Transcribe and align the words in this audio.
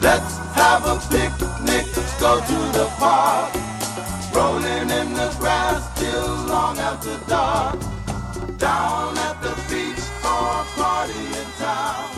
Let's 0.00 0.36
have 0.54 0.86
a 0.86 0.96
picnic, 1.10 1.86
go 2.20 2.40
to 2.40 2.58
the 2.78 2.86
park. 2.98 3.54
Rolling 4.32 4.90
in 4.90 5.12
the 5.12 5.34
grass 5.38 5.98
till 5.98 6.34
long 6.46 6.78
after 6.78 7.18
dark. 7.28 7.78
Down 8.58 9.18
at 9.18 9.42
the 9.42 9.54
beach 9.68 9.98
or 10.24 10.62
a 10.62 10.64
party 10.76 11.12
in 11.12 11.46
town. 11.58 12.10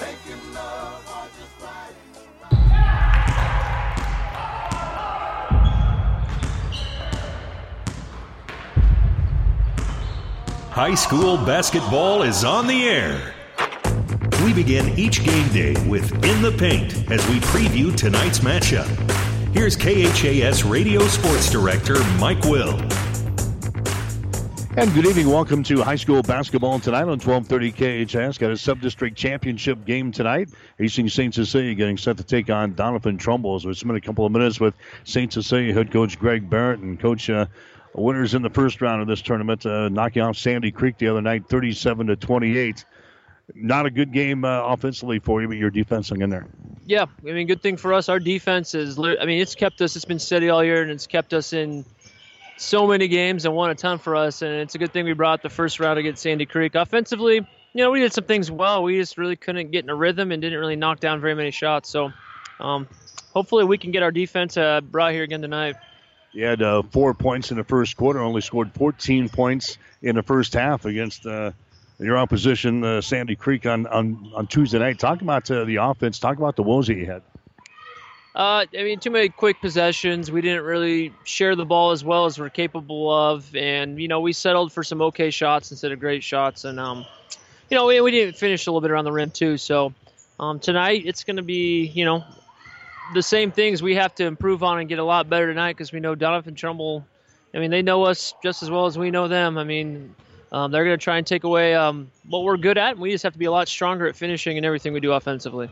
Making 0.00 0.42
love 0.54 1.02
or 1.14 1.26
just 1.38 1.54
riding 1.62 2.12
around. 2.42 2.60
High 10.70 10.96
school 10.96 11.36
basketball 11.36 12.22
is 12.22 12.44
on 12.44 12.66
the 12.66 12.88
air. 12.88 13.34
We 14.44 14.54
begin 14.54 14.98
each 14.98 15.22
game 15.22 15.46
day 15.52 15.74
with 15.86 16.12
In 16.24 16.40
the 16.40 16.50
Paint 16.50 17.10
as 17.10 17.26
we 17.28 17.40
preview 17.40 17.94
tonight's 17.94 18.38
matchup. 18.38 18.86
Here's 19.52 19.76
KHAS 19.76 20.64
Radio 20.64 21.06
Sports 21.08 21.50
Director 21.50 22.02
Mike 22.18 22.42
Will. 22.44 22.80
And 24.78 24.94
good 24.94 25.04
evening. 25.04 25.28
Welcome 25.28 25.62
to 25.64 25.82
high 25.82 25.96
school 25.96 26.22
basketball 26.22 26.80
tonight 26.80 27.02
on 27.02 27.18
1230 27.18 28.06
KHAS. 28.06 28.38
Got 28.38 28.50
a 28.50 28.56
sub-district 28.56 29.14
championship 29.14 29.84
game 29.84 30.10
tonight. 30.10 30.48
Hastings 30.78 31.12
St. 31.12 31.34
Cecilia 31.34 31.74
getting 31.74 31.98
set 31.98 32.16
to 32.16 32.24
take 32.24 32.48
on 32.48 32.72
Doniphan 32.72 33.18
Trumbull. 33.18 33.60
So 33.60 33.68
we 33.68 33.74
spent 33.74 33.96
a 33.96 34.00
couple 34.00 34.24
of 34.24 34.32
minutes 34.32 34.58
with 34.58 34.72
St. 35.04 35.30
Cecilia 35.30 35.74
head 35.74 35.92
coach 35.92 36.18
Greg 36.18 36.48
Barrett 36.48 36.80
and 36.80 36.98
coach 36.98 37.28
uh, 37.28 37.44
winners 37.94 38.32
in 38.32 38.40
the 38.40 38.50
first 38.50 38.80
round 38.80 39.02
of 39.02 39.06
this 39.06 39.20
tournament, 39.20 39.66
uh, 39.66 39.90
knocking 39.90 40.22
off 40.22 40.38
Sandy 40.38 40.70
Creek 40.70 40.96
the 40.96 41.08
other 41.08 41.20
night, 41.20 41.46
37 41.46 42.06
to 42.06 42.16
28. 42.16 42.86
Not 43.54 43.86
a 43.86 43.90
good 43.90 44.12
game 44.12 44.44
uh, 44.44 44.62
offensively 44.64 45.18
for 45.18 45.40
you, 45.42 45.48
but 45.48 45.56
your 45.56 45.70
defense 45.70 46.08
hung 46.08 46.22
in 46.22 46.30
there. 46.30 46.46
Yeah, 46.86 47.06
I 47.26 47.32
mean, 47.32 47.46
good 47.46 47.62
thing 47.62 47.76
for 47.76 47.92
us. 47.92 48.08
Our 48.08 48.18
defense 48.18 48.74
is, 48.74 48.98
I 48.98 49.24
mean, 49.24 49.40
it's 49.40 49.54
kept 49.54 49.80
us, 49.80 49.96
it's 49.96 50.04
been 50.04 50.18
steady 50.18 50.48
all 50.48 50.64
year, 50.64 50.82
and 50.82 50.90
it's 50.90 51.06
kept 51.06 51.32
us 51.32 51.52
in 51.52 51.84
so 52.56 52.86
many 52.86 53.08
games 53.08 53.44
and 53.44 53.54
won 53.54 53.70
a 53.70 53.74
ton 53.74 53.98
for 53.98 54.16
us. 54.16 54.42
And 54.42 54.52
it's 54.54 54.74
a 54.74 54.78
good 54.78 54.92
thing 54.92 55.04
we 55.04 55.12
brought 55.12 55.42
the 55.42 55.48
first 55.48 55.80
round 55.80 55.98
against 55.98 56.22
Sandy 56.22 56.46
Creek. 56.46 56.74
Offensively, 56.74 57.36
you 57.36 57.84
know, 57.84 57.90
we 57.90 58.00
did 58.00 58.12
some 58.12 58.24
things 58.24 58.50
well. 58.50 58.82
We 58.82 58.98
just 58.98 59.16
really 59.16 59.36
couldn't 59.36 59.70
get 59.70 59.84
in 59.84 59.90
a 59.90 59.94
rhythm 59.94 60.32
and 60.32 60.42
didn't 60.42 60.58
really 60.58 60.76
knock 60.76 61.00
down 61.00 61.20
very 61.20 61.34
many 61.34 61.50
shots. 61.50 61.88
So 61.88 62.12
um, 62.58 62.88
hopefully 63.32 63.64
we 63.64 63.78
can 63.78 63.92
get 63.92 64.02
our 64.02 64.10
defense 64.10 64.56
uh, 64.56 64.80
brought 64.80 65.12
here 65.12 65.22
again 65.22 65.42
tonight. 65.42 65.76
You 66.32 66.44
had 66.44 66.62
uh, 66.62 66.82
four 66.82 67.14
points 67.14 67.50
in 67.50 67.56
the 67.56 67.64
first 67.64 67.96
quarter, 67.96 68.20
only 68.20 68.40
scored 68.40 68.72
14 68.74 69.28
points 69.28 69.78
in 70.02 70.14
the 70.14 70.22
first 70.22 70.54
half 70.54 70.84
against 70.84 71.26
uh, 71.26 71.52
your 72.00 72.18
opposition, 72.18 72.82
uh, 72.82 73.00
Sandy 73.00 73.36
Creek, 73.36 73.66
on, 73.66 73.86
on, 73.86 74.32
on 74.34 74.46
Tuesday 74.46 74.78
night. 74.78 74.98
Talk 74.98 75.22
about 75.22 75.50
uh, 75.50 75.64
the 75.64 75.76
offense. 75.76 76.18
Talk 76.18 76.38
about 76.38 76.56
the 76.56 76.62
woes 76.62 76.86
that 76.86 76.94
you 76.94 77.06
had. 77.06 77.22
Uh, 78.34 78.64
I 78.72 78.84
mean, 78.84 79.00
too 79.00 79.10
many 79.10 79.28
quick 79.28 79.60
possessions. 79.60 80.30
We 80.30 80.40
didn't 80.40 80.64
really 80.64 81.12
share 81.24 81.56
the 81.56 81.64
ball 81.64 81.90
as 81.90 82.04
well 82.04 82.26
as 82.26 82.38
we're 82.38 82.48
capable 82.48 83.12
of, 83.12 83.54
and 83.56 84.00
you 84.00 84.06
know, 84.06 84.20
we 84.20 84.32
settled 84.32 84.72
for 84.72 84.84
some 84.84 85.02
okay 85.02 85.30
shots 85.30 85.72
instead 85.72 85.90
of 85.90 85.98
great 85.98 86.22
shots. 86.22 86.64
And 86.64 86.78
um, 86.78 87.04
you 87.68 87.76
know, 87.76 87.86
we, 87.86 88.00
we 88.00 88.12
didn't 88.12 88.36
finish 88.36 88.66
a 88.66 88.70
little 88.70 88.80
bit 88.80 88.92
around 88.92 89.04
the 89.04 89.12
rim 89.12 89.30
too. 89.30 89.56
So 89.56 89.94
um, 90.38 90.60
tonight 90.60 91.02
it's 91.06 91.24
going 91.24 91.36
to 91.38 91.42
be, 91.42 91.86
you 91.86 92.04
know, 92.04 92.24
the 93.14 93.22
same 93.22 93.50
things 93.50 93.82
we 93.82 93.96
have 93.96 94.14
to 94.14 94.26
improve 94.26 94.62
on 94.62 94.78
and 94.78 94.88
get 94.88 95.00
a 95.00 95.04
lot 95.04 95.28
better 95.28 95.48
tonight 95.48 95.72
because 95.72 95.92
we 95.92 95.98
know 95.98 96.14
Doniphan 96.14 96.56
Trumbull. 96.56 97.04
I 97.52 97.58
mean, 97.58 97.72
they 97.72 97.82
know 97.82 98.04
us 98.04 98.34
just 98.44 98.62
as 98.62 98.70
well 98.70 98.86
as 98.86 98.96
we 98.96 99.10
know 99.10 99.26
them. 99.26 99.58
I 99.58 99.64
mean, 99.64 100.14
um, 100.52 100.70
they're 100.70 100.84
going 100.84 100.98
to 100.98 101.02
try 101.02 101.18
and 101.18 101.26
take 101.26 101.44
away 101.44 101.74
um, 101.74 102.10
what 102.28 102.42
we're 102.42 102.56
good 102.56 102.78
at, 102.78 102.92
and 102.92 103.00
we 103.00 103.10
just 103.10 103.22
have 103.24 103.32
to 103.32 103.38
be 103.38 103.44
a 103.44 103.50
lot 103.50 103.68
stronger 103.68 104.06
at 104.06 104.16
finishing 104.16 104.56
and 104.56 104.66
everything 104.66 104.92
we 104.92 105.00
do 105.00 105.12
offensively. 105.12 105.68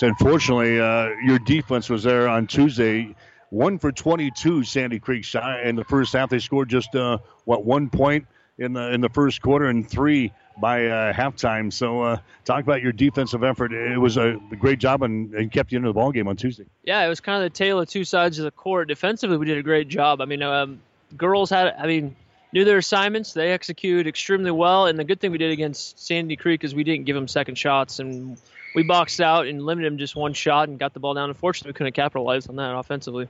Unfortunately, 0.00 0.80
uh, 0.80 1.08
your 1.24 1.38
defense 1.38 1.88
was 1.88 2.02
there 2.02 2.28
on 2.28 2.46
Tuesday. 2.46 3.14
One 3.50 3.78
for 3.78 3.90
22, 3.90 4.64
Sandy 4.64 4.98
Creek 4.98 5.24
shot 5.24 5.64
in 5.64 5.76
the 5.76 5.84
first 5.84 6.12
half. 6.12 6.28
They 6.28 6.38
scored 6.38 6.68
just 6.68 6.94
uh, 6.94 7.18
what 7.44 7.64
one 7.64 7.88
point 7.88 8.26
in 8.58 8.74
the 8.74 8.92
in 8.92 9.00
the 9.00 9.08
first 9.08 9.40
quarter 9.40 9.66
and 9.66 9.88
three 9.88 10.32
by 10.60 10.86
uh, 10.86 11.12
halftime. 11.12 11.72
So, 11.72 12.02
uh, 12.02 12.18
talk 12.44 12.62
about 12.64 12.82
your 12.82 12.92
defensive 12.92 13.42
effort. 13.42 13.72
It 13.72 13.98
was 13.98 14.16
a 14.16 14.38
great 14.58 14.78
job 14.78 15.02
and, 15.02 15.32
and 15.34 15.50
kept 15.50 15.72
you 15.72 15.76
into 15.76 15.88
the 15.88 15.94
ball 15.94 16.12
game 16.12 16.28
on 16.28 16.36
Tuesday. 16.36 16.66
Yeah, 16.84 17.04
it 17.04 17.08
was 17.08 17.20
kind 17.20 17.42
of 17.42 17.50
the 17.50 17.56
tale 17.56 17.80
of 17.80 17.88
two 17.88 18.04
sides 18.04 18.38
of 18.38 18.44
the 18.44 18.50
court. 18.50 18.88
Defensively, 18.88 19.36
we 19.36 19.46
did 19.46 19.56
a 19.56 19.62
great 19.62 19.88
job. 19.88 20.20
I 20.20 20.26
mean, 20.26 20.42
um, 20.42 20.80
girls 21.16 21.50
had, 21.50 21.74
I 21.78 21.86
mean, 21.86 22.16
knew 22.52 22.64
their 22.64 22.78
assignments. 22.78 23.32
They 23.32 23.52
executed 23.52 24.06
extremely 24.06 24.50
well. 24.50 24.86
And 24.86 24.98
the 24.98 25.04
good 25.04 25.20
thing 25.20 25.32
we 25.32 25.38
did 25.38 25.50
against 25.50 26.04
Sandy 26.04 26.36
Creek 26.36 26.64
is 26.64 26.74
we 26.74 26.84
didn't 26.84 27.06
give 27.06 27.14
them 27.14 27.28
second 27.28 27.56
shots 27.56 27.98
and 27.98 28.38
we 28.74 28.82
boxed 28.82 29.20
out 29.20 29.46
and 29.46 29.62
limited 29.62 29.90
them 29.90 29.98
just 29.98 30.16
one 30.16 30.34
shot 30.34 30.68
and 30.68 30.78
got 30.78 30.94
the 30.94 31.00
ball 31.00 31.14
down. 31.14 31.28
Unfortunately, 31.30 31.70
we 31.70 31.74
couldn't 31.74 31.94
capitalize 31.94 32.46
on 32.48 32.56
that 32.56 32.74
offensively. 32.74 33.28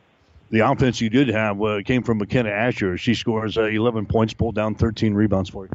The 0.50 0.60
offense 0.60 1.00
you 1.00 1.10
did 1.10 1.28
have 1.28 1.60
uh, 1.62 1.82
came 1.82 2.02
from 2.02 2.18
McKenna 2.18 2.50
Asher. 2.50 2.96
She 2.96 3.14
scores 3.14 3.58
uh, 3.58 3.64
11 3.64 4.06
points, 4.06 4.32
pulled 4.32 4.54
down 4.54 4.74
13 4.74 5.14
rebounds 5.14 5.50
for 5.50 5.66
you. 5.66 5.70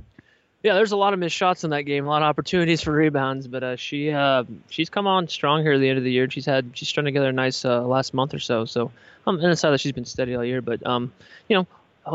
Yeah, 0.63 0.75
there's 0.75 0.93
a 0.93 0.97
lot 0.97 1.13
of 1.13 1.19
missed 1.19 1.35
shots 1.35 1.65
in 1.65 1.71
that 1.71 1.81
game, 1.81 2.05
a 2.05 2.09
lot 2.09 2.21
of 2.21 2.27
opportunities 2.27 2.81
for 2.81 2.93
rebounds, 2.93 3.47
but 3.47 3.63
uh, 3.63 3.75
she 3.75 4.11
uh, 4.11 4.45
she's 4.69 4.89
come 4.89 5.07
on 5.07 5.27
strong 5.27 5.61
here 5.61 5.73
at 5.73 5.79
the 5.79 5.89
end 5.89 5.97
of 5.97 6.05
the 6.05 6.11
year. 6.11 6.29
She's 6.29 6.45
had 6.45 6.71
she's 6.73 6.87
strung 6.87 7.03
together 7.03 7.27
a 7.27 7.33
nice 7.33 7.65
uh, 7.65 7.85
last 7.85 8.13
month 8.13 8.33
or 8.33 8.39
so. 8.39 8.63
So 8.63 8.89
um, 9.27 9.39
and 9.39 9.47
aside 9.47 9.71
that 9.71 9.81
she's 9.81 9.91
been 9.91 10.05
steady 10.05 10.35
all 10.35 10.45
year, 10.45 10.61
but 10.61 10.85
um, 10.87 11.11
you 11.49 11.57
know, 11.57 11.67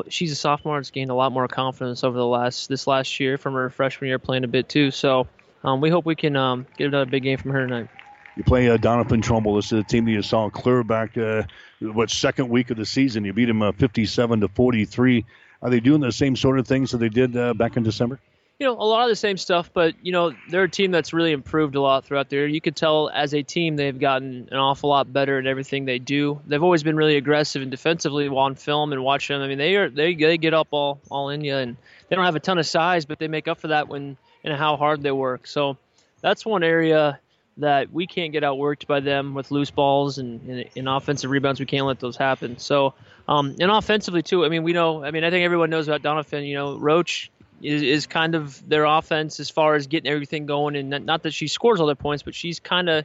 she's 0.08 0.32
a 0.32 0.36
sophomore. 0.36 0.76
Has 0.76 0.90
gained 0.90 1.10
a 1.10 1.14
lot 1.14 1.32
more 1.32 1.48
confidence 1.48 2.04
over 2.04 2.16
the 2.16 2.26
last 2.26 2.68
this 2.68 2.86
last 2.86 3.20
year 3.20 3.38
from 3.38 3.54
her 3.54 3.70
freshman 3.70 4.08
year 4.08 4.18
playing 4.18 4.44
a 4.44 4.48
bit 4.48 4.68
too. 4.68 4.90
So 4.90 5.26
um, 5.64 5.80
we 5.80 5.90
hope 5.90 6.04
we 6.04 6.16
can 6.16 6.36
um, 6.36 6.66
get 6.76 6.88
another 6.88 7.10
big 7.10 7.22
game 7.22 7.38
from 7.38 7.50
her 7.52 7.66
tonight. 7.66 7.88
You 8.36 8.44
play 8.44 8.68
uh, 8.68 8.76
Doniphan 8.76 9.22
Trumbull. 9.22 9.56
This 9.56 9.72
is 9.72 9.80
a 9.80 9.82
team 9.82 10.04
that 10.04 10.12
you 10.12 10.22
saw 10.22 10.48
clear 10.48 10.84
back, 10.84 11.18
uh, 11.18 11.42
what, 11.80 12.08
second 12.08 12.48
week 12.48 12.70
of 12.70 12.76
the 12.76 12.86
season. 12.86 13.24
You 13.24 13.32
beat 13.32 13.46
them 13.46 13.62
uh, 13.62 13.72
57 13.72 14.40
to 14.40 14.48
43. 14.48 15.24
Are 15.60 15.70
they 15.70 15.80
doing 15.80 16.00
the 16.00 16.12
same 16.12 16.36
sort 16.36 16.60
of 16.60 16.66
things 16.68 16.92
that 16.92 16.98
they 16.98 17.08
did 17.08 17.36
uh, 17.36 17.52
back 17.54 17.76
in 17.76 17.82
December? 17.82 18.20
You 18.58 18.66
know, 18.66 18.72
a 18.72 18.82
lot 18.82 19.04
of 19.04 19.08
the 19.08 19.16
same 19.16 19.36
stuff, 19.36 19.70
but, 19.72 19.94
you 20.02 20.10
know, 20.10 20.32
they're 20.50 20.64
a 20.64 20.68
team 20.68 20.90
that's 20.90 21.12
really 21.12 21.30
improved 21.30 21.76
a 21.76 21.80
lot 21.80 22.04
throughout 22.04 22.28
the 22.28 22.34
year. 22.34 22.46
You 22.48 22.60
could 22.60 22.74
tell 22.74 23.08
as 23.08 23.32
a 23.32 23.44
team 23.44 23.76
they've 23.76 23.96
gotten 23.96 24.48
an 24.50 24.58
awful 24.58 24.90
lot 24.90 25.12
better 25.12 25.38
at 25.38 25.46
everything 25.46 25.84
they 25.84 26.00
do. 26.00 26.40
They've 26.44 26.62
always 26.62 26.82
been 26.82 26.96
really 26.96 27.16
aggressive 27.16 27.62
and 27.62 27.70
defensively 27.70 28.26
on 28.26 28.56
film 28.56 28.92
and 28.92 29.04
watch 29.04 29.28
them. 29.28 29.42
I 29.42 29.46
mean, 29.46 29.58
they 29.58 29.76
are 29.76 29.88
they, 29.88 30.16
they 30.16 30.38
get 30.38 30.54
up 30.54 30.66
all, 30.72 31.00
all 31.08 31.28
in 31.28 31.44
you, 31.44 31.54
and 31.54 31.76
they 32.08 32.16
don't 32.16 32.24
have 32.24 32.34
a 32.34 32.40
ton 32.40 32.58
of 32.58 32.66
size, 32.66 33.04
but 33.04 33.20
they 33.20 33.28
make 33.28 33.46
up 33.46 33.60
for 33.60 33.68
that 33.68 33.86
when 33.86 34.16
and 34.42 34.54
how 34.56 34.76
hard 34.76 35.04
they 35.04 35.12
work. 35.12 35.46
So 35.46 35.76
that's 36.20 36.44
one 36.44 36.64
area 36.64 37.20
that 37.58 37.92
we 37.92 38.08
can't 38.08 38.32
get 38.32 38.42
outworked 38.42 38.88
by 38.88 38.98
them 38.98 39.34
with 39.34 39.52
loose 39.52 39.70
balls 39.70 40.18
and 40.18 40.66
in 40.74 40.88
offensive 40.88 41.30
rebounds. 41.30 41.60
We 41.60 41.66
can't 41.66 41.86
let 41.86 42.00
those 42.00 42.16
happen. 42.16 42.58
So, 42.58 42.94
um, 43.28 43.54
and 43.60 43.70
offensively 43.70 44.22
too. 44.22 44.44
I 44.44 44.48
mean, 44.48 44.64
we 44.64 44.72
know. 44.72 45.04
I 45.04 45.12
mean, 45.12 45.22
I 45.22 45.30
think 45.30 45.44
everyone 45.44 45.70
knows 45.70 45.86
about 45.86 46.02
Doniphan. 46.02 46.44
You 46.48 46.54
know, 46.54 46.76
Roach 46.76 47.30
is, 47.62 47.82
is 47.82 48.06
kind 48.06 48.34
of 48.34 48.66
their 48.68 48.84
offense 48.84 49.40
as 49.40 49.50
far 49.50 49.74
as 49.74 49.86
getting 49.86 50.10
everything 50.10 50.46
going. 50.46 50.76
And 50.76 50.90
not, 50.90 51.02
not 51.02 51.22
that 51.24 51.32
she 51.32 51.48
scores 51.48 51.80
all 51.80 51.86
their 51.86 51.94
points, 51.94 52.22
but 52.22 52.34
she's 52.34 52.60
kind 52.60 52.88
of 52.88 53.04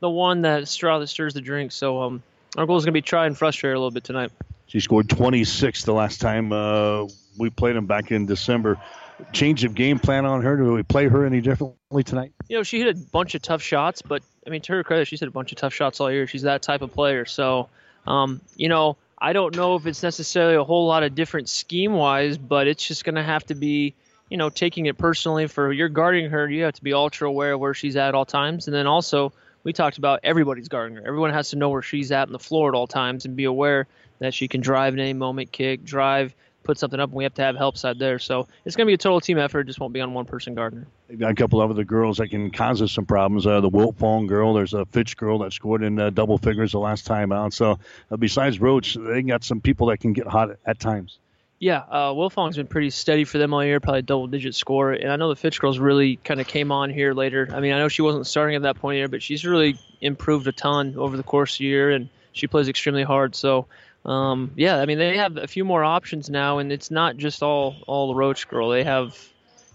the 0.00 0.10
one 0.10 0.42
that 0.42 0.68
straw 0.68 0.98
that 0.98 1.08
stirs 1.08 1.34
the 1.34 1.40
drink. 1.40 1.72
So, 1.72 2.02
um, 2.02 2.22
our 2.56 2.66
goal 2.66 2.76
is 2.76 2.84
going 2.84 2.92
to 2.92 2.96
be 2.96 3.02
try 3.02 3.26
and 3.26 3.36
frustrate 3.36 3.70
her 3.70 3.74
a 3.74 3.78
little 3.78 3.90
bit 3.90 4.04
tonight. 4.04 4.32
She 4.66 4.80
scored 4.80 5.08
26 5.08 5.84
the 5.84 5.92
last 5.92 6.20
time 6.20 6.52
uh, 6.52 7.06
we 7.38 7.50
played 7.50 7.76
them 7.76 7.86
back 7.86 8.10
in 8.10 8.26
December 8.26 8.80
change 9.32 9.64
of 9.64 9.74
game 9.74 9.98
plan 9.98 10.24
on 10.24 10.42
her? 10.42 10.56
Do 10.56 10.72
we 10.72 10.82
play 10.82 11.08
her 11.08 11.24
any 11.24 11.40
differently 11.40 12.02
tonight? 12.02 12.32
You 12.48 12.56
know, 12.56 12.62
she 12.62 12.78
hit 12.78 12.96
a 12.96 12.98
bunch 12.98 13.34
of 13.34 13.42
tough 13.42 13.62
shots, 13.62 14.02
but 14.02 14.22
I 14.46 14.50
mean, 14.50 14.60
to 14.62 14.72
her 14.72 14.84
credit, 14.84 15.08
she's 15.08 15.20
hit 15.20 15.28
a 15.28 15.32
bunch 15.32 15.52
of 15.52 15.58
tough 15.58 15.74
shots 15.74 16.00
all 16.00 16.10
year. 16.10 16.26
She's 16.26 16.42
that 16.42 16.62
type 16.62 16.82
of 16.82 16.92
player. 16.92 17.24
So, 17.24 17.68
um, 18.06 18.40
you 18.56 18.68
know, 18.68 18.96
I 19.20 19.32
don't 19.32 19.54
know 19.54 19.74
if 19.76 19.86
it's 19.86 20.02
necessarily 20.02 20.54
a 20.54 20.64
whole 20.64 20.86
lot 20.86 21.02
of 21.02 21.14
different 21.14 21.48
scheme 21.48 21.92
wise, 21.92 22.38
but 22.38 22.66
it's 22.66 22.86
just 22.86 23.04
going 23.04 23.16
to 23.16 23.22
have 23.22 23.44
to 23.46 23.54
be, 23.54 23.94
you 24.30 24.36
know, 24.36 24.48
taking 24.48 24.86
it 24.86 24.96
personally. 24.96 25.46
For 25.46 25.72
you're 25.72 25.90
guarding 25.90 26.30
her, 26.30 26.48
you 26.48 26.64
have 26.64 26.74
to 26.74 26.82
be 26.82 26.94
ultra 26.94 27.28
aware 27.28 27.52
of 27.52 27.60
where 27.60 27.74
she's 27.74 27.96
at 27.96 28.14
all 28.14 28.24
times, 28.24 28.66
and 28.66 28.74
then 28.74 28.86
also 28.86 29.32
we 29.62 29.72
talked 29.72 29.98
about 29.98 30.20
everybody's 30.22 30.68
guarding 30.68 30.96
her. 30.96 31.06
Everyone 31.06 31.32
has 31.32 31.50
to 31.50 31.56
know 31.56 31.68
where 31.68 31.82
she's 31.82 32.12
at 32.12 32.28
in 32.28 32.32
the 32.32 32.38
floor 32.38 32.70
at 32.70 32.74
all 32.74 32.86
times 32.86 33.26
and 33.26 33.36
be 33.36 33.44
aware 33.44 33.86
that 34.20 34.32
she 34.32 34.48
can 34.48 34.62
drive 34.62 34.94
at 34.94 35.00
any 35.00 35.12
moment, 35.12 35.52
kick, 35.52 35.84
drive, 35.84 36.34
put 36.62 36.78
something 36.78 37.00
up, 37.00 37.10
and 37.10 37.16
we 37.16 37.24
have 37.24 37.34
to 37.34 37.42
have 37.42 37.56
help 37.56 37.76
side 37.76 37.98
there. 37.98 38.18
So 38.18 38.48
it's 38.64 38.76
going 38.76 38.86
to 38.86 38.90
be 38.90 38.94
a 38.94 38.98
total 38.98 39.20
team 39.20 39.38
effort. 39.38 39.60
It 39.60 39.64
just 39.64 39.80
won't 39.80 39.92
be 39.92 40.00
on 40.00 40.14
one 40.14 40.26
person. 40.26 40.54
They've 41.08 41.18
got 41.18 41.30
a 41.30 41.34
couple 41.34 41.60
of 41.60 41.70
other 41.70 41.84
girls 41.84 42.18
that 42.18 42.28
can 42.28 42.50
cause 42.50 42.82
us 42.82 42.92
some 42.92 43.06
problems. 43.06 43.46
Uh, 43.46 43.60
the 43.60 43.70
Wiltfong 43.70 44.28
girl, 44.28 44.54
there's 44.54 44.74
a 44.74 44.84
Fitch 44.86 45.16
girl 45.16 45.38
that 45.40 45.52
scored 45.52 45.82
in 45.82 45.98
uh, 45.98 46.10
double 46.10 46.38
figures 46.38 46.72
the 46.72 46.78
last 46.78 47.06
time 47.06 47.32
out. 47.32 47.52
So 47.52 47.78
uh, 48.10 48.16
besides 48.16 48.60
Roach, 48.60 48.94
they 48.94 49.22
got 49.22 49.44
some 49.44 49.60
people 49.60 49.88
that 49.88 49.98
can 49.98 50.12
get 50.12 50.26
hot 50.26 50.50
at 50.66 50.78
times. 50.78 51.18
Yeah, 51.60 51.82
uh, 51.90 52.12
Wiltfong's 52.12 52.56
been 52.56 52.66
pretty 52.66 52.88
steady 52.88 53.24
for 53.24 53.36
them 53.36 53.52
all 53.52 53.62
year, 53.62 53.80
probably 53.80 54.00
double 54.00 54.26
digit 54.26 54.54
score. 54.54 54.92
And 54.92 55.12
I 55.12 55.16
know 55.16 55.28
the 55.28 55.36
Fitch 55.36 55.60
girls 55.60 55.78
really 55.78 56.16
kind 56.16 56.40
of 56.40 56.46
came 56.46 56.72
on 56.72 56.88
here 56.88 57.12
later. 57.12 57.50
I 57.52 57.60
mean, 57.60 57.74
I 57.74 57.78
know 57.78 57.88
she 57.88 58.00
wasn't 58.00 58.26
starting 58.26 58.56
at 58.56 58.62
that 58.62 58.76
point 58.76 58.96
here, 58.96 59.08
but 59.08 59.22
she's 59.22 59.44
really 59.44 59.78
improved 60.00 60.46
a 60.46 60.52
ton 60.52 60.94
over 60.96 61.18
the 61.18 61.22
course 61.22 61.54
of 61.54 61.58
the 61.58 61.64
year, 61.66 61.90
and 61.90 62.08
she 62.32 62.46
plays 62.46 62.68
extremely 62.68 63.02
hard. 63.02 63.34
So, 63.34 63.66
um, 64.04 64.52
yeah, 64.56 64.78
I 64.78 64.86
mean, 64.86 64.98
they 64.98 65.16
have 65.18 65.36
a 65.36 65.46
few 65.46 65.64
more 65.64 65.84
options 65.84 66.30
now, 66.30 66.58
and 66.58 66.72
it's 66.72 66.90
not 66.90 67.16
just 67.16 67.42
all 67.42 67.76
all 67.86 68.08
the 68.08 68.14
Roach 68.14 68.48
girl. 68.48 68.70
They 68.70 68.84
have, 68.84 69.18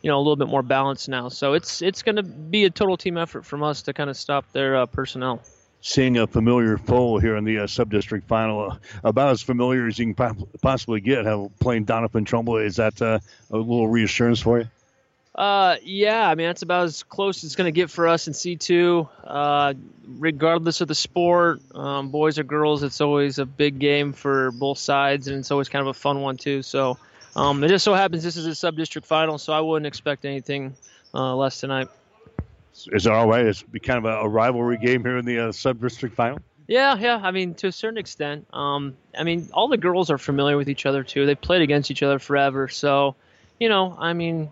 you 0.02 0.10
know, 0.10 0.18
a 0.18 0.24
little 0.24 0.36
bit 0.36 0.48
more 0.48 0.64
balance 0.64 1.08
now. 1.08 1.30
So 1.30 1.54
it's 1.54 1.82
it's 1.82 2.02
going 2.04 2.16
to 2.16 2.24
be 2.24 2.66
a 2.66 2.70
total 2.70 2.98
team 2.98 3.18
effort 3.18 3.46
from 3.46 3.64
us 3.64 3.84
to 3.84 3.94
kind 3.94 4.10
of 4.10 4.18
stop 4.18 4.52
their 4.52 4.78
uh, 4.78 4.86
personnel. 4.88 5.42
seeing 5.86 6.18
a 6.18 6.26
familiar 6.26 6.78
foe 6.78 7.20
here 7.20 7.38
in 7.38 7.44
the 7.44 7.60
uh, 7.60 7.68
sub-district 7.68 8.28
final, 8.28 8.72
uh, 8.72 8.78
about 9.04 9.30
as 9.30 9.44
familiar 9.44 9.86
as 9.86 10.00
you 10.00 10.14
can 10.14 10.36
possibly 10.62 11.00
get. 11.00 11.26
How 11.26 11.52
playing 11.60 11.86
Doniphan 11.86 12.26
Trumbull 12.26 12.58
is 12.58 12.78
that 12.78 13.00
uh, 13.02 13.20
a 13.52 13.58
little 13.58 13.88
reassurance 13.88 14.40
for 14.42 14.60
you? 14.60 14.68
Uh, 15.36 15.76
yeah, 15.84 16.30
I 16.30 16.36
mean 16.36 16.48
that's 16.48 16.62
about 16.62 16.86
as 16.86 17.04
close 17.04 17.40
as 17.40 17.44
it's 17.44 17.56
going 17.58 17.66
to 17.66 17.72
get 17.72 17.90
for 17.90 18.08
us 18.08 18.28
in 18.28 18.34
C2. 18.34 19.10
Uh, 19.26 19.74
regardless 20.08 20.80
of 20.80 20.88
the 20.88 20.96
sport, 20.96 21.60
um, 21.76 22.10
boys 22.10 22.40
or 22.40 22.44
girls, 22.44 22.84
it's 22.84 23.02
always 23.02 23.38
a 23.38 23.46
big 23.46 23.78
game 23.78 24.14
for 24.14 24.52
both 24.52 24.78
sides, 24.78 25.28
and 25.28 25.38
it's 25.38 25.52
always 25.52 25.68
kind 25.68 25.82
of 25.82 25.88
a 25.88 25.94
fun 25.94 26.22
one 26.22 26.38
too. 26.38 26.62
So, 26.64 26.98
um, 27.36 27.62
it 27.66 27.68
just 27.68 27.84
so 27.84 27.94
happens 27.94 28.24
this 28.24 28.38
is 28.38 28.46
a 28.46 28.56
sub-district 28.56 29.06
final, 29.06 29.38
so 29.38 29.52
I 29.52 29.60
wouldn't 29.60 29.86
expect 29.86 30.24
anything 30.24 30.74
uh, 31.14 31.36
less 31.36 31.60
tonight. 31.60 31.90
Is 32.94 33.06
it 33.06 33.12
all 33.12 33.28
right? 33.28 33.46
It's 33.46 33.62
be 33.62 33.80
kind 33.80 34.06
of 34.06 34.26
a, 34.26 34.30
rivalry 34.30 34.78
game 34.78 35.04
here 35.04 35.18
in 35.18 35.26
the 35.26 35.50
uh, 35.50 35.52
sub-district 35.52 36.16
final. 36.16 36.40
Yeah, 36.68 36.98
yeah. 36.98 37.20
I 37.22 37.32
mean, 37.32 37.56
to 37.56 37.68
a 37.68 37.72
certain 37.74 37.98
extent. 37.98 38.48
Um, 38.54 38.96
I 39.18 39.24
mean, 39.24 39.50
all 39.54 39.68
the 39.68 39.78
girls 39.78 40.10
are 40.10 40.18
familiar 40.18 40.56
with 40.56 40.70
each 40.70 40.86
other 40.86 41.04
too. 41.04 41.26
They 41.26 41.36
played 41.36 41.62
against 41.62 41.92
each 41.92 42.04
other 42.04 42.20
forever, 42.20 42.70
so 42.70 43.16
you 43.60 43.68
know, 43.68 43.96
I 44.00 44.14
mean, 44.14 44.50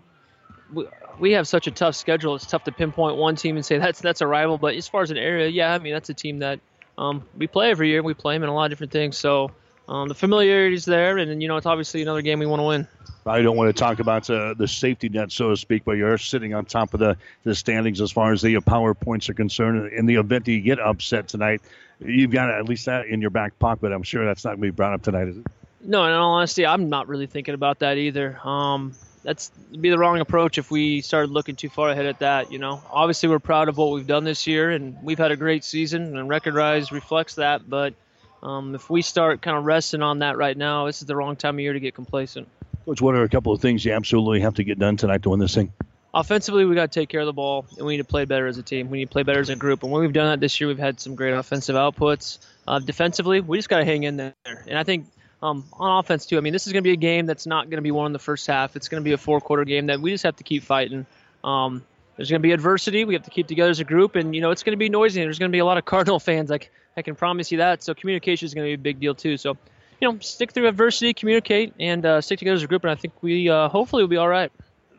we, 1.18 1.32
have 1.32 1.48
such 1.48 1.66
a 1.66 1.70
tough 1.70 1.94
schedule. 1.94 2.34
It's 2.34 2.46
tough 2.46 2.64
to 2.64 2.72
pinpoint 2.72 3.16
one 3.16 3.36
team 3.36 3.56
and 3.56 3.64
say 3.64 3.78
that's 3.78 4.00
that's 4.00 4.20
a 4.20 4.26
rival. 4.26 4.58
But 4.58 4.74
as 4.74 4.88
far 4.88 5.02
as 5.02 5.10
an 5.10 5.18
area, 5.18 5.48
yeah, 5.48 5.74
I 5.74 5.78
mean, 5.78 5.92
that's 5.92 6.10
a 6.10 6.14
team 6.14 6.40
that 6.40 6.60
um, 6.98 7.24
we 7.36 7.46
play 7.46 7.70
every 7.70 7.88
year. 7.88 8.02
We 8.02 8.14
play 8.14 8.34
them 8.34 8.42
in 8.42 8.48
a 8.48 8.54
lot 8.54 8.64
of 8.64 8.70
different 8.70 8.92
things. 8.92 9.16
So 9.16 9.50
um, 9.88 10.08
the 10.08 10.14
familiarity 10.14 10.76
is 10.76 10.84
there, 10.84 11.18
and 11.18 11.42
you 11.42 11.48
know, 11.48 11.56
it's 11.56 11.66
obviously 11.66 12.02
another 12.02 12.22
game 12.22 12.38
we 12.38 12.46
want 12.46 12.60
to 12.60 12.64
win. 12.64 12.88
I 13.26 13.40
don't 13.40 13.56
want 13.56 13.74
to 13.74 13.78
talk 13.78 14.00
about 14.00 14.28
uh, 14.28 14.54
the 14.54 14.68
safety 14.68 15.08
net, 15.08 15.32
so 15.32 15.50
to 15.50 15.56
speak, 15.56 15.84
but 15.84 15.92
you're 15.92 16.18
sitting 16.18 16.52
on 16.52 16.66
top 16.66 16.92
of 16.92 17.00
the, 17.00 17.16
the 17.42 17.54
standings 17.54 18.00
as 18.02 18.12
far 18.12 18.32
as 18.32 18.42
the 18.42 18.60
power 18.60 18.92
points 18.92 19.30
are 19.30 19.34
concerned. 19.34 19.92
In 19.92 20.04
the 20.04 20.16
event 20.16 20.44
that 20.44 20.52
you 20.52 20.60
get 20.60 20.78
upset 20.78 21.28
tonight, 21.28 21.62
you've 22.00 22.30
got 22.30 22.50
at 22.50 22.66
least 22.66 22.84
that 22.86 23.06
in 23.06 23.22
your 23.22 23.30
back 23.30 23.58
pocket. 23.58 23.92
I'm 23.92 24.02
sure 24.02 24.26
that's 24.26 24.44
not 24.44 24.50
going 24.50 24.62
to 24.62 24.66
be 24.66 24.70
brought 24.70 24.92
up 24.92 25.02
tonight, 25.02 25.28
is 25.28 25.38
it? 25.38 25.46
No, 25.80 26.04
in 26.04 26.12
all 26.12 26.34
honesty, 26.34 26.66
I'm 26.66 26.88
not 26.88 27.08
really 27.08 27.26
thinking 27.26 27.54
about 27.54 27.80
that 27.80 27.96
either. 27.96 28.38
Um, 28.44 28.94
that's 29.24 29.50
be 29.80 29.90
the 29.90 29.98
wrong 29.98 30.20
approach 30.20 30.58
if 30.58 30.70
we 30.70 31.00
started 31.00 31.30
looking 31.30 31.56
too 31.56 31.70
far 31.70 31.88
ahead 31.88 32.06
at 32.06 32.20
that. 32.20 32.52
You 32.52 32.58
know, 32.58 32.80
obviously 32.90 33.28
we're 33.28 33.38
proud 33.40 33.68
of 33.68 33.78
what 33.78 33.92
we've 33.92 34.06
done 34.06 34.22
this 34.22 34.46
year, 34.46 34.70
and 34.70 34.96
we've 35.02 35.18
had 35.18 35.32
a 35.32 35.36
great 35.36 35.64
season, 35.64 36.16
and 36.16 36.28
record 36.28 36.54
rise 36.54 36.92
reflects 36.92 37.36
that. 37.36 37.68
But 37.68 37.94
um, 38.42 38.74
if 38.74 38.88
we 38.90 39.02
start 39.02 39.40
kind 39.40 39.56
of 39.56 39.64
resting 39.64 40.02
on 40.02 40.20
that 40.20 40.36
right 40.36 40.56
now, 40.56 40.86
this 40.86 41.00
is 41.00 41.08
the 41.08 41.16
wrong 41.16 41.34
time 41.34 41.56
of 41.56 41.60
year 41.60 41.72
to 41.72 41.80
get 41.80 41.94
complacent. 41.94 42.46
Coach, 42.84 43.00
what 43.00 43.14
are 43.14 43.22
a 43.22 43.28
couple 43.28 43.52
of 43.52 43.62
things 43.62 43.82
you 43.84 43.92
absolutely 43.92 44.40
have 44.40 44.54
to 44.54 44.64
get 44.64 44.78
done 44.78 44.98
tonight 44.98 45.22
to 45.22 45.30
win 45.30 45.40
this 45.40 45.54
thing? 45.54 45.72
Offensively, 46.12 46.64
we 46.64 46.74
got 46.74 46.92
to 46.92 47.00
take 47.00 47.08
care 47.08 47.20
of 47.20 47.26
the 47.26 47.32
ball, 47.32 47.66
and 47.78 47.86
we 47.86 47.94
need 47.94 48.02
to 48.02 48.08
play 48.08 48.26
better 48.26 48.46
as 48.46 48.58
a 48.58 48.62
team. 48.62 48.90
We 48.90 48.98
need 48.98 49.06
to 49.06 49.10
play 49.10 49.22
better 49.22 49.40
as 49.40 49.48
a 49.48 49.56
group. 49.56 49.82
And 49.82 49.90
when 49.90 50.02
we've 50.02 50.12
done 50.12 50.26
that 50.26 50.38
this 50.38 50.60
year, 50.60 50.68
we've 50.68 50.78
had 50.78 51.00
some 51.00 51.16
great 51.16 51.32
offensive 51.32 51.74
outputs. 51.74 52.38
Uh, 52.68 52.78
defensively, 52.78 53.40
we 53.40 53.58
just 53.58 53.68
got 53.70 53.78
to 53.78 53.84
hang 53.84 54.04
in 54.04 54.16
there. 54.16 54.34
And 54.44 54.78
I 54.78 54.84
think 54.84 55.06
um, 55.44 55.64
on 55.74 55.98
offense 55.98 56.24
too. 56.26 56.38
I 56.38 56.40
mean, 56.40 56.52
this 56.52 56.66
is 56.66 56.72
going 56.72 56.82
to 56.82 56.88
be 56.88 56.92
a 56.92 56.96
game 56.96 57.26
that's 57.26 57.46
not 57.46 57.66
going 57.66 57.76
to 57.76 57.82
be 57.82 57.90
won 57.90 58.06
in 58.06 58.12
the 58.12 58.18
first 58.18 58.46
half. 58.46 58.76
It's 58.76 58.88
going 58.88 59.02
to 59.02 59.04
be 59.04 59.12
a 59.12 59.18
four-quarter 59.18 59.64
game 59.64 59.86
that 59.86 60.00
we 60.00 60.10
just 60.10 60.24
have 60.24 60.36
to 60.36 60.44
keep 60.44 60.62
fighting. 60.62 61.06
Um, 61.42 61.84
there's 62.16 62.30
going 62.30 62.40
to 62.40 62.46
be 62.46 62.52
adversity. 62.52 63.04
We 63.04 63.14
have 63.14 63.24
to 63.24 63.30
keep 63.30 63.46
together 63.46 63.70
as 63.70 63.80
a 63.80 63.84
group, 63.84 64.16
and 64.16 64.34
you 64.34 64.40
know 64.40 64.52
it's 64.52 64.62
going 64.62 64.72
to 64.72 64.78
be 64.78 64.88
noisy. 64.88 65.20
There's 65.20 65.38
going 65.38 65.50
to 65.50 65.54
be 65.54 65.58
a 65.58 65.64
lot 65.64 65.76
of 65.76 65.84
Cardinal 65.94 66.18
fans. 66.18 66.48
Like 66.48 66.70
I 66.96 67.02
can 67.02 67.14
promise 67.14 67.52
you 67.52 67.58
that. 67.58 67.82
So 67.82 67.94
communication 67.94 68.46
is 68.46 68.54
going 68.54 68.64
to 68.64 68.76
be 68.76 68.80
a 68.80 68.82
big 68.82 69.00
deal 69.00 69.14
too. 69.14 69.36
So 69.36 69.58
you 70.00 70.12
know, 70.12 70.18
stick 70.20 70.52
through 70.52 70.66
adversity, 70.66 71.12
communicate, 71.12 71.74
and 71.78 72.04
uh, 72.06 72.20
stick 72.20 72.38
together 72.38 72.56
as 72.56 72.62
a 72.62 72.66
group. 72.66 72.82
And 72.82 72.90
I 72.90 72.94
think 72.94 73.12
we 73.20 73.50
uh, 73.50 73.68
hopefully 73.68 74.02
will 74.02 74.08
be 74.08 74.16
all 74.16 74.28
right. 74.28 74.50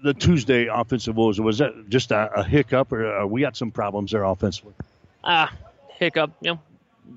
The 0.04 0.14
Tuesday 0.14 0.68
offensive 0.68 1.16
woes 1.16 1.42
was 1.42 1.58
that 1.58 1.90
just 1.90 2.12
a, 2.12 2.32
a 2.36 2.44
hiccup, 2.44 2.92
or 2.92 3.22
uh, 3.22 3.26
we 3.26 3.42
got 3.42 3.58
some 3.58 3.72
problems 3.72 4.12
there 4.12 4.24
offensively? 4.24 4.74
Ah, 5.24 5.52
hiccup. 5.98 6.32
You 6.42 6.52
know, 6.52 6.60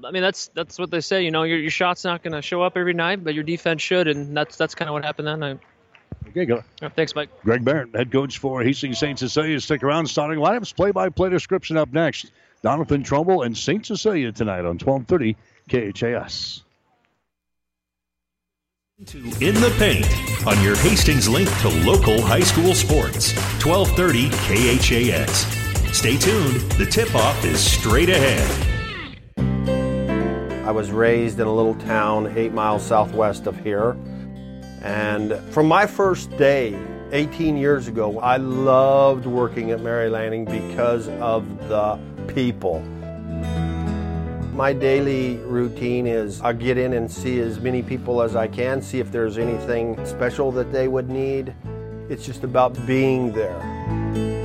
I 0.05 0.11
mean 0.11 0.23
that's 0.23 0.49
that's 0.49 0.79
what 0.79 0.91
they 0.91 1.01
say. 1.01 1.25
You 1.25 1.31
know, 1.31 1.43
your 1.43 1.59
your 1.59 1.71
shot's 1.71 2.05
not 2.05 2.23
going 2.23 2.35
to 2.35 2.43
show 2.43 2.63
up 2.63 2.77
every 2.77 2.95
night, 2.95 3.25
but 3.25 3.35
your 3.35 3.45
defense 3.45 3.83
should, 3.83 4.09
and 4.09 4.37
that's 4.37 4.57
that's 4.57 4.75
kind 4.75 4.89
of 4.89 4.93
what 4.93 5.05
happened 5.05 5.29
that 5.29 5.39
night. 5.39 5.61
Okay, 6.29 6.45
go. 6.45 6.63
Right, 6.83 6.93
thanks, 6.95 7.15
Mike. 7.15 7.31
Greg 7.43 7.65
Barrett, 7.65 7.95
head 7.95 8.13
coach 8.13 8.39
for 8.39 8.63
Hastings 8.63 8.99
St. 8.99 9.19
Cecilia. 9.19 9.61
Stick 9.61 9.83
around. 9.83 10.07
Starting 10.07 10.39
lineups, 10.39 10.75
play-by-play 10.75 11.31
description 11.31 11.77
up 11.77 11.93
next. 11.93 12.31
Doniphan 12.63 13.05
Trumbull 13.05 13.43
and 13.43 13.57
St. 13.57 13.87
Cecilia 13.87 14.33
tonight 14.33 14.61
on 14.61 14.79
1230 14.79 15.37
KHAS. 15.69 16.65
In 19.41 19.55
the 19.55 19.73
Paint 19.79 20.47
on 20.47 20.61
your 20.63 20.77
Hastings 20.77 21.29
link 21.29 21.49
to 21.61 21.69
local 21.87 22.21
high 22.21 22.41
school 22.41 22.75
sports. 22.75 23.33
1230 23.65 24.29
KHAS. 24.31 25.47
Stay 25.97 26.17
tuned. 26.17 26.61
The 26.73 26.87
tip 26.87 27.15
off 27.15 27.45
is 27.45 27.61
straight 27.61 28.11
ahead. 28.11 28.68
I 30.69 30.71
was 30.71 30.91
raised 30.91 31.41
in 31.41 31.47
a 31.47 31.55
little 31.55 31.77
town 31.77 32.37
eight 32.37 32.53
miles 32.53 32.85
southwest 32.85 33.47
of 33.47 33.59
here. 33.65 33.97
And 34.83 35.33
from 35.51 35.67
my 35.67 35.87
first 35.87 36.31
day, 36.37 36.79
18 37.11 37.57
years 37.57 37.89
ago, 37.89 38.21
I 38.21 38.37
loved 38.37 39.25
working 39.25 39.71
at 39.71 39.81
Mary 39.81 40.11
Lanning 40.11 40.45
because 40.45 41.09
of 41.09 41.71
the 41.71 41.99
people. 42.35 42.81
My 44.53 44.75
daily 44.75 45.39
routine 45.39 46.07
is 46.07 46.43
I 46.43 46.53
get 46.53 46.77
in 46.77 46.93
and 46.93 47.11
see 47.11 47.41
as 47.41 47.59
many 47.61 47.83
people 47.83 48.21
as 48.21 48.37
I 48.37 48.47
can, 48.47 48.83
see 48.83 49.01
if 49.01 49.11
there's 49.11 49.39
anything 49.39 50.05
special 50.05 50.53
that 50.53 50.71
they 50.71 50.87
would 50.87 51.09
need. 51.09 51.55
It's 52.11 52.27
just 52.27 52.45
about 52.45 52.75
being 52.87 53.33
there. 53.33 54.38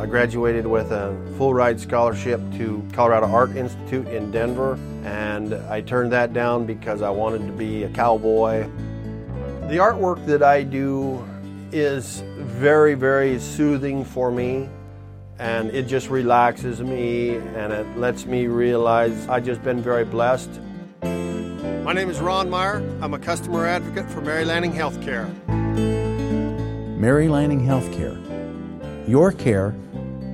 I 0.00 0.06
graduated 0.06 0.66
with 0.66 0.92
a 0.92 1.14
full 1.36 1.52
ride 1.52 1.78
scholarship 1.78 2.40
to 2.54 2.82
Colorado 2.94 3.26
Art 3.26 3.54
Institute 3.54 4.08
in 4.08 4.30
Denver, 4.30 4.78
and 5.04 5.52
I 5.52 5.82
turned 5.82 6.10
that 6.12 6.32
down 6.32 6.64
because 6.64 7.02
I 7.02 7.10
wanted 7.10 7.46
to 7.46 7.52
be 7.52 7.84
a 7.84 7.90
cowboy. 7.90 8.62
The 9.68 9.76
artwork 9.76 10.24
that 10.24 10.42
I 10.42 10.62
do 10.62 11.22
is 11.70 12.22
very, 12.38 12.94
very 12.94 13.38
soothing 13.38 14.02
for 14.02 14.30
me 14.30 14.70
and 15.38 15.70
it 15.70 15.86
just 15.86 16.08
relaxes 16.08 16.80
me 16.80 17.36
and 17.36 17.70
it 17.70 17.98
lets 17.98 18.24
me 18.24 18.46
realize 18.46 19.28
I've 19.28 19.44
just 19.44 19.62
been 19.62 19.82
very 19.82 20.06
blessed. 20.06 20.50
My 21.02 21.92
name 21.92 22.08
is 22.08 22.20
Ron 22.20 22.48
Meyer. 22.48 22.76
I'm 23.02 23.12
a 23.12 23.18
customer 23.18 23.66
advocate 23.66 24.10
for 24.10 24.22
Mary 24.22 24.46
Lanning 24.46 24.72
Healthcare. 24.72 25.28
Mary 26.96 27.28
Lanning 27.28 27.60
Healthcare. 27.60 28.16
Your 29.08 29.32
care, 29.32 29.74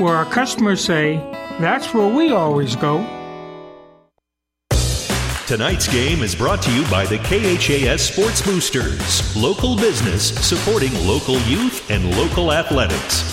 where 0.00 0.14
our 0.14 0.24
customers 0.26 0.80
say, 0.80 1.16
that's 1.60 1.92
where 1.92 2.12
we 2.14 2.30
always 2.30 2.76
go. 2.76 3.06
Tonight's 5.46 5.88
game 5.88 6.22
is 6.22 6.34
brought 6.34 6.60
to 6.62 6.70
you 6.72 6.86
by 6.90 7.06
the 7.06 7.16
KHAS 7.18 8.02
Sports 8.02 8.42
Boosters, 8.42 9.34
local 9.34 9.76
business 9.76 10.34
supporting 10.46 10.92
local 11.06 11.40
youth 11.40 11.90
and 11.90 12.14
local 12.18 12.52
athletics. 12.52 13.24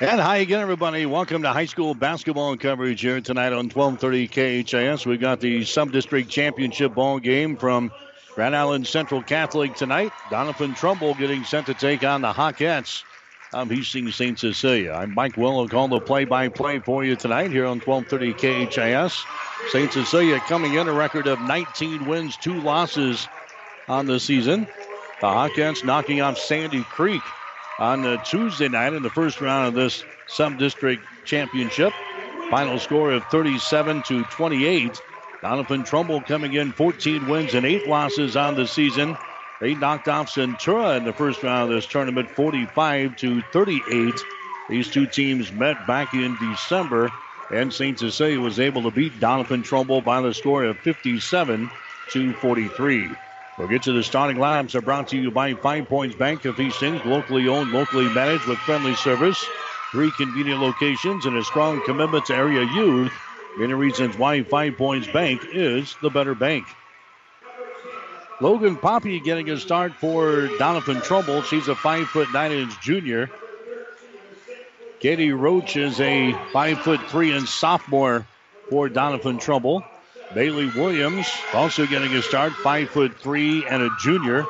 And 0.00 0.18
hi 0.18 0.38
again, 0.38 0.60
everybody. 0.60 1.04
Welcome 1.04 1.42
to 1.42 1.52
high 1.52 1.66
school 1.66 1.92
basketball 1.92 2.56
coverage 2.56 3.02
here 3.02 3.20
tonight 3.20 3.52
on 3.52 3.68
1230 3.68 4.64
KHAS. 4.64 5.04
We've 5.04 5.20
got 5.20 5.40
the 5.40 5.62
sub-district 5.62 6.30
championship 6.30 6.94
ball 6.94 7.18
game 7.18 7.54
from 7.54 7.92
Grand 8.34 8.56
Island 8.56 8.86
Central 8.86 9.22
Catholic 9.22 9.74
tonight. 9.74 10.12
Doniphan 10.30 10.74
Trumbull 10.74 11.12
getting 11.12 11.44
sent 11.44 11.66
to 11.66 11.74
take 11.74 12.02
on 12.02 12.22
the 12.22 12.32
Hawkettes 12.32 13.02
of 13.52 13.70
Hastings 13.70 14.14
St. 14.14 14.38
Cecilia. 14.38 14.92
I'm 14.92 15.14
Mike 15.14 15.36
Willow, 15.36 15.66
call 15.66 15.88
the 15.88 16.00
play-by-play 16.00 16.80
for 16.80 17.04
you 17.04 17.16
tonight 17.16 17.50
here 17.50 17.66
on 17.66 17.80
1230 17.80 18.66
KHAS. 18.66 19.26
St. 19.72 19.92
Cecilia 19.92 20.38
coming 20.40 20.74
in 20.74 20.88
a 20.88 20.92
record 20.92 21.26
of 21.26 21.40
19 21.40 22.06
wins, 22.06 22.36
two 22.36 22.54
losses 22.60 23.28
on 23.88 24.06
the 24.06 24.20
season. 24.20 24.66
The 25.20 25.26
Hawkettes 25.26 25.84
knocking 25.84 26.20
off 26.20 26.38
Sandy 26.38 26.84
Creek 26.84 27.22
on 27.78 28.02
the 28.02 28.18
Tuesday 28.18 28.68
night 28.68 28.92
in 28.92 29.02
the 29.02 29.10
first 29.10 29.40
round 29.40 29.68
of 29.68 29.74
this 29.74 30.04
sub-district 30.28 31.02
championship. 31.24 31.92
Final 32.50 32.78
score 32.78 33.12
of 33.12 33.24
37 33.24 34.02
to 34.04 34.24
28. 34.24 35.02
Doniphan 35.42 35.84
Trumbull 35.84 36.20
coming 36.22 36.52
in 36.52 36.72
14 36.72 37.26
wins 37.26 37.54
and 37.54 37.66
eight 37.66 37.86
losses 37.86 38.36
on 38.36 38.54
the 38.54 38.66
season. 38.66 39.16
They 39.60 39.74
knocked 39.74 40.08
off 40.08 40.28
Centura 40.28 40.96
in 40.96 41.04
the 41.04 41.12
first 41.12 41.42
round 41.42 41.70
of 41.70 41.76
this 41.76 41.86
tournament 41.86 42.30
45 42.30 43.16
to 43.16 43.42
38. 43.52 44.24
These 44.68 44.90
two 44.90 45.06
teams 45.06 45.52
met 45.52 45.86
back 45.86 46.14
in 46.14 46.36
December 46.36 47.10
And 47.50 47.72
St. 47.72 47.98
Cecilia 47.98 48.40
was 48.40 48.60
able 48.60 48.84
to 48.84 48.92
beat 48.92 49.20
Doniphan 49.20 49.64
Trumbull 49.64 50.02
by 50.02 50.20
the 50.20 50.32
score 50.32 50.64
of 50.64 50.78
57 50.78 51.70
to 52.10 52.32
43. 52.34 53.16
We'll 53.58 53.68
get 53.68 53.82
to 53.82 53.92
the 53.92 54.04
starting 54.04 54.36
lineups 54.36 54.76
are 54.76 54.82
brought 54.82 55.08
to 55.08 55.18
you 55.18 55.32
by 55.32 55.54
Five 55.54 55.88
Points 55.88 56.14
Bank 56.16 56.44
of 56.44 56.56
Hastings, 56.56 57.04
locally 57.04 57.48
owned, 57.48 57.72
locally 57.72 58.12
managed 58.14 58.46
with 58.46 58.58
friendly 58.58 58.94
service, 58.94 59.44
three 59.92 60.12
convenient 60.12 60.60
locations, 60.60 61.26
and 61.26 61.36
a 61.36 61.44
strong 61.44 61.82
commitment 61.84 62.26
to 62.26 62.36
area 62.36 62.62
youth. 62.62 63.12
Many 63.58 63.74
reasons 63.74 64.16
why 64.16 64.42
Five 64.44 64.76
Points 64.78 65.08
Bank 65.08 65.42
is 65.52 65.96
the 66.00 66.10
better 66.10 66.36
bank. 66.36 66.66
Logan 68.40 68.76
Poppy 68.76 69.20
getting 69.20 69.50
a 69.50 69.58
start 69.58 69.92
for 69.96 70.48
Doniphan 70.48 71.02
Trumbull. 71.02 71.42
She's 71.42 71.68
a 71.68 71.74
five 71.74 72.08
foot 72.08 72.32
nine 72.32 72.52
inch 72.52 72.80
junior. 72.80 73.30
Katie 74.98 75.32
Roach 75.32 75.76
is 75.76 76.00
a 76.00 76.32
five 76.50 76.78
foot 76.80 77.00
three 77.10 77.34
inch 77.34 77.48
sophomore 77.50 78.26
for 78.70 78.88
Doniphan 78.88 79.40
Trumbull. 79.40 79.84
Bailey 80.34 80.68
Williams 80.68 81.26
also 81.52 81.86
getting 81.86 82.14
a 82.14 82.22
start, 82.22 82.52
five 82.52 82.88
foot 82.88 83.20
three 83.20 83.66
and 83.66 83.82
a 83.82 83.90
junior. 84.00 84.46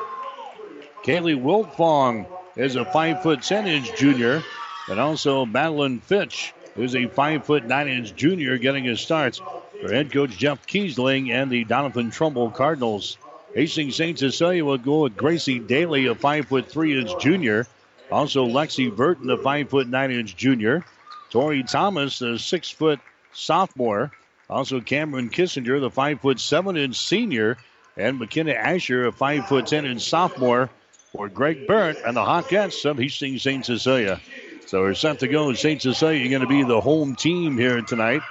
Kaylee 1.03 1.41
Wiltfong 1.41 2.27
is 2.55 2.77
a 2.77 2.85
five 2.85 3.21
foot 3.21 3.41
ten 3.41 3.67
inch 3.67 3.93
junior, 3.97 4.41
and 4.87 4.99
also 5.01 5.45
Madeline 5.45 5.99
Fitch 5.99 6.53
is 6.77 6.95
a 6.95 7.07
five 7.07 7.45
foot 7.45 7.65
nine 7.65 7.89
inch 7.89 8.15
junior 8.15 8.57
getting 8.57 8.85
his 8.85 9.01
starts 9.01 9.41
for 9.81 9.91
head 9.91 10.13
coach 10.13 10.37
Jeff 10.37 10.65
Kiesling 10.65 11.31
and 11.31 11.51
the 11.51 11.65
Doniphan 11.65 12.13
Trumbull 12.13 12.51
Cardinals. 12.51 13.17
Hastings 13.53 13.97
St. 13.97 14.17
Cecilia 14.17 14.63
will 14.63 14.77
go 14.77 15.01
with 15.01 15.17
Gracie 15.17 15.59
Daly, 15.59 16.05
a 16.05 16.15
five 16.15 16.47
foot 16.47 16.71
three 16.71 16.97
inch 16.97 17.11
junior. 17.19 17.67
Also 18.09 18.45
Lexi 18.45 18.93
Burton, 18.95 19.29
a 19.29 19.37
five 19.37 19.69
foot 19.69 19.87
nine 19.87 20.11
inch 20.11 20.35
junior. 20.37 20.85
Tori 21.29 21.63
Thomas, 21.63 22.21
a 22.21 22.39
six 22.39 22.69
foot 22.69 22.99
sophomore. 23.33 24.11
Also, 24.49 24.81
Cameron 24.81 25.29
Kissinger, 25.29 25.79
the 25.79 25.89
five 25.89 26.21
foot 26.21 26.39
seven 26.39 26.75
inch 26.77 26.97
senior, 26.97 27.57
and 27.97 28.19
McKenna 28.19 28.51
Asher, 28.51 29.07
a 29.07 29.11
five 29.11 29.47
foot 29.47 29.67
ten 29.67 29.85
inch 29.85 30.01
sophomore, 30.01 30.69
for 31.11 31.27
Greg 31.27 31.67
Barrett 31.67 32.01
and 32.05 32.15
the 32.15 32.21
Hawkettes 32.21 32.89
of 32.89 32.97
Hastings 32.97 33.43
St. 33.43 33.65
Cecilia. 33.65 34.21
So 34.67 34.81
we're 34.81 34.93
set 34.93 35.19
to 35.19 35.27
go. 35.27 35.51
St. 35.53 35.81
Cecilia 35.81 36.29
going 36.29 36.41
to 36.41 36.47
be 36.47 36.63
the 36.63 36.79
home 36.79 37.15
team 37.15 37.57
here 37.57 37.81
tonight. 37.81 38.21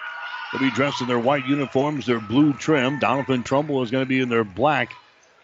They'll 0.52 0.62
be 0.62 0.70
dressed 0.70 1.02
in 1.02 1.08
their 1.08 1.18
white 1.18 1.46
uniforms, 1.46 2.06
their 2.06 2.20
blue 2.20 2.52
trim. 2.54 2.98
Doniphan 2.98 3.44
Trumbull 3.44 3.82
is 3.82 3.90
going 3.90 4.04
to 4.04 4.08
be 4.08 4.20
in 4.20 4.30
their 4.30 4.44
black 4.44 4.92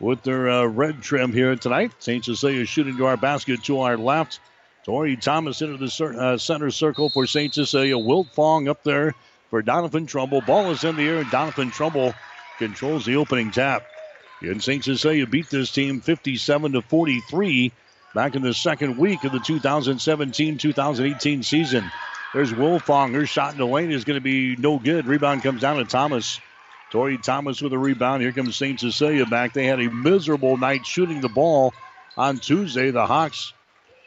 with 0.00 0.22
their 0.22 0.48
uh, 0.48 0.66
red 0.66 1.02
trim 1.02 1.32
here 1.32 1.54
tonight. 1.56 1.92
St. 1.98 2.24
Cecilia 2.24 2.64
shooting 2.66 2.96
to 2.96 3.06
our 3.06 3.16
basket 3.16 3.64
to 3.64 3.80
our 3.80 3.96
left. 3.96 4.40
Tori 4.84 5.16
Thomas 5.16 5.62
into 5.62 5.78
the 5.78 6.18
uh, 6.18 6.38
center 6.38 6.70
circle 6.70 7.08
for 7.08 7.26
St. 7.26 7.52
Cecilia. 7.52 7.96
Wiltfong 7.96 8.68
up 8.68 8.84
there 8.84 9.14
for 9.50 9.62
Doniphan 9.62 10.06
Trumbull. 10.06 10.42
Ball 10.42 10.70
is 10.70 10.84
in 10.84 10.96
the 10.96 11.08
air, 11.08 11.18
and 11.18 11.26
Doniphan 11.26 11.72
Trumbull 11.72 12.14
controls 12.58 13.04
the 13.04 13.16
opening 13.16 13.50
tap. 13.50 13.84
And 14.42 14.62
St. 14.62 14.84
Cecilia 14.84 15.26
beat 15.26 15.50
this 15.50 15.72
team 15.72 16.00
57 16.00 16.72
to 16.72 16.82
43 16.82 17.72
back 18.14 18.36
in 18.36 18.42
the 18.42 18.54
second 18.54 18.98
week 18.98 19.24
of 19.24 19.32
the 19.32 19.38
2017-2018 19.38 21.44
season. 21.44 21.90
There's 22.32 22.52
Wiltfong. 22.52 23.14
Her 23.14 23.26
shot 23.26 23.52
in 23.52 23.58
the 23.58 23.66
lane 23.66 23.90
is 23.90 24.04
going 24.04 24.18
to 24.18 24.22
be 24.22 24.56
no 24.56 24.78
good. 24.78 25.06
Rebound 25.06 25.42
comes 25.42 25.62
down 25.62 25.78
to 25.78 25.84
Thomas. 25.84 26.38
Tori 26.90 27.18
Thomas 27.18 27.60
with 27.60 27.72
a 27.72 27.78
rebound. 27.78 28.22
Here 28.22 28.32
comes 28.32 28.56
St. 28.56 28.78
Cecilia 28.78 29.26
back. 29.26 29.52
They 29.52 29.66
had 29.66 29.80
a 29.80 29.90
miserable 29.90 30.56
night 30.56 30.86
shooting 30.86 31.20
the 31.20 31.28
ball 31.28 31.74
on 32.16 32.38
Tuesday. 32.38 32.90
The 32.90 33.06
Hawks, 33.06 33.52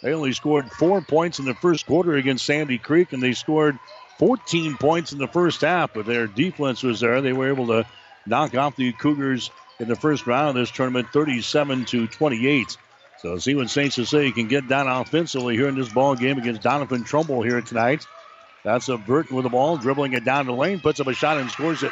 they 0.02 0.14
only 0.14 0.34
scored 0.34 0.72
four 0.72 1.02
points 1.02 1.40
in 1.40 1.46
the 1.46 1.56
first 1.56 1.86
quarter 1.86 2.16
against 2.16 2.46
Sandy 2.46 2.78
Creek, 2.78 3.14
and 3.14 3.22
they 3.22 3.34
scored 3.34 3.78
14 4.18 4.78
points 4.78 5.14
in 5.14 5.20
the 5.20 5.28
first 5.28 5.62
half, 5.62 5.94
but 5.94 6.06
their 6.06 6.28
defense 6.28 6.84
was 6.84 7.00
there. 7.00 7.22
They 7.22 7.34
were 7.34 7.50
able 7.50 7.68
to 7.68 7.86
knock 8.26 8.56
off 8.56 8.76
the 8.76 8.92
Cougars 8.94 9.50
in 9.80 9.88
the 9.88 9.96
first 9.96 10.28
round 10.28 10.50
of 10.50 10.56
this 10.56 10.72
tournament 10.72 11.08
37 11.14 11.86
to 11.86 12.08
28. 12.08 12.78
So 13.22 13.38
see 13.38 13.56
what 13.56 13.70
St. 13.70 13.92
Cecilia 13.92 14.32
can 14.32 14.48
get 14.48 14.68
down 14.68 14.88
offensively 14.88 15.56
here 15.56 15.68
in 15.68 15.76
this 15.76 15.92
ball 15.92 16.16
game 16.16 16.38
against 16.38 16.62
Doniphan 16.62 17.06
Trumbull 17.06 17.42
here 17.42 17.62
tonight. 17.62 18.06
That's 18.64 18.90
a 18.90 18.98
Burton 18.98 19.36
with 19.36 19.44
the 19.44 19.50
ball, 19.50 19.78
dribbling 19.78 20.14
it 20.14 20.26
down 20.26 20.46
the 20.46 20.54
lane, 20.54 20.80
puts 20.80 21.00
up 21.00 21.08
a 21.08 21.14
shot 21.14 21.38
and 21.38 21.50
scores 21.50 21.84
it. 21.84 21.92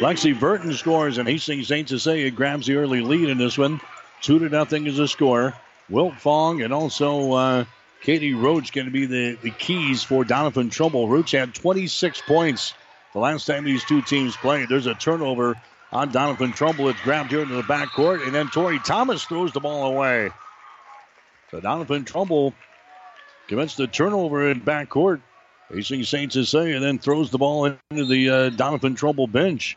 Lexi 0.00 0.38
Burton 0.38 0.72
scores, 0.74 1.18
and 1.18 1.28
Hastings 1.28 1.66
St. 1.66 1.88
Cecilia 1.88 2.30
grabs 2.30 2.66
the 2.66 2.76
early 2.76 3.00
lead 3.00 3.28
in 3.28 3.36
this 3.36 3.58
one. 3.58 3.80
Two 4.22 4.38
to 4.38 4.48
nothing 4.48 4.86
is 4.86 4.96
the 4.96 5.08
score. 5.08 5.54
Wiltfong 5.90 6.64
and 6.64 6.72
also 6.72 7.32
uh, 7.32 7.64
Katie 8.02 8.34
Roach 8.34 8.72
going 8.72 8.84
to 8.86 8.92
be 8.92 9.06
the, 9.06 9.36
the 9.42 9.50
keys 9.50 10.04
for 10.04 10.24
Doniphan 10.24 10.70
Trumbull. 10.70 11.08
Roach 11.08 11.32
had 11.32 11.52
26 11.52 12.22
points 12.22 12.74
the 13.12 13.18
last 13.18 13.46
time 13.46 13.64
these 13.64 13.84
two 13.84 14.00
teams 14.02 14.36
played. 14.36 14.68
There's 14.68 14.86
a 14.86 14.94
turnover 14.94 15.56
on 15.90 16.12
Doniphan 16.12 16.54
Trumbull. 16.54 16.90
It's 16.90 17.00
grabbed 17.00 17.30
here 17.30 17.42
into 17.42 17.56
the 17.56 17.62
backcourt, 17.62 18.24
and 18.24 18.32
then 18.32 18.46
Tori 18.50 18.78
Thomas 18.78 19.24
throws 19.24 19.52
the 19.52 19.60
ball 19.60 19.92
away. 19.96 20.30
So 21.50 21.60
Doniphan 21.60 22.06
Trumbull 22.06 22.54
commits 23.48 23.74
the 23.74 23.88
turnover 23.88 24.48
in 24.48 24.60
backcourt. 24.60 25.20
Hastings 25.72 26.08
St. 26.08 26.32
Cecilia 26.32 26.78
then 26.78 27.00
throws 27.00 27.30
the 27.30 27.38
ball 27.38 27.66
into 27.90 28.04
the 28.04 28.30
uh, 28.30 28.50
Doniphan 28.50 28.96
Trumbull 28.96 29.26
bench. 29.26 29.76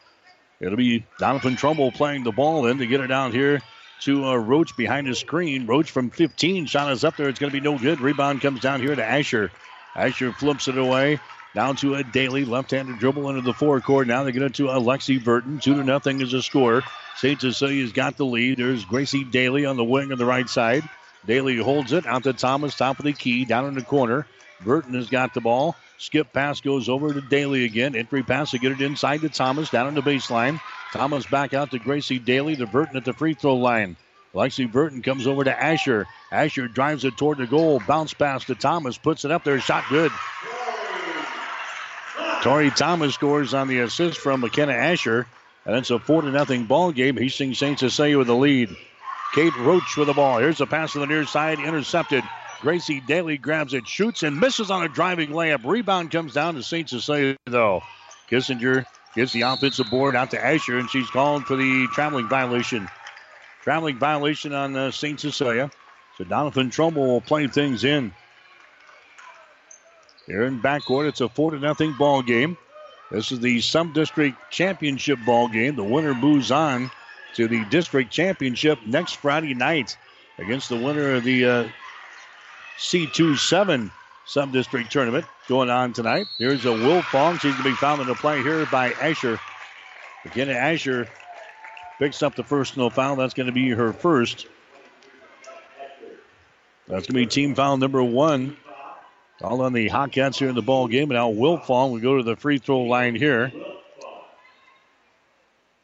It'll 0.62 0.78
be 0.78 1.04
Doniphan 1.20 1.58
Trumbull 1.58 1.92
playing 1.92 2.24
the 2.24 2.32
ball 2.32 2.68
in 2.68 2.78
to 2.78 2.88
get 2.88 3.02
it 3.02 3.12
out 3.12 3.34
here 3.34 3.62
to 4.02 4.26
uh, 4.26 4.36
Roach 4.36 4.78
behind 4.78 5.08
his 5.08 5.20
screen. 5.20 5.66
Roach 5.66 5.90
from 5.92 6.10
15. 6.12 6.68
Shot 6.68 6.92
is 6.92 7.04
up 7.04 7.18
there. 7.18 7.28
It's 7.28 7.40
going 7.40 7.52
to 7.52 7.60
be 7.60 7.64
no 7.64 7.78
good. 7.78 8.00
Rebound 8.00 8.42
comes 8.42 8.62
down 8.62 8.80
here 8.80 8.96
to 8.96 9.04
Asher. 9.04 9.52
Asher 9.96 10.32
flips 10.32 10.68
it 10.68 10.78
away. 10.78 11.20
Down 11.54 11.76
to 11.78 11.96
a 11.96 12.04
Daly. 12.04 12.46
Left-handed 12.46 13.00
dribble 13.00 13.30
into 13.30 13.42
the 13.42 13.54
forecourt. 13.54 14.08
Now 14.08 14.24
they 14.24 14.32
get 14.32 14.44
it 14.44 14.54
to 14.56 14.68
Alexi 14.68 15.24
Burton. 15.24 15.60
Two 15.60 15.76
to 15.76 15.84
nothing 15.84 16.22
is 16.22 16.34
a 16.34 16.42
score. 16.42 16.84
St. 17.18 17.42
Cecilia's 17.42 17.92
got 17.92 18.18
the 18.18 18.26
lead. 18.26 18.58
There's 18.58 18.86
Gracie 18.86 19.24
Daly 19.24 19.66
on 19.66 19.78
the 19.78 19.84
wing 19.84 20.12
on 20.12 20.18
the 20.18 20.26
right 20.26 20.48
side. 20.48 20.84
Daly 21.26 21.58
holds 21.58 21.92
it 21.92 22.06
out 22.06 22.24
to 22.24 22.34
Thomas, 22.34 22.76
top 22.76 23.00
of 23.00 23.06
the 23.06 23.14
key, 23.14 23.46
down 23.46 23.66
in 23.66 23.76
the 23.76 23.84
corner. 23.84 24.26
Burton 24.64 24.94
has 24.94 25.10
got 25.10 25.34
the 25.34 25.42
ball. 25.42 25.76
Skip 25.98 26.34
pass 26.34 26.62
goes 26.62 26.90
over 26.90 27.14
to 27.14 27.22
Daly 27.22 27.66
again. 27.66 27.96
Entry 27.96 28.24
pass 28.24 28.52
to 28.52 28.58
get 28.58 28.72
it 28.72 28.82
inside 28.82 29.22
to 29.22 29.30
Thomas, 29.30 29.70
down 29.70 29.88
on 29.88 29.94
the 29.94 30.02
baseline. 30.02 30.60
Thomas 30.94 31.26
back 31.26 31.54
out 31.54 31.72
to 31.72 31.80
Gracie 31.80 32.20
Daly 32.20 32.56
to 32.56 32.66
Burton 32.66 32.98
at 32.98 33.06
the 33.06 33.14
free 33.14 33.34
throw 33.34 33.56
line. 33.56 33.96
Lexi 34.34 34.72
Burton 34.72 35.02
comes 35.02 35.28
over 35.28 35.44
to 35.44 35.64
Asher. 35.64 36.08
Asher 36.32 36.68
drives 36.68 37.06
it 37.06 37.18
toward 37.18 37.38
the 37.38 37.48
goal. 37.48 37.82
Bounce 37.86 38.14
pass 38.14 38.46
to 38.46 38.56
Thomas. 38.56 38.98
Puts 38.98 39.26
it 39.26 39.32
up 39.32 39.44
there. 39.44 39.60
Shot 39.60 39.84
good. 39.90 40.12
Tori 42.42 42.72
Thomas 42.72 43.14
scores 43.14 43.54
on 43.54 43.68
the 43.68 43.80
assist 43.80 44.18
from 44.18 44.40
McKenna 44.40 44.74
Asher. 44.74 45.28
And 45.66 45.76
it's 45.76 45.92
a 45.92 46.00
4 46.00 46.24
to 46.24 46.32
nothing 46.32 46.66
ball 46.66 46.92
game. 46.92 47.18
Hastings 47.18 47.60
St. 47.60 47.78
Cecilia 47.78 48.18
with 48.18 48.28
the 48.28 48.36
lead. 48.36 48.76
Kate 49.36 49.56
Roach 49.60 49.96
with 49.96 50.08
the 50.08 50.14
ball. 50.14 50.40
Here's 50.40 50.60
a 50.60 50.66
pass 50.66 50.94
to 50.94 51.00
the 51.00 51.06
near 51.06 51.26
side. 51.26 51.60
Intercepted. 51.60 52.24
Gracie 52.62 53.02
Daly 53.02 53.38
grabs 53.38 53.74
it, 53.74 53.88
shoots, 53.88 54.24
and 54.24 54.40
misses 54.40 54.72
on 54.72 54.84
a 54.84 54.88
driving 54.88 55.32
layup. 55.32 55.66
Rebound 55.66 56.12
comes 56.12 56.34
down 56.34 56.56
to 56.56 56.64
St. 56.64 56.88
Cecilia, 56.88 57.36
though. 57.46 57.82
Kissinger 58.30 58.86
Gets 59.16 59.34
the 59.34 59.42
offensive 59.42 59.90
board 59.90 60.16
out 60.16 60.32
to 60.32 60.44
Asher, 60.44 60.78
and 60.78 60.90
she's 60.90 61.10
called 61.10 61.46
for 61.46 61.58
the 61.58 61.88
traveling 61.92 62.30
violation. 62.30 62.88
Traveling 63.62 64.00
violation 64.00 64.54
on 64.54 64.76
uh, 64.76 64.92
St. 64.92 65.20
Cecilia. 65.20 65.70
So 66.18 66.24
Doniphan 66.24 66.72
Trumbull 66.72 67.08
will 67.08 67.22
play 67.22 67.48
things 67.48 67.84
in. 67.84 68.14
Here 70.28 70.44
in 70.44 70.62
backcourt, 70.62 71.10
it's 71.10 71.20
a 71.20 71.28
4 71.28 71.52
to 71.52 71.60
nothing 71.60 71.94
ball 71.98 72.22
game. 72.22 72.58
This 73.12 73.34
is 73.34 73.42
the 73.42 73.60
Sub 73.60 73.94
District 73.94 74.38
Championship 74.50 75.20
ball 75.26 75.50
game. 75.50 75.76
The 75.76 75.84
winner 75.84 76.14
moves 76.14 76.50
on 76.50 76.90
to 77.36 77.50
the 77.50 77.66
district 77.66 78.12
championship 78.12 78.80
next 78.86 79.18
Friday 79.18 79.54
night 79.54 79.98
against 80.38 80.70
the 80.70 80.78
winner 80.78 81.16
of 81.16 81.26
the 81.26 81.46
uh, 81.46 81.68
C27 82.82 83.92
Sub 84.26 84.52
District 84.52 84.92
tournament 84.92 85.26
going 85.48 85.70
on 85.70 85.94
tonight. 85.94 86.26
Here's 86.40 86.66
a 86.66 86.70
Wiltfong. 86.70 87.40
She's 87.40 87.54
going 87.54 87.64
to 87.64 87.70
be 87.70 87.76
found 87.76 88.02
in 88.02 88.08
the 88.08 88.16
play 88.16 88.42
here 88.42 88.66
by 88.66 88.92
Asher. 88.94 89.40
Again, 90.26 90.50
Asher 90.50 91.08
picks 92.00 92.24
up 92.24 92.36
the 92.36 92.44
first 92.44 92.78
no 92.78 92.90
foul. 92.90 93.16
That's 93.16 93.36
going 93.36 93.46
to 93.46 93.54
be 93.54 93.70
her 93.70 93.94
first. 93.94 94.48
That's 96.88 97.08
going 97.08 97.14
to 97.14 97.14
be 97.14 97.28
team 97.28 97.54
foul 97.54 97.78
number 97.78 98.04
one. 98.04 98.58
All 99.42 99.62
on 99.62 99.74
the 99.74 99.90
Hawkettes 99.90 100.38
here 100.38 100.50
in 100.50 100.56
the 100.56 100.62
ball 100.64 100.88
game. 100.88 101.12
And 101.12 101.14
now 101.14 101.32
Wiltfong 101.32 101.92
will 101.92 102.00
go 102.00 102.18
to 102.18 102.24
the 102.24 102.36
free 102.36 102.58
throw 102.58 102.82
line 102.82 103.16
here 103.16 103.52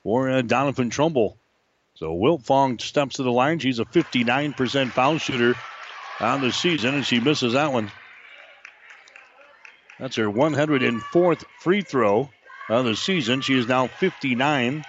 for 0.04 0.30
uh, 0.32 0.42
Doniphan 0.42 0.90
Trumbull. 0.90 1.38
So 1.94 2.16
Wiltfong 2.16 2.82
steps 2.82 3.18
to 3.18 3.24
the 3.24 3.32
line. 3.32 3.60
She's 3.60 3.80
a 3.80 3.86
59% 3.86 4.92
foul 4.92 5.20
shooter 5.20 5.56
on 6.20 6.42
the 6.42 6.52
season, 6.52 6.96
and 6.96 7.06
she 7.06 7.20
misses 7.20 7.54
that 7.54 7.72
one. 7.72 7.92
That's 10.00 10.16
her 10.16 10.28
104th 10.28 11.44
free 11.60 11.82
throw 11.82 12.30
of 12.70 12.86
the 12.86 12.96
season. 12.96 13.42
She 13.42 13.58
is 13.58 13.68
now 13.68 13.88
59 13.88 14.86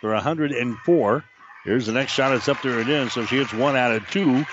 for 0.00 0.12
104. 0.12 1.24
Here's 1.64 1.86
the 1.86 1.92
next 1.92 2.12
shot. 2.12 2.34
It's 2.34 2.48
up 2.48 2.62
there. 2.62 2.80
It 2.80 2.88
is. 2.88 3.12
So 3.12 3.26
she 3.26 3.36
hits 3.36 3.52
one 3.52 3.76
out 3.76 3.92
of 3.92 4.08
two. 4.10 4.46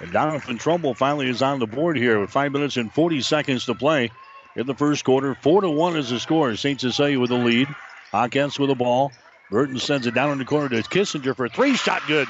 And 0.00 0.10
Doniphan 0.12 0.58
Trumbull 0.58 0.94
finally 0.94 1.28
is 1.28 1.42
on 1.42 1.58
the 1.58 1.66
board 1.66 1.96
here 1.96 2.18
with 2.20 2.30
five 2.30 2.52
minutes 2.52 2.76
and 2.76 2.92
40 2.92 3.20
seconds 3.20 3.66
to 3.66 3.74
play. 3.74 4.10
in 4.56 4.66
the 4.66 4.74
first 4.74 5.04
quarter. 5.04 5.34
Four 5.34 5.60
to 5.60 5.70
one 5.70 5.96
is 5.96 6.10
the 6.10 6.20
score. 6.20 6.54
St. 6.56 6.80
Cecilia 6.80 7.18
with 7.20 7.30
the 7.30 7.36
lead. 7.36 7.68
Hawkettes 8.12 8.58
with 8.58 8.68
the 8.68 8.74
ball. 8.74 9.12
Burton 9.50 9.78
sends 9.78 10.06
it 10.06 10.14
down 10.14 10.32
in 10.32 10.38
the 10.38 10.44
corner 10.44 10.68
to 10.68 10.82
Kissinger 10.88 11.36
for 11.36 11.48
three. 11.48 11.74
Shot 11.74 12.02
good. 12.06 12.28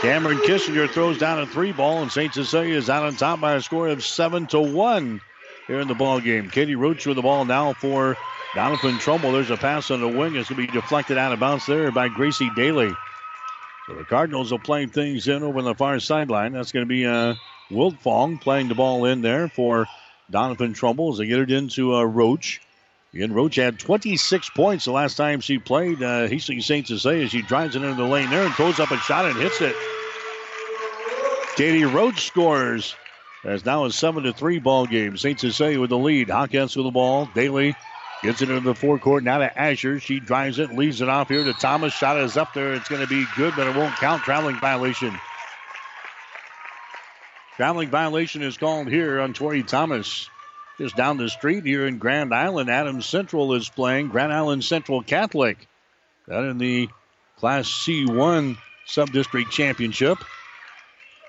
Cameron 0.00 0.38
Kissinger 0.38 0.88
throws 0.88 1.18
down 1.18 1.40
a 1.40 1.46
three 1.46 1.72
ball, 1.72 2.00
and 2.00 2.10
St. 2.10 2.32
Cecilia 2.32 2.74
is 2.74 2.88
out 2.88 3.04
on 3.04 3.16
top 3.16 3.38
by 3.38 3.52
a 3.52 3.60
score 3.60 3.88
of 3.88 4.02
seven 4.02 4.46
to 4.46 4.58
one 4.58 5.20
here 5.66 5.78
in 5.78 5.88
the 5.88 5.94
ball 5.94 6.20
game. 6.20 6.48
Katie 6.48 6.74
Roach 6.74 7.04
with 7.04 7.16
the 7.16 7.22
ball 7.22 7.44
now 7.44 7.74
for 7.74 8.16
Doniphan 8.54 8.98
Trumbull. 8.98 9.32
There's 9.32 9.50
a 9.50 9.58
pass 9.58 9.90
on 9.90 10.00
the 10.00 10.08
wing. 10.08 10.36
It's 10.36 10.48
going 10.48 10.66
to 10.66 10.72
be 10.72 10.72
deflected 10.72 11.18
out 11.18 11.32
of 11.34 11.40
bounds 11.40 11.66
there 11.66 11.92
by 11.92 12.08
Gracie 12.08 12.48
Daly. 12.56 12.90
So 13.86 13.94
the 13.94 14.04
Cardinals 14.04 14.54
are 14.54 14.58
playing 14.58 14.88
things 14.88 15.28
in 15.28 15.42
over 15.42 15.58
on 15.58 15.64
the 15.66 15.74
far 15.74 16.00
sideline. 16.00 16.54
That's 16.54 16.72
going 16.72 16.86
to 16.86 16.88
be 16.88 17.04
uh, 17.04 17.34
Wiltfong 17.70 18.40
playing 18.40 18.68
the 18.68 18.74
ball 18.74 19.04
in 19.04 19.20
there 19.20 19.48
for 19.48 19.86
Doniphan 20.32 20.74
Trumbull 20.74 21.12
as 21.12 21.18
they 21.18 21.26
get 21.26 21.40
it 21.40 21.50
into 21.50 21.94
uh, 21.94 22.04
Roach. 22.04 22.62
Again, 23.12 23.32
Roach 23.32 23.56
had 23.56 23.78
26 23.78 24.50
points 24.50 24.84
the 24.84 24.92
last 24.92 25.16
time 25.16 25.40
she 25.40 25.58
played 25.58 26.00
uh, 26.00 26.28
Hastings 26.28 26.66
St. 26.66 26.86
Cecilia. 26.86 27.28
She 27.28 27.42
drives 27.42 27.74
it 27.74 27.82
into 27.82 27.96
the 27.96 28.08
lane 28.08 28.30
there 28.30 28.44
and 28.44 28.54
throws 28.54 28.78
up 28.78 28.92
a 28.92 28.98
shot 28.98 29.26
and 29.26 29.36
hits 29.36 29.60
it. 29.60 29.74
Katie 31.56 31.84
Roach 31.84 32.26
scores. 32.26 32.94
As 33.44 33.64
now 33.64 33.86
a 33.86 33.90
7 33.90 34.22
to 34.24 34.32
3 34.32 34.58
ball 34.60 34.86
game. 34.86 35.16
St. 35.16 35.40
Cecilia 35.40 35.80
with 35.80 35.90
the 35.90 35.98
lead. 35.98 36.28
Hawkettes 36.28 36.76
with 36.76 36.84
the 36.84 36.90
ball. 36.92 37.28
Daly 37.34 37.74
gets 38.22 38.42
it 38.42 38.50
into 38.50 38.60
the 38.60 38.74
forecourt. 38.74 39.24
Now 39.24 39.38
to 39.38 39.58
Asher. 39.58 39.98
She 39.98 40.20
drives 40.20 40.58
it, 40.58 40.70
leaves 40.76 41.00
it 41.00 41.08
off 41.08 41.28
here 41.28 41.42
to 41.42 41.54
Thomas. 41.54 41.92
Shot 41.92 42.18
is 42.18 42.36
up 42.36 42.54
there. 42.54 42.74
It's 42.74 42.88
going 42.88 43.02
to 43.02 43.08
be 43.08 43.26
good, 43.36 43.54
but 43.56 43.66
it 43.66 43.74
won't 43.74 43.96
count. 43.96 44.22
Traveling 44.22 44.60
violation. 44.60 45.18
Traveling 47.56 47.90
violation 47.90 48.42
is 48.42 48.56
called 48.56 48.88
here 48.88 49.20
on 49.20 49.32
Tori 49.32 49.62
Thomas. 49.62 50.30
Just 50.80 50.96
down 50.96 51.18
the 51.18 51.28
street 51.28 51.66
here 51.66 51.86
in 51.86 51.98
Grand 51.98 52.32
Island, 52.32 52.70
Adams 52.70 53.04
Central 53.04 53.52
is 53.52 53.68
playing 53.68 54.08
Grand 54.08 54.32
Island 54.32 54.64
Central 54.64 55.02
Catholic. 55.02 55.68
That 56.26 56.44
in 56.44 56.56
the 56.56 56.88
Class 57.36 57.68
C1 57.68 58.56
Subdistrict 58.88 59.50
Championship. 59.50 60.16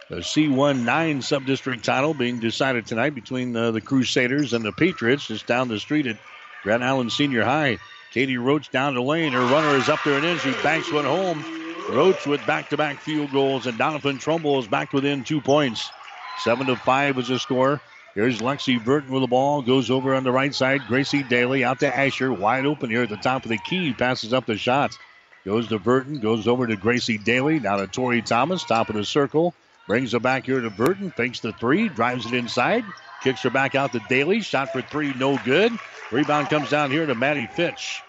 The 0.09 0.19
C1 0.19 0.85
9 0.85 1.19
Subdistrict 1.19 1.81
title 1.81 2.13
being 2.13 2.39
decided 2.39 2.85
tonight 2.85 3.13
between 3.13 3.53
uh, 3.53 3.71
the 3.71 3.81
Crusaders 3.81 4.53
and 4.53 4.63
the 4.63 4.71
Patriots. 4.71 5.27
Just 5.27 5.47
down 5.47 5.67
the 5.67 5.81
street 5.81 6.07
at 6.07 6.17
Grand 6.63 6.81
Island 6.81 7.11
Senior 7.11 7.43
High. 7.43 7.77
Katie 8.13 8.37
Roach 8.37 8.71
down 8.71 8.95
the 8.95 9.01
lane. 9.01 9.33
Her 9.33 9.45
runner 9.47 9.75
is 9.75 9.89
up 9.89 9.99
there 10.05 10.15
and 10.15 10.25
in. 10.25 10.37
She 10.37 10.53
banks 10.63 10.89
one 10.93 11.03
home. 11.03 11.43
Roach 11.89 12.25
with 12.25 12.45
back-to-back 12.47 13.01
field 13.01 13.33
goals, 13.33 13.67
and 13.67 13.77
Doniphan 13.77 14.21
Trumbull 14.21 14.59
is 14.59 14.67
back 14.67 14.93
within 14.93 15.25
two 15.25 15.41
points. 15.41 15.89
Seven 16.37 16.67
to 16.67 16.77
five 16.77 17.17
is 17.19 17.27
the 17.27 17.37
score. 17.37 17.81
Here's 18.13 18.39
Lexi 18.39 18.83
Burton 18.83 19.11
with 19.11 19.23
the 19.23 19.27
ball. 19.27 19.61
Goes 19.61 19.89
over 19.89 20.13
on 20.13 20.25
the 20.25 20.31
right 20.31 20.53
side. 20.53 20.81
Gracie 20.87 21.23
Daly 21.23 21.63
out 21.63 21.79
to 21.79 21.97
Asher. 21.97 22.33
Wide 22.33 22.65
open 22.65 22.89
here 22.89 23.03
at 23.03 23.09
the 23.09 23.15
top 23.15 23.43
of 23.43 23.49
the 23.49 23.57
key. 23.57 23.93
Passes 23.93 24.33
up 24.33 24.45
the 24.45 24.57
shot. 24.57 24.97
Goes 25.45 25.69
to 25.69 25.79
Burton. 25.79 26.19
Goes 26.19 26.45
over 26.45 26.67
to 26.67 26.75
Gracie 26.75 27.17
Daly. 27.17 27.59
Now 27.59 27.77
to 27.77 27.87
Tori 27.87 28.21
Thomas. 28.21 28.65
Top 28.65 28.89
of 28.89 28.95
the 28.95 29.05
circle. 29.05 29.53
Brings 29.87 30.13
it 30.13 30.21
back 30.21 30.45
here 30.45 30.59
to 30.59 30.69
Burton. 30.69 31.11
Fakes 31.11 31.39
the 31.39 31.53
three. 31.53 31.87
Drives 31.87 32.25
it 32.25 32.33
inside. 32.33 32.83
Kicks 33.23 33.43
her 33.43 33.49
back 33.49 33.75
out 33.75 33.93
to 33.93 34.01
Daly. 34.09 34.41
Shot 34.41 34.73
for 34.73 34.81
three. 34.81 35.13
No 35.13 35.37
good. 35.45 35.71
Rebound 36.11 36.49
comes 36.49 36.69
down 36.69 36.91
here 36.91 37.05
to 37.05 37.15
Maddie 37.15 37.47
Fitch. 37.47 38.01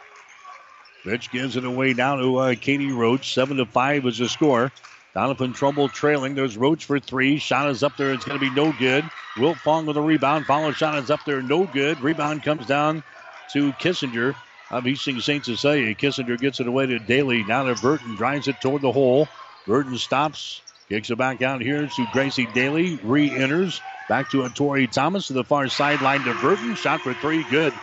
Fitch 1.04 1.30
gives 1.30 1.56
it 1.56 1.64
away 1.64 1.92
down 1.92 2.18
to 2.18 2.36
uh, 2.36 2.54
Katie 2.60 2.92
Roach. 2.92 3.34
Seven 3.34 3.56
to 3.58 3.66
five 3.66 4.04
is 4.06 4.18
the 4.18 4.28
score. 4.28 4.72
Doniphan 5.14 5.54
Trumbull 5.54 5.88
trailing. 5.88 6.34
There's 6.34 6.56
Roach 6.56 6.86
for 6.86 6.98
three. 6.98 7.38
Shot 7.38 7.68
is 7.68 7.82
up 7.82 7.96
there. 7.96 8.12
It's 8.12 8.24
going 8.24 8.38
to 8.38 8.44
be 8.44 8.54
no 8.54 8.72
good. 8.72 9.04
Wiltfong 9.36 9.86
with 9.86 9.96
a 9.96 10.00
rebound. 10.00 10.46
Follow 10.46 10.72
shot 10.72 10.96
is 10.98 11.10
up 11.10 11.20
there. 11.26 11.42
No 11.42 11.66
good. 11.66 12.00
Rebound 12.00 12.42
comes 12.42 12.66
down 12.66 13.02
to 13.52 13.72
Kissinger 13.72 14.28
um, 14.28 14.34
of 14.78 14.84
Hastings 14.84 15.24
St. 15.24 15.44
Cecilia. 15.44 15.94
Kissinger 15.94 16.38
gets 16.38 16.60
it 16.60 16.66
away 16.66 16.86
to 16.86 16.98
Daly. 16.98 17.44
Now 17.44 17.64
to 17.64 17.74
Burton. 17.80 18.16
Drives 18.16 18.48
it 18.48 18.60
toward 18.62 18.80
the 18.80 18.92
hole. 18.92 19.28
Burton 19.66 19.98
stops. 19.98 20.62
Kicks 20.88 21.10
it 21.10 21.18
back 21.18 21.42
out 21.42 21.60
here 21.60 21.86
to 21.86 22.06
Gracie 22.12 22.48
Daly. 22.54 22.98
Re 23.02 23.30
enters. 23.30 23.80
Back 24.08 24.30
to 24.30 24.44
a 24.44 24.50
Tori 24.50 24.86
Thomas 24.86 25.26
to 25.26 25.34
the 25.34 25.44
far 25.44 25.68
sideline 25.68 26.22
to 26.24 26.34
Burton. 26.40 26.74
Shot 26.74 27.02
for 27.02 27.12
three. 27.14 27.44
Good. 27.44 27.74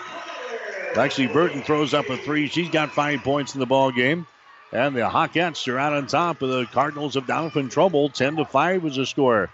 Lexi 0.94 1.32
Burton 1.32 1.62
throws 1.62 1.94
up 1.94 2.10
a 2.10 2.18
three. 2.18 2.48
She's 2.48 2.70
got 2.70 2.92
five 2.92 3.24
points 3.24 3.54
in 3.54 3.60
the 3.60 3.68
ball 3.68 3.92
game. 3.92 4.26
And 4.72 4.96
the 4.96 5.02
Hawkettes 5.02 5.68
are 5.68 5.80
out 5.80 5.94
on 5.94 6.08
top 6.08 6.42
of 6.42 6.50
the 6.50 6.66
Cardinals 6.66 7.16
of 7.16 7.26
Doniphan 7.26 7.72
Trumbull. 7.72 8.10
10 8.10 8.38
to 8.38 8.46
5 8.46 8.86
is 8.86 8.96
the 8.96 9.06
score. 9.06 9.50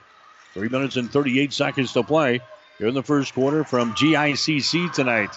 Three 0.54 0.70
minutes 0.70 0.98
and 0.98 1.12
38 1.12 1.54
seconds 1.54 1.94
to 1.94 2.04
play 2.04 2.42
here 2.78 2.88
in 2.88 2.94
the 2.94 3.04
first 3.04 3.34
quarter 3.34 3.64
from 3.64 3.94
GICC 3.94 4.92
tonight. 4.94 5.32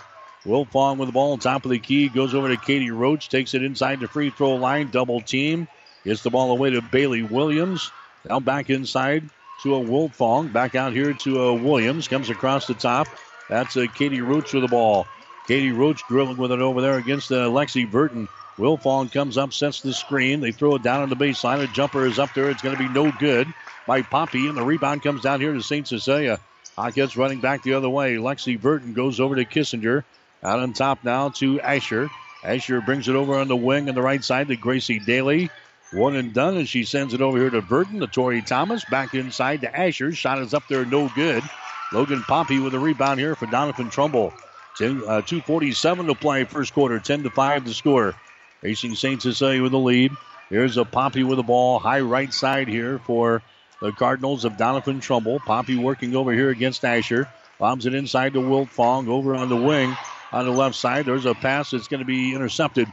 Wiltfong 0.44 0.98
with 0.98 1.08
the 1.08 1.12
ball 1.12 1.32
on 1.32 1.38
top 1.38 1.64
of 1.64 1.70
the 1.70 1.78
key. 1.78 2.08
Goes 2.08 2.34
over 2.34 2.48
to 2.48 2.56
Katie 2.56 2.90
Roach. 2.90 3.28
Takes 3.28 3.54
it 3.54 3.62
inside 3.62 4.00
the 4.00 4.08
free 4.08 4.30
throw 4.30 4.56
line. 4.56 4.90
Double 4.90 5.20
team. 5.20 5.68
Gets 6.04 6.22
the 6.22 6.30
ball 6.30 6.50
away 6.50 6.70
to 6.70 6.80
Bailey 6.80 7.22
Williams. 7.22 7.90
Now 8.28 8.40
back 8.40 8.70
inside 8.70 9.28
to 9.62 9.76
a 9.76 9.80
Wiltfong. 9.80 10.52
Back 10.52 10.74
out 10.74 10.92
here 10.92 11.12
to 11.12 11.42
a 11.42 11.54
Williams. 11.54 12.08
Comes 12.08 12.30
across 12.30 12.66
the 12.66 12.74
top. 12.74 13.08
That's 13.48 13.76
a 13.76 13.88
Katie 13.88 14.20
Roach 14.20 14.52
with 14.52 14.62
the 14.62 14.68
ball. 14.68 15.06
Katie 15.48 15.72
Roach 15.72 16.06
drilling 16.08 16.36
with 16.36 16.52
it 16.52 16.60
over 16.60 16.82
there 16.82 16.98
against 16.98 17.32
uh, 17.32 17.48
Lexi 17.48 17.90
Burton. 17.90 18.28
Wiltfong 18.58 19.10
comes 19.10 19.38
up, 19.38 19.54
sets 19.54 19.80
the 19.80 19.94
screen. 19.94 20.40
They 20.40 20.52
throw 20.52 20.74
it 20.74 20.82
down 20.82 21.00
on 21.00 21.08
the 21.08 21.16
baseline. 21.16 21.64
A 21.64 21.66
jumper 21.66 22.04
is 22.04 22.18
up 22.18 22.34
there. 22.34 22.50
It's 22.50 22.60
going 22.60 22.76
to 22.76 22.82
be 22.82 22.92
no 22.92 23.10
good 23.12 23.48
by 23.86 24.02
Poppy, 24.02 24.46
and 24.46 24.58
the 24.58 24.62
rebound 24.62 25.02
comes 25.02 25.22
down 25.22 25.40
here 25.40 25.54
to 25.54 25.62
St. 25.62 25.88
Cecilia. 25.88 26.38
Hawkettes 26.76 27.16
running 27.16 27.40
back 27.40 27.62
the 27.62 27.72
other 27.72 27.88
way. 27.88 28.16
Lexi 28.16 28.60
Burton 28.60 28.92
goes 28.92 29.20
over 29.20 29.36
to 29.36 29.46
Kissinger. 29.46 30.04
Out 30.42 30.58
on 30.58 30.74
top 30.74 31.02
now 31.02 31.30
to 31.30 31.58
Asher. 31.62 32.10
Asher 32.44 32.82
brings 32.82 33.08
it 33.08 33.16
over 33.16 33.38
on 33.38 33.48
the 33.48 33.56
wing 33.56 33.88
on 33.88 33.94
the 33.94 34.02
right 34.02 34.22
side 34.22 34.48
to 34.48 34.56
Gracie 34.56 34.98
Daly. 34.98 35.48
One 35.94 36.14
and 36.14 36.34
done, 36.34 36.58
and 36.58 36.68
she 36.68 36.84
sends 36.84 37.14
it 37.14 37.22
over 37.22 37.38
here 37.38 37.48
to 37.48 37.62
Burton, 37.62 38.00
to 38.00 38.06
Tori 38.06 38.42
Thomas. 38.42 38.84
Back 38.84 39.14
inside 39.14 39.62
to 39.62 39.74
Asher. 39.74 40.12
Shot 40.12 40.40
is 40.40 40.52
up 40.52 40.64
there, 40.68 40.84
no 40.84 41.08
good. 41.08 41.42
Logan 41.90 42.22
Poppy 42.24 42.58
with 42.58 42.74
a 42.74 42.78
rebound 42.78 43.18
here 43.18 43.34
for 43.34 43.46
Doniphan 43.46 43.90
Trumbull. 43.90 44.34
Two, 44.78 45.04
uh, 45.08 45.22
247 45.22 46.06
to 46.06 46.14
play 46.14 46.44
first 46.44 46.72
quarter, 46.72 47.00
10 47.00 47.24
to 47.24 47.30
5 47.30 47.64
to 47.64 47.74
score. 47.74 48.14
Hastings 48.62 49.00
St. 49.00 49.20
Cecilia 49.20 49.60
with 49.60 49.72
the 49.72 49.78
lead. 49.78 50.12
Here's 50.50 50.76
a 50.76 50.84
Poppy 50.84 51.24
with 51.24 51.36
the 51.36 51.42
ball, 51.42 51.80
high 51.80 52.00
right 52.00 52.32
side 52.32 52.68
here 52.68 53.00
for 53.00 53.42
the 53.82 53.90
Cardinals 53.90 54.44
of 54.44 54.52
Doniphan 54.52 55.02
Trumbull. 55.02 55.40
Poppy 55.40 55.76
working 55.76 56.14
over 56.14 56.32
here 56.32 56.50
against 56.50 56.84
Asher. 56.84 57.28
Bombs 57.58 57.86
it 57.86 57.94
inside 57.94 58.34
to 58.34 58.38
Wiltfong 58.38 59.08
over 59.08 59.34
on 59.34 59.48
the 59.48 59.56
wing 59.56 59.96
on 60.30 60.44
the 60.46 60.52
left 60.52 60.76
side. 60.76 61.06
There's 61.06 61.26
a 61.26 61.34
pass 61.34 61.72
that's 61.72 61.88
going 61.88 62.00
to 62.00 62.06
be 62.06 62.32
intercepted. 62.32 62.86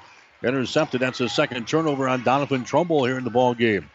Intercepted. 0.44 1.02
That's 1.02 1.22
a 1.22 1.30
second 1.30 1.68
turnover 1.68 2.10
on 2.10 2.24
Doniphan 2.24 2.66
Trumbull 2.66 3.06
here 3.06 3.20
in 3.20 3.24
the 3.24 3.30
ball 3.30 3.54
game. 3.54 3.90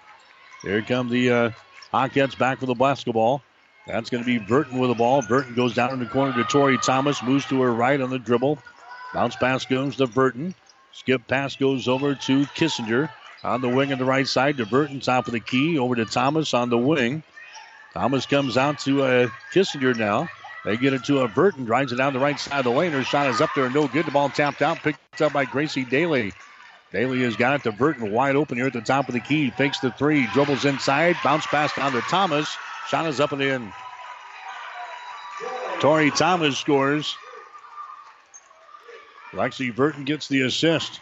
Here 0.62 0.80
come 0.82 1.08
the 1.08 1.30
uh, 1.30 1.50
back 1.92 2.60
for 2.60 2.66
the 2.66 2.74
basketball. 2.74 3.42
That's 3.90 4.10
going 4.10 4.22
to 4.22 4.26
be 4.26 4.38
Burton 4.38 4.78
with 4.78 4.90
the 4.90 4.94
ball. 4.94 5.22
Burton 5.22 5.54
goes 5.54 5.74
down 5.74 5.92
in 5.92 5.98
the 5.98 6.06
corner 6.06 6.32
to 6.32 6.44
Tori 6.44 6.78
Thomas. 6.78 7.22
Moves 7.22 7.44
to 7.46 7.60
her 7.62 7.72
right 7.72 8.00
on 8.00 8.10
the 8.10 8.18
dribble. 8.18 8.58
Bounce 9.12 9.36
pass 9.36 9.64
goes 9.64 9.96
to 9.96 10.06
Burton. 10.06 10.54
Skip 10.92 11.26
pass 11.26 11.56
goes 11.56 11.88
over 11.88 12.14
to 12.14 12.44
Kissinger 12.46 13.10
on 13.42 13.60
the 13.60 13.68
wing 13.68 13.92
on 13.92 13.98
the 13.98 14.04
right 14.04 14.26
side 14.28 14.56
to 14.58 14.66
Burton, 14.66 15.00
top 15.00 15.26
of 15.26 15.32
the 15.32 15.40
key, 15.40 15.78
over 15.78 15.94
to 15.94 16.04
Thomas 16.04 16.54
on 16.54 16.68
the 16.68 16.78
wing. 16.78 17.22
Thomas 17.94 18.26
comes 18.26 18.56
out 18.56 18.78
to 18.80 19.02
uh, 19.02 19.28
Kissinger 19.52 19.96
now. 19.96 20.28
They 20.64 20.76
get 20.76 20.92
it 20.92 21.04
to 21.04 21.20
a 21.20 21.28
Burton, 21.28 21.64
drives 21.64 21.90
it 21.90 21.96
down 21.96 22.12
the 22.12 22.18
right 22.20 22.38
side 22.38 22.58
of 22.58 22.64
the 22.64 22.70
lane. 22.70 22.92
Her 22.92 23.02
shot 23.02 23.28
is 23.28 23.40
up 23.40 23.50
there, 23.56 23.70
no 23.70 23.88
good. 23.88 24.06
The 24.06 24.10
ball 24.10 24.28
tapped 24.28 24.62
out, 24.62 24.78
picked 24.78 25.22
up 25.22 25.32
by 25.32 25.46
Gracie 25.46 25.84
Daly. 25.84 26.32
Daly 26.92 27.22
has 27.22 27.36
got 27.36 27.54
it 27.54 27.62
to 27.62 27.72
Burton, 27.72 28.12
wide 28.12 28.36
open 28.36 28.58
here 28.58 28.66
at 28.66 28.72
the 28.72 28.80
top 28.80 29.08
of 29.08 29.14
the 29.14 29.20
key. 29.20 29.50
Fakes 29.50 29.78
the 29.78 29.90
three, 29.92 30.26
dribbles 30.28 30.64
inside, 30.64 31.16
bounce 31.24 31.46
pass 31.46 31.74
down 31.74 31.92
to 31.92 32.00
Thomas. 32.02 32.56
Shot 32.90 33.06
is 33.06 33.20
up 33.20 33.30
and 33.30 33.40
in. 33.40 33.72
Tori 35.78 36.10
Thomas 36.10 36.58
scores. 36.58 37.16
Lexi 39.30 39.74
Burton 39.74 40.04
gets 40.04 40.26
the 40.26 40.42
assist. 40.42 41.00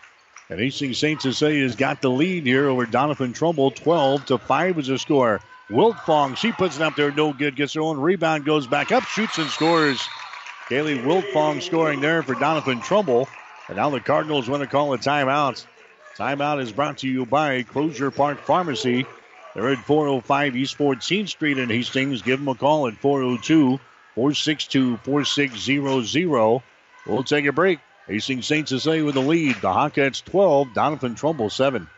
And 0.50 0.60
Hastings 0.60 0.98
St. 0.98 1.22
Cecilia 1.22 1.62
has 1.62 1.76
got 1.76 2.02
the 2.02 2.10
lead 2.10 2.44
here 2.44 2.68
over 2.68 2.84
Doniphan 2.84 3.34
Trumbull. 3.34 3.70
12 3.70 4.26
to 4.26 4.36
5 4.36 4.78
is 4.78 4.88
the 4.88 4.98
score. 4.98 5.40
Wiltfong, 5.70 6.36
she 6.36 6.52
puts 6.52 6.76
it 6.76 6.82
up 6.82 6.94
there, 6.94 7.10
no 7.10 7.32
good. 7.32 7.56
Gets 7.56 7.72
her 7.72 7.80
own 7.80 7.98
rebound, 7.98 8.44
goes 8.44 8.66
back 8.66 8.92
up, 8.92 9.04
shoots 9.04 9.38
and 9.38 9.48
scores. 9.48 9.98
Kaylee 10.68 11.02
Wiltfong 11.02 11.62
scoring 11.62 12.02
there 12.02 12.22
for 12.22 12.34
Doniphan 12.34 12.82
Trumbull. 12.82 13.28
And 13.68 13.78
now 13.78 13.88
the 13.88 14.00
Cardinals 14.00 14.46
want 14.46 14.62
to 14.62 14.68
call 14.68 14.92
a 14.92 14.98
timeout. 14.98 15.64
Timeout 16.18 16.60
is 16.60 16.70
brought 16.70 16.98
to 16.98 17.08
you 17.08 17.24
by 17.24 17.62
Closure 17.62 18.10
Park 18.10 18.40
Pharmacy. 18.40 19.06
They're 19.58 19.70
at 19.70 19.78
405 19.78 20.54
East 20.54 20.78
14th 20.78 21.30
Street 21.30 21.58
in 21.58 21.68
Hastings. 21.68 22.22
Give 22.22 22.38
them 22.38 22.46
a 22.46 22.54
call 22.54 22.86
at 22.86 22.96
402 22.98 23.80
462 24.14 24.98
4600. 24.98 26.62
We'll 27.08 27.24
take 27.24 27.44
a 27.44 27.50
break. 27.50 27.80
Hastings 28.06 28.46
St. 28.46 28.68
Cecilia 28.68 29.04
with 29.04 29.16
the 29.16 29.20
lead. 29.20 29.56
The 29.56 29.72
Hawkettes 29.72 30.24
12, 30.24 30.68
Doniphan 30.68 31.16
Trumbull 31.16 31.50
7. 31.50 31.88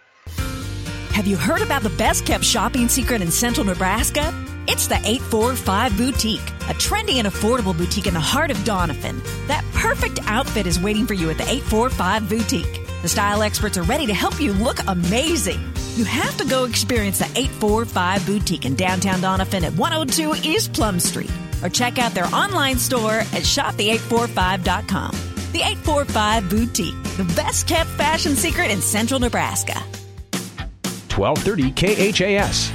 Have 1.10 1.26
you 1.26 1.36
heard 1.36 1.60
about 1.60 1.82
the 1.82 1.90
best 1.90 2.24
kept 2.24 2.44
shopping 2.44 2.88
secret 2.88 3.20
in 3.20 3.30
central 3.30 3.66
Nebraska? 3.66 4.32
It's 4.66 4.86
the 4.86 4.96
845 4.96 5.98
Boutique, 5.98 6.40
a 6.40 6.74
trendy 6.80 7.16
and 7.16 7.28
affordable 7.28 7.76
boutique 7.76 8.06
in 8.06 8.14
the 8.14 8.20
heart 8.20 8.50
of 8.50 8.56
Doniphan. 8.58 9.20
That 9.48 9.66
perfect 9.74 10.18
outfit 10.24 10.66
is 10.66 10.80
waiting 10.80 11.06
for 11.06 11.12
you 11.12 11.28
at 11.28 11.36
the 11.36 11.44
845 11.44 12.26
Boutique. 12.26 13.02
The 13.02 13.08
style 13.08 13.42
experts 13.42 13.76
are 13.76 13.82
ready 13.82 14.06
to 14.06 14.14
help 14.14 14.40
you 14.40 14.54
look 14.54 14.78
amazing. 14.86 15.69
You 15.96 16.04
have 16.04 16.36
to 16.38 16.44
go 16.44 16.64
experience 16.64 17.18
the 17.18 17.26
845 17.26 18.24
Boutique 18.24 18.64
in 18.64 18.74
downtown 18.76 19.20
Doniphan 19.20 19.64
at 19.64 19.74
102 19.74 20.48
East 20.48 20.72
Plum 20.72 21.00
Street 21.00 21.30
or 21.62 21.68
check 21.68 21.98
out 21.98 22.14
their 22.14 22.26
online 22.26 22.78
store 22.78 23.18
at 23.18 23.42
shopthe845.com. 23.42 25.10
The 25.52 25.60
845 25.60 26.48
Boutique, 26.48 27.02
the 27.16 27.24
best 27.34 27.66
kept 27.66 27.90
fashion 27.90 28.36
secret 28.36 28.70
in 28.70 28.80
central 28.80 29.18
Nebraska. 29.18 29.80
1230 31.14 31.72
KHAS. 32.12 32.70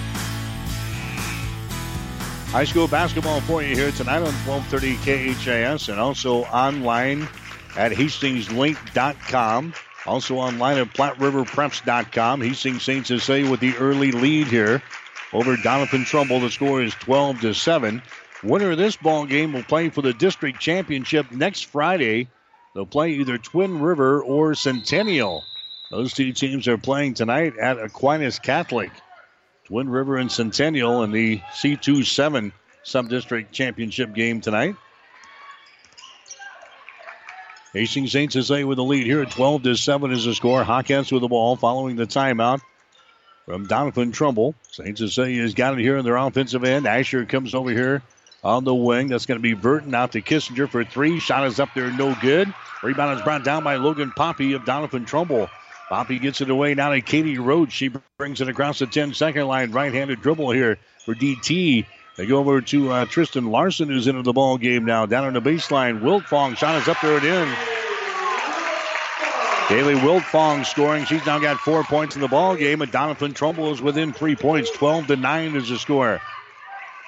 High 2.52 2.66
school 2.66 2.88
basketball 2.88 3.42
for 3.42 3.64
you 3.64 3.76
here 3.76 3.92
tonight 3.92 4.18
on 4.18 4.34
1230 4.46 4.96
KHAS 5.34 5.90
and 5.90 6.00
also 6.00 6.44
online 6.46 7.28
at 7.78 7.92
hastingslink.com. 7.92 9.74
Also 10.06 10.36
online 10.38 10.78
at 10.78 10.94
PlatteRiverPreps.com. 10.94 12.42
Hastings 12.42 12.84
St. 12.84 13.08
Cecilia 13.08 13.50
with 13.50 13.60
the 13.60 13.76
early 13.78 14.12
lead 14.12 14.48
here 14.48 14.82
over 15.34 15.56
Doniphan 15.58 16.06
Trumbull. 16.06 16.40
The 16.40 16.52
score 16.52 16.82
is 16.82 16.94
12 16.96 17.42
to 17.42 17.54
7. 17.54 18.02
Winner 18.44 18.72
of 18.72 18.78
this 18.78 18.96
ball 18.96 19.26
game 19.26 19.54
will 19.54 19.64
play 19.64 19.90
for 19.90 20.02
the 20.02 20.14
district 20.14 20.60
championship 20.60 21.32
next 21.32 21.66
Friday. 21.66 22.28
They'll 22.74 22.86
play 22.86 23.12
either 23.14 23.38
Twin 23.38 23.80
River 23.82 24.22
or 24.22 24.54
Centennial. 24.54 25.44
Those 25.90 26.14
two 26.14 26.34
teams 26.34 26.68
are 26.68 26.78
playing 26.78 27.16
tonight 27.16 27.58
at 27.58 27.80
Aquinas 27.80 28.38
Catholic. 28.40 28.92
Twin 29.66 29.90
River 29.90 30.18
and 30.18 30.32
Centennial 30.32 31.04
in 31.04 31.12
the 31.12 31.40
C27 31.54 32.52
Subdistrict 32.84 33.52
Championship 33.52 34.14
game 34.14 34.42
tonight. 34.42 34.76
Hastings 37.76 38.14
St. 38.14 38.32
Cecilia 38.32 38.66
with 38.66 38.78
the 38.78 38.86
lead 38.86 39.06
here 39.06 39.22
at 39.22 39.32
12 39.32 39.64
to 39.64 39.76
7 39.76 40.10
is 40.14 40.24
the 40.24 40.34
score. 40.34 40.64
Hawkettes 40.64 41.12
with 41.12 41.20
the 41.20 41.28
ball 41.28 41.58
following 41.58 41.98
the 41.98 42.06
timeout 42.08 42.62
from 43.46 43.68
Doniphan 43.68 44.14
Trumbull. 44.14 44.56
St. 44.72 44.98
Cecilia 44.98 45.42
has 45.42 45.56
got 45.56 45.78
it 45.78 45.82
here 45.82 45.98
in 45.98 46.06
their 46.06 46.16
offensive 46.16 46.64
end. 46.64 46.88
Asher 46.88 47.26
comes 47.26 47.54
over 47.54 47.70
here 47.72 48.02
on 48.46 48.64
the 48.64 48.74
wing. 48.74 49.10
That's 49.10 49.26
going 49.26 49.40
to 49.40 49.44
be 49.44 49.56
Burton 49.56 49.94
out 49.94 50.14
to 50.14 50.22
Kissinger 50.22 50.70
for 50.70 50.86
three. 50.86 51.20
Shot 51.20 51.46
is 51.48 51.60
up 51.60 51.68
there, 51.76 51.92
no 51.92 52.16
good. 52.22 52.54
Rebound 52.82 53.20
is 53.20 53.26
brought 53.26 53.44
down 53.44 53.66
by 53.66 53.76
Logan 53.76 54.14
Poppy 54.16 54.54
of 54.54 54.62
Doniphan 54.62 55.06
Trumbull. 55.06 55.50
Poppy 55.90 56.18
gets 56.18 56.40
it 56.40 56.50
away 56.50 56.76
now 56.76 56.92
to 56.92 57.02
Katie 57.02 57.40
Roach. 57.40 57.74
She 57.74 57.92
brings 58.18 58.40
it 58.40 58.48
across 58.48 58.80
the 58.80 58.88
10 58.88 59.14
second 59.14 59.48
line. 59.48 59.72
Right 59.72 59.94
handed 59.94 60.22
dribble 60.22 60.52
here 60.52 60.78
for 61.04 61.14
DT. 61.14 61.86
They 62.16 62.26
go 62.26 62.38
over 62.38 62.62
to 62.62 62.92
uh, 62.92 63.06
Tristan 63.06 63.52
Larson, 63.52 63.90
who's 63.90 64.08
into 64.08 64.22
the 64.22 64.32
ball 64.32 64.58
game 64.58 64.86
now. 64.86 65.06
Down 65.06 65.26
on 65.26 65.34
the 65.34 65.42
baseline. 65.42 66.00
Wiltfong 66.00 66.56
shot 66.56 66.82
is 66.82 66.88
up 66.88 66.98
there 67.02 67.18
and 67.18 67.26
in. 67.26 67.56
Kaylee 69.68 70.00
Wiltfong 70.00 70.66
scoring. 70.66 71.06
She's 71.06 71.26
now 71.26 71.40
got 71.40 71.58
four 71.58 71.84
points 71.84 72.16
in 72.16 72.22
the 72.22 72.28
ball 72.28 72.56
game, 72.56 72.82
and 72.82 72.92
Doniphan 72.92 73.34
Trumbull 73.34 73.74
is 73.74 73.82
within 73.82 74.14
three 74.14 74.36
points. 74.36 74.72
12 74.72 75.08
to 75.08 75.16
9 75.18 75.56
is 75.56 75.68
the 75.68 75.78
score. 75.78 76.22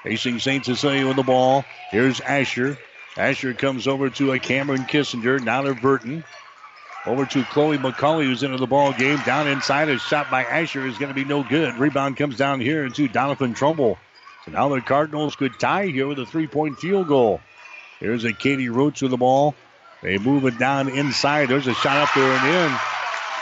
Facing 0.04 0.40
St. 0.40 0.66
Cecilia 0.66 1.08
with 1.08 1.16
the 1.16 1.24
ball. 1.24 1.64
Here's 1.92 2.20
Asher. 2.20 2.78
Asher 3.16 3.54
comes 3.54 3.88
over 3.88 4.10
to 4.10 4.34
a 4.34 4.40
Cameron 4.40 4.84
Kissinger. 4.84 5.42
Now 5.42 5.62
to 5.62 5.74
Burton. 5.76 6.24
Over 7.06 7.26
to 7.28 7.44
Chloe 7.46 7.78
McCauley, 7.78 8.26
who's 8.26 8.44
into 8.44 8.58
the 8.58 8.68
ball 8.68 8.92
game. 8.92 9.20
Down 9.26 9.48
inside, 9.48 9.88
a 9.88 9.98
shot 10.00 10.30
by 10.30 10.44
Asher 10.44 10.86
is 10.86 10.98
going 10.98 11.10
to 11.10 11.16
be 11.16 11.24
no 11.24 11.44
good. 11.44 11.78
Rebound 11.78 12.18
comes 12.18 12.36
down 12.36 12.60
here 12.60 12.84
into 12.84 13.08
Doniphan 13.08 13.56
Trumbull. 13.56 13.98
So 14.48 14.54
now 14.54 14.70
the 14.70 14.82
Cardinals 14.82 15.36
could 15.36 15.60
tie 15.60 15.88
here 15.88 16.08
with 16.08 16.20
a 16.20 16.26
three-point 16.26 16.80
field 16.80 17.08
goal. 17.08 17.42
Here's 18.00 18.24
a 18.24 18.32
Katie 18.32 18.70
Roach 18.70 19.02
with 19.02 19.12
the 19.12 19.18
ball. 19.18 19.56
They 20.02 20.18
move 20.18 20.46
it 20.46 20.58
down 20.58 20.88
inside. 20.90 21.50
There's 21.50 21.68
a 21.68 21.74
shot 21.74 21.98
up 21.98 22.10
there 22.16 22.32
and 22.32 22.48
in. 22.48 22.78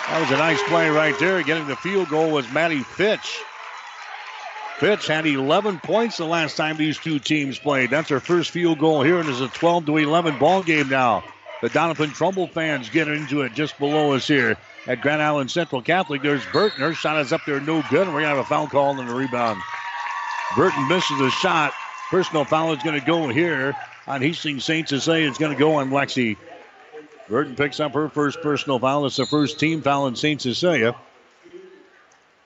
That 0.07 0.21
was 0.21 0.31
a 0.31 0.37
nice 0.37 0.61
play 0.63 0.89
right 0.89 1.17
there. 1.19 1.43
Getting 1.43 1.67
the 1.67 1.75
field 1.75 2.09
goal 2.09 2.31
was 2.31 2.51
Maddie 2.51 2.81
Fitch. 2.81 3.39
Fitch 4.77 5.07
had 5.07 5.25
11 5.25 5.79
points 5.79 6.17
the 6.17 6.25
last 6.25 6.57
time 6.57 6.75
these 6.75 6.97
two 6.97 7.19
teams 7.19 7.59
played. 7.59 7.91
That's 7.91 8.09
her 8.09 8.19
first 8.19 8.51
field 8.51 8.79
goal 8.79 9.03
here, 9.03 9.19
and 9.19 9.29
it's 9.29 9.41
a 9.41 9.47
12 9.47 9.85
to 9.85 9.97
11 9.97 10.39
ball 10.39 10.63
game 10.63 10.89
now. 10.89 11.23
The 11.61 11.69
Doniphan 11.69 12.13
Trumbull 12.13 12.47
fans 12.47 12.89
get 12.89 13.07
into 13.07 13.41
it 13.41 13.53
just 13.53 13.77
below 13.79 14.13
us 14.13 14.27
here 14.27 14.57
at 14.87 15.01
Grand 15.01 15.21
Island 15.21 15.49
Central 15.51 15.81
Catholic. 15.81 16.21
There's 16.21 16.45
Burton. 16.47 16.81
Her 16.81 16.93
shot 16.93 17.19
is 17.21 17.31
up 17.31 17.41
there, 17.45 17.59
no 17.61 17.83
good. 17.89 18.07
We're 18.07 18.21
going 18.21 18.23
to 18.23 18.29
have 18.29 18.37
a 18.39 18.43
foul 18.43 18.67
call 18.67 18.99
and 18.99 19.09
a 19.09 19.13
rebound. 19.13 19.61
Burton 20.55 20.87
misses 20.87 21.19
a 21.19 21.29
shot. 21.29 21.73
Personal 22.09 22.45
foul 22.45 22.73
is 22.73 22.83
going 22.83 22.99
to 22.99 23.05
go 23.05 23.27
here 23.27 23.75
on 24.07 24.21
Hastings 24.21 24.63
St. 24.63 24.87
say 24.87 25.23
It's 25.23 25.37
going 25.37 25.51
to 25.51 25.59
go 25.59 25.75
on 25.75 25.89
Lexi. 25.89 26.37
Burton 27.27 27.55
picks 27.55 27.79
up 27.79 27.93
her 27.93 28.09
first 28.09 28.41
personal 28.41 28.77
foul. 28.77 29.05
It's 29.05 29.15
the 29.15 29.25
first 29.25 29.59
team 29.59 29.81
foul 29.81 30.07
in 30.07 30.15
St. 30.15 30.41
Cecilia. 30.41 30.95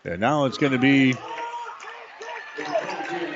And 0.05 0.21
now 0.21 0.45
it's 0.45 0.57
going 0.57 0.71
to 0.71 0.79
be. 0.79 1.15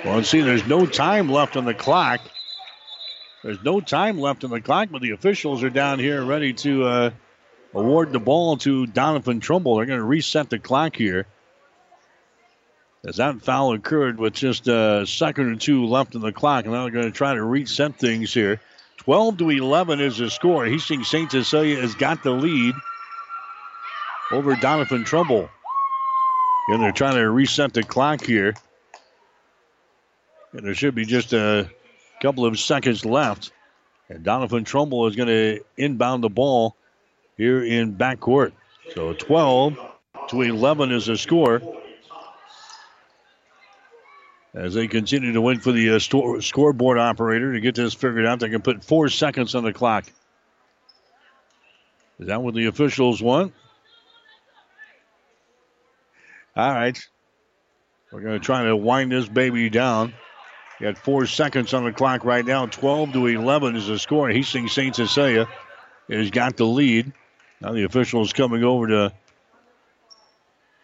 Well, 0.05 0.23
see, 0.23 0.41
there's 0.41 0.65
no 0.65 0.85
time 0.85 1.29
left 1.29 1.57
on 1.57 1.65
the 1.65 1.73
clock. 1.73 2.21
There's 3.43 3.61
no 3.63 3.81
time 3.81 4.19
left 4.19 4.45
on 4.45 4.49
the 4.49 4.61
clock, 4.61 4.89
but 4.91 5.01
the 5.01 5.11
officials 5.11 5.63
are 5.63 5.69
down 5.69 5.99
here 5.99 6.23
ready 6.23 6.53
to 6.53 6.85
uh, 6.85 7.09
award 7.73 8.13
the 8.13 8.19
ball 8.19 8.57
to 8.57 8.87
Doniphan 8.87 9.41
Trumbull. 9.41 9.75
They're 9.75 9.85
going 9.85 9.99
to 9.99 10.05
reset 10.05 10.49
the 10.49 10.59
clock 10.59 10.95
here. 10.95 11.27
As 13.05 13.17
that 13.17 13.41
foul 13.41 13.73
occurred 13.73 14.17
with 14.17 14.33
just 14.33 14.67
a 14.67 15.05
second 15.05 15.51
or 15.51 15.55
two 15.57 15.85
left 15.85 16.15
in 16.15 16.21
the 16.21 16.31
clock, 16.31 16.63
and 16.63 16.73
now 16.73 16.83
they're 16.83 16.91
going 16.91 17.05
to 17.05 17.11
try 17.11 17.33
to 17.33 17.43
reset 17.43 17.99
things 17.99 18.33
here. 18.33 18.61
12 18.97 19.39
to 19.39 19.49
11 19.49 19.99
is 19.99 20.17
the 20.17 20.29
score. 20.29 20.65
Hastings 20.65 21.09
St. 21.09 21.29
Cecilia 21.29 21.81
has 21.81 21.95
got 21.95 22.23
the 22.23 22.31
lead 22.31 22.73
over 24.31 24.55
Doniphan 24.55 25.05
Trumbull. 25.05 25.49
And 26.69 26.81
they're 26.81 26.93
trying 26.93 27.15
to 27.15 27.29
reset 27.29 27.73
the 27.73 27.83
clock 27.83 28.23
here. 28.23 28.53
And 30.53 30.65
there 30.65 30.73
should 30.73 30.95
be 30.95 31.03
just 31.03 31.33
a 31.33 31.69
couple 32.21 32.45
of 32.45 32.57
seconds 32.57 33.03
left. 33.03 33.51
And 34.07 34.23
Doniphan 34.23 34.65
Trumbull 34.65 35.07
is 35.07 35.17
going 35.17 35.27
to 35.27 35.59
inbound 35.75 36.23
the 36.23 36.29
ball 36.29 36.77
here 37.35 37.61
in 37.61 37.95
backcourt. 37.95 38.53
So 38.93 39.11
12 39.11 39.77
to 40.29 40.41
11 40.41 40.91
is 40.93 41.07
the 41.07 41.17
score. 41.17 41.61
As 44.55 44.75
they 44.75 44.87
continue 44.87 45.33
to 45.33 45.41
wait 45.41 45.63
for 45.63 45.71
the 45.71 45.95
uh, 45.95 45.99
store, 45.99 46.41
scoreboard 46.41 46.99
operator 46.99 47.53
to 47.53 47.59
get 47.59 47.73
this 47.73 47.93
figured 47.93 48.25
out, 48.25 48.39
they 48.39 48.49
can 48.49 48.61
put 48.61 48.83
four 48.83 49.09
seconds 49.09 49.55
on 49.55 49.63
the 49.63 49.73
clock. 49.73 50.05
Is 52.19 52.27
that 52.27 52.41
what 52.41 52.53
the 52.53 52.67
officials 52.67 53.21
want? 53.21 53.53
All 56.55 56.71
right. 56.71 56.99
We're 58.11 58.21
going 58.21 58.39
to 58.39 58.45
try 58.45 58.63
to 58.63 58.75
wind 58.75 59.11
this 59.11 59.27
baby 59.27 59.71
down. 59.71 60.13
Got 60.79 60.99
four 60.99 61.25
seconds 61.25 61.73
on 61.73 61.83
the 61.83 61.91
clock 61.91 62.23
right 62.23 62.45
now. 62.45 62.67
12 62.67 63.13
to 63.13 63.25
11 63.25 63.75
is 63.75 63.87
the 63.87 63.97
score. 63.97 64.29
Hastings 64.29 64.71
St. 64.71 64.95
Cecilia 64.95 65.47
has 66.09 66.29
got 66.29 66.57
the 66.57 66.65
lead. 66.65 67.11
Now 67.59 67.71
the 67.71 67.85
officials 67.85 68.33
coming 68.33 68.63
over 68.63 68.87
to 68.87 69.13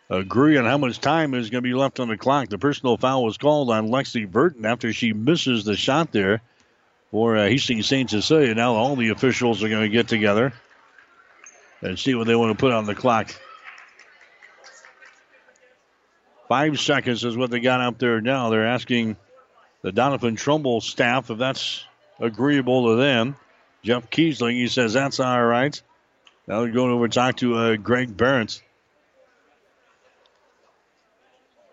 agree 0.09 0.57
on 0.57 0.65
how 0.65 0.77
much 0.77 0.99
time 0.99 1.33
is 1.33 1.49
going 1.49 1.63
to 1.63 1.67
be 1.69 1.73
left 1.73 1.99
on 1.99 2.07
the 2.07 2.17
clock. 2.17 2.49
The 2.49 2.57
personal 2.57 2.97
foul 2.97 3.23
was 3.23 3.37
called 3.37 3.69
on 3.69 3.89
Lexi 3.89 4.29
Burton 4.29 4.65
after 4.65 4.91
she 4.91 5.13
misses 5.13 5.63
the 5.63 5.75
shot 5.75 6.11
there 6.11 6.41
for 7.11 7.37
uh, 7.37 7.47
Hastings 7.47 7.87
St. 7.87 8.09
Cecilia. 8.09 8.55
Now 8.55 8.75
all 8.75 8.95
the 8.95 9.09
officials 9.09 9.63
are 9.63 9.69
going 9.69 9.83
to 9.83 9.89
get 9.89 10.07
together 10.07 10.53
and 11.81 11.97
see 11.97 12.15
what 12.15 12.27
they 12.27 12.35
want 12.35 12.57
to 12.57 12.59
put 12.59 12.73
on 12.73 12.85
the 12.85 12.95
clock. 12.95 13.33
Five 16.47 16.79
seconds 16.79 17.23
is 17.23 17.37
what 17.37 17.51
they 17.51 17.59
got 17.59 17.81
up 17.81 17.99
there 17.99 18.21
now. 18.21 18.49
They're 18.49 18.65
asking 18.65 19.17
the 19.83 19.91
Doniphan 19.91 20.37
Trumbull 20.37 20.81
staff 20.81 21.29
if 21.29 21.37
that's 21.37 21.85
agreeable 22.19 22.87
to 22.89 22.95
them. 22.95 23.35
Jeff 23.83 24.09
Kiesling, 24.09 24.53
he 24.53 24.67
says 24.67 24.93
that's 24.93 25.19
all 25.19 25.43
right. 25.43 25.79
Now 26.47 26.61
they're 26.61 26.71
going 26.71 26.91
over 26.91 27.07
to 27.07 27.13
talk 27.13 27.37
to 27.37 27.55
uh, 27.55 27.75
Greg 27.75 28.17
Barrett. 28.17 28.61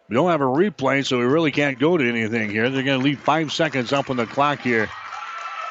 We 0.08 0.14
don't 0.14 0.30
have 0.30 0.40
a 0.40 0.44
replay, 0.44 1.04
so 1.04 1.18
we 1.18 1.24
really 1.24 1.50
can't 1.50 1.78
go 1.78 1.96
to 1.96 2.08
anything 2.08 2.50
here. 2.50 2.70
They're 2.70 2.84
going 2.84 3.00
to 3.00 3.04
leave 3.04 3.18
five 3.18 3.52
seconds 3.52 3.92
up 3.92 4.08
on 4.08 4.16
the 4.16 4.26
clock 4.26 4.60
here. 4.60 4.88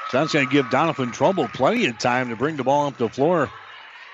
So 0.10 0.20
that's 0.20 0.34
going 0.34 0.46
to 0.46 0.52
give 0.52 0.66
Doniphan 0.66 1.14
Trumbull 1.14 1.48
plenty 1.48 1.86
of 1.86 1.98
time 1.98 2.30
to 2.30 2.36
bring 2.36 2.58
the 2.58 2.64
ball 2.64 2.88
up 2.88 2.98
the 2.98 3.10
floor. 3.10 3.50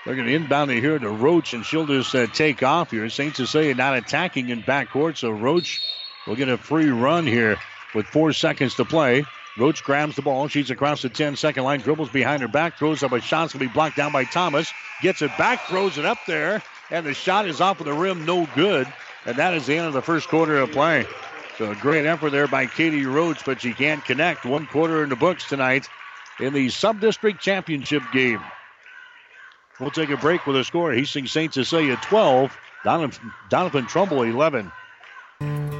They're 0.04 0.14
going 0.14 0.28
to 0.28 0.34
inbound 0.34 0.70
it 0.70 0.80
here 0.80 0.98
to 0.98 1.10
Roach, 1.10 1.54
and 1.54 1.64
she'll 1.64 1.86
just 1.86 2.14
uh, 2.14 2.26
take 2.28 2.62
off 2.62 2.90
here. 2.92 3.08
St. 3.08 3.34
Cecilia 3.34 3.74
not 3.74 3.96
attacking 3.96 4.48
in 4.48 4.62
backcourt, 4.62 5.16
so 5.16 5.30
Roach 5.30 5.80
will 6.26 6.36
get 6.36 6.48
a 6.48 6.56
free 6.56 6.90
run 6.90 7.26
here 7.26 7.58
with 7.94 8.06
four 8.06 8.32
seconds 8.32 8.74
to 8.76 8.84
play. 8.84 9.24
Roach 9.58 9.84
grabs 9.84 10.16
the 10.16 10.22
ball. 10.22 10.48
She's 10.48 10.70
across 10.70 11.02
the 11.02 11.08
10 11.08 11.36
second 11.36 11.64
line, 11.64 11.80
dribbles 11.80 12.10
behind 12.10 12.42
her 12.42 12.48
back, 12.48 12.78
throws 12.78 13.02
up 13.02 13.12
a 13.12 13.20
shot. 13.20 13.44
It's 13.44 13.52
going 13.52 13.66
to 13.66 13.70
be 13.70 13.74
blocked 13.74 13.96
down 13.96 14.12
by 14.12 14.24
Thomas. 14.24 14.72
Gets 15.02 15.20
it 15.22 15.36
back, 15.36 15.66
throws 15.66 15.98
it 15.98 16.06
up 16.06 16.18
there, 16.26 16.62
and 16.90 17.04
the 17.04 17.12
shot 17.12 17.46
is 17.46 17.60
off 17.60 17.80
of 17.80 17.86
the 17.86 17.92
rim, 17.92 18.24
no 18.24 18.48
good. 18.54 18.86
And 19.26 19.36
that 19.36 19.54
is 19.54 19.66
the 19.66 19.76
end 19.76 19.86
of 19.86 19.92
the 19.92 20.02
first 20.02 20.28
quarter 20.28 20.56
of 20.58 20.72
play. 20.72 21.06
So 21.58 21.70
a 21.70 21.76
great 21.76 22.06
effort 22.06 22.30
there 22.30 22.48
by 22.48 22.66
Katie 22.66 23.06
Roach, 23.06 23.44
but 23.44 23.60
she 23.60 23.72
can't 23.72 24.04
connect. 24.04 24.44
One 24.44 24.66
quarter 24.66 25.02
in 25.02 25.10
the 25.10 25.16
books 25.16 25.48
tonight 25.48 25.86
in 26.40 26.54
the 26.54 26.70
sub-district 26.70 27.40
championship 27.40 28.02
game. 28.12 28.40
We'll 29.78 29.90
take 29.90 30.10
a 30.10 30.16
break 30.16 30.46
with 30.46 30.56
a 30.56 30.64
score. 30.64 30.92
Hastings 30.92 31.32
St. 31.32 31.52
Cecilia 31.52 31.96
12, 32.02 32.56
Doniphan, 32.84 33.32
Doniphan 33.50 33.88
Trumbull 33.88 34.22
11. 34.22 34.70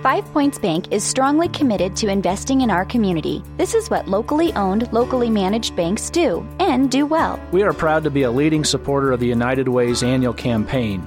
Five 0.03 0.25
Points 0.33 0.59
Bank 0.59 0.93
is 0.93 1.05
strongly 1.05 1.49
committed 1.49 1.95
to 1.97 2.09
investing 2.09 2.63
in 2.63 2.71
our 2.71 2.85
community. 2.85 3.45
This 3.57 3.75
is 3.75 3.89
what 3.89 4.09
locally 4.09 4.53
owned, 4.55 4.93
locally 4.93 5.31
managed 5.31 5.77
banks 5.77 6.11
do, 6.11 6.45
and 6.59 6.91
do 6.91 7.07
well. 7.07 7.39
We 7.53 7.63
are 7.63 7.73
proud 7.73 8.03
to 8.05 8.11
be 8.11 8.25
a 8.25 8.31
leading 8.31 8.65
supporter 8.65 9.13
of 9.13 9.21
the 9.21 9.29
United 9.29 9.69
Way's 9.69 10.03
annual 10.03 10.35
campaign. 10.35 11.07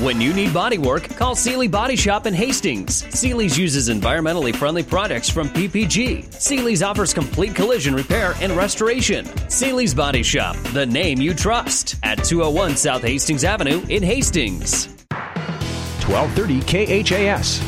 When 0.00 0.20
you 0.20 0.34
need 0.34 0.52
body 0.52 0.76
work, 0.76 1.08
call 1.16 1.34
Seely 1.34 1.68
Body 1.68 1.96
Shop 1.96 2.26
in 2.26 2.34
Hastings. 2.34 3.06
Seely's 3.18 3.56
uses 3.56 3.88
environmentally 3.88 4.54
friendly 4.54 4.82
products 4.82 5.30
from 5.30 5.48
PPG. 5.48 6.34
Seely's 6.34 6.82
offers 6.82 7.14
complete 7.14 7.54
collision 7.54 7.94
repair 7.94 8.34
and 8.42 8.52
restoration. 8.52 9.24
Seely's 9.48 9.94
Body 9.94 10.22
Shop, 10.22 10.54
the 10.74 10.84
name 10.84 11.18
you 11.18 11.32
trust, 11.32 11.96
at 12.02 12.22
201 12.22 12.76
South 12.76 13.00
Hastings 13.00 13.42
Avenue 13.42 13.82
in 13.88 14.02
Hastings. 14.02 14.88
1230 16.04 17.02
KHAS. 17.02 17.58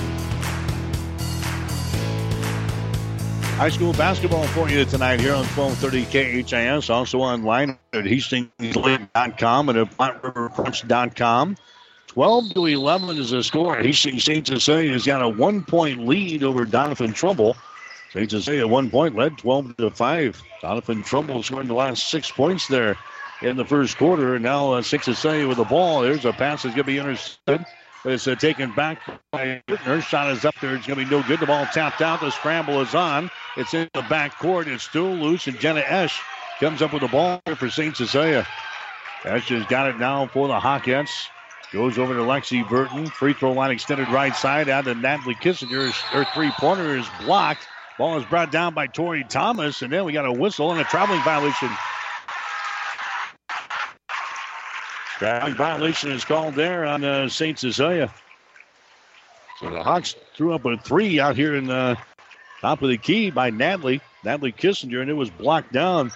High 3.57 3.71
school 3.71 3.95
basketball 3.95 4.47
for 4.49 4.69
you 4.69 4.85
tonight 4.85 5.19
here 5.21 5.33
on 5.33 5.47
1230 5.47 6.43
KHAS. 6.43 6.91
Also 6.91 7.21
online 7.21 7.79
at 7.95 8.05
HastingsLink.com 8.05 9.71
and 9.71 9.79
at 9.79 9.91
PlatteRiverPreps.com. 9.97 11.57
12 12.09 12.55
to 12.55 12.67
11 12.67 13.19
is 13.19 13.31
the 13.31 13.43
score. 13.43 13.77
Hastings 13.77 14.25
St. 14.25 14.47
Cecilia 14.47 14.93
has 14.93 15.07
got 15.07 15.23
a 15.23 15.29
one 15.29 15.63
point 15.63 16.07
lead 16.07 16.43
over 16.43 16.65
Doniphan 16.65 17.15
Trumbull. 17.15 17.57
St. 18.13 18.31
Cecilia 18.31 18.67
one 18.67 18.91
point 18.91 19.15
led 19.15 19.39
12 19.39 19.77
to 19.77 19.91
5. 19.91 20.43
Doniphan 20.63 21.05
Trumbull 21.05 21.43
scoring 21.43 21.69
the 21.69 21.75
last 21.75 22.09
six 22.09 22.31
points 22.31 22.67
there 22.67 22.97
in 23.43 23.57
the 23.57 23.65
first 23.65 23.99
quarter. 23.99 24.39
Now 24.39 24.73
uh, 24.73 24.83
St. 24.83 25.05
Cecilia 25.05 25.47
with 25.47 25.59
the 25.59 25.65
ball. 25.65 26.01
There's 26.03 26.25
a 26.25 26.33
pass 26.33 26.63
that's 26.63 26.75
going 26.75 26.85
to 26.87 26.93
be 26.93 26.99
intercepted. 26.99 27.67
It's 28.05 28.27
uh, 28.27 28.37
taken 28.37 28.73
back 28.73 29.01
by 29.33 29.63
Her 29.69 30.01
shot 30.01 30.31
is 30.31 30.45
up 30.45 30.55
there. 30.61 30.75
It's 30.75 30.87
going 30.87 30.99
to 30.99 31.05
be 31.05 31.11
no 31.11 31.23
good. 31.27 31.41
The 31.41 31.47
ball 31.47 31.67
tapped 31.67 32.01
out. 32.01 32.21
The 32.21 32.31
scramble 32.31 32.81
is 32.81 32.95
on. 32.95 33.31
It's 33.57 33.75
in 33.75 33.89
the 33.93 34.03
back 34.03 34.39
court. 34.39 34.67
It's 34.67 34.85
still 34.85 35.13
loose. 35.13 35.47
And 35.47 35.59
Jenna 35.59 35.81
Esch 35.81 36.19
comes 36.59 36.81
up 36.81 36.93
with 36.93 37.03
the 37.03 37.09
ball 37.09 37.43
for 37.57 37.69
St. 37.69 37.97
Cecilia. 37.97 38.47
Esch 39.25 39.49
has 39.51 39.67
got 39.67 39.89
it 39.89 39.99
now 39.99 40.27
for 40.29 40.49
the 40.49 40.59
Hawkettes. 40.59 41.29
Goes 41.73 41.99
over 41.99 42.15
to 42.15 42.21
Lexi 42.21 42.67
Burton. 42.67 43.07
Free 43.07 43.35
throw 43.35 43.53
line 43.53 43.71
extended 43.71 44.09
right 44.09 44.35
side 44.35 44.71
out 44.71 44.85
to 44.85 44.95
Natalie 44.95 45.35
Kissinger. 45.35 45.91
Her 46.11 46.25
three 46.35 46.51
pointer 46.59 46.97
is 46.97 47.07
blocked. 47.21 47.67
Ball 47.99 48.19
is 48.19 48.25
brought 48.25 48.51
down 48.51 48.73
by 48.73 48.87
Tori 48.87 49.25
Thomas. 49.29 49.83
And 49.83 49.93
then 49.93 50.05
we 50.05 50.13
got 50.13 50.25
a 50.25 50.33
whistle 50.33 50.71
and 50.73 50.81
a 50.81 50.85
traveling 50.85 51.21
violation. 51.23 51.69
Traveling 55.19 55.55
violation 55.57 56.13
is 56.13 56.25
called 56.25 56.55
there 56.55 56.87
on 56.87 57.05
uh, 57.05 57.29
St. 57.29 57.59
Cecilia. 57.59 58.15
So 59.61 59.69
the 59.69 59.83
Hawks 59.83 60.15
threw 60.37 60.55
up 60.55 60.65
a 60.65 60.79
three 60.79 61.21
out 61.21 61.37
here 61.37 61.57
in 61.57 61.67
the 61.67 61.99
top 62.61 62.81
of 62.81 62.89
the 62.89 62.97
key 62.97 63.31
by 63.31 63.51
Natalie. 63.51 64.01
Natalie 64.25 64.53
Kissinger, 64.53 65.03
and 65.03 65.11
it 65.11 65.15
was 65.15 65.29
blocked 65.29 65.73
down. 65.73 66.13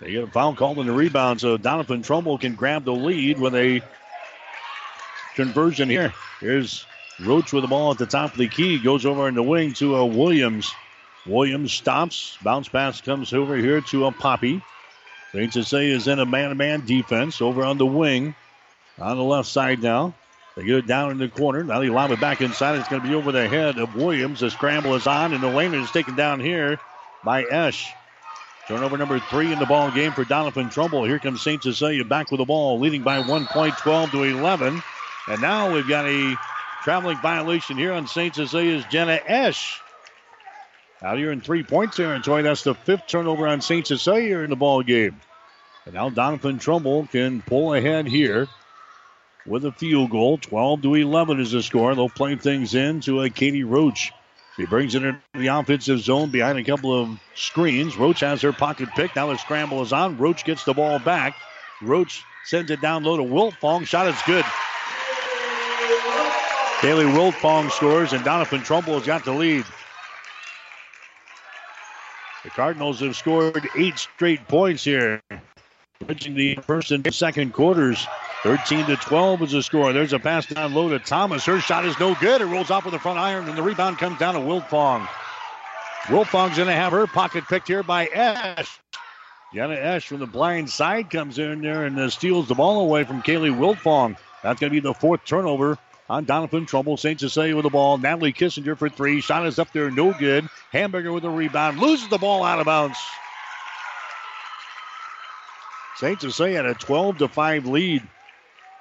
They 0.00 0.12
get 0.12 0.24
a 0.24 0.26
foul 0.26 0.54
called 0.54 0.78
in 0.78 0.86
the 0.86 0.92
rebound, 0.92 1.40
so 1.40 1.56
Doniphan 1.56 2.04
Trumbull 2.04 2.38
can 2.38 2.54
grab 2.54 2.84
the 2.84 2.92
lead 2.92 3.38
with 3.38 3.54
a 3.54 3.80
conversion 5.34 5.88
here. 5.88 6.12
Here's 6.40 6.84
Roach 7.20 7.52
with 7.52 7.62
the 7.62 7.68
ball 7.68 7.92
at 7.92 7.98
the 7.98 8.06
top 8.06 8.32
of 8.32 8.38
the 8.38 8.48
key. 8.48 8.78
Goes 8.78 9.06
over 9.06 9.28
in 9.28 9.34
the 9.34 9.42
wing 9.42 9.72
to 9.74 9.96
a 9.96 10.06
Williams. 10.06 10.72
Williams 11.26 11.72
stops. 11.72 12.36
Bounce 12.42 12.68
pass 12.68 13.00
comes 13.00 13.32
over 13.32 13.56
here 13.56 13.80
to 13.80 14.06
a 14.06 14.12
Poppy. 14.12 14.62
St. 15.32 15.52
Cecilia 15.52 15.94
is 15.94 16.06
in 16.06 16.18
a 16.18 16.26
man-to-man 16.26 16.84
defense 16.86 17.40
over 17.40 17.64
on 17.64 17.78
the 17.78 17.86
wing. 17.86 18.34
On 18.98 19.16
the 19.16 19.22
left 19.22 19.48
side 19.48 19.82
now. 19.82 20.14
They 20.56 20.64
get 20.64 20.76
it 20.76 20.86
down 20.86 21.10
in 21.10 21.18
the 21.18 21.28
corner. 21.28 21.64
Now 21.64 21.80
they 21.80 21.88
lob 21.88 22.12
it 22.12 22.20
back 22.20 22.40
inside. 22.40 22.78
It's 22.78 22.88
going 22.88 23.02
to 23.02 23.08
be 23.08 23.14
over 23.14 23.32
the 23.32 23.48
head 23.48 23.78
of 23.78 23.96
Williams. 23.96 24.40
The 24.40 24.50
scramble 24.50 24.94
is 24.94 25.06
on, 25.06 25.32
and 25.32 25.42
the 25.42 25.48
lane 25.48 25.74
is 25.74 25.90
taken 25.90 26.14
down 26.14 26.38
here 26.38 26.78
by 27.24 27.42
Esch. 27.42 27.92
Turnover 28.66 28.96
number 28.96 29.20
three 29.20 29.52
in 29.52 29.58
the 29.58 29.66
ball 29.66 29.90
game 29.90 30.12
for 30.12 30.24
Doniphan 30.24 30.70
Trumbull. 30.72 31.04
Here 31.04 31.18
comes 31.18 31.42
St. 31.42 31.62
Cecilia 31.62 32.04
back 32.04 32.30
with 32.30 32.38
the 32.38 32.46
ball, 32.46 32.80
leading 32.80 33.02
by 33.02 33.20
one 33.20 33.46
point, 33.46 33.76
12 33.76 34.10
to 34.12 34.22
11. 34.22 34.82
And 35.28 35.42
now 35.42 35.72
we've 35.72 35.86
got 35.86 36.06
a 36.06 36.36
traveling 36.82 37.18
violation 37.18 37.76
here 37.76 37.92
on 37.92 38.06
St. 38.06 38.34
Cecilia's 38.34 38.84
Jenna 38.90 39.20
Esch. 39.26 39.80
Out 41.02 41.18
here 41.18 41.30
in 41.30 41.42
three-point 41.42 41.92
territory, 41.92 42.42
that's 42.42 42.62
the 42.62 42.74
fifth 42.74 43.06
turnover 43.06 43.46
on 43.46 43.60
St. 43.60 43.86
Cecilia 43.86 44.38
in 44.38 44.48
the 44.48 44.56
ball 44.56 44.82
game. 44.82 45.20
And 45.84 45.94
now 45.94 46.08
Doniphan 46.08 46.58
Trumbull 46.58 47.06
can 47.06 47.42
pull 47.42 47.74
ahead 47.74 48.06
here 48.06 48.48
with 49.46 49.66
a 49.66 49.72
field 49.72 50.10
goal. 50.10 50.38
12 50.38 50.80
to 50.82 50.94
11 50.94 51.40
is 51.40 51.52
the 51.52 51.62
score. 51.62 51.94
They'll 51.94 52.08
play 52.08 52.36
things 52.36 52.74
in 52.74 53.00
to 53.00 53.20
a 53.20 53.28
Katie 53.28 53.64
Roach. 53.64 54.12
She 54.56 54.66
brings 54.66 54.94
it 54.94 55.02
into 55.02 55.20
the 55.32 55.48
offensive 55.48 56.00
zone 56.00 56.30
behind 56.30 56.58
a 56.58 56.64
couple 56.64 56.92
of 56.92 57.18
screens. 57.34 57.96
Roach 57.96 58.20
has 58.20 58.40
her 58.42 58.52
pocket 58.52 58.88
pick. 58.94 59.16
Now 59.16 59.26
the 59.26 59.36
scramble 59.36 59.82
is 59.82 59.92
on. 59.92 60.16
Roach 60.16 60.44
gets 60.44 60.64
the 60.64 60.74
ball 60.74 61.00
back. 61.00 61.34
Roach 61.82 62.22
sends 62.44 62.70
it 62.70 62.80
down 62.80 63.02
low 63.02 63.16
to 63.16 63.22
Wiltfong. 63.24 63.84
Shot 63.86 64.06
is 64.06 64.16
good. 64.26 64.44
Kaylee 66.80 67.12
Wiltfong 67.14 67.70
scores, 67.70 68.12
and 68.12 68.24
Doniphan 68.24 68.62
Trumbull 68.62 68.98
has 68.98 69.06
got 69.06 69.24
the 69.24 69.32
lead. 69.32 69.64
The 72.44 72.50
Cardinals 72.50 73.00
have 73.00 73.16
scored 73.16 73.66
eight 73.74 73.98
straight 73.98 74.46
points 74.46 74.84
here, 74.84 75.22
reaching 76.06 76.34
the 76.34 76.56
first 76.56 76.90
and 76.90 77.12
second 77.12 77.54
quarters. 77.54 78.06
13 78.44 78.84
to 78.84 78.96
12 78.96 79.40
is 79.40 79.52
the 79.52 79.62
score. 79.62 79.94
There's 79.94 80.12
a 80.12 80.18
pass 80.18 80.44
down 80.44 80.74
low 80.74 80.90
to 80.90 80.98
Thomas. 80.98 81.46
Her 81.46 81.60
shot 81.60 81.86
is 81.86 81.98
no 81.98 82.14
good. 82.16 82.42
It 82.42 82.44
rolls 82.44 82.70
off 82.70 82.84
with 82.84 82.92
the 82.92 82.98
front 82.98 83.18
iron, 83.18 83.48
and 83.48 83.56
the 83.56 83.62
rebound 83.62 83.96
comes 83.96 84.18
down 84.18 84.34
to 84.34 84.40
Wiltfong. 84.40 85.08
Wiltfong's 86.02 86.58
going 86.58 86.68
to 86.68 86.74
have 86.74 86.92
her 86.92 87.06
pocket 87.06 87.44
picked 87.48 87.68
here 87.68 87.82
by 87.82 88.06
Esch. 88.06 88.78
Jenna 89.54 89.76
Esch 89.76 90.08
from 90.08 90.18
the 90.18 90.26
blind 90.26 90.68
side 90.68 91.08
comes 91.08 91.38
in 91.38 91.62
there 91.62 91.86
and 91.86 91.98
uh, 91.98 92.10
steals 92.10 92.46
the 92.46 92.54
ball 92.54 92.80
away 92.80 93.04
from 93.04 93.22
Kaylee 93.22 93.56
Wiltfong. 93.56 94.18
That's 94.42 94.60
going 94.60 94.70
to 94.70 94.78
be 94.78 94.80
the 94.80 94.92
fourth 94.92 95.24
turnover 95.24 95.78
on 96.10 96.26
Doniphan 96.26 96.66
Trumbull. 96.66 96.98
St. 96.98 97.18
Cecilia 97.18 97.56
with 97.56 97.62
the 97.62 97.70
ball. 97.70 97.96
Natalie 97.96 98.34
Kissinger 98.34 98.76
for 98.76 98.90
three. 98.90 99.22
Shot 99.22 99.46
is 99.46 99.58
up 99.58 99.72
there, 99.72 99.90
no 99.90 100.12
good. 100.12 100.50
Hamburger 100.70 101.14
with 101.14 101.24
a 101.24 101.30
rebound. 101.30 101.78
Loses 101.78 102.08
the 102.08 102.18
ball 102.18 102.44
out 102.44 102.58
of 102.58 102.66
bounds. 102.66 102.98
St. 105.96 106.20
Cecilia 106.20 106.56
had 106.56 106.66
a 106.66 106.74
12 106.74 107.18
to 107.18 107.28
5 107.28 107.66
lead. 107.66 108.06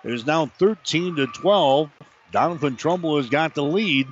It 0.03 0.11
is 0.11 0.25
now 0.25 0.47
13 0.59 1.15
to 1.15 1.27
12. 1.27 1.89
Doniphan 2.31 2.77
Trumbull 2.77 3.17
has 3.17 3.29
got 3.29 3.55
the 3.55 3.63
lead. 3.63 4.07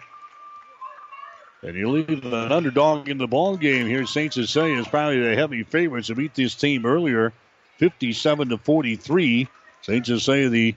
And 1.63 1.75
you 1.75 1.89
leave 1.89 2.25
an 2.25 2.51
underdog 2.51 3.09
in 3.09 3.17
the 3.17 3.27
ball 3.27 3.57
game 3.57 3.87
here. 3.87 4.05
St. 4.05 4.33
Cecilia 4.33 4.79
is 4.79 4.87
probably 4.87 5.19
the 5.19 5.35
heavy 5.35 5.63
favorites 5.63 6.07
to 6.07 6.15
beat 6.15 6.33
this 6.33 6.55
team 6.55 6.85
earlier, 6.85 7.33
57 7.77 8.49
to 8.49 8.57
43. 8.57 9.47
St. 9.81 10.05
Cecilia, 10.05 10.49
the 10.49 10.75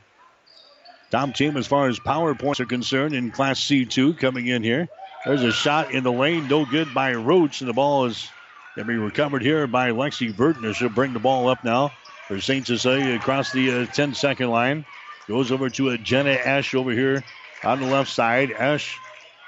top 1.11 1.35
team 1.35 1.57
as 1.57 1.67
far 1.67 1.89
as 1.89 1.99
power 1.99 2.35
points 2.35 2.61
are 2.61 2.67
concerned 2.67 3.15
in 3.15 3.31
Class 3.31 3.61
C2, 3.61 4.19
coming 4.19 4.47
in 4.47 4.63
here. 4.63 4.89
There's 5.25 5.43
a 5.43 5.53
shot 5.53 5.93
in 5.93 6.05
the 6.05 6.13
lane, 6.13 6.49
no 6.49 6.67
good 6.67 6.93
by 6.93 7.15
Roach, 7.15 7.61
and 7.61 7.69
the 7.69 7.75
ball 7.75 8.05
is 8.05 8.29
going 8.77 8.87
to 8.87 8.93
be 8.93 8.99
recovered 8.99 9.43
here 9.43 9.67
by 9.67 9.91
Lexi 9.91 10.35
Verdner. 10.35 10.75
She'll 10.75 10.91
bring 10.91 11.15
the 11.15 11.19
ball 11.19 11.49
up 11.49 11.65
now 11.65 11.93
for 12.29 12.41
St. 12.41 12.67
Cecilia 12.67 13.15
across 13.15 13.53
the 13.53 13.83
uh, 13.83 13.87
10 13.87 14.15
second 14.15 14.51
line. 14.51 14.85
Goes 15.27 15.51
over 15.51 15.71
to 15.71 15.89
a 15.91 15.99
Jenna 15.99 16.33
Esch 16.33 16.75
over 16.75 16.91
here 16.91 17.25
on 17.63 17.81
the 17.81 17.87
left 17.87 18.11
side. 18.11 18.53
Esch 18.53 18.99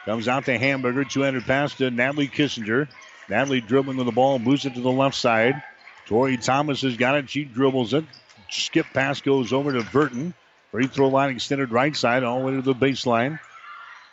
comes 0.05 0.27
out 0.27 0.47
to 0.47 0.59
Hamburger. 0.59 1.05
200 1.05 1.45
pass 1.45 1.75
to 1.75 1.91
Natalie 1.91 2.29
Kissinger. 2.29 2.89
Natalie 3.29 3.61
dribbling 3.61 3.97
with 3.97 4.07
the 4.07 4.13
ball, 4.13 4.39
moves 4.39 4.65
it 4.65 4.75
to 4.75 4.81
the 4.81 4.91
left 4.91 5.17
side. 5.17 5.63
Tori 6.07 6.37
Thomas 6.37 6.83
has 6.83 6.97
got 6.97 7.17
it. 7.17 7.29
She 7.29 7.45
dribbles 7.45 7.93
it. 7.93 8.05
Skip 8.49 8.87
pass 8.95 9.21
goes 9.21 9.53
over 9.53 9.73
to 9.73 9.83
Burton. 9.91 10.33
Free 10.71 10.87
throw 10.87 11.09
line 11.09 11.31
extended 11.31 11.73
right 11.73 11.95
side 11.95 12.23
all 12.23 12.39
the 12.39 12.47
way 12.47 12.53
to 12.53 12.63
the 12.63 12.75
baseline. 12.75 13.39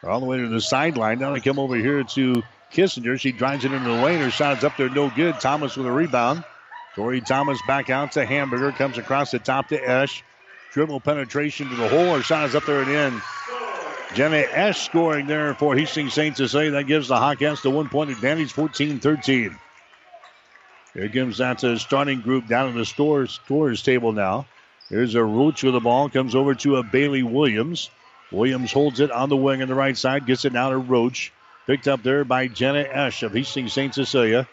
All 0.03 0.19
the 0.19 0.25
way 0.25 0.37
to 0.37 0.49
the 0.49 0.59
sideline. 0.59 1.19
Now 1.19 1.33
they 1.33 1.39
come 1.39 1.59
over 1.59 1.75
here 1.75 2.03
to 2.03 2.43
Kissinger. 2.73 3.19
She 3.19 3.31
drives 3.31 3.63
it 3.63 3.71
into 3.71 3.87
the 3.87 4.03
lane. 4.03 4.19
Her 4.19 4.31
shot 4.31 4.57
is 4.57 4.63
up 4.63 4.75
there, 4.75 4.89
no 4.89 5.09
good. 5.09 5.39
Thomas 5.39 5.77
with 5.77 5.85
a 5.85 5.91
rebound. 5.91 6.43
Tori 6.95 7.21
Thomas 7.21 7.59
back 7.67 7.89
out 7.89 8.13
to 8.13 8.25
Hamburger. 8.25 8.71
Comes 8.71 8.97
across 8.97 9.31
the 9.31 9.39
top 9.39 9.69
to 9.69 9.77
Esch. 9.77 10.23
Dribble 10.73 11.01
penetration 11.01 11.69
to 11.69 11.75
the 11.75 11.87
hole. 11.87 12.15
Her 12.15 12.23
shot 12.23 12.49
is 12.49 12.55
up 12.55 12.65
there 12.65 12.81
and 12.81 12.89
in. 12.89 13.21
Jenny 14.15 14.37
Esch 14.37 14.85
scoring 14.85 15.27
there 15.27 15.53
for 15.53 15.75
Hastings 15.75 16.13
St. 16.13 16.35
Cecilia. 16.35 16.71
That 16.71 16.85
gives 16.85 17.07
the 17.07 17.15
Hawkettes 17.15 17.61
the 17.61 17.69
one 17.69 17.89
point 17.89 18.09
advantage, 18.09 18.51
14 18.51 18.99
13. 18.99 19.57
Here 20.95 21.09
comes 21.09 21.37
that 21.37 21.59
to 21.59 21.69
the 21.69 21.79
starting 21.79 22.21
group 22.21 22.47
down 22.47 22.69
in 22.69 22.77
the 22.77 22.85
scores, 22.85 23.31
scores 23.31 23.81
table 23.81 24.11
now. 24.11 24.47
Here's 24.89 25.15
a 25.15 25.23
Roach 25.23 25.63
with 25.63 25.73
the 25.73 25.79
ball. 25.79 26.09
Comes 26.09 26.35
over 26.35 26.53
to 26.55 26.77
a 26.77 26.83
Bailey 26.83 27.23
Williams. 27.23 27.89
Williams 28.31 28.71
holds 28.71 28.99
it 28.99 29.11
on 29.11 29.29
the 29.29 29.37
wing 29.37 29.61
on 29.61 29.67
the 29.67 29.75
right 29.75 29.97
side. 29.97 30.25
Gets 30.25 30.45
it 30.45 30.53
now 30.53 30.69
to 30.69 30.77
Roach. 30.77 31.31
Picked 31.67 31.87
up 31.87 32.03
there 32.03 32.25
by 32.25 32.47
Jenna 32.47 32.81
Esch 32.81 33.23
of 33.23 33.33
Hastings 33.33 33.73
St. 33.73 33.93
Cecilia. 33.93 34.47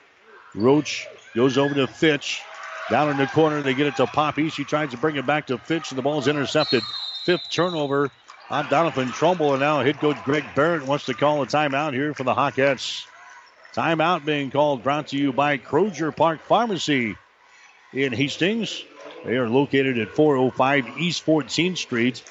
Roach 0.54 1.08
goes 1.34 1.58
over 1.58 1.74
to 1.74 1.86
Fitch. 1.86 2.42
Down 2.90 3.08
in 3.08 3.18
the 3.18 3.28
corner, 3.28 3.62
they 3.62 3.74
get 3.74 3.86
it 3.86 3.96
to 3.96 4.06
Poppy. 4.06 4.48
She 4.48 4.64
tries 4.64 4.90
to 4.90 4.96
bring 4.96 5.14
it 5.14 5.24
back 5.24 5.46
to 5.46 5.58
Fitch, 5.58 5.92
and 5.92 5.98
the 5.98 6.02
ball 6.02 6.18
is 6.18 6.26
intercepted. 6.26 6.82
Fifth 7.24 7.48
turnover 7.48 8.10
on 8.50 8.64
Doniphan 8.66 9.12
Trumbull, 9.12 9.52
and 9.52 9.60
now 9.60 9.80
head 9.80 10.00
coach 10.00 10.16
Greg 10.24 10.44
Barrett 10.56 10.84
wants 10.84 11.06
to 11.06 11.14
call 11.14 11.40
a 11.40 11.46
timeout 11.46 11.92
here 11.92 12.12
for 12.14 12.24
the 12.24 12.34
Hawkettes. 12.34 13.06
Timeout 13.74 14.24
being 14.24 14.50
called, 14.50 14.82
brought 14.82 15.06
to 15.08 15.16
you 15.16 15.32
by 15.32 15.56
Crozier 15.56 16.10
Park 16.10 16.40
Pharmacy 16.40 17.14
in 17.92 18.12
Hastings. 18.12 18.84
They 19.24 19.36
are 19.36 19.48
located 19.48 19.96
at 19.98 20.08
405 20.08 20.98
East 20.98 21.24
14th 21.24 21.78
Street. 21.78 22.24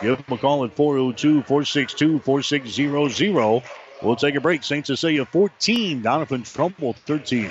Give 0.00 0.16
them 0.16 0.38
a 0.38 0.38
call 0.38 0.64
at 0.64 0.76
402 0.76 1.42
462 1.42 2.20
4600. 2.20 3.62
We'll 4.00 4.14
take 4.14 4.36
a 4.36 4.40
break. 4.40 4.62
St. 4.62 4.86
Cecilia 4.86 5.24
14, 5.24 6.02
Doniphan 6.04 6.54
Trumbull 6.54 6.92
13. 6.92 7.50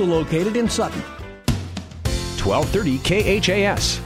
located 0.05 0.55
in 0.55 0.69
Sutton. 0.69 1.01
1230 2.43 3.39
KHAS. 3.39 4.01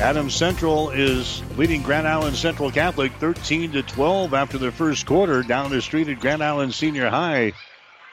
Adams 0.00 0.34
Central 0.34 0.90
is 0.90 1.42
leading 1.56 1.82
Grand 1.82 2.06
Island 2.06 2.36
Central 2.36 2.70
Catholic 2.70 3.12
13 3.14 3.72
to 3.72 3.82
12 3.82 4.32
after 4.32 4.56
their 4.56 4.70
first 4.70 5.06
quarter 5.06 5.42
down 5.42 5.70
the 5.70 5.82
street 5.82 6.08
at 6.08 6.20
Grand 6.20 6.42
Island 6.42 6.72
Senior 6.72 7.08
High 7.10 7.52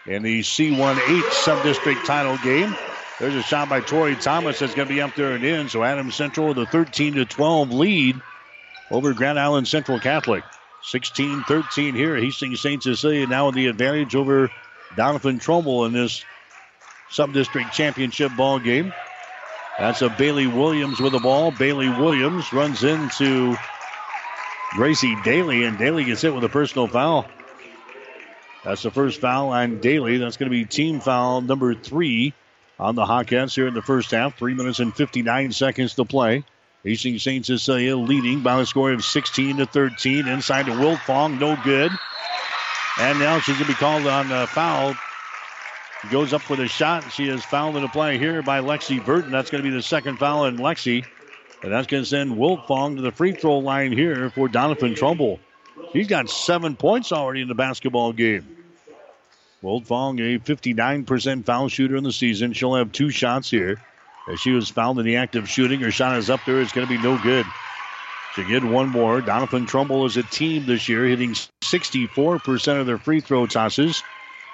in 0.08 0.24
the 0.24 0.40
C18 0.40 1.32
sub-district 1.32 2.06
title 2.06 2.38
game. 2.44 2.76
There's 3.20 3.36
a 3.36 3.44
shot 3.44 3.70
by 3.70 3.82
Tori 3.82 4.16
Thomas 4.16 4.60
that's 4.60 4.74
going 4.74 4.88
to 4.88 4.94
be 4.94 5.02
up 5.02 5.16
there 5.16 5.34
and 5.34 5.44
in. 5.44 5.70
So 5.70 5.84
Adams 5.84 6.16
Central 6.16 6.48
with 6.48 6.58
a 6.58 6.66
13 6.66 7.14
to 7.16 7.26
12 7.26 7.72
lead 7.72 8.20
over 8.92 9.14
Grand 9.14 9.40
Island 9.40 9.68
Central 9.68 10.00
Catholic. 10.00 10.44
16-13 10.84 11.96
here. 11.96 12.16
Hastings 12.16 12.62
St. 12.62 12.82
Cecilia 12.82 13.28
now 13.28 13.48
with 13.48 13.56
the 13.56 13.68
advantage 13.68 14.16
over 14.16 14.50
Doniphan 14.96 15.40
Trumbull 15.42 15.86
in 15.86 15.94
this 15.94 16.24
sub-district 17.10 17.72
championship 17.74 18.32
ball 18.36 18.60
game. 18.60 18.94
That's 19.78 20.02
a 20.02 20.10
Bailey 20.10 20.48
Williams 20.48 21.00
with 21.00 21.12
the 21.12 21.20
ball. 21.20 21.52
Bailey 21.52 21.90
Williams 21.90 22.54
runs 22.54 22.84
into 22.84 23.56
Gracie 24.74 25.16
Daly, 25.24 25.64
and 25.66 25.78
Daly 25.78 26.06
gets 26.06 26.22
hit 26.22 26.34
with 26.34 26.44
a 26.44 26.50
personal 26.50 26.88
foul. 26.88 27.26
That's 28.64 28.84
the 28.84 28.92
first 28.92 29.22
foul 29.22 29.50
on 29.50 29.80
Daly. 29.80 30.18
That's 30.18 30.38
going 30.38 30.50
to 30.50 30.58
be 30.58 30.66
team 30.66 31.00
foul 31.00 31.42
number 31.42 31.76
three 31.76 32.34
on 32.80 32.96
the 32.96 33.06
Hawkettes 33.06 33.54
here 33.54 33.68
in 33.68 33.74
the 33.74 33.82
first 33.82 34.12
half. 34.12 34.38
Three 34.38 34.54
minutes 34.54 34.80
and 34.80 34.96
59 34.96 35.52
seconds 35.52 35.96
to 35.96 36.06
play. 36.06 36.44
Hastings 36.84 37.24
St. 37.24 37.46
Cecilia 37.46 37.98
uh, 37.98 38.00
leading 38.00 38.42
by 38.42 38.60
a 38.60 38.66
score 38.66 38.92
of 38.92 39.04
16 39.04 39.58
to 39.58 39.66
13. 39.66 40.28
Inside 40.28 40.68
to 40.68 40.72
Wiltfong, 40.72 41.40
no 41.40 41.58
good. 41.64 41.92
And 42.98 43.20
now 43.20 43.40
she's 43.40 43.56
going 43.56 43.68
to 43.68 43.74
be 43.74 43.78
called 43.78 44.08
on 44.08 44.32
a 44.32 44.48
foul 44.48 44.96
Goes 46.12 46.34
up 46.34 46.42
for 46.44 46.62
a 46.62 46.68
shot. 46.68 47.12
She 47.12 47.28
is 47.30 47.44
fouled 47.44 47.76
in 47.78 47.82
the 47.82 47.88
play 47.88 48.20
here 48.20 48.44
by 48.44 48.60
Lexi 48.60 49.04
Burton. 49.04 49.32
That's 49.32 49.50
going 49.50 49.64
to 49.64 49.70
be 49.70 49.76
the 49.76 49.82
second 49.82 50.18
foul 50.18 50.46
in 50.46 50.58
Lexi. 50.58 51.04
And 51.64 51.72
that's 51.72 51.88
going 51.88 52.04
to 52.04 52.10
send 52.10 52.34
Wiltfong 52.34 52.98
to 52.98 53.02
the 53.02 53.12
free 53.12 53.32
throw 53.32 53.58
line 53.58 53.92
here 53.92 54.30
for 54.30 54.48
Doniphan 54.48 54.96
Trumbull. 54.96 55.40
He's 55.94 56.08
got 56.08 56.30
seven 56.30 56.76
points 56.76 57.12
already 57.12 57.42
in 57.42 57.48
the 57.48 57.56
basketball 57.56 58.14
game. 58.14 58.46
Wiltfong, 59.64 60.20
a 60.20 60.38
59% 60.40 61.46
foul 61.46 61.70
shooter 61.70 61.96
in 61.96 62.04
the 62.04 62.12
season. 62.12 62.54
She'll 62.54 62.76
have 62.76 62.92
two 62.92 63.10
shots 63.10 63.50
here. 63.50 63.82
As 64.32 64.40
she 64.40 64.52
was 64.52 64.70
fouled 64.70 65.00
in 65.00 65.06
the 65.06 65.16
act 65.16 65.36
of 65.36 65.50
shooting, 65.50 65.80
her 65.80 65.92
shot 65.92 66.18
is 66.18 66.30
up 66.30 66.42
there. 66.46 66.62
It's 66.62 66.72
going 66.72 66.88
to 66.88 66.96
be 66.96 67.02
no 67.02 67.18
good. 67.18 67.48
She 68.36 68.44
get 68.44 68.66
one 68.66 68.90
more. 68.90 69.22
Doniphan 69.22 69.66
Trumbull 69.66 70.06
is 70.06 70.18
a 70.18 70.24
team 70.24 70.66
this 70.66 70.90
year, 70.90 71.06
hitting 71.06 71.36
64% 71.64 72.80
of 72.82 72.86
their 72.86 72.98
free 72.98 73.22
throw 73.22 73.48
tosses. 73.48 74.04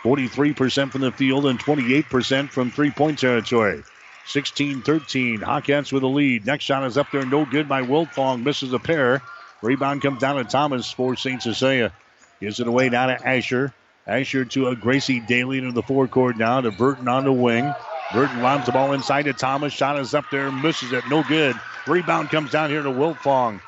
43% 0.03 0.91
from 0.91 1.01
the 1.01 1.11
field 1.11 1.47
and 1.47 1.59
28% 1.59 2.49
from 2.49 2.69
three 2.69 2.91
point 2.91 3.17
territory. 3.17 3.81
16 4.27 4.83
13. 4.83 5.39
Hawkettes 5.39 5.91
with 5.91 6.03
a 6.03 6.07
lead. 6.07 6.45
Next 6.45 6.65
shot 6.65 6.85
is 6.85 6.95
up 6.95 7.07
there, 7.11 7.25
no 7.25 7.43
good 7.43 7.67
by 7.67 7.81
Wiltfong. 7.81 8.43
Misses 8.43 8.71
a 8.71 8.79
pair. 8.79 9.23
Rebound 9.63 10.03
comes 10.03 10.21
down 10.21 10.35
to 10.35 10.43
Thomas 10.43 10.91
for 10.91 11.15
St. 11.15 11.41
Cecilia. 11.41 11.91
Gives 12.39 12.59
it 12.59 12.67
away 12.67 12.89
now 12.89 13.07
to 13.07 13.27
Asher. 13.27 13.73
Asher 14.05 14.45
to 14.45 14.67
a 14.67 14.75
Gracie 14.75 15.21
Daly 15.21 15.57
into 15.57 15.71
the 15.71 15.81
forecourt 15.81 16.37
now 16.37 16.61
to 16.61 16.69
Burton 16.69 17.07
on 17.07 17.25
the 17.25 17.33
wing. 17.33 17.73
Burton 18.13 18.43
lobs 18.43 18.67
the 18.67 18.73
ball 18.73 18.93
inside 18.93 19.23
to 19.23 19.33
Thomas. 19.33 19.73
Shot 19.73 19.99
is 19.99 20.13
up 20.13 20.25
there, 20.31 20.51
misses 20.51 20.91
it, 20.91 21.03
no 21.09 21.23
good. 21.23 21.59
Rebound 21.87 22.29
comes 22.29 22.51
down 22.51 22.69
here 22.69 22.83
to 22.83 22.89
Wiltfong. 22.89 23.59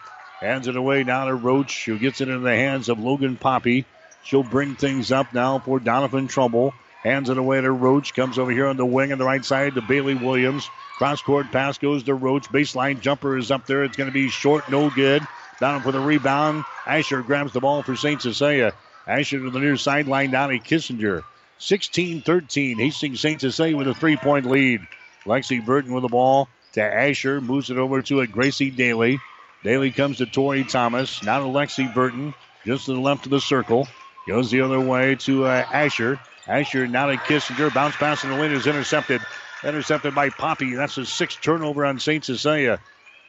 Hands 0.44 0.68
it 0.68 0.76
away 0.76 1.06
now 1.06 1.24
to 1.24 1.36
Roach, 1.36 1.86
who 1.86 1.98
gets 1.98 2.20
it 2.20 2.28
into 2.28 2.42
the 2.42 2.54
hands 2.54 2.90
of 2.90 3.00
Logan 3.00 3.38
Poppy. 3.38 3.86
She'll 4.24 4.44
bring 4.44 4.76
things 4.76 5.10
up 5.10 5.34
now 5.34 5.60
for 5.60 5.80
Doniphan 5.80 6.28
Trumbull. 6.28 6.74
Hands 7.06 7.30
it 7.30 7.38
away 7.38 7.62
to 7.62 7.72
Roach. 7.72 8.14
Comes 8.14 8.38
over 8.38 8.52
here 8.52 8.68
on 8.68 8.76
the 8.76 8.86
wing 8.86 9.14
on 9.14 9.20
the 9.20 9.24
right 9.24 9.46
side 9.46 9.76
to 9.76 9.82
Bailey 9.82 10.16
Williams. 10.16 10.70
Cross 10.98 11.22
court 11.22 11.50
pass 11.54 11.78
goes 11.78 12.04
to 12.04 12.14
Roach. 12.14 12.50
Baseline 12.50 13.00
jumper 13.00 13.38
is 13.38 13.52
up 13.52 13.66
there. 13.68 13.86
It's 13.86 13.96
going 13.96 14.10
to 14.10 14.14
be 14.14 14.28
short, 14.28 14.70
no 14.70 14.90
good. 14.90 15.24
Down 15.62 15.82
for 15.82 15.94
the 15.94 16.02
rebound. 16.02 16.66
Asher 16.86 17.22
grabs 17.22 17.54
the 17.54 17.62
ball 17.62 17.82
for 17.82 17.96
St. 17.96 18.22
Cecilia. 18.22 18.74
Asher 19.08 19.40
to 19.40 19.50
the 19.50 19.60
near 19.60 19.78
sideline 19.78 20.32
down 20.32 20.50
to 20.50 20.60
Kissinger. 20.60 21.24
16 21.60 22.20
13. 22.22 22.80
Hastings 22.80 23.22
St. 23.22 23.40
Cecilia 23.40 23.78
with 23.78 23.88
a 23.88 23.94
three 23.94 24.18
point 24.18 24.46
lead. 24.46 24.82
Lexi 25.26 25.66
Burton 25.66 25.94
with 25.94 26.02
the 26.02 26.10
ball 26.10 26.50
to 26.74 26.84
Asher. 26.84 27.40
Moves 27.40 27.70
it 27.70 27.78
over 27.78 28.02
to 28.02 28.20
a 28.20 28.28
Gracie 28.28 28.72
Daly. 28.72 29.22
Daly 29.64 29.92
comes 29.92 30.18
to 30.18 30.26
Tori 30.26 30.64
Thomas. 30.64 31.24
Now 31.24 31.40
to 31.40 31.46
Lexi 31.46 31.94
Burton. 31.94 32.34
Just 32.66 32.86
to 32.86 32.94
the 32.94 33.00
left 33.00 33.26
of 33.26 33.32
the 33.32 33.42
circle. 33.42 33.88
Goes 34.28 34.52
the 34.52 34.62
other 34.62 34.80
way 34.80 35.16
to 35.16 35.46
uh, 35.46 35.66
Asher. 35.72 36.20
Asher 36.48 36.88
now 36.88 37.08
to 37.08 37.18
Kissinger. 37.18 37.74
Bounce 37.74 37.96
pass 37.96 38.24
in 38.24 38.30
the 38.30 38.38
lane 38.38 38.52
is 38.52 38.68
intercepted. 38.68 39.22
Intercepted 39.64 40.14
by 40.14 40.30
Poppy. 40.30 40.76
That's 40.76 40.98
a 40.98 41.06
sixth 41.06 41.42
turnover 41.42 41.86
on 41.86 42.00
St. 42.00 42.24
Cecilia. 42.24 42.80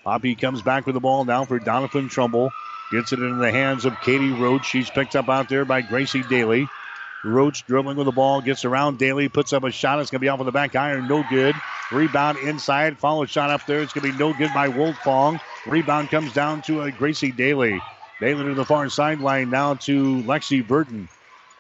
Poppy 0.03 0.35
comes 0.35 0.63
back 0.63 0.87
with 0.87 0.95
the 0.95 1.01
ball 1.01 1.25
now 1.25 1.45
for 1.45 1.59
Doniphan 1.59 2.11
Trumbull. 2.11 2.51
Gets 2.91 3.13
it 3.13 3.21
into 3.21 3.37
the 3.37 3.51
hands 3.51 3.85
of 3.85 4.01
Katie 4.03 4.31
Roach. 4.31 4.67
She's 4.67 4.91
picked 4.91 5.17
up 5.17 5.29
out 5.29 5.49
there 5.49 5.65
by 5.65 5.81
Gracie 5.81 6.23
Daly. 6.23 6.69
Roach 7.25 7.65
dribbling 7.67 7.97
with 7.97 8.07
the 8.07 8.13
ball, 8.13 8.41
gets 8.41 8.65
around 8.65 8.99
Daly, 8.99 9.29
puts 9.29 9.53
up 9.53 9.65
a 9.65 9.71
shot. 9.71 9.99
It's 10.01 10.11
going 10.11 10.21
to 10.21 10.25
be 10.25 10.29
off 10.29 10.41
of 10.41 10.47
the 10.47 10.53
back 10.53 10.77
iron, 10.77 11.09
no 11.09 11.25
good. 11.31 11.55
Rebound 11.91 12.39
inside, 12.39 12.99
follow 12.99 13.25
shot 13.25 13.51
up 13.51 13.65
there. 13.67 13.81
It's 13.81 13.93
going 13.93 14.07
to 14.07 14.13
be 14.13 14.19
no 14.19 14.33
good 14.35 14.53
by 14.53 14.69
Wiltfong. 14.69 15.41
Rebound 15.67 16.11
comes 16.11 16.33
down 16.33 16.63
to 16.63 16.83
a 16.83 16.91
Gracie 16.91 17.33
Daly. 17.33 17.81
Daly 18.21 18.45
to 18.45 18.55
the 18.55 18.65
far 18.65 18.89
sideline 18.89 19.51
now 19.51 19.75
to 19.75 20.23
Lexi 20.23 20.67
Burton. 20.67 21.09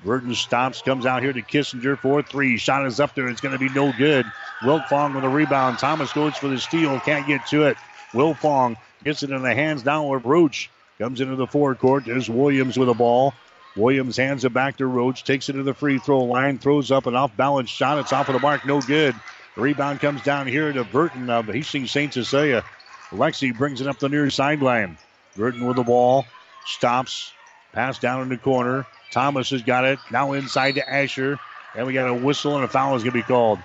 Burton 0.05 0.35
stops, 0.35 0.83
comes 0.83 1.07
out 1.07 1.23
here 1.23 1.33
to 1.33 1.41
Kissinger 1.41 1.99
for 1.99 2.23
three. 2.23 2.59
Shot 2.59 2.87
is 2.87 3.01
up 3.01 3.15
there. 3.15 3.29
It's 3.29 3.41
going 3.41 3.53
to 3.53 3.59
be 3.59 3.71
no 3.71 3.93
good. 3.97 4.27
Wiltfong 4.62 5.15
with 5.15 5.25
a 5.25 5.29
rebound. 5.29 5.79
Thomas 5.79 6.12
goes 6.12 6.37
for 6.37 6.49
the 6.49 6.59
steal. 6.59 7.01
Can't 7.01 7.27
get 7.27 7.47
to 7.49 7.65
it. 7.65 7.79
Wiltfong 8.12 8.77
gets 9.03 9.23
it 9.23 9.31
in 9.31 9.43
the 9.43 9.55
hands 9.55 9.83
down 9.83 10.09
with 10.09 10.25
Roach. 10.25 10.71
Comes 10.99 11.21
into 11.21 11.37
the 11.37 11.47
forecourt. 11.47 12.05
There's 12.05 12.29
Williams 12.29 12.79
with 12.79 12.89
the 12.89 12.95
ball. 12.95 13.35
Williams 13.77 14.16
hands 14.16 14.45
it 14.45 14.53
back 14.53 14.77
to 14.77 14.87
Roach. 14.87 15.25
Takes 15.25 15.49
it 15.49 15.55
to 15.55 15.62
the 15.62 15.75
free 15.75 15.99
throw 15.99 16.25
line. 16.25 16.59
Throws 16.59 16.91
up 16.91 17.07
an 17.07 17.16
off 17.16 17.37
balance 17.37 17.70
shot. 17.70 17.99
It's 17.99 18.12
off 18.12 18.29
of 18.29 18.35
the 18.35 18.41
mark. 18.41 18.64
No 18.64 18.81
good. 18.81 19.14
The 19.57 19.61
rebound 19.61 20.01
comes 20.01 20.22
down 20.22 20.47
here 20.47 20.72
to 20.72 20.85
Burton 20.85 21.31
of 21.31 21.47
Hastings 21.47 21.91
St. 21.91 22.12
Cecilia. 22.12 22.64
Lexi 23.11 23.57
brings 23.57 23.81
it 23.81 23.87
up 23.87 23.99
the 23.99 24.09
near 24.09 24.31
sideline. 24.31 24.97
Burton 25.37 25.66
with 25.66 25.77
the 25.77 25.83
ball. 25.83 26.25
Stops. 26.66 27.33
Pass 27.72 27.99
down 27.99 28.22
in 28.22 28.29
the 28.29 28.37
corner. 28.37 28.87
Thomas 29.11 29.51
has 29.51 29.62
got 29.62 29.85
it. 29.85 29.99
Now 30.11 30.33
inside 30.33 30.72
to 30.72 30.89
Asher. 30.89 31.39
And 31.75 31.87
we 31.87 31.93
got 31.93 32.09
a 32.09 32.14
whistle 32.14 32.55
and 32.55 32.64
a 32.64 32.68
foul 32.68 32.95
is 32.95 33.03
going 33.03 33.12
to 33.12 33.18
be 33.18 33.22
called. 33.22 33.59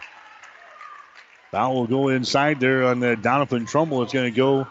Foul 1.51 1.75
will 1.75 1.87
go 1.87 2.09
inside 2.09 2.59
there 2.59 2.85
on 2.85 2.99
the 2.99 3.15
Doniphan 3.15 3.67
Trumbull. 3.67 4.03
It's 4.03 4.13
going 4.13 4.31
to 4.31 4.35
go 4.35 4.67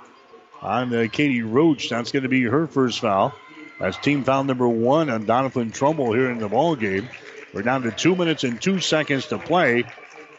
on 0.60 0.90
the 0.90 1.08
Katie 1.08 1.42
Roach. 1.42 1.88
That's 1.88 2.12
going 2.12 2.24
to 2.24 2.28
be 2.28 2.42
her 2.42 2.66
first 2.66 3.00
foul. 3.00 3.34
That's 3.78 3.96
team 3.98 4.24
foul 4.24 4.44
number 4.44 4.68
one 4.68 5.08
on 5.08 5.24
Doniphan 5.24 5.72
Trumbull 5.72 6.12
here 6.12 6.30
in 6.30 6.38
the 6.38 6.48
ball 6.48 6.74
game. 6.74 7.08
We're 7.52 7.62
down 7.62 7.82
to 7.82 7.92
two 7.92 8.16
minutes 8.16 8.44
and 8.44 8.60
two 8.60 8.80
seconds 8.80 9.26
to 9.26 9.38
play 9.38 9.84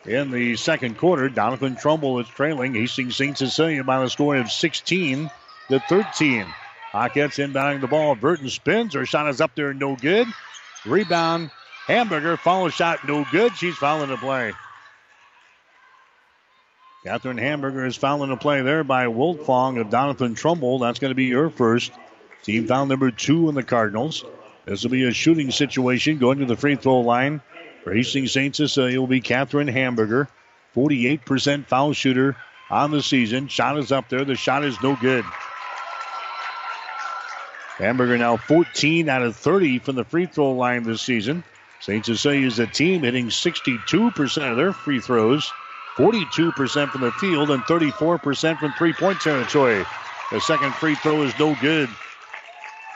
in 0.06 0.32
the 0.32 0.56
second 0.58 0.98
quarter. 0.98 1.30
Doniphan 1.30 1.80
Trumbull 1.80 2.20
is 2.20 2.28
trailing 2.28 2.74
Hastings 2.74 3.16
St. 3.16 3.38
Cecilia 3.38 3.84
by 3.84 4.04
a 4.04 4.10
score 4.10 4.36
of 4.36 4.52
16 4.52 5.30
to 5.70 5.80
13. 5.80 6.46
Hawkettes 6.92 7.38
inbounding 7.38 7.82
the 7.82 7.88
ball. 7.88 8.16
Burton 8.16 8.50
spins. 8.50 8.94
Her 8.94 9.06
shot 9.06 9.30
is 9.30 9.42
up 9.42 9.56
there, 9.56 9.74
no 9.74 9.96
good. 9.96 10.28
Rebound. 10.86 11.52
Hamburger 11.88 12.38
follow 12.38 12.70
shot, 12.70 13.08
no 13.08 13.26
good. 13.32 13.56
She's 13.56 13.76
fouling 13.76 14.10
the 14.10 14.18
play. 14.18 14.54
Catherine 17.04 17.38
Hamburger 17.38 17.86
is 17.86 17.96
fouling 17.96 18.30
the 18.30 18.38
play 18.38 18.62
there 18.62 18.84
by 18.84 19.06
Wiltfong 19.06 19.80
of 19.80 19.88
Doniphan 19.88 20.36
Trumbull. 20.36 20.80
That's 20.80 21.00
going 21.00 21.12
to 21.12 21.16
be 21.16 21.32
her 21.32 21.50
first. 21.50 21.92
Team 22.44 22.68
foul 22.68 22.86
number 22.86 23.12
two 23.12 23.50
in 23.50 23.56
the 23.56 23.64
Cardinals. 23.64 24.24
This 24.66 24.84
will 24.84 24.92
be 24.92 25.06
a 25.06 25.12
shooting 25.12 25.52
situation 25.52 26.20
going 26.20 26.40
to 26.40 26.46
the 26.46 26.56
free 26.56 26.76
throw 26.76 27.02
line. 27.02 27.42
For 27.84 27.94
Hastings 27.94 28.32
St. 28.32 28.54
Uh, 28.54 28.68
Cecilia 28.68 29.00
will 29.00 29.08
be 29.08 29.22
Catherine 29.22 29.68
Hamburger, 29.68 30.28
48% 30.76 31.66
foul 31.66 31.94
shooter 31.94 32.36
on 32.70 32.92
the 32.92 33.02
season. 33.02 33.48
Shot 33.48 33.78
is 33.78 33.92
up 33.92 34.10
there. 34.10 34.26
The 34.26 34.36
shot 34.36 34.64
is 34.64 34.82
no 34.82 34.96
good. 34.96 35.26
Hamburger 37.78 38.18
now 38.18 38.36
14 38.36 39.08
out 39.08 39.22
of 39.22 39.36
30 39.36 39.80
from 39.80 39.96
the 39.96 40.04
free 40.04 40.26
throw 40.26 40.52
line 40.52 40.84
this 40.84 41.02
season. 41.02 41.44
St. 41.80 42.06
Cecilia 42.06 42.46
is 42.46 42.60
a 42.60 42.68
team 42.68 43.04
hitting 43.04 43.28
62% 43.28 44.52
of 44.52 44.58
their 44.58 44.74
free 44.74 45.00
throws, 45.00 45.50
42% 45.96 46.90
from 46.90 47.02
the 47.02 47.12
field, 47.14 47.52
and 47.52 47.64
34% 47.64 48.60
from 48.60 48.74
three 48.74 48.94
point 48.94 49.22
territory. 49.22 49.86
The 50.32 50.42
second 50.42 50.74
free 50.76 50.96
throw 50.96 51.24
is 51.24 51.34
no 51.40 51.56
good. 51.62 51.90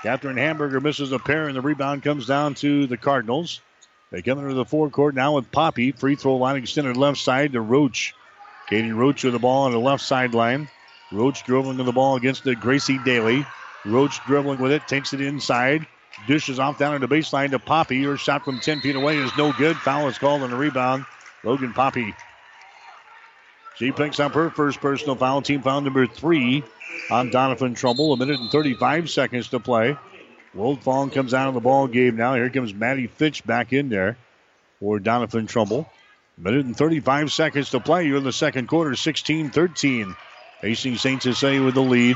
Catherine 0.03 0.35
Hamburger 0.35 0.81
misses 0.81 1.13
a 1.13 1.17
pair, 1.17 1.47
and 1.47 1.55
the 1.55 1.61
rebound 1.61 2.03
comes 2.03 2.27
down 2.27 2.55
to 2.55 2.85
the 2.87 2.97
Cardinals. 2.97 3.61
They 4.11 4.21
come 4.21 4.37
into 4.37 4.53
the 4.53 4.65
forecourt 4.65 5.15
now 5.15 5.35
with 5.35 5.49
Poppy. 5.49 5.93
Free 5.93 6.15
throw 6.15 6.35
line 6.35 6.57
extended 6.57 6.97
left 6.97 7.19
side 7.19 7.53
to 7.53 7.61
Roach. 7.61 8.13
Katie 8.67 8.91
Roach 8.91 9.23
with 9.23 9.31
the 9.31 9.39
ball 9.39 9.63
on 9.63 9.71
the 9.71 9.79
left 9.79 10.03
sideline. 10.03 10.67
Roach 11.13 11.45
dribbling 11.45 11.77
to 11.77 11.83
the 11.83 11.93
ball 11.93 12.17
against 12.17 12.43
the 12.43 12.53
Gracie 12.53 12.99
Daly. 13.05 13.45
Roach 13.85 14.19
dribbling 14.25 14.59
with 14.59 14.73
it, 14.73 14.85
takes 14.89 15.13
it 15.13 15.21
inside. 15.21 15.87
Dishes 16.27 16.59
off 16.59 16.77
down 16.77 16.99
to 16.99 17.07
the 17.07 17.15
baseline 17.15 17.51
to 17.51 17.59
Poppy. 17.59 18.03
Her 18.03 18.17
shot 18.17 18.43
from 18.43 18.59
10 18.59 18.81
feet 18.81 18.97
away 18.97 19.17
is 19.17 19.31
no 19.37 19.53
good. 19.53 19.77
Foul 19.77 20.09
is 20.09 20.17
called 20.17 20.43
on 20.43 20.51
the 20.51 20.57
rebound. 20.57 21.05
Logan 21.45 21.71
Poppy. 21.71 22.13
She 23.75 23.91
picks 23.91 24.19
up 24.19 24.33
her 24.33 24.49
first 24.49 24.79
personal 24.81 25.15
foul. 25.15 25.41
Team 25.41 25.61
foul 25.61 25.81
number 25.81 26.05
three 26.05 26.63
on 27.09 27.31
Doniphan 27.31 27.75
Trumbull. 27.75 28.13
A 28.13 28.17
minute 28.17 28.39
and 28.39 28.51
35 28.51 29.09
seconds 29.09 29.49
to 29.49 29.59
play. 29.59 29.97
Wiltfong 30.55 31.11
comes 31.11 31.33
out 31.33 31.47
of 31.47 31.55
the 31.55 31.59
ball 31.59 31.87
game 31.87 32.15
now. 32.15 32.35
Here 32.35 32.49
comes 32.49 32.73
Maddie 32.73 33.07
Fitch 33.07 33.45
back 33.45 33.73
in 33.73 33.89
there 33.89 34.17
for 34.79 34.99
Doniphan 34.99 35.47
Trumbull. 35.47 35.89
A 36.37 36.41
minute 36.41 36.65
and 36.65 36.77
35 36.77 37.31
seconds 37.31 37.71
to 37.71 37.79
play. 37.79 38.05
You're 38.05 38.17
in 38.17 38.23
the 38.23 38.31
second 38.31 38.67
quarter, 38.67 38.95
16 38.95 39.49
13. 39.49 40.15
Hastings 40.61 41.01
St. 41.01 41.21
Cecilia 41.21 41.63
with 41.63 41.73
the 41.73 41.81
lead. 41.81 42.15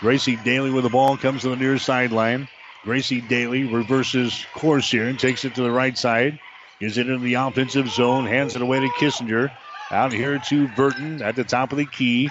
Gracie 0.00 0.36
Daly 0.36 0.70
with 0.70 0.84
the 0.84 0.90
ball 0.90 1.16
comes 1.16 1.42
to 1.42 1.48
the 1.48 1.56
near 1.56 1.78
sideline. 1.78 2.48
Gracie 2.84 3.20
Daly 3.20 3.64
reverses 3.64 4.46
course 4.54 4.90
here 4.90 5.08
and 5.08 5.18
takes 5.18 5.44
it 5.44 5.54
to 5.56 5.62
the 5.62 5.70
right 5.70 5.98
side. 5.98 6.38
Gives 6.78 6.96
it 6.96 7.08
into 7.08 7.24
the 7.24 7.34
offensive 7.34 7.88
zone, 7.88 8.24
hands 8.26 8.54
it 8.54 8.62
away 8.62 8.78
to 8.78 8.88
Kissinger. 8.88 9.50
Out 9.90 10.12
here 10.12 10.38
to 10.38 10.68
Burton 10.68 11.22
at 11.22 11.34
the 11.34 11.44
top 11.44 11.72
of 11.72 11.78
the 11.78 11.86
key. 11.86 12.30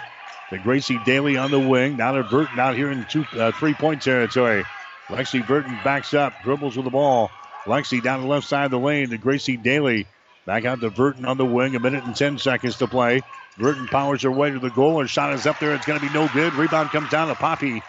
The 0.52 0.58
Gracie 0.58 1.00
Daly 1.06 1.38
on 1.38 1.52
the 1.52 1.60
wing. 1.60 1.98
Now 1.98 2.14
to 2.14 2.24
Burton 2.24 2.60
out 2.60 2.76
here 2.76 2.92
in 2.92 3.06
two, 3.06 3.26
uh, 3.34 3.52
three 3.52 3.74
point 3.74 4.02
territory. 4.02 4.64
Lexi 5.08 5.46
Burton 5.46 5.78
backs 5.84 6.14
up, 6.14 6.34
dribbles 6.44 6.76
with 6.76 6.86
the 6.86 6.92
ball. 6.92 7.32
Lexi 7.66 8.02
down 8.02 8.22
the 8.22 8.28
left 8.28 8.48
side 8.48 8.66
of 8.66 8.72
the 8.72 8.80
lane 8.80 9.10
to 9.10 9.18
Gracie 9.18 9.58
Daly. 9.58 10.08
Back 10.46 10.66
out 10.66 10.80
to 10.82 10.90
Burton 10.90 11.26
on 11.26 11.38
the 11.38 11.46
wing. 11.46 11.76
A 11.76 11.80
minute 11.80 12.06
and 12.06 12.16
10 12.16 12.38
seconds 12.38 12.78
to 12.78 12.88
play. 12.88 13.22
Burton 13.58 13.88
powers 13.88 14.22
her 14.22 14.32
way 14.32 14.52
to 14.52 14.60
the 14.60 14.70
goal. 14.70 15.02
Her 15.02 15.08
shot 15.08 15.34
is 15.34 15.46
up 15.46 15.60
there. 15.60 15.74
It's 15.74 15.86
going 15.86 16.00
to 16.00 16.06
be 16.06 16.14
no 16.14 16.30
good. 16.34 16.54
Rebound 16.54 16.92
comes 16.92 17.10
down 17.10 17.28
to 17.28 17.36
Poppy. 17.36 17.82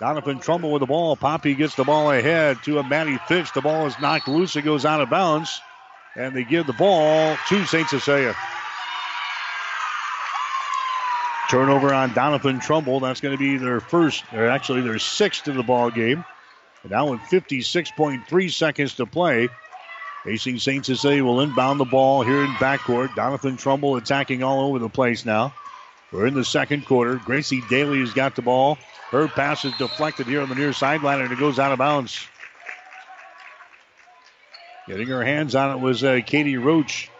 Doniphan 0.00 0.42
Trumbull 0.42 0.72
with 0.72 0.80
the 0.80 0.86
ball. 0.86 1.16
Poppy 1.16 1.54
gets 1.54 1.74
the 1.74 1.84
ball 1.84 2.10
ahead 2.10 2.62
to 2.64 2.78
a 2.78 2.82
Maddie 2.82 3.18
Fitch. 3.26 3.52
The 3.52 3.62
ball 3.62 3.86
is 3.86 3.98
knocked 3.98 4.28
loose. 4.28 4.56
It 4.56 4.62
goes 4.62 4.84
out 4.84 5.00
of 5.00 5.10
bounds. 5.10 5.60
And 6.18 6.34
they 6.34 6.42
give 6.42 6.66
the 6.66 6.72
ball 6.72 7.36
to 7.48 7.64
St. 7.64 7.88
Cecilia. 7.88 8.34
Turnover 11.48 11.94
on 11.94 12.10
Doniphan 12.10 12.60
Trumbull. 12.60 13.00
That's 13.00 13.20
going 13.20 13.36
to 13.36 13.38
be 13.38 13.56
their 13.56 13.80
first, 13.80 14.24
or 14.34 14.48
actually 14.48 14.82
their 14.82 14.98
sixth 14.98 15.46
of 15.46 15.54
the 15.54 15.62
ball 15.62 15.90
game. 15.90 16.24
And 16.82 16.92
now 16.92 17.10
with 17.10 17.20
56.3 17.20 18.52
seconds 18.52 18.94
to 18.96 19.06
play, 19.06 19.48
Hastings 20.24 20.64
St. 20.64 20.84
Cecilia 20.84 21.24
will 21.24 21.40
inbound 21.40 21.78
the 21.78 21.84
ball 21.84 22.22
here 22.22 22.42
in 22.42 22.50
backcourt. 22.54 23.10
Doniphan 23.10 23.56
Trumbull 23.56 23.96
attacking 23.96 24.42
all 24.42 24.60
over 24.60 24.78
the 24.78 24.88
place 24.88 25.24
now. 25.24 25.54
We're 26.12 26.26
in 26.26 26.34
the 26.34 26.44
second 26.44 26.84
quarter. 26.84 27.16
Gracie 27.16 27.62
Daly 27.70 28.00
has 28.00 28.12
got 28.12 28.34
the 28.34 28.42
ball. 28.42 28.76
Her 29.10 29.28
pass 29.28 29.64
is 29.64 29.72
deflected 29.78 30.26
here 30.26 30.42
on 30.42 30.48
the 30.48 30.54
near 30.54 30.72
sideline 30.72 31.20
and 31.20 31.32
it 31.32 31.38
goes 31.38 31.58
out 31.58 31.72
of 31.72 31.78
bounds. 31.78 32.26
Getting 34.88 35.08
her 35.08 35.22
hands 35.22 35.54
on 35.54 35.76
it 35.76 35.80
was 35.80 36.02
uh, 36.02 36.20
Katie 36.24 36.56
Roach. 36.56 37.10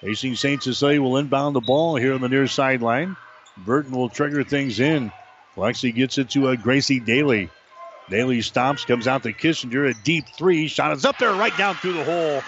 Hastings 0.00 0.38
St. 0.38 0.62
Cecilia 0.62 1.02
will 1.02 1.16
inbound 1.16 1.56
the 1.56 1.60
ball 1.60 1.96
here 1.96 2.14
on 2.14 2.20
the 2.20 2.28
near 2.28 2.46
sideline. 2.46 3.16
Burton 3.56 3.90
will 3.90 4.08
trigger 4.08 4.44
things 4.44 4.78
in. 4.78 5.10
Lexi 5.56 5.92
gets 5.92 6.16
it 6.18 6.30
to 6.30 6.50
a 6.50 6.56
Gracie 6.56 7.00
Daly. 7.00 7.50
Daly 8.08 8.40
stops, 8.40 8.84
comes 8.84 9.08
out 9.08 9.24
to 9.24 9.32
Kissinger. 9.32 9.90
A 9.90 9.94
deep 10.04 10.26
three. 10.36 10.68
Shot 10.68 10.92
is 10.92 11.04
up 11.04 11.18
there 11.18 11.32
right 11.32 11.56
down 11.58 11.74
through 11.74 11.94
the 11.94 12.04
hole. 12.04 12.40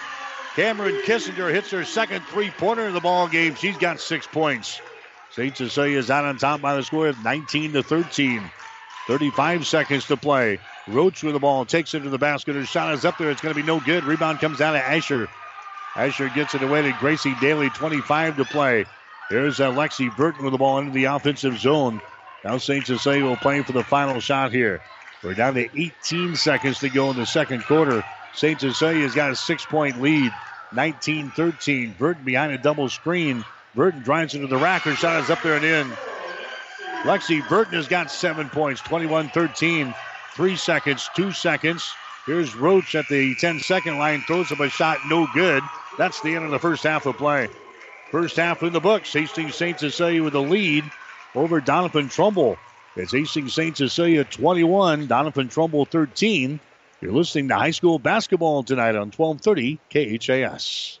Cameron 0.55 1.01
Kissinger 1.05 1.51
hits 1.51 1.71
her 1.71 1.83
second 1.83 2.21
three 2.23 2.49
pointer 2.51 2.87
in 2.87 2.93
the 2.93 3.01
ball 3.01 3.27
game. 3.27 3.55
She's 3.55 3.77
got 3.77 3.99
six 3.99 4.25
points. 4.25 4.79
St. 5.31 5.55
Cecilia 5.55 5.97
is 5.97 6.09
out 6.09 6.23
on 6.23 6.37
top 6.37 6.61
by 6.61 6.75
the 6.75 6.83
score 6.83 7.09
of 7.09 7.21
19 7.21 7.73
to 7.73 7.83
13. 7.83 8.41
35 9.07 9.67
seconds 9.67 10.05
to 10.05 10.15
play. 10.15 10.59
Roach 10.87 11.23
with 11.23 11.33
the 11.33 11.39
ball 11.39 11.65
takes 11.65 11.93
it 11.93 12.01
to 12.01 12.09
the 12.09 12.17
basket. 12.17 12.55
Her 12.55 12.65
shot 12.65 12.93
is 12.93 13.05
up 13.05 13.17
there. 13.17 13.29
It's 13.29 13.41
going 13.41 13.53
to 13.53 13.61
be 13.61 13.65
no 13.65 13.79
good. 13.79 14.03
Rebound 14.03 14.39
comes 14.39 14.57
down 14.57 14.73
to 14.73 14.83
Asher. 14.83 15.29
Asher 15.95 16.29
gets 16.29 16.55
it 16.55 16.63
away 16.63 16.81
to 16.81 16.91
Gracie 16.99 17.35
Daly. 17.39 17.69
25 17.69 18.37
to 18.37 18.45
play. 18.45 18.85
Here's 19.29 19.59
Alexi 19.59 20.15
Burton 20.15 20.43
with 20.43 20.51
the 20.51 20.57
ball 20.57 20.79
into 20.79 20.91
the 20.91 21.05
offensive 21.05 21.57
zone. 21.57 22.01
Now 22.43 22.57
St. 22.57 22.85
Cecilia 22.85 23.23
will 23.23 23.37
play 23.37 23.61
for 23.61 23.73
the 23.73 23.83
final 23.83 24.19
shot 24.19 24.51
here. 24.51 24.81
We're 25.23 25.35
down 25.35 25.53
to 25.53 25.69
18 25.79 26.35
seconds 26.35 26.79
to 26.79 26.89
go 26.89 27.11
in 27.11 27.17
the 27.17 27.25
second 27.25 27.63
quarter. 27.63 28.03
St. 28.33 28.59
Cecilia's 28.59 29.13
got 29.13 29.31
a 29.31 29.35
six 29.35 29.65
point 29.65 30.01
lead. 30.01 30.31
19 30.73 31.31
13. 31.31 31.95
Burton 31.99 32.23
behind 32.23 32.53
a 32.53 32.57
double 32.57 32.89
screen. 32.89 33.45
Burton 33.75 34.01
drives 34.01 34.33
into 34.33 34.47
the 34.47 34.57
rack. 34.57 34.81
Her 34.83 34.95
shot 34.95 35.23
is 35.23 35.29
up 35.29 35.41
there 35.43 35.55
and 35.55 35.65
in. 35.65 35.91
Lexi 37.03 37.47
Burton 37.47 37.73
has 37.73 37.87
got 37.87 38.09
seven 38.09 38.49
points. 38.49 38.81
21 38.81 39.29
13. 39.29 39.93
Three 40.35 40.55
seconds, 40.55 41.09
two 41.15 41.31
seconds. 41.31 41.93
Here's 42.25 42.55
Roach 42.55 42.95
at 42.95 43.07
the 43.09 43.35
10 43.35 43.59
second 43.59 43.97
line. 43.97 44.21
Throws 44.21 44.51
up 44.51 44.59
a 44.61 44.69
shot, 44.69 44.99
no 45.07 45.27
good. 45.33 45.61
That's 45.97 46.21
the 46.21 46.35
end 46.35 46.45
of 46.45 46.51
the 46.51 46.59
first 46.59 46.83
half 46.83 47.05
of 47.05 47.17
play. 47.17 47.49
First 48.11 48.37
half 48.37 48.63
in 48.63 48.71
the 48.71 48.79
books. 48.79 49.11
Hastings 49.11 49.55
St. 49.55 49.79
Cecilia 49.79 50.23
with 50.23 50.33
the 50.33 50.41
lead 50.41 50.85
over 51.35 51.59
Doniphan 51.59 52.09
Trumbull. 52.09 52.57
It's 52.95 53.11
Hastings 53.11 53.53
St. 53.53 53.75
Cecilia 53.75 54.23
21, 54.23 55.07
Doniphan 55.07 55.49
Trumbull 55.49 55.85
13. 55.85 56.59
You're 57.01 57.11
listening 57.11 57.49
to 57.49 57.55
high 57.55 57.71
school 57.71 57.99
basketball 57.99 58.63
tonight 58.63 58.95
on 58.95 59.11
1230 59.11 59.79
KHAS. 59.89 61.00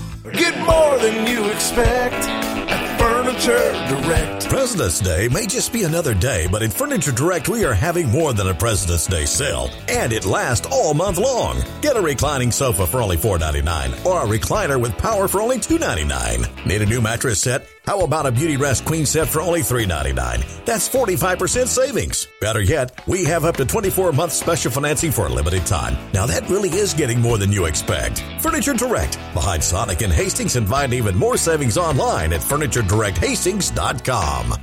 Get 0.23 0.55
more 0.67 0.99
than 0.99 1.25
you 1.25 1.45
expect 1.49 2.13
at 2.13 2.99
Furniture 2.99 3.71
Direct. 3.89 4.47
President's 4.49 4.99
Day 4.99 5.27
may 5.29 5.47
just 5.47 5.73
be 5.73 5.83
another 5.83 6.13
day, 6.13 6.47
but 6.51 6.61
at 6.61 6.71
Furniture 6.71 7.11
Direct, 7.11 7.49
we 7.49 7.65
are 7.65 7.73
having 7.73 8.07
more 8.07 8.31
than 8.31 8.47
a 8.47 8.53
President's 8.53 9.07
Day 9.07 9.25
sale, 9.25 9.71
and 9.89 10.13
it 10.13 10.25
lasts 10.25 10.67
all 10.71 10.93
month 10.93 11.17
long. 11.17 11.63
Get 11.81 11.97
a 11.97 12.01
reclining 12.01 12.51
sofa 12.51 12.85
for 12.85 13.01
only 13.01 13.17
$4.99 13.17 14.05
or 14.05 14.21
a 14.23 14.27
recliner 14.27 14.79
with 14.79 14.95
power 14.95 15.27
for 15.27 15.41
only 15.41 15.57
$2.99. 15.57 16.67
Need 16.67 16.83
a 16.83 16.85
new 16.85 17.01
mattress 17.01 17.41
set? 17.41 17.67
How 17.91 17.99
about 17.99 18.25
a 18.25 18.31
Beauty 18.31 18.55
Rest 18.55 18.85
Queen 18.85 19.05
set 19.05 19.27
for 19.27 19.41
only 19.41 19.59
$3.99? 19.59 20.63
That's 20.63 20.87
45% 20.87 21.67
savings. 21.67 22.25
Better 22.39 22.61
yet, 22.61 23.05
we 23.05 23.25
have 23.25 23.43
up 23.43 23.57
to 23.57 23.65
24 23.65 24.13
months 24.13 24.35
special 24.35 24.71
financing 24.71 25.11
for 25.11 25.25
a 25.25 25.29
limited 25.29 25.65
time. 25.65 25.97
Now 26.13 26.25
that 26.25 26.49
really 26.49 26.69
is 26.69 26.93
getting 26.93 27.19
more 27.19 27.37
than 27.37 27.51
you 27.51 27.65
expect. 27.65 28.23
Furniture 28.39 28.75
Direct, 28.75 29.19
behind 29.33 29.61
Sonic 29.61 30.03
and 30.03 30.13
Hastings, 30.13 30.55
and 30.55 30.69
find 30.69 30.93
even 30.93 31.17
more 31.17 31.35
savings 31.35 31.77
online 31.77 32.31
at 32.31 32.39
FurnitureDirectHastings.com. 32.39 34.53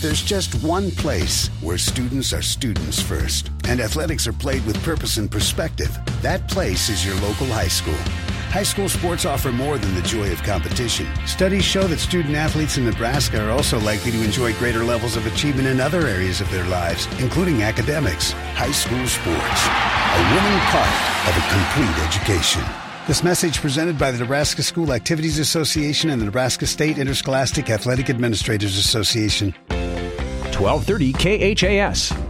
There's 0.00 0.22
just 0.22 0.54
one 0.64 0.90
place 0.90 1.48
where 1.60 1.76
students 1.76 2.32
are 2.32 2.40
students 2.40 2.98
first, 2.98 3.50
and 3.68 3.78
athletics 3.78 4.26
are 4.26 4.32
played 4.32 4.64
with 4.64 4.82
purpose 4.82 5.18
and 5.18 5.30
perspective. 5.30 5.94
That 6.22 6.48
place 6.48 6.88
is 6.88 7.04
your 7.04 7.16
local 7.16 7.48
high 7.48 7.68
school. 7.68 7.92
High 8.54 8.62
school 8.62 8.88
sports 8.88 9.24
offer 9.24 9.50
more 9.50 9.78
than 9.78 9.96
the 9.96 10.02
joy 10.02 10.30
of 10.30 10.40
competition. 10.44 11.08
Studies 11.26 11.64
show 11.64 11.88
that 11.88 11.98
student 11.98 12.36
athletes 12.36 12.78
in 12.78 12.84
Nebraska 12.84 13.44
are 13.44 13.50
also 13.50 13.80
likely 13.80 14.12
to 14.12 14.22
enjoy 14.22 14.54
greater 14.54 14.84
levels 14.84 15.16
of 15.16 15.26
achievement 15.26 15.66
in 15.66 15.80
other 15.80 16.06
areas 16.06 16.40
of 16.40 16.48
their 16.52 16.64
lives, 16.66 17.08
including 17.18 17.64
academics. 17.64 18.30
High 18.54 18.70
school 18.70 19.08
sports, 19.08 19.66
a 19.66 20.22
winning 20.30 20.60
part 20.70 20.94
of 21.26 21.36
a 21.36 21.42
complete 21.50 21.98
education. 22.06 22.62
This 23.08 23.24
message 23.24 23.60
presented 23.60 23.98
by 23.98 24.12
the 24.12 24.18
Nebraska 24.18 24.62
School 24.62 24.92
Activities 24.92 25.40
Association 25.40 26.10
and 26.10 26.20
the 26.20 26.26
Nebraska 26.26 26.68
State 26.68 26.96
Interscholastic 26.96 27.70
Athletic 27.70 28.08
Administrators 28.08 28.78
Association. 28.78 29.52
1230 29.68 31.12
KHAS. 31.56 32.23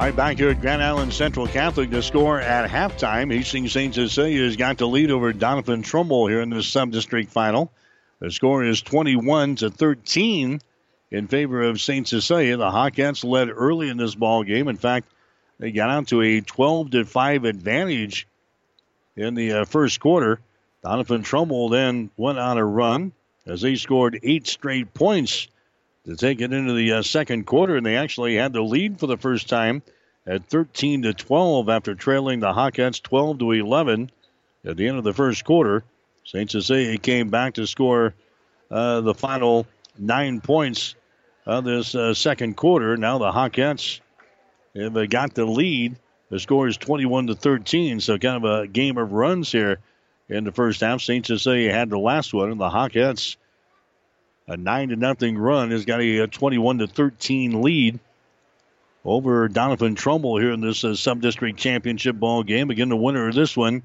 All 0.00 0.06
right, 0.06 0.16
back 0.16 0.38
here 0.38 0.48
at 0.48 0.62
Grand 0.62 0.82
Island 0.82 1.12
Central 1.12 1.46
Catholic, 1.46 1.90
the 1.90 2.02
score 2.02 2.40
at 2.40 2.70
halftime. 2.70 3.30
Hastings 3.30 3.72
St. 3.72 3.94
Cecilia 3.94 4.44
has 4.44 4.56
got 4.56 4.78
the 4.78 4.88
lead 4.88 5.10
over 5.10 5.30
Doniphan 5.30 5.84
Trumbull 5.84 6.26
here 6.26 6.40
in 6.40 6.48
the 6.48 6.62
sub-district 6.62 7.30
final. 7.30 7.70
The 8.18 8.30
score 8.30 8.64
is 8.64 8.80
21 8.80 9.56
to 9.56 9.68
13 9.68 10.62
in 11.10 11.28
favor 11.28 11.60
of 11.60 11.82
St. 11.82 12.08
Cecilia. 12.08 12.56
The 12.56 12.70
Hawkettes 12.70 13.24
led 13.24 13.50
early 13.50 13.90
in 13.90 13.98
this 13.98 14.14
ball 14.14 14.42
game. 14.42 14.68
In 14.68 14.78
fact, 14.78 15.06
they 15.58 15.70
got 15.70 15.90
out 15.90 16.08
to 16.08 16.22
a 16.22 16.40
12 16.40 16.92
to 16.92 17.04
5 17.04 17.44
advantage 17.44 18.26
in 19.16 19.34
the 19.34 19.52
uh, 19.52 19.64
first 19.66 20.00
quarter. 20.00 20.40
Donovan 20.82 21.24
Trumbull 21.24 21.68
then 21.68 22.08
went 22.16 22.38
on 22.38 22.56
a 22.56 22.64
run 22.64 23.12
as 23.44 23.60
they 23.60 23.76
scored 23.76 24.18
eight 24.22 24.46
straight 24.46 24.94
points 24.94 25.48
to 26.06 26.16
take 26.16 26.40
it 26.40 26.52
into 26.52 26.72
the 26.72 26.92
uh, 26.92 27.02
second 27.02 27.46
quarter, 27.46 27.76
and 27.76 27.84
they 27.84 27.96
actually 27.96 28.36
had 28.36 28.52
the 28.52 28.62
lead 28.62 28.98
for 28.98 29.06
the 29.06 29.16
first 29.16 29.48
time 29.48 29.82
at 30.26 30.46
13 30.46 31.02
to 31.02 31.14
12 31.14 31.68
after 31.68 31.94
trailing 31.94 32.40
the 32.40 32.52
Hawkettes 32.52 33.02
12 33.02 33.38
to 33.40 33.52
11 33.52 34.10
at 34.64 34.76
the 34.76 34.88
end 34.88 34.98
of 34.98 35.04
the 35.04 35.14
first 35.14 35.44
quarter. 35.44 35.82
St. 36.24 36.50
Cecilia 36.50 36.98
came 36.98 37.28
back 37.28 37.54
to 37.54 37.66
score 37.66 38.14
uh, 38.70 39.00
the 39.00 39.14
final 39.14 39.66
nine 39.98 40.40
points 40.40 40.94
of 41.46 41.64
this 41.64 41.94
uh, 41.94 42.14
second 42.14 42.56
quarter. 42.56 42.96
Now 42.96 43.18
the 43.18 43.32
Hawkettes 43.32 44.00
have 44.76 44.96
uh, 44.96 45.06
got 45.06 45.34
the 45.34 45.44
lead. 45.44 45.96
The 46.28 46.38
score 46.38 46.68
is 46.68 46.76
21 46.76 47.28
to 47.28 47.34
13, 47.34 48.00
so 48.00 48.16
kind 48.18 48.44
of 48.44 48.50
a 48.50 48.66
game 48.68 48.98
of 48.98 49.12
runs 49.12 49.50
here 49.50 49.78
in 50.28 50.44
the 50.44 50.52
first 50.52 50.80
half. 50.80 51.00
St. 51.00 51.26
Cecilia 51.26 51.72
had 51.72 51.90
the 51.90 51.98
last 51.98 52.32
one, 52.32 52.52
and 52.52 52.60
the 52.60 52.70
Hawkettes 52.70 53.36
a 54.50 54.56
nine 54.56 54.88
to 54.88 54.96
nothing 54.96 55.38
run 55.38 55.70
has 55.70 55.84
got 55.84 56.00
a 56.00 56.26
21 56.26 56.78
to 56.78 56.88
13 56.88 57.62
lead 57.62 58.00
over 59.04 59.48
Doniphan 59.48 59.96
Trumbull 59.96 60.38
here 60.38 60.50
in 60.50 60.60
this 60.60 60.82
uh, 60.82 60.96
sub-district 60.96 61.56
championship 61.56 62.16
ball 62.16 62.42
game. 62.42 62.68
Again, 62.68 62.88
the 62.88 62.96
winner 62.96 63.28
of 63.28 63.34
this 63.36 63.56
one 63.56 63.84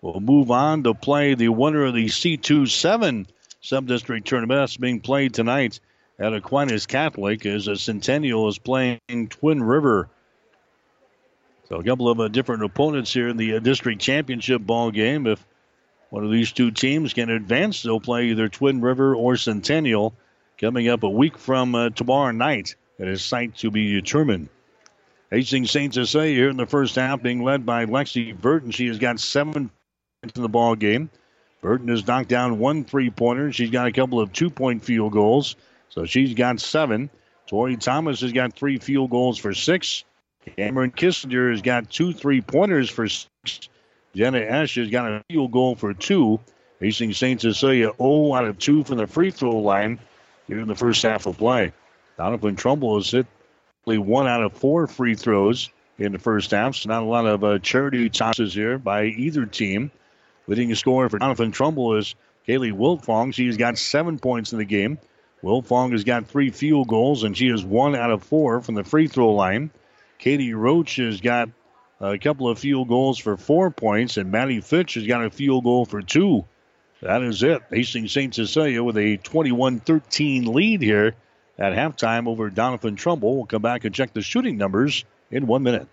will 0.00 0.20
move 0.20 0.50
on 0.50 0.84
to 0.84 0.94
play 0.94 1.34
the 1.34 1.50
winner 1.50 1.84
of 1.84 1.94
the 1.94 2.06
C2-7 2.06 3.26
sub-district 3.60 4.26
tournament 4.26 4.62
that's 4.62 4.78
being 4.78 5.00
played 5.00 5.34
tonight 5.34 5.80
at 6.18 6.32
Aquinas 6.32 6.86
Catholic 6.86 7.44
as 7.44 7.68
a 7.68 7.76
Centennial 7.76 8.48
is 8.48 8.56
playing 8.56 9.28
Twin 9.28 9.62
River. 9.62 10.08
So 11.68 11.76
a 11.76 11.84
couple 11.84 12.08
of 12.08 12.18
uh, 12.20 12.28
different 12.28 12.64
opponents 12.64 13.12
here 13.12 13.28
in 13.28 13.36
the 13.36 13.56
uh, 13.56 13.58
district 13.58 14.00
championship 14.00 14.62
ball 14.62 14.90
game. 14.90 15.26
If 15.26 15.44
one 16.10 16.24
of 16.24 16.30
these 16.30 16.52
two 16.52 16.70
teams 16.70 17.14
can 17.14 17.30
advance. 17.30 17.82
They'll 17.82 18.00
play 18.00 18.26
either 18.26 18.48
Twin 18.48 18.80
River 18.80 19.14
or 19.14 19.36
Centennial 19.36 20.14
coming 20.58 20.88
up 20.88 21.02
a 21.02 21.08
week 21.08 21.38
from 21.38 21.74
uh, 21.74 21.90
tomorrow 21.90 22.32
night 22.32 22.74
at 22.98 23.08
a 23.08 23.16
site 23.16 23.56
to 23.58 23.70
be 23.70 23.94
determined. 23.94 24.48
Hastings 25.30 25.70
St. 25.70 25.94
Cecilia 25.94 26.34
here 26.34 26.50
in 26.50 26.56
the 26.56 26.66
first 26.66 26.96
half 26.96 27.22
being 27.22 27.42
led 27.42 27.64
by 27.64 27.86
Lexi 27.86 28.38
Burton. 28.38 28.72
She 28.72 28.88
has 28.88 28.98
got 28.98 29.20
seven 29.20 29.70
points 30.20 30.36
in 30.36 30.42
the 30.42 30.48
ball 30.48 30.74
game. 30.74 31.08
Burton 31.62 31.88
has 31.88 32.06
knocked 32.06 32.28
down 32.28 32.58
one 32.58 32.84
three-pointer. 32.84 33.52
She's 33.52 33.70
got 33.70 33.86
a 33.86 33.92
couple 33.92 34.20
of 34.20 34.32
two-point 34.32 34.84
field 34.84 35.12
goals, 35.12 35.54
so 35.88 36.04
she's 36.04 36.34
got 36.34 36.60
seven. 36.60 37.10
Tori 37.46 37.76
Thomas 37.76 38.20
has 38.22 38.32
got 38.32 38.54
three 38.54 38.78
field 38.78 39.10
goals 39.10 39.38
for 39.38 39.54
six. 39.54 40.04
Cameron 40.56 40.90
Kissinger 40.90 41.50
has 41.50 41.62
got 41.62 41.90
two 41.90 42.12
three-pointers 42.12 42.90
for 42.90 43.08
six. 43.08 43.68
Jenna 44.14 44.40
Esch 44.40 44.76
has 44.76 44.90
got 44.90 45.10
a 45.10 45.24
field 45.28 45.52
goal 45.52 45.76
for 45.76 45.94
two. 45.94 46.40
Hastings 46.80 47.18
St. 47.18 47.40
Cecilia 47.40 47.92
0 47.96 48.34
out 48.34 48.46
of 48.46 48.58
2 48.58 48.84
from 48.84 48.96
the 48.96 49.06
free 49.06 49.30
throw 49.30 49.58
line 49.58 49.98
here 50.46 50.60
in 50.60 50.68
the 50.68 50.74
first 50.74 51.02
half 51.02 51.26
of 51.26 51.36
play. 51.36 51.72
Doniphan 52.18 52.56
Trumbull 52.56 52.96
has 52.96 53.10
hit 53.10 53.26
only 53.86 53.98
one 53.98 54.26
out 54.26 54.42
of 54.42 54.54
four 54.54 54.86
free 54.86 55.14
throws 55.14 55.70
in 55.98 56.12
the 56.12 56.18
first 56.18 56.50
half, 56.50 56.74
so 56.74 56.88
not 56.88 57.02
a 57.02 57.06
lot 57.06 57.26
of 57.26 57.44
uh, 57.44 57.58
charity 57.58 58.08
tosses 58.08 58.54
here 58.54 58.78
by 58.78 59.04
either 59.04 59.46
team. 59.46 59.90
Leading 60.46 60.74
scorer 60.74 61.08
for 61.08 61.18
Doniphan 61.18 61.52
Trumbull 61.52 61.96
is 61.96 62.14
Kaylee 62.48 62.72
Wiltfong. 62.72 63.34
She's 63.34 63.56
got 63.56 63.78
seven 63.78 64.18
points 64.18 64.52
in 64.52 64.58
the 64.58 64.64
game. 64.64 64.98
Wiltfong 65.42 65.92
has 65.92 66.04
got 66.04 66.26
three 66.26 66.50
field 66.50 66.88
goals, 66.88 67.22
and 67.22 67.36
she 67.36 67.48
is 67.48 67.64
one 67.64 67.94
out 67.94 68.10
of 68.10 68.22
four 68.22 68.60
from 68.60 68.74
the 68.74 68.84
free 68.84 69.06
throw 69.06 69.32
line. 69.32 69.70
Katie 70.18 70.52
Roach 70.52 70.96
has 70.96 71.20
got 71.20 71.50
a 72.00 72.18
couple 72.18 72.48
of 72.48 72.58
field 72.58 72.88
goals 72.88 73.18
for 73.18 73.36
four 73.36 73.70
points, 73.70 74.16
and 74.16 74.32
Maddie 74.32 74.60
Fitch 74.60 74.94
has 74.94 75.06
got 75.06 75.24
a 75.24 75.30
field 75.30 75.64
goal 75.64 75.84
for 75.84 76.02
two. 76.02 76.44
That 77.02 77.22
is 77.22 77.42
it. 77.42 77.62
Hastings 77.70 78.12
St. 78.12 78.34
Cecilia 78.34 78.82
with 78.82 78.96
a 78.96 79.16
21 79.18 79.80
13 79.80 80.52
lead 80.52 80.82
here 80.82 81.14
at 81.58 81.72
halftime 81.72 82.26
over 82.26 82.50
Doniphan 82.50 82.96
Trumbull. 82.96 83.36
We'll 83.36 83.46
come 83.46 83.62
back 83.62 83.84
and 83.84 83.94
check 83.94 84.12
the 84.12 84.22
shooting 84.22 84.56
numbers 84.56 85.04
in 85.30 85.46
one 85.46 85.62
minute. 85.62 85.88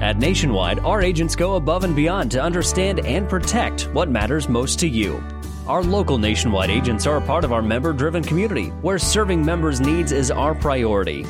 At 0.00 0.18
Nationwide, 0.18 0.80
our 0.80 1.00
agents 1.00 1.36
go 1.36 1.54
above 1.54 1.84
and 1.84 1.94
beyond 1.94 2.32
to 2.32 2.42
understand 2.42 3.00
and 3.06 3.28
protect 3.28 3.82
what 3.92 4.10
matters 4.10 4.48
most 4.48 4.80
to 4.80 4.88
you. 4.88 5.22
Our 5.68 5.84
local 5.84 6.18
Nationwide 6.18 6.70
agents 6.70 7.06
are 7.06 7.18
a 7.18 7.20
part 7.20 7.44
of 7.44 7.52
our 7.52 7.62
member 7.62 7.92
driven 7.92 8.24
community 8.24 8.66
where 8.82 8.98
serving 8.98 9.44
members' 9.44 9.80
needs 9.80 10.10
is 10.10 10.32
our 10.32 10.56
priority. 10.56 11.24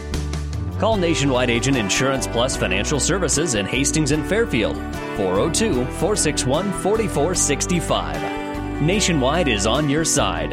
Call 0.83 0.97
Nationwide 0.97 1.49
Agent 1.49 1.77
Insurance 1.77 2.27
Plus 2.27 2.57
Financial 2.57 2.99
Services 2.99 3.55
in 3.55 3.67
Hastings 3.67 4.11
and 4.11 4.27
Fairfield 4.27 4.75
402 5.17 5.85
461 5.85 6.73
4465. 6.73 8.83
Nationwide 8.83 9.47
is 9.47 9.65
on 9.65 9.89
your 9.89 10.05
side. 10.05 10.51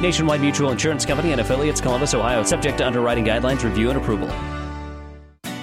Nationwide 0.00 0.40
Mutual 0.40 0.70
Insurance 0.70 1.04
Company 1.04 1.32
and 1.32 1.42
affiliates, 1.42 1.82
Columbus, 1.82 2.14
Ohio, 2.14 2.42
subject 2.42 2.78
to 2.78 2.86
underwriting 2.86 3.26
guidelines, 3.26 3.62
review, 3.62 3.90
and 3.90 3.98
approval. 3.98 4.28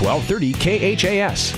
1230 0.00 0.96
KHAS. 0.96 1.50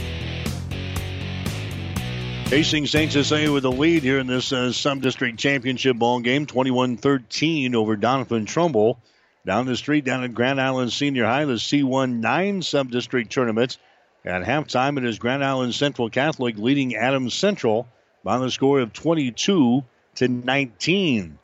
Hastings 2.50 2.90
St. 2.90 3.12
Cecilia 3.12 3.52
with 3.52 3.62
the 3.62 3.70
lead 3.70 4.02
here 4.02 4.18
in 4.18 4.26
this 4.26 4.52
uh, 4.52 4.72
sub-district 4.72 5.38
championship 5.38 5.96
ball 5.96 6.18
game, 6.18 6.46
21-13 6.46 7.74
over 7.74 7.96
Doniphan 7.96 8.46
Trumbull. 8.46 8.98
Down 9.46 9.66
the 9.66 9.76
street, 9.76 10.04
down 10.04 10.24
at 10.24 10.34
Grand 10.34 10.60
Island 10.60 10.92
Senior 10.92 11.24
High, 11.24 11.44
the 11.44 11.54
C1 11.54 12.20
nine 12.20 12.62
sub-district 12.62 13.30
tournament. 13.30 13.78
At 14.24 14.42
halftime, 14.42 14.98
it 14.98 15.04
is 15.04 15.18
Grand 15.18 15.44
Island 15.44 15.74
Central 15.74 16.10
Catholic 16.10 16.58
leading 16.58 16.96
Adams 16.96 17.34
Central 17.34 17.86
by 18.24 18.38
the 18.38 18.50
score 18.50 18.80
of 18.80 18.92
22 18.92 19.84
to 20.16 20.28
19. 20.28 21.38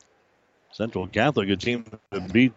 Central 0.73 1.07
Catholic, 1.07 1.49
a 1.49 1.55
team 1.55 1.85
that 2.11 2.31
beat 2.31 2.53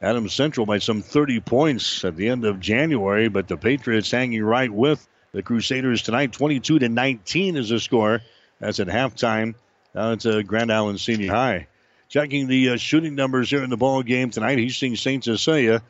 Adams 0.00 0.32
Central 0.32 0.64
by 0.64 0.78
some 0.78 1.02
30 1.02 1.40
points 1.40 2.04
at 2.04 2.16
the 2.16 2.28
end 2.28 2.44
of 2.44 2.60
January, 2.60 3.28
but 3.28 3.48
the 3.48 3.56
Patriots 3.56 4.10
hanging 4.10 4.44
right 4.44 4.70
with 4.70 5.06
the 5.32 5.42
Crusaders 5.42 6.02
tonight. 6.02 6.32
22 6.32 6.78
to 6.78 6.88
19 6.88 7.56
is 7.56 7.68
the 7.68 7.80
score 7.80 8.20
That's 8.60 8.78
at 8.78 8.86
halftime. 8.86 9.54
Now 9.94 10.12
it's 10.12 10.26
uh, 10.26 10.42
Grand 10.42 10.72
Island 10.72 11.00
Senior 11.00 11.32
High. 11.32 11.66
Checking 12.08 12.46
the 12.46 12.70
uh, 12.70 12.76
shooting 12.76 13.16
numbers 13.16 13.50
here 13.50 13.62
in 13.62 13.70
the 13.70 13.76
ball 13.76 14.02
game 14.02 14.30
tonight, 14.30 14.58
Hastings 14.58 15.00
St. 15.00 15.22
Cecilia 15.24 15.82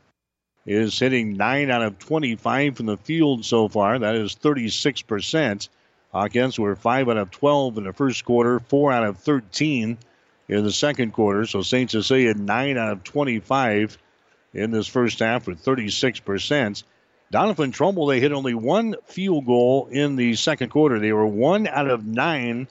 is 0.66 0.98
hitting 0.98 1.36
9 1.36 1.70
out 1.70 1.82
of 1.82 1.98
25 1.98 2.76
from 2.76 2.86
the 2.86 2.96
field 2.96 3.44
so 3.44 3.68
far. 3.68 3.98
That 3.98 4.16
is 4.16 4.34
36%. 4.34 5.68
Hawkins 6.12 6.58
were 6.58 6.74
5 6.74 7.08
out 7.10 7.16
of 7.18 7.30
12 7.30 7.78
in 7.78 7.84
the 7.84 7.92
first 7.92 8.24
quarter, 8.24 8.58
4 8.58 8.92
out 8.92 9.04
of 9.04 9.18
13 9.18 9.98
in 10.48 10.64
the 10.64 10.72
second 10.72 11.12
quarter. 11.12 11.46
So 11.46 11.62
St. 11.62 11.90
Cecilia 11.90 12.34
9 12.34 12.78
out 12.78 12.92
of 12.92 13.04
25 13.04 13.98
in 14.54 14.70
this 14.70 14.86
first 14.86 15.18
half 15.18 15.46
with 15.46 15.62
36%. 15.64 16.82
Doniphan 17.32 17.72
Trumbull, 17.72 18.06
they 18.06 18.20
hit 18.20 18.32
only 18.32 18.54
one 18.54 18.96
field 19.04 19.44
goal 19.44 19.88
in 19.90 20.16
the 20.16 20.34
second 20.34 20.70
quarter. 20.70 20.98
They 20.98 21.12
were 21.12 21.26
1 21.26 21.66
out 21.66 21.90
of 21.90 22.06
9 22.06 22.68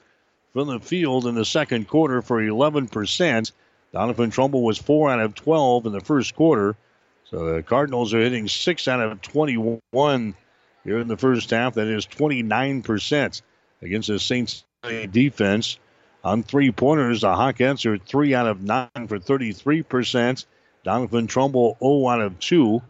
from 0.52 0.68
the 0.68 0.80
field 0.80 1.26
in 1.26 1.36
the 1.36 1.44
second 1.44 1.86
quarter 1.86 2.22
for 2.22 2.42
11%. 2.42 3.52
Doniphan 3.94 4.32
Trumbull 4.32 4.64
was 4.64 4.78
4 4.78 5.10
out 5.10 5.20
of 5.20 5.34
12 5.36 5.86
in 5.86 5.92
the 5.92 6.00
first 6.00 6.34
quarter. 6.34 6.76
So 7.26 7.54
the 7.54 7.62
Cardinals 7.62 8.12
are 8.14 8.20
hitting 8.20 8.48
6 8.48 8.88
out 8.88 9.00
of 9.00 9.22
21 9.22 10.34
here 10.82 10.98
in 10.98 11.08
the 11.08 11.16
first 11.16 11.50
half. 11.50 11.74
That 11.74 11.86
is 11.86 12.06
29% 12.06 13.42
against 13.82 14.08
the 14.08 14.18
Saints 14.18 14.64
defense. 15.10 15.78
On 16.24 16.42
three 16.42 16.72
pointers, 16.72 17.20
the 17.20 17.34
Hawkins 17.34 17.86
are 17.86 17.98
3 17.98 18.34
out 18.34 18.46
of 18.46 18.62
9 18.62 18.88
for 19.06 19.18
33%. 19.18 20.44
Doniphan 20.84 21.28
Trumbull 21.28 21.76
0 21.80 22.08
out 22.08 22.20
of 22.20 22.38
2. 22.40 22.82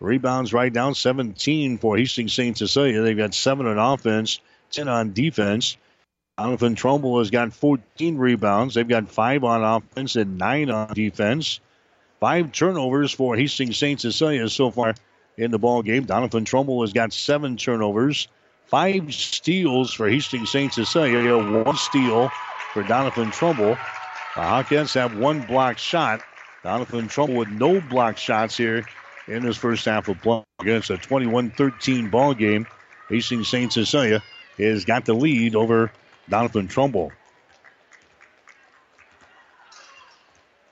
Rebounds 0.00 0.52
right 0.52 0.72
down 0.72 0.94
17 0.94 1.78
for 1.78 1.96
Hastings 1.96 2.34
St. 2.34 2.56
Cecilia. 2.56 3.00
They've 3.02 3.16
got 3.16 3.34
7 3.34 3.66
on 3.66 3.78
offense, 3.78 4.40
10 4.70 4.88
on 4.88 5.12
defense. 5.12 5.76
Doniphan 6.38 6.76
Trumbull 6.76 7.20
has 7.20 7.30
got 7.30 7.52
14 7.52 8.18
rebounds. 8.18 8.74
They've 8.74 8.86
got 8.86 9.08
5 9.08 9.44
on 9.44 9.62
offense 9.62 10.16
and 10.16 10.36
9 10.36 10.70
on 10.70 10.94
defense. 10.94 11.60
Five 12.20 12.52
turnovers 12.52 13.12
for 13.12 13.36
Hastings 13.36 13.76
St. 13.76 14.00
Cecilia 14.00 14.48
so 14.48 14.70
far 14.70 14.94
in 15.36 15.50
the 15.50 15.58
ball 15.58 15.82
game. 15.82 16.06
Doniphan 16.06 16.46
Trumbull 16.46 16.82
has 16.82 16.92
got 16.92 17.12
seven 17.12 17.56
turnovers, 17.56 18.28
five 18.66 19.12
steals 19.12 19.92
for 19.92 20.08
Hastings 20.08 20.50
St. 20.50 20.72
Cecilia, 20.72 21.36
one 21.36 21.76
steal 21.76 22.30
for 22.74 22.82
Doniphan 22.82 23.32
Trumbull. 23.32 23.78
The 24.34 24.42
Hawkins 24.42 24.92
have 24.94 25.16
one 25.16 25.42
block 25.42 25.78
shot. 25.78 26.20
Doniphan 26.64 27.08
Trumbull 27.08 27.36
with 27.36 27.48
no 27.48 27.80
block 27.80 28.18
shots 28.18 28.56
here 28.56 28.84
in 29.28 29.44
this 29.44 29.56
first 29.56 29.84
half 29.84 30.08
of 30.08 30.20
play. 30.20 30.42
Against 30.60 30.90
a 30.90 30.94
21-13 30.94 32.10
ball 32.10 32.34
game. 32.34 32.66
Hastings 33.08 33.48
St. 33.48 33.72
Cecilia 33.72 34.22
has 34.58 34.84
got 34.84 35.04
the 35.04 35.14
lead 35.14 35.54
over 35.54 35.92
Doniphan 36.28 36.68
Trumbull. 36.68 37.12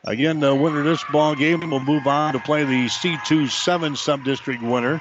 Again, 0.05 0.41
the 0.41 0.53
winner 0.55 0.81
of 0.81 0.85
this 0.85 1.05
ball 1.13 1.37
game 1.37 1.71
will 1.71 1.79
move 1.79 2.09
on 2.09 2.33
to 2.33 2.41
play 2.41 2.65
the 2.65 2.87
C2 2.87 3.49
7 3.49 3.95
sub-district 3.95 4.63
winner. 4.63 5.01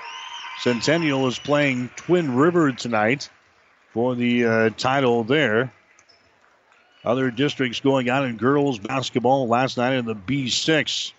Centennial 0.59 1.25
is 1.27 1.39
playing 1.39 1.89
Twin 1.95 2.35
River 2.35 2.71
tonight 2.71 3.29
for 3.93 4.13
the 4.13 4.45
uh, 4.45 4.69
title 4.71 5.23
there. 5.23 5.73
Other 7.03 7.31
districts 7.31 7.79
going 7.79 8.11
on 8.11 8.25
in 8.25 8.37
girls 8.37 8.77
basketball 8.77 9.47
last 9.47 9.77
night 9.77 9.95
in 9.95 10.05
the 10.05 10.13
B6 10.15 11.13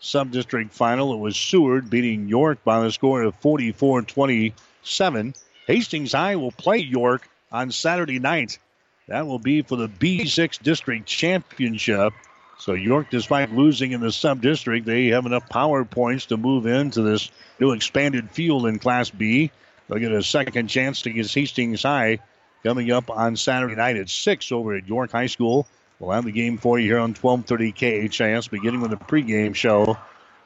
sub-district 0.00 0.72
final. 0.72 1.14
It 1.14 1.18
was 1.18 1.36
Seward 1.36 1.88
beating 1.88 2.28
York 2.28 2.64
by 2.64 2.80
the 2.80 2.90
score 2.90 3.22
of 3.22 3.40
44-27. 3.40 5.36
Hastings 5.66 6.12
High 6.12 6.34
will 6.36 6.50
play 6.50 6.78
York 6.78 7.28
on 7.52 7.70
Saturday 7.70 8.18
night. 8.18 8.58
That 9.06 9.26
will 9.26 9.38
be 9.38 9.62
for 9.62 9.76
the 9.76 9.88
B6 9.88 10.60
district 10.62 11.06
championship. 11.06 12.12
So 12.58 12.72
York, 12.72 13.06
despite 13.10 13.52
losing 13.52 13.92
in 13.92 14.00
the 14.00 14.10
sub-district, 14.10 14.84
they 14.84 15.06
have 15.08 15.26
enough 15.26 15.48
power 15.48 15.84
points 15.84 16.26
to 16.26 16.36
move 16.36 16.66
into 16.66 17.02
this 17.02 17.30
new 17.60 17.70
expanded 17.70 18.30
field 18.30 18.66
in 18.66 18.80
Class 18.80 19.10
B. 19.10 19.52
They'll 19.88 19.98
get 19.98 20.12
a 20.12 20.24
second 20.24 20.68
chance 20.68 21.02
to 21.02 21.10
get 21.10 21.30
Hastings 21.32 21.82
High 21.82 22.18
coming 22.64 22.90
up 22.90 23.10
on 23.10 23.36
Saturday 23.36 23.76
night 23.76 23.96
at 23.96 24.08
6 24.08 24.50
over 24.50 24.74
at 24.74 24.88
York 24.88 25.12
High 25.12 25.26
School. 25.26 25.66
We'll 26.00 26.12
have 26.12 26.24
the 26.24 26.32
game 26.32 26.56
for 26.56 26.78
you 26.78 26.88
here 26.88 26.98
on 26.98 27.14
1230 27.14 28.08
KHAS, 28.08 28.48
beginning 28.48 28.80
with 28.80 28.92
a 28.92 28.96
pregame 28.96 29.54
show 29.54 29.96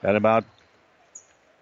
at 0.02 0.16
about 0.16 0.44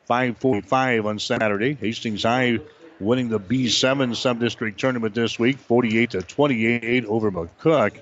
545 0.07 1.07
on 1.07 1.19
Saturday. 1.19 1.75
Hastings 1.75 2.23
High 2.23 2.59
winning 2.99 3.29
the 3.29 3.39
B7 3.39 4.17
sub-district 4.17 4.81
tournament 4.81 5.15
this 5.15 5.39
week, 5.39 5.59
48 5.59 6.11
to 6.11 6.23
28 6.23 7.05
over 7.05 7.31
McCook. 7.31 7.93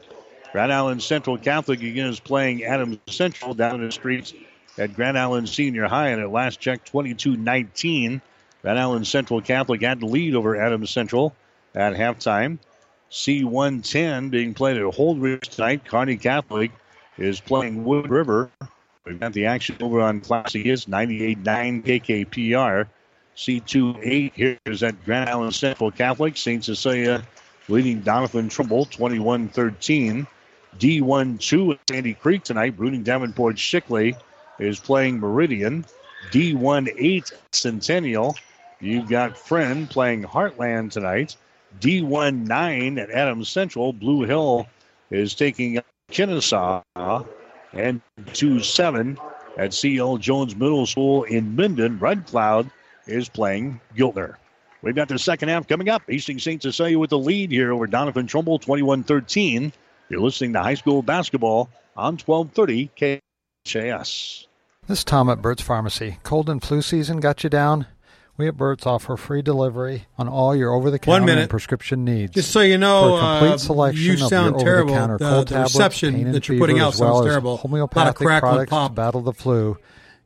Grand 0.52 0.72
Island 0.72 1.02
Central 1.02 1.36
Catholic 1.36 1.82
again 1.82 2.06
is 2.06 2.20
playing 2.20 2.62
Adams 2.62 2.98
Central 3.08 3.54
down 3.54 3.80
in 3.80 3.86
the 3.86 3.92
streets 3.92 4.32
at 4.78 4.94
Grand 4.94 5.18
Island 5.18 5.48
Senior 5.48 5.88
High, 5.88 6.10
and 6.10 6.22
at 6.22 6.30
last 6.30 6.60
check, 6.60 6.84
22-19. 6.84 8.20
Grand 8.62 8.78
Island 8.78 9.06
Central 9.08 9.40
Catholic 9.40 9.82
had 9.82 9.98
the 9.98 10.06
lead 10.06 10.36
over 10.36 10.54
Adams 10.56 10.90
Central 10.90 11.34
at 11.74 11.94
halftime. 11.94 12.58
C110 13.10 14.30
being 14.30 14.54
played 14.54 14.76
at 14.76 14.82
Holdrege 14.82 15.42
tonight. 15.42 15.84
Kearney 15.84 16.16
Catholic 16.16 16.72
is 17.18 17.40
playing 17.40 17.84
Wood 17.84 18.10
River. 18.10 18.50
We've 19.04 19.20
got 19.20 19.32
the 19.32 19.46
action 19.46 19.76
over 19.80 20.00
on 20.00 20.20
Classic 20.20 20.64
is 20.64 20.86
98-9 20.86 21.84
KKPR. 21.84 22.86
C2-8 23.36 24.32
here 24.34 24.58
is 24.64 24.82
at 24.82 25.04
Grand 25.04 25.28
Island 25.28 25.54
Central 25.54 25.90
Catholic. 25.90 26.36
St. 26.36 26.64
Cecilia 26.64 27.22
leading 27.68 28.02
Doniphan 28.02 28.50
Trumbull 28.50 28.86
21-13. 28.86 30.26
D1-2 30.78 31.74
at 31.74 31.80
Sandy 31.88 32.14
Creek 32.14 32.42
tonight. 32.42 32.76
Bruning 32.76 33.04
Davenport 33.04 33.56
Shickley 33.56 34.16
is 34.58 34.80
playing 34.80 35.20
Meridian. 35.20 35.84
D1-8 36.30 37.32
Centennial. 37.52 38.34
You've 38.80 39.08
got 39.08 39.38
Friend 39.38 39.88
playing 39.88 40.24
Heartland 40.24 40.90
tonight. 40.90 41.36
D1-9 41.80 43.00
at 43.00 43.10
Adams 43.10 43.48
Central. 43.48 43.92
Blue 43.92 44.24
Hill 44.24 44.66
is 45.10 45.34
taking 45.34 45.80
Kenesaw 46.10 46.82
And 47.72 48.00
2-7 48.18 49.18
at 49.58 49.74
CL 49.74 50.18
Jones 50.18 50.56
Middle 50.56 50.86
School 50.86 51.24
in 51.24 51.56
Minden. 51.56 51.98
Red 51.98 52.26
Cloud 52.26 52.70
is 53.06 53.28
playing 53.28 53.80
Giltner. 53.96 54.36
We've 54.82 54.94
got 54.94 55.08
the 55.08 55.18
second 55.18 55.48
half 55.48 55.66
coming 55.66 55.88
up. 55.88 56.02
Hastings 56.06 56.42
St. 56.42 56.60
Cecilia 56.60 56.98
with 56.98 57.10
the 57.10 57.18
lead 57.18 57.50
here 57.50 57.72
over 57.72 57.86
Doniphan 57.86 58.28
Trumbull, 58.28 58.58
21-13. 58.58 59.72
You're 60.10 60.20
listening 60.20 60.52
to 60.52 60.62
high 60.62 60.74
school 60.74 61.02
basketball 61.02 61.70
on 61.96 62.18
1230 62.18 63.20
KHAS. 63.66 64.46
This 64.86 64.98
is 64.98 65.04
Tom 65.04 65.30
at 65.30 65.40
Burt's 65.40 65.62
Pharmacy. 65.62 66.18
Cold 66.22 66.50
and 66.50 66.62
flu 66.62 66.82
season 66.82 67.20
got 67.20 67.42
you 67.42 67.48
down? 67.48 67.86
We 68.36 68.48
at 68.48 68.56
Burt's 68.56 68.84
offer 68.84 69.16
free 69.16 69.42
delivery 69.42 70.06
on 70.18 70.26
all 70.28 70.56
your 70.56 70.72
over-the-counter 70.72 71.32
and 71.32 71.48
prescription 71.48 72.04
needs. 72.04 72.34
Just 72.34 72.50
so 72.50 72.58
you 72.60 72.76
know, 72.78 73.16
For 73.16 73.18
a 73.18 73.20
complete 73.38 73.54
uh, 73.54 73.58
selection 73.58 74.02
you 74.04 74.12
of 74.14 74.18
sound 74.28 74.56
your 74.56 74.64
terrible. 74.64 74.90
over-the-counter 74.90 75.18
The- 75.18 75.30
cold 75.30 75.46
the 75.48 75.54
tablets, 75.54 75.74
reception 75.74 76.32
that 76.32 76.48
you're 76.48 76.58
putting 76.58 76.80
out 76.80 76.96
well 76.98 77.14
sounds 77.14 77.26
terrible. 77.26 77.52
A 77.52 77.54
of 77.54 77.60
homeopathic 77.60 78.16
crackle 78.16 78.48
products 78.48 78.70
pop. 78.70 78.90
to 78.90 78.94
battle 78.96 79.20
the 79.20 79.32
flu. 79.32 79.76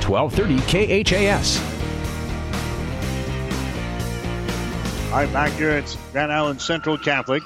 1230 0.09 1.03
KHAS. 1.03 1.59
All 5.11 5.17
right, 5.17 5.31
back 5.31 5.51
here 5.53 5.69
at 5.69 5.97
Grand 6.11 6.31
Island 6.31 6.61
Central 6.61 6.97
Catholic. 6.97 7.43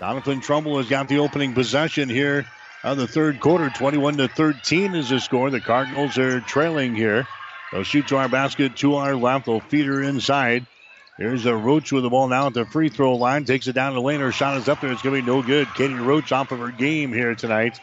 Doniphan 0.00 0.42
Trumbull 0.42 0.78
has 0.78 0.88
got 0.88 1.08
the 1.08 1.18
opening 1.18 1.54
possession 1.54 2.08
here 2.08 2.46
on 2.84 2.96
the 2.96 3.06
third 3.06 3.40
quarter. 3.40 3.70
21 3.70 4.16
to 4.16 4.28
13 4.28 4.94
is 4.94 5.10
the 5.10 5.20
score. 5.20 5.50
The 5.50 5.60
Cardinals 5.60 6.18
are 6.18 6.40
trailing 6.40 6.94
here. 6.94 7.26
They'll 7.72 7.82
shoot 7.82 8.08
to 8.08 8.16
our 8.16 8.28
basket, 8.28 8.76
to 8.76 8.96
our 8.96 9.14
left. 9.14 9.46
They'll 9.46 9.60
feed 9.60 9.86
her 9.86 10.02
inside. 10.02 10.66
Here's 11.18 11.46
a 11.46 11.56
Roach 11.56 11.92
with 11.92 12.02
the 12.02 12.10
ball 12.10 12.28
now 12.28 12.48
at 12.48 12.54
the 12.54 12.66
free 12.66 12.90
throw 12.90 13.14
line. 13.14 13.44
Takes 13.44 13.66
it 13.66 13.72
down 13.72 13.94
the 13.94 14.00
lane. 14.00 14.20
Her 14.20 14.32
shot 14.32 14.56
is 14.58 14.68
up 14.68 14.80
there. 14.80 14.92
It's 14.92 15.02
going 15.02 15.16
to 15.16 15.22
be 15.22 15.26
no 15.26 15.42
good. 15.42 15.68
Katie 15.74 15.94
Roach 15.94 16.32
off 16.32 16.52
of 16.52 16.58
her 16.58 16.70
game 16.70 17.12
here 17.12 17.34
tonight. 17.34 17.78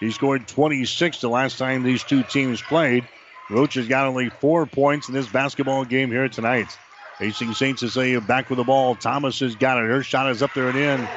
She 0.00 0.10
scored 0.10 0.48
26 0.48 1.20
the 1.20 1.28
last 1.28 1.58
time 1.58 1.82
these 1.82 2.04
two 2.04 2.22
teams 2.22 2.62
played. 2.62 3.06
Roach 3.50 3.74
has 3.74 3.88
got 3.88 4.06
only 4.06 4.28
four 4.28 4.66
points 4.66 5.08
in 5.08 5.14
this 5.14 5.28
basketball 5.28 5.84
game 5.84 6.10
here 6.10 6.28
tonight. 6.28 6.76
Hastings 7.18 7.58
St. 7.58 7.78
Cecilia 7.78 8.20
back 8.20 8.50
with 8.50 8.58
the 8.58 8.64
ball. 8.64 8.94
Thomas 8.94 9.40
has 9.40 9.56
got 9.56 9.78
it. 9.78 9.88
Her 9.88 10.02
shot 10.02 10.30
is 10.30 10.42
up 10.42 10.52
there 10.54 10.68
and 10.68 10.78
in. 10.78 11.08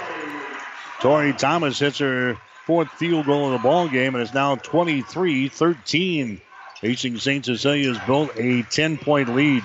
Tori 1.01 1.34
Thomas 1.34 1.77
hits 1.77 1.99
her 1.99 2.38
fourth 2.65 2.89
field 2.91 3.25
goal 3.25 3.47
of 3.47 3.51
the 3.53 3.67
ball 3.67 3.88
game, 3.88 4.15
and 4.15 4.23
it's 4.23 4.34
now 4.34 4.55
23-13. 4.55 6.41
Hastings 6.79 7.21
St. 7.23 7.45
Cecilia 7.45 7.93
has 7.93 8.05
built 8.05 8.32
a 8.36 8.63
10-point 8.63 9.36
lead. 9.36 9.63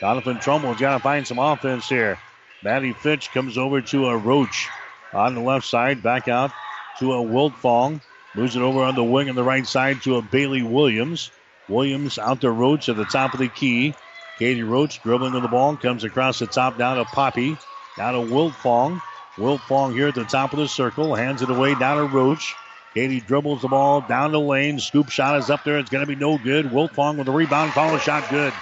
Doniphan 0.00 0.40
Trumbull's 0.40 0.78
got 0.78 0.94
to 0.94 1.00
find 1.00 1.26
some 1.26 1.38
offense 1.38 1.88
here. 1.88 2.18
Maddie 2.62 2.92
Fitch 2.92 3.30
comes 3.32 3.58
over 3.58 3.82
to 3.82 4.06
a 4.06 4.16
Roach 4.16 4.68
on 5.12 5.34
the 5.34 5.40
left 5.40 5.66
side, 5.66 6.02
back 6.02 6.28
out 6.28 6.52
to 6.98 7.12
a 7.12 7.16
Wiltfong. 7.16 8.00
Moves 8.34 8.56
it 8.56 8.62
over 8.62 8.82
on 8.82 8.94
the 8.94 9.04
wing 9.04 9.28
on 9.28 9.36
the 9.36 9.44
right 9.44 9.66
side 9.66 10.02
to 10.02 10.16
a 10.16 10.22
Bailey 10.22 10.62
Williams. 10.62 11.30
Williams 11.68 12.18
out 12.18 12.40
to 12.42 12.50
Roach 12.50 12.88
at 12.88 12.96
the 12.96 13.04
top 13.04 13.34
of 13.34 13.40
the 13.40 13.48
key. 13.48 13.94
Katie 14.38 14.62
Roach 14.62 15.02
dribbling 15.02 15.32
with 15.32 15.42
the 15.42 15.48
ball, 15.48 15.76
comes 15.76 16.04
across 16.04 16.38
the 16.38 16.46
top 16.46 16.76
down 16.76 16.96
to 16.96 17.04
Poppy. 17.04 17.56
Down 17.96 18.14
to 18.14 18.32
Wiltfong. 18.32 19.00
Wiltfong 19.36 19.92
here 19.92 20.08
at 20.08 20.14
the 20.14 20.24
top 20.24 20.52
of 20.52 20.58
the 20.58 20.68
circle, 20.68 21.14
hands 21.14 21.42
it 21.42 21.50
away 21.50 21.74
down 21.74 21.96
to 21.96 22.16
Roach. 22.16 22.54
Katie 22.94 23.20
dribbles 23.20 23.62
the 23.62 23.68
ball 23.68 24.00
down 24.02 24.30
the 24.30 24.40
lane. 24.40 24.78
Scoop 24.78 25.08
shot 25.08 25.38
is 25.38 25.50
up 25.50 25.64
there. 25.64 25.78
It's 25.78 25.90
going 25.90 26.06
to 26.06 26.06
be 26.06 26.14
no 26.14 26.38
good. 26.38 26.66
Wiltfong 26.66 27.16
with 27.16 27.26
the 27.26 27.32
rebound. 27.32 27.72
Follow 27.72 27.98
shot 27.98 28.28
good. 28.30 28.52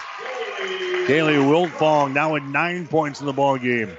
Kaylee 1.06 1.36
Wiltfong 1.36 2.14
now 2.14 2.32
with 2.32 2.42
nine 2.44 2.86
points 2.86 3.20
in 3.20 3.26
the 3.26 3.32
ball 3.32 3.58
game. 3.58 3.94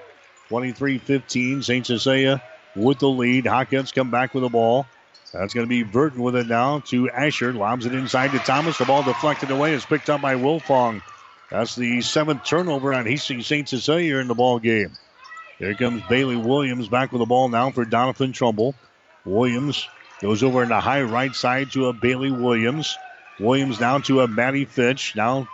23-15. 0.49 1.64
St. 1.64 1.86
Cecilia 1.86 2.41
with 2.76 2.97
the 2.99 3.10
lead. 3.10 3.45
Hawkins 3.45 3.91
come 3.91 4.10
back 4.10 4.34
with 4.34 4.41
the 4.41 4.49
ball. 4.49 4.88
That's 5.34 5.54
going 5.54 5.66
to 5.66 5.70
be 5.70 5.82
Burton 5.82 6.22
with 6.22 6.36
it 6.36 6.48
now 6.48 6.80
to 6.88 7.10
Asher. 7.10 7.54
Lobs 7.54 7.88
it 7.88 7.96
inside 7.96 8.32
to 8.32 8.40
Thomas. 8.40 8.78
The 8.78 8.86
ball 8.86 9.02
deflected 9.02 9.50
away. 9.50 9.74
It's 9.74 9.86
picked 9.86 10.10
up 10.10 10.22
by 10.22 10.36
Wiltfong. 10.36 11.02
That's 11.50 11.76
the 11.76 12.02
seventh 12.02 12.46
turnover 12.46 12.94
on 12.94 13.06
Hastings 13.06 13.48
St. 13.48 13.68
Cecilia 13.68 14.18
in 14.18 14.28
the 14.28 14.36
ball 14.36 14.60
game. 14.60 14.92
Here 15.58 15.74
comes 15.74 16.04
Bailey 16.08 16.36
Williams 16.36 16.88
back 16.88 17.12
with 17.12 17.20
the 17.20 17.26
ball 17.26 17.50
now 17.50 17.72
for 17.72 17.84
Doniphan 17.84 18.34
Trumbull. 18.34 18.76
Williams 19.26 19.88
goes 20.22 20.44
over 20.44 20.62
in 20.62 20.70
the 20.70 20.80
high 20.80 21.02
right 21.02 21.34
side 21.34 21.72
to 21.72 21.88
a 21.88 21.94
Bailey 21.94 22.32
Williams. 22.32 22.96
Williams 23.40 23.78
down 23.80 24.04
to 24.04 24.22
a 24.22 24.28
Maddie 24.28 24.66
Fitch. 24.66 25.16
Now 25.16 25.48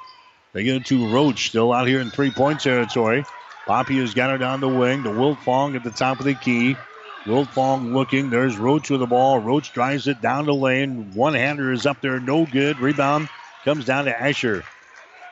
they 0.53 0.63
get 0.63 0.77
it 0.77 0.85
to 0.87 1.13
Roach, 1.13 1.49
still 1.49 1.71
out 1.71 1.87
here 1.87 2.01
in 2.01 2.11
three 2.11 2.31
point 2.31 2.59
territory. 2.59 3.23
Poppy 3.65 3.97
has 3.99 4.13
got 4.13 4.35
down 4.37 4.61
the 4.61 4.67
wing 4.67 5.03
to 5.03 5.09
Wiltfong 5.09 5.75
at 5.75 5.83
the 5.83 5.91
top 5.91 6.19
of 6.19 6.25
the 6.25 6.33
key. 6.33 6.75
Wiltfong 7.25 7.93
looking. 7.93 8.29
There's 8.29 8.57
Roach 8.57 8.89
with 8.89 9.01
the 9.01 9.07
ball. 9.07 9.39
Roach 9.39 9.73
drives 9.73 10.07
it 10.07 10.21
down 10.21 10.45
the 10.45 10.53
lane. 10.53 11.11
One 11.13 11.33
hander 11.33 11.71
is 11.71 11.85
up 11.85 12.01
there, 12.01 12.19
no 12.19 12.45
good. 12.45 12.79
Rebound 12.79 13.29
comes 13.65 13.85
down 13.85 14.05
to 14.05 14.21
Asher. 14.21 14.63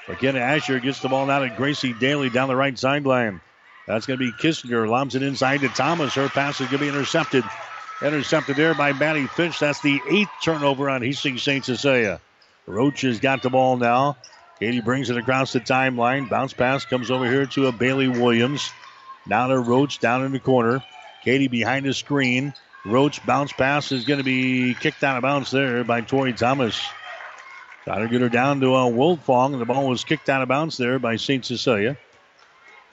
Again, 0.07 0.35
Asher 0.35 0.79
gets 0.79 1.01
the 1.01 1.09
ball 1.09 1.25
now 1.25 1.39
to 1.39 1.49
Gracie 1.49 1.93
Daly 1.93 2.29
down 2.29 2.47
the 2.47 2.55
right 2.55 2.77
sideline. 2.77 3.41
That's 3.87 4.05
going 4.05 4.19
to 4.19 4.25
be 4.25 4.31
Kissinger. 4.31 4.87
Lobs 4.87 5.15
it 5.15 5.23
inside 5.23 5.61
to 5.61 5.69
Thomas. 5.69 6.13
Her 6.13 6.29
pass 6.29 6.59
is 6.59 6.67
going 6.67 6.79
to 6.79 6.85
be 6.85 6.89
intercepted. 6.89 7.43
Intercepted 8.01 8.55
there 8.55 8.75
by 8.75 8.93
Maddie 8.93 9.27
Fitch. 9.27 9.59
That's 9.59 9.81
the 9.81 9.99
eighth 10.09 10.29
turnover 10.43 10.89
on 10.89 11.01
Hastings 11.01 11.41
St. 11.41 11.65
Cecilia. 11.65 12.21
Roach 12.67 13.01
has 13.01 13.19
got 13.19 13.41
the 13.41 13.49
ball 13.49 13.77
now. 13.77 14.17
Katie 14.59 14.81
brings 14.81 15.09
it 15.09 15.17
across 15.17 15.53
the 15.53 15.59
timeline. 15.59 16.29
Bounce 16.29 16.53
pass 16.53 16.85
comes 16.85 17.09
over 17.09 17.25
here 17.25 17.45
to 17.47 17.67
a 17.67 17.71
Bailey 17.71 18.07
Williams. 18.07 18.69
Now 19.25 19.47
to 19.47 19.59
Roach 19.59 19.99
down 19.99 20.23
in 20.25 20.31
the 20.31 20.39
corner. 20.39 20.83
Katie 21.27 21.49
behind 21.49 21.85
the 21.85 21.93
screen. 21.93 22.53
Roach 22.85 23.25
bounce 23.25 23.51
pass 23.51 23.91
is 23.91 24.05
going 24.05 24.19
to 24.19 24.23
be 24.23 24.73
kicked 24.75 25.03
out 25.03 25.17
of 25.17 25.23
bounds 25.23 25.51
there 25.51 25.83
by 25.83 25.99
Tori 25.99 26.31
Thomas. 26.31 26.81
Trying 27.83 28.03
to 28.03 28.07
get 28.07 28.21
her 28.21 28.29
down 28.29 28.61
to 28.61 28.75
uh, 28.75 28.87
a 28.87 28.89
Wiltfong, 28.89 29.51
and 29.51 29.59
the 29.59 29.65
ball 29.65 29.89
was 29.89 30.05
kicked 30.05 30.29
out 30.29 30.41
of 30.41 30.47
bounds 30.47 30.77
there 30.77 30.99
by 30.99 31.17
St. 31.17 31.43
Cecilia. 31.43 31.97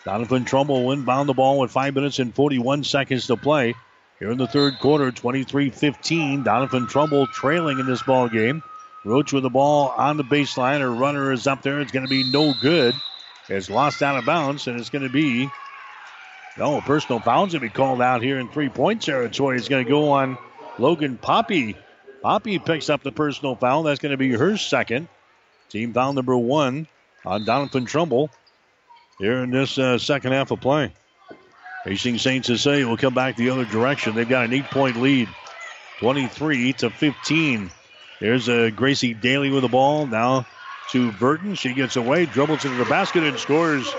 Doniphan 0.04 0.46
Trumbull 0.46 0.90
inbound 0.90 1.28
the 1.28 1.32
ball 1.32 1.60
with 1.60 1.70
5 1.70 1.94
minutes 1.94 2.18
and 2.18 2.34
41 2.34 2.82
seconds 2.82 3.28
to 3.28 3.36
play. 3.36 3.76
Here 4.18 4.32
in 4.32 4.38
the 4.38 4.48
third 4.48 4.80
quarter, 4.80 5.12
23 5.12 5.70
15. 5.70 6.42
Doniphan 6.42 6.88
Trumbull 6.88 7.28
trailing 7.28 7.78
in 7.78 7.86
this 7.86 8.02
ball 8.02 8.28
game. 8.28 8.64
Roach 9.04 9.32
with 9.32 9.44
the 9.44 9.48
ball 9.48 9.94
on 9.96 10.16
the 10.16 10.24
baseline. 10.24 10.80
Her 10.80 10.90
runner 10.90 11.30
is 11.30 11.46
up 11.46 11.62
there. 11.62 11.80
It's 11.80 11.92
going 11.92 12.04
to 12.04 12.10
be 12.10 12.28
no 12.32 12.52
good. 12.60 12.96
It's 13.48 13.70
lost 13.70 14.02
out 14.02 14.18
of 14.18 14.24
bounds, 14.24 14.66
and 14.66 14.80
it's 14.80 14.90
going 14.90 15.04
to 15.04 15.08
be 15.08 15.48
no 16.56 16.80
personal 16.80 17.20
foul's 17.20 17.52
going 17.52 17.60
to 17.60 17.68
be 17.68 17.68
called 17.68 18.00
out 18.00 18.22
here 18.22 18.38
in 18.38 18.48
three 18.48 18.68
point 18.68 19.02
territory. 19.02 19.56
It's 19.56 19.68
going 19.68 19.84
to 19.84 19.90
go 19.90 20.10
on 20.10 20.38
Logan 20.78 21.16
Poppy. 21.18 21.76
Poppy 22.22 22.58
picks 22.58 22.88
up 22.88 23.02
the 23.02 23.12
personal 23.12 23.54
foul. 23.54 23.82
That's 23.82 24.00
going 24.00 24.12
to 24.12 24.16
be 24.16 24.32
her 24.32 24.56
second. 24.56 25.08
Team 25.68 25.92
foul 25.92 26.12
number 26.12 26.36
one 26.36 26.86
on 27.24 27.44
Doniphan 27.44 27.86
Trumbull 27.86 28.30
here 29.18 29.42
in 29.42 29.50
this 29.50 29.78
uh, 29.78 29.98
second 29.98 30.32
half 30.32 30.50
of 30.50 30.60
play. 30.60 30.92
Hastings 31.84 32.22
St. 32.22 32.44
Cecilia 32.44 32.88
will 32.88 32.96
come 32.96 33.14
back 33.14 33.36
the 33.36 33.50
other 33.50 33.66
direction. 33.66 34.14
They've 34.14 34.28
got 34.28 34.46
an 34.46 34.54
eight 34.54 34.64
point 34.66 34.96
lead, 34.96 35.28
23 35.98 36.72
to 36.74 36.90
15. 36.90 37.70
There's 38.20 38.48
uh, 38.48 38.70
Gracie 38.74 39.12
Daly 39.12 39.50
with 39.50 39.62
the 39.62 39.68
ball. 39.68 40.06
Now 40.06 40.46
to 40.90 41.12
Burton. 41.12 41.54
She 41.54 41.74
gets 41.74 41.96
away, 41.96 42.26
dribbles 42.26 42.64
into 42.64 42.76
the 42.76 42.84
basket, 42.84 43.24
and 43.24 43.38
scores. 43.38 43.92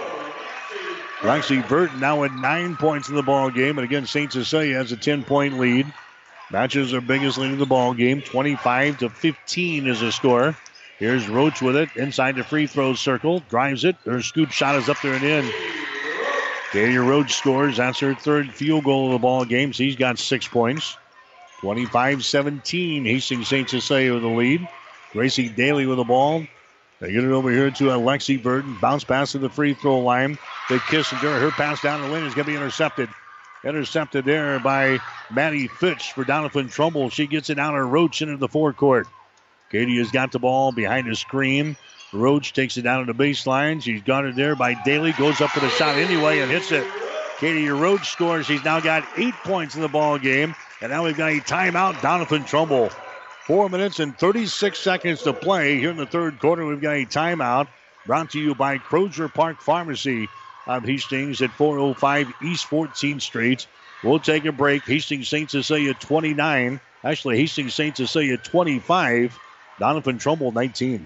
Lexi 1.21 1.67
Burton 1.67 1.99
now 1.99 2.23
at 2.23 2.33
nine 2.33 2.75
points 2.75 3.09
in 3.09 3.15
the 3.15 3.23
ball 3.23 3.49
game. 3.49 3.77
And 3.77 3.85
again, 3.85 4.05
St. 4.05 4.31
Cecilia 4.31 4.75
has 4.75 4.91
a 4.91 4.97
10 4.97 5.23
point 5.23 5.59
lead. 5.59 5.91
Matches 6.51 6.91
their 6.91 7.01
biggest 7.01 7.37
lead 7.37 7.51
in 7.51 7.57
the 7.57 7.65
ball 7.65 7.93
game. 7.93 8.21
25 8.21 8.99
to 8.99 9.09
15 9.09 9.87
is 9.87 10.01
the 10.01 10.11
score. 10.11 10.55
Here's 10.99 11.27
Roach 11.27 11.61
with 11.61 11.75
it 11.75 11.89
inside 11.95 12.35
the 12.35 12.43
free 12.43 12.67
throw 12.67 12.93
circle. 12.93 13.39
Drives 13.49 13.83
it. 13.83 13.95
Her 14.05 14.21
scoop 14.21 14.51
shot 14.51 14.75
is 14.75 14.87
up 14.87 15.01
there 15.01 15.13
and 15.13 15.23
in. 15.23 15.51
Katie 16.71 16.97
Roach 16.97 17.33
scores. 17.33 17.77
That's 17.77 17.99
her 17.99 18.13
third 18.13 18.53
field 18.53 18.83
goal 18.83 19.07
of 19.07 19.13
the 19.13 19.19
ball 19.19 19.45
game. 19.45 19.73
So 19.73 19.83
he's 19.83 19.95
got 19.95 20.19
six 20.19 20.47
points. 20.47 20.97
25 21.61 22.23
17. 22.23 23.05
Hastings 23.05 23.47
St. 23.47 23.69
Cecilia 23.69 24.13
with 24.13 24.21
the 24.21 24.29
lead. 24.29 24.67
Gracie 25.11 25.49
Daly 25.49 25.85
with 25.85 25.97
the 25.97 26.03
ball. 26.03 26.45
They 26.99 27.11
get 27.11 27.23
it 27.23 27.31
over 27.31 27.51
here 27.51 27.71
to 27.71 27.91
uh, 27.91 27.97
Alexi 27.97 28.41
Burton. 28.41 28.77
Bounce 28.81 29.03
pass 29.03 29.33
to 29.33 29.39
the 29.39 29.49
free 29.49 29.73
throw 29.73 29.99
line. 29.99 30.37
They 30.69 30.77
To 30.77 30.83
Kissinger. 30.83 31.39
Her 31.39 31.51
pass 31.51 31.81
down 31.81 32.01
the 32.01 32.07
lane 32.07 32.23
is 32.23 32.33
going 32.33 32.45
to 32.45 32.51
be 32.51 32.55
intercepted. 32.55 33.09
Intercepted 33.63 34.25
there 34.25 34.59
by 34.59 34.99
Maddie 35.31 35.67
Fitch 35.67 36.13
for 36.13 36.23
Doniphan 36.23 36.71
Trumbull. 36.71 37.09
She 37.09 37.27
gets 37.27 37.49
it 37.49 37.55
down 37.55 37.73
to 37.73 37.83
Roach 37.83 38.21
into 38.21 38.37
the 38.37 38.47
forecourt. 38.47 39.07
Katie 39.71 39.97
has 39.97 40.11
got 40.11 40.31
the 40.31 40.39
ball 40.39 40.71
behind 40.71 41.09
the 41.09 41.15
screen. 41.15 41.75
Roach 42.13 42.53
takes 42.53 42.77
it 42.77 42.83
down 42.83 43.05
to 43.05 43.11
the 43.11 43.23
baseline. 43.23 43.81
She's 43.81 44.03
got 44.03 44.25
it 44.25 44.35
there 44.35 44.55
by 44.55 44.75
Daly. 44.85 45.11
Goes 45.13 45.41
up 45.41 45.49
for 45.49 45.59
the 45.59 45.69
shot 45.69 45.97
anyway 45.97 46.39
and 46.39 46.51
hits 46.51 46.71
it. 46.71 46.87
Katie 47.39 47.67
Roach 47.67 48.07
scores. 48.09 48.45
She's 48.45 48.63
now 48.63 48.79
got 48.79 49.05
eight 49.17 49.33
points 49.43 49.75
in 49.75 49.81
the 49.81 49.89
ball 49.89 50.17
game. 50.17 50.55
And 50.81 50.91
now 50.91 51.03
we've 51.03 51.17
got 51.17 51.31
a 51.31 51.41
timeout. 51.41 51.95
Doniphan 51.95 52.47
Trumbull. 52.47 52.89
Four 53.45 53.69
minutes 53.69 53.99
and 53.99 54.17
36 54.17 54.79
seconds 54.79 55.21
to 55.21 55.33
play 55.33 55.77
here 55.77 55.91
in 55.91 55.97
the 55.97 56.07
third 56.07 56.39
quarter. 56.39 56.65
We've 56.65 56.81
got 56.81 56.95
a 56.95 57.05
timeout 57.05 57.67
brought 58.07 58.31
to 58.31 58.39
you 58.39 58.55
by 58.55 58.79
Crozier 58.79 59.27
Park 59.27 59.61
Pharmacy 59.61 60.27
of 60.65 60.83
Hastings 60.83 61.43
at 61.43 61.51
405 61.51 62.33
East 62.41 62.67
14th 62.67 63.21
Street. 63.21 63.67
We'll 64.03 64.19
take 64.19 64.45
a 64.45 64.51
break. 64.51 64.83
Hastings 64.85 65.27
St. 65.29 65.51
Cecilia 65.51 65.93
29. 65.93 66.79
Actually, 67.03 67.37
Hastings 67.37 67.75
St. 67.75 67.95
Cecilia 67.95 68.37
25. 68.37 69.39
Doniphan 69.79 70.19
Trumbull 70.19 70.51
19. 70.51 71.05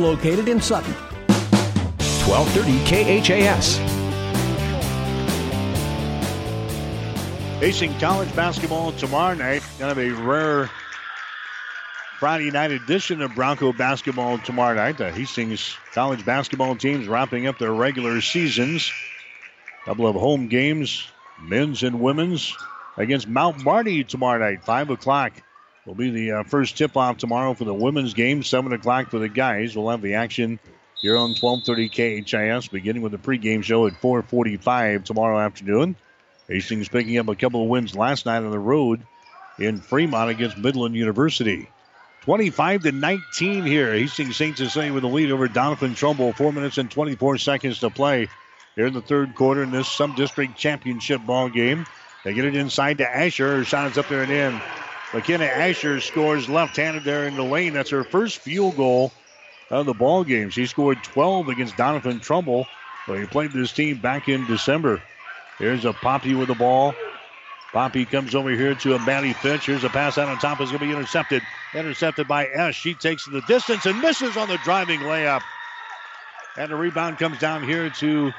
located 0.00 0.48
in 0.48 0.60
Sutton. 0.60 0.92
1230 2.26 3.22
KHAS. 3.22 3.76
Hastings 7.60 8.00
College 8.00 8.34
basketball 8.34 8.92
tomorrow 8.92 9.34
night. 9.34 9.62
Kind 9.78 9.92
of 9.92 9.98
a 9.98 10.10
rare 10.22 10.70
Friday 12.18 12.50
night 12.50 12.70
edition 12.70 13.20
of 13.22 13.34
Bronco 13.34 13.72
basketball 13.72 14.38
tomorrow 14.38 14.74
night. 14.74 14.98
The 14.98 15.10
Hastings 15.10 15.76
College 15.92 16.24
basketball 16.24 16.76
teams 16.76 17.06
wrapping 17.06 17.46
up 17.46 17.58
their 17.58 17.72
regular 17.72 18.20
seasons. 18.20 18.90
Couple 19.84 20.06
of 20.06 20.16
home 20.16 20.48
games, 20.48 21.06
men's 21.40 21.82
and 21.82 22.00
women's, 22.00 22.54
against 22.96 23.28
Mount 23.28 23.64
Marty 23.64 24.04
tomorrow 24.04 24.38
night, 24.38 24.64
5 24.64 24.90
o'clock. 24.90 25.32
Will 25.90 25.96
be 25.96 26.10
the 26.10 26.30
uh, 26.30 26.42
first 26.44 26.78
tip 26.78 26.96
off 26.96 27.16
tomorrow 27.16 27.52
for 27.52 27.64
the 27.64 27.74
women's 27.74 28.14
game. 28.14 28.44
7 28.44 28.72
o'clock 28.72 29.10
for 29.10 29.18
the 29.18 29.28
guys. 29.28 29.74
We'll 29.74 29.90
have 29.90 30.02
the 30.02 30.14
action 30.14 30.60
here 31.02 31.16
on 31.16 31.34
1230 31.34 32.22
KHAS, 32.22 32.68
beginning 32.68 33.02
with 33.02 33.10
the 33.10 33.18
pregame 33.18 33.64
show 33.64 33.88
at 33.88 33.96
445 33.96 35.02
tomorrow 35.02 35.40
afternoon. 35.40 35.96
Hastings 36.46 36.88
picking 36.88 37.18
up 37.18 37.26
a 37.26 37.34
couple 37.34 37.64
of 37.64 37.68
wins 37.68 37.96
last 37.96 38.24
night 38.24 38.44
on 38.44 38.52
the 38.52 38.58
road 38.60 39.02
in 39.58 39.80
Fremont 39.80 40.30
against 40.30 40.56
Midland 40.56 40.94
University. 40.94 41.68
25 42.20 42.82
to 42.82 42.92
19 42.92 43.66
here. 43.66 43.92
Hastings 43.92 44.36
St. 44.36 44.56
Cecilia 44.56 44.92
with 44.92 45.02
the 45.02 45.08
lead 45.08 45.32
over 45.32 45.48
Doniphan 45.48 45.96
Trumbull. 45.96 46.32
Four 46.32 46.52
minutes 46.52 46.78
and 46.78 46.88
24 46.88 47.38
seconds 47.38 47.80
to 47.80 47.90
play 47.90 48.28
here 48.76 48.86
in 48.86 48.94
the 48.94 49.02
third 49.02 49.34
quarter 49.34 49.64
in 49.64 49.72
this 49.72 49.88
sub-district 49.88 50.56
championship 50.56 51.26
ball 51.26 51.48
game. 51.48 51.84
They 52.22 52.32
get 52.32 52.44
it 52.44 52.54
inside 52.54 52.98
to 52.98 53.12
Asher. 53.12 53.56
Her 53.56 53.64
shot 53.64 53.90
is 53.90 53.98
up 53.98 54.08
there 54.08 54.22
and 54.22 54.30
in. 54.30 54.60
McKenna 55.12 55.44
Asher 55.44 56.00
scores 56.00 56.48
left-handed 56.48 57.02
there 57.02 57.26
in 57.26 57.36
the 57.36 57.42
lane. 57.42 57.72
That's 57.72 57.90
her 57.90 58.04
first 58.04 58.38
field 58.38 58.76
goal 58.76 59.12
of 59.70 59.86
the 59.86 59.94
ball 59.94 60.22
game. 60.22 60.50
She 60.50 60.66
scored 60.66 61.02
12 61.02 61.48
against 61.48 61.76
Doniphan 61.76 62.22
Trumbull. 62.22 62.66
Well, 63.08 63.18
he 63.18 63.26
played 63.26 63.52
this 63.52 63.72
team 63.72 63.98
back 63.98 64.28
in 64.28 64.46
December. 64.46 65.02
Here's 65.58 65.84
a 65.84 65.92
Poppy 65.92 66.34
with 66.34 66.48
the 66.48 66.54
ball. 66.54 66.94
Poppy 67.72 68.04
comes 68.04 68.34
over 68.34 68.50
here 68.50 68.74
to 68.74 68.94
a 68.94 68.98
Maddie 69.00 69.32
Fitch. 69.32 69.66
Here's 69.66 69.84
a 69.84 69.88
pass 69.88 70.18
out 70.18 70.28
on 70.28 70.38
top. 70.38 70.60
Is 70.60 70.70
going 70.70 70.80
to 70.80 70.86
be 70.86 70.92
intercepted. 70.92 71.42
Intercepted 71.74 72.26
by 72.26 72.46
S. 72.46 72.74
She 72.74 72.94
takes 72.94 73.26
the 73.26 73.42
distance 73.42 73.86
and 73.86 74.00
misses 74.00 74.36
on 74.36 74.48
the 74.48 74.58
driving 74.58 75.00
layup. 75.00 75.42
And 76.56 76.70
the 76.70 76.76
rebound 76.76 77.18
comes 77.18 77.38
down 77.38 77.62
here 77.62 77.90
to 77.90 78.32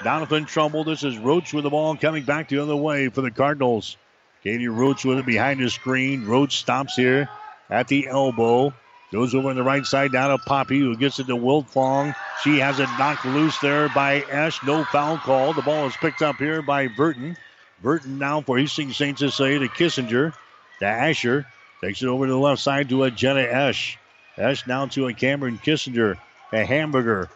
Doniphan 0.00 0.46
Trumbull. 0.46 0.84
This 0.84 1.04
is 1.04 1.18
Roach 1.18 1.52
with 1.52 1.64
the 1.64 1.70
ball 1.70 1.96
coming 1.96 2.24
back 2.24 2.48
the 2.48 2.58
other 2.58 2.76
way 2.76 3.08
for 3.08 3.20
the 3.20 3.30
Cardinals. 3.30 3.96
Katie 4.42 4.68
Roach 4.68 5.04
with 5.04 5.18
it 5.18 5.26
behind 5.26 5.60
the 5.60 5.70
screen. 5.70 6.26
Roach 6.26 6.58
stops 6.58 6.94
here 6.94 7.28
at 7.70 7.88
the 7.88 8.06
elbow. 8.08 8.72
Goes 9.10 9.34
over 9.34 9.48
on 9.48 9.56
the 9.56 9.62
right 9.62 9.86
side 9.86 10.12
down 10.12 10.36
to 10.36 10.44
Poppy, 10.44 10.80
who 10.80 10.94
gets 10.96 11.18
it 11.18 11.28
to 11.28 11.36
Wiltfong. 11.36 12.14
She 12.42 12.58
has 12.58 12.78
it 12.78 12.88
knocked 12.98 13.24
loose 13.24 13.58
there 13.58 13.88
by 13.88 14.22
Ash. 14.30 14.62
No 14.62 14.84
foul 14.84 15.16
call. 15.16 15.54
The 15.54 15.62
ball 15.62 15.86
is 15.86 15.96
picked 15.96 16.20
up 16.20 16.36
here 16.36 16.60
by 16.60 16.88
Burton. 16.88 17.36
Burton 17.82 18.18
now 18.18 18.42
for 18.42 18.58
Hastings 18.58 18.96
St. 18.96 19.18
Cecilia 19.18 19.60
to 19.60 19.68
Kissinger. 19.68 20.34
To 20.80 20.86
Asher. 20.86 21.46
Takes 21.80 22.02
it 22.02 22.08
over 22.08 22.26
to 22.26 22.32
the 22.32 22.38
left 22.38 22.60
side 22.60 22.90
to 22.90 23.04
a 23.04 23.10
Jenna 23.10 23.40
Esch. 23.40 23.96
Esch 24.36 24.66
now 24.66 24.86
to 24.86 25.06
a 25.06 25.14
Cameron 25.14 25.58
Kissinger. 25.58 26.16
A 26.52 26.64
Hamburger. 26.64 27.30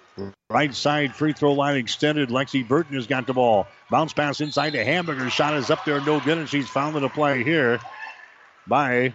Right 0.51 0.75
side 0.75 1.15
free 1.15 1.33
throw 1.33 1.53
line 1.53 1.77
extended. 1.77 2.29
Lexi 2.29 2.67
Burton 2.67 2.97
has 2.97 3.07
got 3.07 3.27
the 3.27 3.33
ball. 3.33 3.67
Bounce 3.91 4.13
pass 4.13 4.41
inside 4.41 4.71
to 4.71 4.85
Hamburger. 4.85 5.31
Shot 5.31 5.55
is 5.55 5.71
up 5.71 5.85
there, 5.85 6.01
no 6.01 6.21
good, 6.21 6.39
and 6.39 6.49
she's 6.49 6.69
fouled 6.69 7.03
a 7.03 7.09
play 7.09 7.43
here 7.43 7.81
by 8.67 9.15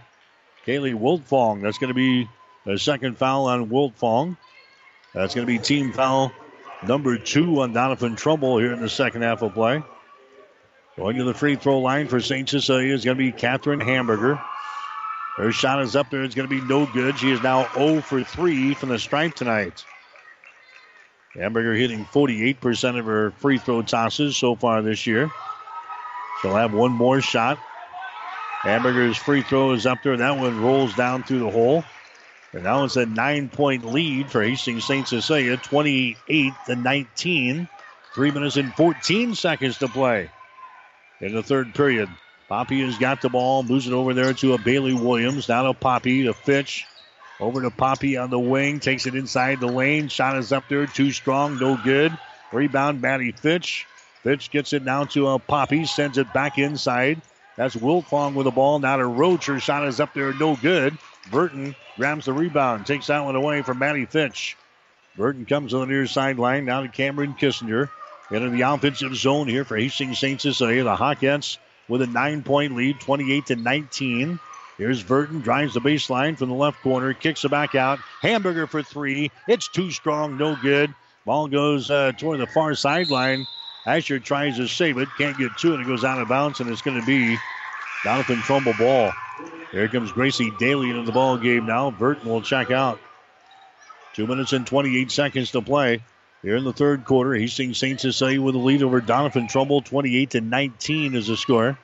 Kaylee 0.65 0.95
Wiltfong. 0.95 1.61
That's 1.61 1.77
going 1.77 1.89
to 1.89 1.93
be 1.93 2.27
a 2.65 2.77
second 2.77 3.17
foul 3.17 3.45
on 3.45 3.69
Wiltfong. 3.69 4.37
That's 5.13 5.35
going 5.35 5.45
to 5.45 5.51
be 5.51 5.59
team 5.59 5.93
foul 5.93 6.31
number 6.85 7.17
two 7.17 7.61
on 7.61 7.73
Doniphan 7.73 8.17
Trumbull 8.17 8.57
here 8.57 8.73
in 8.73 8.81
the 8.81 8.89
second 8.89 9.21
half 9.21 9.41
of 9.41 9.53
play. 9.53 9.83
Going 10.97 11.17
to 11.17 11.23
the 11.23 11.33
free 11.33 11.55
throw 11.55 11.79
line 11.79 12.07
for 12.07 12.19
St. 12.19 12.49
Cecilia 12.49 12.93
is 12.93 13.05
going 13.05 13.17
to 13.17 13.23
be 13.23 13.31
Catherine 13.31 13.79
Hamburger. 13.79 14.41
Her 15.35 15.51
shot 15.51 15.83
is 15.83 15.95
up 15.95 16.09
there. 16.09 16.23
It's 16.23 16.33
going 16.33 16.49
to 16.49 16.55
be 16.55 16.67
no 16.67 16.87
good. 16.87 17.19
She 17.19 17.29
is 17.29 17.43
now 17.43 17.71
0 17.75 18.01
for 18.01 18.23
3 18.23 18.73
from 18.73 18.89
the 18.89 18.97
stripe 18.97 19.35
tonight. 19.35 19.85
Hamburger 21.37 21.73
hitting 21.73 22.05
48% 22.05 22.99
of 22.99 23.05
her 23.05 23.31
free 23.31 23.59
throw 23.59 23.83
tosses 23.83 24.35
so 24.35 24.55
far 24.55 24.81
this 24.81 25.05
year. 25.05 25.31
She'll 26.41 26.55
have 26.55 26.73
one 26.73 26.91
more 26.91 27.21
shot. 27.21 27.59
Hamburger's 28.61 29.17
free 29.17 29.43
throw 29.43 29.71
is 29.73 29.85
up 29.85 30.01
there. 30.03 30.17
That 30.17 30.37
one 30.37 30.61
rolls 30.61 30.95
down 30.95 31.23
through 31.23 31.39
the 31.39 31.49
hole. 31.51 31.83
And 32.53 32.63
now 32.63 32.83
it's 32.85 32.95
a 32.95 33.05
nine 33.05 33.49
point 33.49 33.85
lead 33.85 34.31
for 34.31 34.41
Hastings 34.41 34.85
St. 34.85 35.07
Cecilia, 35.07 35.57
28 35.57 36.53
to 36.65 36.75
19. 36.75 37.67
Three 38.15 38.31
minutes 38.31 38.57
and 38.57 38.73
14 38.73 39.35
seconds 39.35 39.77
to 39.77 39.87
play 39.87 40.31
in 41.21 41.35
the 41.35 41.43
third 41.43 41.75
period. 41.75 42.09
Poppy 42.49 42.81
has 42.81 42.97
got 42.97 43.21
the 43.21 43.29
ball, 43.29 43.61
moves 43.61 43.87
it 43.87 43.93
over 43.93 44.13
there 44.13 44.33
to 44.33 44.53
a 44.53 44.57
Bailey 44.57 44.93
Williams. 44.93 45.49
Now 45.49 45.63
to 45.63 45.73
Poppy 45.73 46.23
to 46.23 46.33
Fitch. 46.33 46.85
Over 47.39 47.61
to 47.61 47.69
Poppy 47.69 48.17
on 48.17 48.29
the 48.29 48.39
wing, 48.39 48.79
takes 48.79 49.05
it 49.05 49.13
inside 49.13 49.59
the 49.59 49.67
lane. 49.67 50.07
Shot 50.07 50.37
is 50.37 50.51
up 50.51 50.63
there, 50.69 50.87
too 50.87 51.11
strong, 51.11 51.59
no 51.59 51.77
good. 51.77 52.17
Rebound, 52.51 53.01
Maddie 53.01 53.31
Fitch. 53.31 53.85
Fitch 54.23 54.49
gets 54.49 54.73
it 54.73 54.83
down 54.83 55.07
to 55.09 55.27
uh, 55.27 55.35
a 55.35 55.39
Poppy, 55.39 55.85
sends 55.85 56.17
it 56.17 56.33
back 56.33 56.57
inside. 56.57 57.21
That's 57.55 57.75
Wiltfong 57.75 58.33
with 58.33 58.45
the 58.45 58.51
ball. 58.51 58.79
Now 58.79 58.97
to 58.97 59.05
Roach. 59.05 59.45
Her 59.45 59.59
shot 59.59 59.87
is 59.87 59.99
up 59.99 60.13
there, 60.13 60.33
no 60.33 60.55
good. 60.55 60.97
Burton 61.31 61.75
grabs 61.95 62.25
the 62.25 62.33
rebound, 62.33 62.85
takes 62.85 63.07
that 63.07 63.23
one 63.23 63.35
away 63.35 63.61
from 63.61 63.79
Maddie 63.79 64.05
Fitch. 64.05 64.57
Burton 65.15 65.45
comes 65.45 65.71
to 65.71 65.79
the 65.79 65.85
near 65.85 66.05
sideline. 66.07 66.65
Now 66.65 66.81
to 66.81 66.87
Cameron 66.87 67.35
Kissinger. 67.39 67.89
Into 68.29 68.49
the 68.49 68.61
offensive 68.61 69.15
zone 69.15 69.47
here 69.47 69.63
for 69.63 69.77
Hastings 69.77 70.19
St. 70.19 70.41
Cecilia. 70.41 70.83
The 70.83 70.95
Hawkettes 70.95 71.57
with 71.87 72.01
a 72.01 72.07
nine 72.07 72.43
point 72.43 72.75
lead, 72.75 72.99
28 72.99 73.45
to 73.47 73.55
19. 73.55 74.39
Here's 74.77 75.01
Burton, 75.03 75.41
drives 75.41 75.73
the 75.73 75.81
baseline 75.81 76.37
from 76.37 76.49
the 76.49 76.55
left 76.55 76.81
corner, 76.81 77.13
kicks 77.13 77.43
it 77.43 77.49
back 77.49 77.73
out. 77.73 77.99
Hamburger 78.21 78.67
for 78.67 78.83
three. 78.83 79.31
It's 79.47 79.67
too 79.67 79.89
strong, 79.89 80.37
no 80.37 80.55
good. 80.55 80.93
Ball 81.25 81.47
goes 81.47 81.89
uh, 81.89 82.11
toward 82.11 82.39
the 82.39 82.47
far 82.47 82.75
sideline. 82.75 83.47
Asher 83.87 84.19
tries 84.19 84.57
to 84.57 84.67
save 84.67 84.97
it, 84.97 85.09
can't 85.17 85.37
get 85.37 85.57
to 85.57 85.73
it. 85.73 85.81
It 85.81 85.87
goes 85.87 86.03
out 86.03 86.21
of 86.21 86.27
bounds, 86.27 86.59
and 86.59 86.69
it's 86.69 86.81
going 86.81 86.99
to 86.99 87.05
be 87.05 87.37
Doniphan 88.03 88.41
Trumbull 88.43 88.73
ball. 88.77 89.11
Here 89.71 89.87
comes 89.87 90.11
Gracie 90.11 90.51
Daly 90.59 90.91
into 90.91 91.03
the 91.03 91.11
ball 91.11 91.37
game 91.37 91.65
now. 91.65 91.89
Burton 91.89 92.29
will 92.29 92.41
check 92.41 92.69
out. 92.69 92.99
Two 94.13 94.27
minutes 94.27 94.53
and 94.53 94.65
28 94.65 95.11
seconds 95.11 95.51
to 95.51 95.61
play. 95.61 96.03
Here 96.43 96.55
in 96.55 96.63
the 96.63 96.73
third 96.73 97.03
quarter, 97.03 97.33
Hastings 97.33 97.77
St. 97.77 97.99
Cecilia 97.99 98.41
with 98.41 98.55
a 98.55 98.59
lead 98.59 98.83
over 98.83 99.01
Doniphan 99.01 99.49
Trumbull. 99.49 99.81
28 99.81 100.29
to 100.31 100.41
19 100.41 101.15
is 101.15 101.27
the 101.27 101.35
score. 101.35 101.77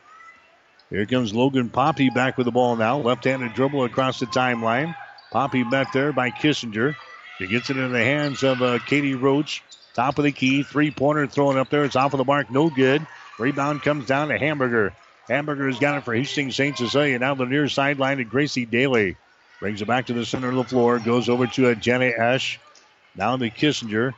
Here 0.94 1.08
comes 1.08 1.34
Logan 1.34 1.70
Poppy 1.70 2.12
back 2.12 2.38
with 2.38 2.46
the 2.46 2.52
ball 2.52 2.76
now. 2.76 3.00
Left-handed 3.00 3.56
dribble 3.56 3.84
across 3.84 4.20
the 4.20 4.28
timeline. 4.28 4.96
Poppy 5.32 5.64
met 5.64 5.88
there 5.92 6.14
by 6.14 6.30
Kissinger. 6.30 6.96
She 7.40 7.48
gets 7.48 7.72
it 7.72 7.78
in 7.78 7.92
the 7.92 8.04
hands 8.04 8.44
of 8.44 8.62
uh, 8.62 8.78
Katie 8.78 9.16
Roach. 9.16 9.64
Top 9.96 10.20
of 10.20 10.24
the 10.24 10.32
key. 10.32 10.62
Three-pointer 10.62 11.26
thrown 11.26 11.58
up 11.58 11.72
there. 11.72 11.84
It's 11.84 11.96
off 11.96 12.14
of 12.14 12.20
the 12.20 12.24
mark. 12.24 12.52
No 12.52 12.70
good. 12.70 13.08
Rebound 13.40 13.82
comes 13.82 14.06
down 14.06 14.28
to 14.28 14.38
Hamburger. 14.38 14.94
Hamburger 15.28 15.66
has 15.66 15.80
got 15.80 15.98
it 15.98 16.04
for 16.04 16.14
Hastings 16.14 16.56
St. 16.56 16.78
Cecilia. 16.78 17.18
Now 17.18 17.34
the 17.34 17.46
near 17.46 17.68
sideline 17.68 18.18
to 18.18 18.24
Gracie 18.24 18.68
Daly. 18.68 19.18
Brings 19.60 19.82
it 19.82 19.88
back 19.88 20.06
to 20.08 20.14
the 20.14 20.28
center 20.28 20.50
of 20.50 20.56
the 20.56 20.64
floor. 20.64 21.00
Goes 21.00 21.28
over 21.28 21.48
to 21.48 21.70
a 21.70 21.76
Jenny 21.76 22.14
Esch. 22.16 22.60
Now 23.16 23.36
to 23.36 23.50
Kissinger. 23.50 24.14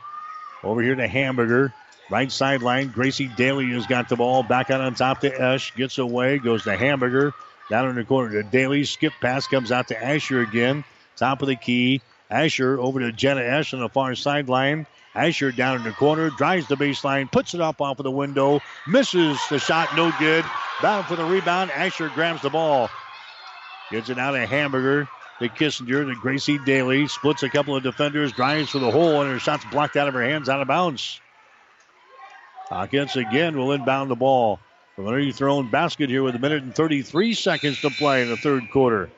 Over 0.62 0.82
here 0.82 0.94
to 0.94 1.08
Hamburger. 1.08 1.72
Right 2.08 2.30
sideline, 2.30 2.88
Gracie 2.88 3.28
Daly 3.36 3.66
has 3.70 3.86
got 3.86 4.08
the 4.08 4.16
ball 4.16 4.44
back 4.44 4.70
out 4.70 4.80
on 4.80 4.94
top 4.94 5.20
to 5.20 5.40
Esch. 5.40 5.74
Gets 5.74 5.98
away, 5.98 6.38
goes 6.38 6.62
to 6.64 6.76
Hamburger. 6.76 7.34
Down 7.68 7.88
in 7.88 7.96
the 7.96 8.04
corner 8.04 8.42
to 8.42 8.48
Daly. 8.48 8.84
Skip 8.84 9.12
pass 9.20 9.48
comes 9.48 9.72
out 9.72 9.88
to 9.88 10.00
Asher 10.00 10.40
again. 10.40 10.84
Top 11.16 11.42
of 11.42 11.48
the 11.48 11.56
key. 11.56 12.00
Asher 12.30 12.78
over 12.78 13.00
to 13.00 13.10
Jenna 13.10 13.40
Esch 13.40 13.74
on 13.74 13.80
the 13.80 13.88
far 13.88 14.14
sideline. 14.14 14.86
Asher 15.16 15.50
down 15.50 15.78
in 15.78 15.82
the 15.82 15.92
corner, 15.92 16.30
drives 16.30 16.68
the 16.68 16.76
baseline, 16.76 17.32
puts 17.32 17.54
it 17.54 17.60
up 17.60 17.80
off 17.80 17.98
of 17.98 18.04
the 18.04 18.10
window, 18.10 18.60
misses 18.86 19.38
the 19.48 19.58
shot, 19.58 19.88
no 19.96 20.12
good. 20.18 20.44
Bound 20.82 21.06
for 21.06 21.16
the 21.16 21.24
rebound. 21.24 21.70
Asher 21.70 22.10
grabs 22.10 22.42
the 22.42 22.50
ball. 22.50 22.90
Gets 23.90 24.10
it 24.10 24.18
out 24.18 24.34
of 24.34 24.48
Hamburger 24.48 25.08
to 25.38 25.48
Kissinger 25.48 26.06
to 26.06 26.14
Gracie 26.20 26.58
Daly. 26.58 27.08
Splits 27.08 27.42
a 27.42 27.48
couple 27.48 27.74
of 27.74 27.82
defenders, 27.82 28.32
drives 28.32 28.70
for 28.70 28.78
the 28.78 28.90
hole, 28.90 29.22
and 29.22 29.32
her 29.32 29.38
shot's 29.38 29.64
blocked 29.66 29.96
out 29.96 30.06
of 30.06 30.14
her 30.14 30.22
hands, 30.22 30.48
out 30.48 30.60
of 30.60 30.68
bounds. 30.68 31.20
Hawkins 32.68 33.14
again 33.14 33.56
will 33.56 33.72
inbound 33.72 34.10
the 34.10 34.16
ball 34.16 34.58
from 34.94 35.06
underneath 35.06 35.38
their 35.38 35.48
own 35.48 35.70
basket 35.70 36.10
here 36.10 36.22
with 36.22 36.34
a 36.34 36.38
minute 36.38 36.62
and 36.62 36.74
33 36.74 37.34
seconds 37.34 37.80
to 37.80 37.90
play 37.90 38.22
in 38.22 38.28
the 38.28 38.36
third 38.36 38.70
quarter. 38.70 39.08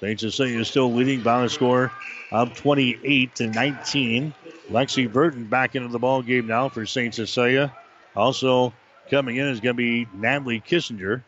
St. 0.00 0.20
Cecilia 0.20 0.60
is 0.60 0.68
still 0.68 0.92
leading 0.92 1.22
by 1.22 1.44
a 1.44 1.48
score 1.48 1.90
of 2.30 2.54
28 2.54 3.34
to 3.36 3.46
19. 3.46 4.34
Lexi 4.70 5.10
Burton 5.10 5.44
back 5.44 5.74
into 5.74 5.88
the 5.88 5.98
ball 5.98 6.22
game 6.22 6.46
now 6.46 6.68
for 6.68 6.84
St. 6.84 7.14
Cecilia. 7.14 7.74
Also 8.14 8.74
coming 9.10 9.36
in 9.36 9.48
is 9.48 9.60
going 9.60 9.74
to 9.74 9.78
be 9.78 10.06
Natalie 10.14 10.60
Kissinger. 10.60 11.22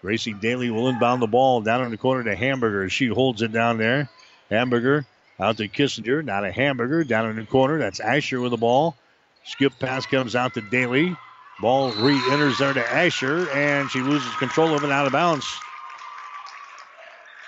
Gracie 0.00 0.32
Daly 0.32 0.70
will 0.70 0.88
inbound 0.88 1.20
the 1.20 1.26
ball 1.26 1.60
down 1.60 1.84
in 1.84 1.90
the 1.90 1.96
corner 1.96 2.22
to 2.24 2.36
Hamburger. 2.36 2.88
She 2.88 3.08
holds 3.08 3.42
it 3.42 3.50
down 3.50 3.78
there. 3.78 4.08
Hamburger 4.48 5.04
out 5.40 5.56
to 5.56 5.66
Kissinger. 5.66 6.24
Now 6.24 6.40
to 6.40 6.52
Hamburger 6.52 7.02
down 7.02 7.28
in 7.30 7.36
the 7.36 7.44
corner. 7.44 7.78
That's 7.78 7.98
Asher 7.98 8.40
with 8.40 8.52
the 8.52 8.56
ball. 8.56 8.96
Skip 9.44 9.72
pass 9.78 10.06
comes 10.06 10.36
out 10.36 10.54
to 10.54 10.60
Daly. 10.60 11.16
Ball 11.60 11.90
re 11.92 12.14
enters 12.30 12.58
there 12.58 12.72
to 12.72 12.92
Asher, 12.92 13.50
and 13.50 13.90
she 13.90 14.00
loses 14.00 14.32
control 14.36 14.74
of 14.74 14.84
it 14.84 14.90
out 14.90 15.06
of 15.06 15.12
bounds. 15.12 15.46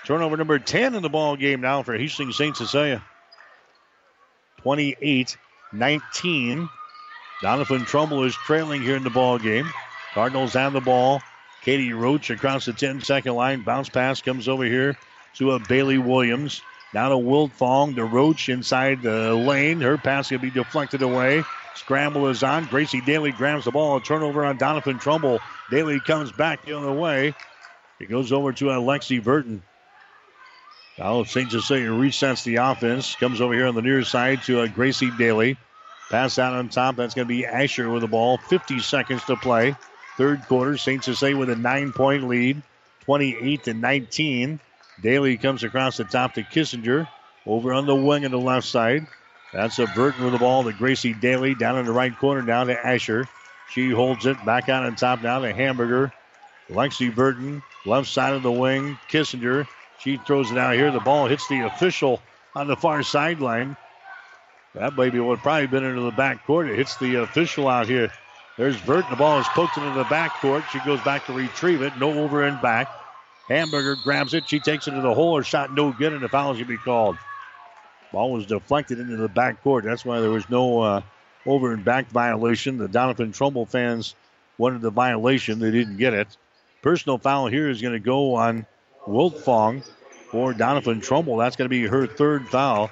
Turnover 0.05 0.35
number 0.35 0.59
10 0.59 0.95
in 0.95 1.01
the 1.01 1.09
ball 1.09 1.35
game 1.35 1.61
now 1.61 1.83
for 1.83 1.97
Hastings 1.97 2.35
St. 2.35 2.57
Cecilia. 2.57 3.03
28 4.61 5.37
19. 5.73 6.69
Doniphan 7.41 7.85
Trumbull 7.85 8.23
is 8.23 8.35
trailing 8.35 8.81
here 8.81 8.95
in 8.95 9.03
the 9.03 9.09
ball 9.09 9.39
game. 9.39 9.67
Cardinals 10.13 10.53
have 10.53 10.73
the 10.73 10.81
ball. 10.81 11.21
Katie 11.63 11.93
Roach 11.93 12.29
across 12.29 12.65
the 12.65 12.73
10 12.73 13.01
second 13.01 13.35
line. 13.35 13.61
Bounce 13.61 13.89
pass 13.89 14.21
comes 14.21 14.47
over 14.47 14.63
here 14.63 14.97
to 15.35 15.51
a 15.51 15.59
Bailey 15.59 15.97
Williams. 15.97 16.61
Now 16.93 17.09
to 17.09 17.15
Wiltfong, 17.15 17.95
to 17.95 18.03
Roach 18.03 18.49
inside 18.49 19.01
the 19.01 19.33
lane. 19.33 19.79
Her 19.79 19.97
pass 19.97 20.29
can 20.29 20.41
be 20.41 20.49
deflected 20.49 21.01
away. 21.01 21.43
Scramble 21.75 22.27
is 22.27 22.43
on. 22.43 22.65
Gracie 22.65 23.01
Daly 23.01 23.31
grabs 23.31 23.65
the 23.65 23.71
ball. 23.71 23.97
A 23.97 24.01
turnover 24.01 24.45
on 24.45 24.57
Doniphan 24.57 24.99
Trumbull. 24.99 25.39
Daly 25.69 25.99
comes 25.99 26.31
back 26.31 26.65
the 26.65 26.77
other 26.77 26.91
way. 26.91 27.33
It 27.99 28.09
goes 28.09 28.31
over 28.31 28.51
to 28.53 28.65
Alexi 28.65 29.23
Burton. 29.23 29.63
Now 30.97 31.23
St. 31.23 31.49
Cecilia 31.51 31.89
resets 31.89 32.43
the 32.43 32.57
offense. 32.57 33.15
Comes 33.15 33.41
over 33.41 33.53
here 33.53 33.67
on 33.67 33.75
the 33.75 33.81
near 33.81 34.03
side 34.03 34.43
to 34.43 34.61
uh, 34.61 34.67
Gracie 34.67 35.11
Daly. 35.17 35.57
Pass 36.09 36.37
out 36.37 36.53
on 36.53 36.67
top. 36.69 36.97
That's 36.97 37.13
going 37.13 37.27
to 37.27 37.33
be 37.33 37.45
Asher 37.45 37.89
with 37.89 38.01
the 38.01 38.07
ball. 38.07 38.37
50 38.37 38.79
seconds 38.79 39.23
to 39.25 39.37
play. 39.37 39.75
Third 40.17 40.45
quarter. 40.47 40.77
St. 40.77 41.03
Cecilia 41.03 41.37
with 41.37 41.49
a 41.49 41.55
nine 41.55 41.93
point 41.93 42.27
lead. 42.27 42.61
28 43.05 43.63
to 43.63 43.73
19. 43.73 44.59
Daly 45.01 45.37
comes 45.37 45.63
across 45.63 45.97
the 45.97 46.03
top 46.03 46.33
to 46.33 46.43
Kissinger. 46.43 47.07
Over 47.45 47.73
on 47.73 47.85
the 47.85 47.95
wing 47.95 48.25
on 48.25 48.31
the 48.31 48.37
left 48.37 48.67
side. 48.67 49.07
That's 49.53 49.79
a 49.79 49.87
Burton 49.87 50.23
with 50.23 50.33
the 50.33 50.39
ball 50.39 50.63
to 50.63 50.73
Gracie 50.73 51.13
Daly. 51.13 51.55
Down 51.55 51.77
in 51.77 51.85
the 51.85 51.91
right 51.91 52.15
corner 52.17 52.41
down 52.41 52.67
to 52.67 52.87
Asher. 52.87 53.27
She 53.69 53.89
holds 53.89 54.25
it 54.25 54.43
back 54.45 54.69
out 54.69 54.85
on 54.85 54.95
top 54.95 55.21
now 55.21 55.39
to 55.39 55.53
Hamburger. 55.53 56.11
Lexi 56.69 57.13
Burton, 57.13 57.61
left 57.85 58.07
side 58.07 58.33
of 58.33 58.43
the 58.43 58.51
wing. 58.51 58.97
Kissinger. 59.09 59.67
She 59.99 60.17
throws 60.17 60.51
it 60.51 60.57
out 60.57 60.75
here. 60.75 60.91
The 60.91 60.99
ball 60.99 61.27
hits 61.27 61.47
the 61.47 61.61
official 61.61 62.21
on 62.55 62.67
the 62.67 62.75
far 62.75 63.03
sideline. 63.03 63.75
That 64.73 64.95
baby 64.95 65.19
would 65.19 65.39
probably 65.39 65.67
been 65.67 65.83
into 65.83 66.01
the 66.01 66.11
back 66.11 66.45
court. 66.45 66.69
It 66.69 66.77
hits 66.77 66.95
the 66.97 67.15
official 67.15 67.67
out 67.67 67.87
here. 67.87 68.11
There's 68.57 68.79
Burton. 68.81 69.09
The 69.09 69.17
ball 69.17 69.39
is 69.39 69.47
poked 69.49 69.77
into 69.77 69.91
the 69.91 70.05
back 70.05 70.33
court. 70.39 70.63
She 70.71 70.79
goes 70.79 71.01
back 71.01 71.25
to 71.25 71.33
retrieve 71.33 71.81
it. 71.81 71.97
No 71.99 72.11
over 72.23 72.43
and 72.43 72.61
back. 72.61 72.89
Hamburger 73.47 73.95
grabs 73.97 74.33
it. 74.33 74.47
She 74.47 74.59
takes 74.59 74.87
it 74.87 74.91
to 74.91 75.01
the 75.01 75.13
hole. 75.13 75.35
Her 75.35 75.43
shot 75.43 75.73
no 75.73 75.91
good, 75.91 76.13
and 76.13 76.21
the 76.21 76.29
foul 76.29 76.55
should 76.55 76.67
be 76.67 76.77
called. 76.77 77.17
Ball 78.11 78.31
was 78.31 78.45
deflected 78.45 78.99
into 78.99 79.17
the 79.17 79.29
back 79.29 79.63
court. 79.63 79.83
That's 79.83 80.03
why 80.03 80.19
there 80.19 80.29
was 80.29 80.49
no 80.49 80.81
uh, 80.81 81.01
over 81.45 81.73
and 81.73 81.83
back 81.83 82.09
violation. 82.09 82.77
The 82.77 82.87
Doniphan 82.87 83.33
Trumbull 83.33 83.65
fans 83.65 84.15
wanted 84.57 84.81
the 84.81 84.89
violation. 84.89 85.59
They 85.59 85.71
didn't 85.71 85.97
get 85.97 86.13
it. 86.13 86.27
Personal 86.81 87.17
foul 87.17 87.47
here 87.47 87.69
is 87.69 87.81
going 87.81 87.93
to 87.93 87.99
go 87.99 88.35
on 88.35 88.65
Wiltfong 89.07 89.87
for 90.29 90.53
Doniphan 90.53 91.01
Trumbull. 91.01 91.37
That's 91.37 91.55
going 91.55 91.65
to 91.65 91.69
be 91.69 91.87
her 91.87 92.05
third 92.05 92.49
foul. 92.49 92.91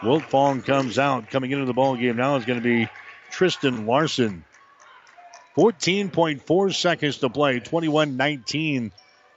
Wiltfong 0.00 0.64
comes 0.64 0.98
out. 0.98 1.30
Coming 1.30 1.50
into 1.50 1.66
the 1.66 1.72
ball 1.72 1.96
game 1.96 2.16
now 2.16 2.36
is 2.36 2.44
going 2.44 2.60
to 2.60 2.64
be 2.64 2.88
Tristan 3.30 3.86
Larson. 3.86 4.44
14.4 5.56 6.74
seconds 6.74 7.18
to 7.18 7.28
play. 7.28 7.60
21 7.60 8.16
19 8.16 8.92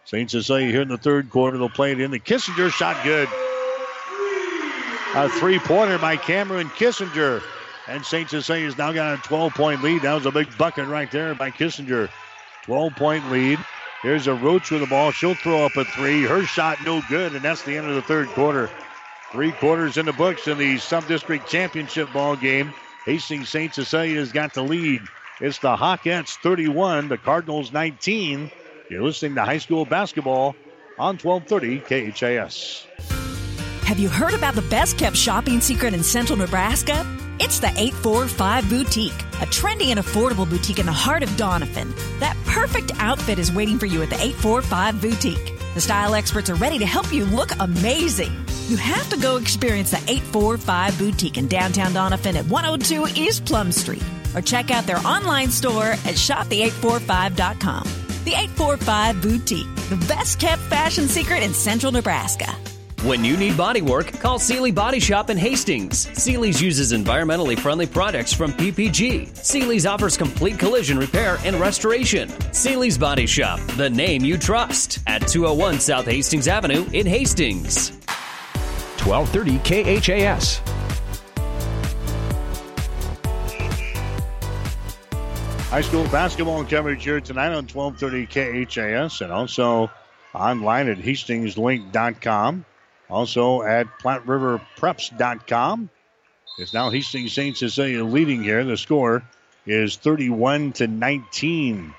St. 0.05 0.31
Cecilia 0.31 0.67
here 0.67 0.81
in 0.81 0.87
the 0.87 0.97
third 0.97 1.29
quarter. 1.29 1.57
They'll 1.57 1.69
play 1.69 1.91
it 1.91 1.99
in. 1.99 2.11
The 2.11 2.19
Kissinger 2.19 2.71
shot 2.71 3.03
good. 3.03 3.27
A 5.15 5.29
three 5.29 5.59
pointer 5.59 5.97
by 5.97 6.17
Cameron 6.17 6.69
Kissinger. 6.69 7.41
And 7.87 8.05
St. 8.05 8.29
Cecilia's 8.29 8.77
now 8.77 8.91
got 8.91 9.17
a 9.17 9.21
12 9.21 9.53
point 9.53 9.81
lead. 9.81 10.01
That 10.01 10.13
was 10.13 10.25
a 10.25 10.31
big 10.31 10.55
bucket 10.57 10.87
right 10.87 11.09
there 11.09 11.33
by 11.33 11.51
Kissinger. 11.51 12.09
12 12.63 12.95
point 12.95 13.31
lead. 13.31 13.59
Here's 14.03 14.27
a 14.27 14.33
Roach 14.35 14.69
with 14.69 14.81
the 14.81 14.87
ball. 14.87 15.11
She'll 15.11 15.35
throw 15.35 15.65
up 15.65 15.75
a 15.75 15.85
three. 15.85 16.23
Her 16.23 16.43
shot 16.43 16.77
no 16.85 17.01
good, 17.09 17.33
and 17.33 17.43
that's 17.43 17.63
the 17.63 17.77
end 17.77 17.87
of 17.87 17.95
the 17.95 18.01
third 18.01 18.27
quarter. 18.29 18.69
Three 19.31 19.51
quarters 19.53 19.97
in 19.97 20.05
the 20.05 20.13
books 20.13 20.47
in 20.47 20.57
the 20.57 20.77
sub 20.77 21.07
district 21.07 21.49
championship 21.49 22.11
ball 22.13 22.35
game. 22.35 22.73
Hastings 23.05 23.49
St. 23.49 23.73
Cecilia 23.73 24.19
has 24.19 24.31
got 24.31 24.53
the 24.53 24.63
lead. 24.63 25.01
It's 25.39 25.59
the 25.59 25.75
Hawkettes 25.75 26.37
31, 26.37 27.07
the 27.07 27.17
Cardinals 27.17 27.71
19. 27.71 28.51
You're 28.89 29.03
listening 29.03 29.35
to 29.35 29.45
high 29.45 29.57
school 29.57 29.85
basketball 29.85 30.55
on 30.99 31.17
1230 31.17 32.11
KHAS. 32.11 33.16
Have 33.87 33.99
you 33.99 34.09
heard 34.09 34.33
about 34.33 34.53
the 34.53 34.63
best 34.63 34.97
kept 34.97 35.15
shopping 35.15 35.61
secret 35.61 35.93
in 35.93 36.03
central 36.03 36.37
Nebraska? 36.37 37.07
It's 37.39 37.59
the 37.59 37.69
845 37.69 38.69
Boutique, 38.69 39.13
a 39.13 39.45
trendy 39.45 39.91
and 39.91 39.99
affordable 40.01 40.47
boutique 40.47 40.79
in 40.79 40.85
the 40.85 40.91
heart 40.91 41.23
of 41.23 41.29
Doniphan. 41.37 41.95
That 42.19 42.35
perfect 42.45 42.91
outfit 42.97 43.39
is 43.39 43.49
waiting 43.49 43.79
for 43.79 43.85
you 43.85 44.01
at 44.01 44.09
the 44.09 44.17
845 44.17 45.01
Boutique. 45.01 45.57
The 45.73 45.79
style 45.79 46.15
experts 46.15 46.49
are 46.49 46.55
ready 46.55 46.77
to 46.79 46.85
help 46.85 47.13
you 47.13 47.23
look 47.23 47.51
amazing. 47.61 48.33
You 48.67 48.75
have 48.75 49.09
to 49.09 49.17
go 49.17 49.37
experience 49.37 49.91
the 49.91 50.03
845 50.05 50.99
Boutique 50.99 51.37
in 51.37 51.47
downtown 51.47 51.93
Doniphan 51.93 52.35
at 52.35 52.45
102 52.47 53.07
East 53.15 53.45
Plum 53.45 53.71
Street 53.71 54.03
or 54.35 54.41
check 54.41 54.69
out 54.69 54.85
their 54.85 54.99
online 55.07 55.49
store 55.49 55.91
at 55.91 56.17
shopthe845.com. 56.17 57.83
The 58.25 58.33
845 58.33 59.21
Boutique, 59.21 59.75
the 59.87 60.05
best 60.09 60.41
kept 60.41 60.61
fashion 60.63 61.07
secret 61.07 61.41
in 61.41 61.53
central 61.53 61.93
Nebraska. 61.93 62.53
When 63.03 63.23
you 63.23 63.37
need 63.37 63.55
body 63.55 63.83
work, 63.83 64.11
call 64.13 64.39
Seely 64.39 64.71
Body 64.71 64.99
Shop 64.99 65.29
in 65.29 65.37
Hastings. 65.37 66.07
Seely's 66.19 66.59
uses 66.59 66.93
environmentally 66.93 67.57
friendly 67.57 67.85
products 67.85 68.33
from 68.33 68.51
PPG. 68.51 69.37
Seely's 69.37 69.85
offers 69.85 70.17
complete 70.17 70.57
collision 70.57 70.97
repair 70.97 71.37
and 71.43 71.57
restoration. 71.57 72.27
Seely's 72.51 72.97
Body 72.97 73.27
Shop, 73.27 73.59
the 73.77 73.87
name 73.87 74.25
you 74.25 74.35
trust, 74.35 74.97
at 75.05 75.19
201 75.27 75.79
South 75.79 76.05
Hastings 76.07 76.47
Avenue 76.47 76.87
in 76.91 77.05
Hastings. 77.05 77.91
1230 79.05 79.59
KHAS. 79.59 80.57
High 85.69 85.81
school 85.81 86.05
basketball 86.05 86.65
coverage 86.65 87.03
here 87.03 87.21
tonight 87.21 87.53
on 87.53 87.67
1230 87.67 88.65
KHAS 88.65 89.21
and 89.21 89.31
also 89.31 89.91
online 90.33 90.89
at 90.89 90.97
hastingslink.com. 90.97 92.65
Also 93.09 93.61
at 93.61 93.87
PlatteRiverPreps.com. 93.99 95.89
It's 96.59 96.73
now 96.73 96.89
Hastings 96.89 97.33
St. 97.33 97.55
Cecilia 97.55 98.03
leading 98.03 98.43
here. 98.43 98.63
The 98.63 98.77
score 98.77 99.23
is 99.65 99.95
31 99.97 100.73
to 100.73 100.87
19. 100.87 101.93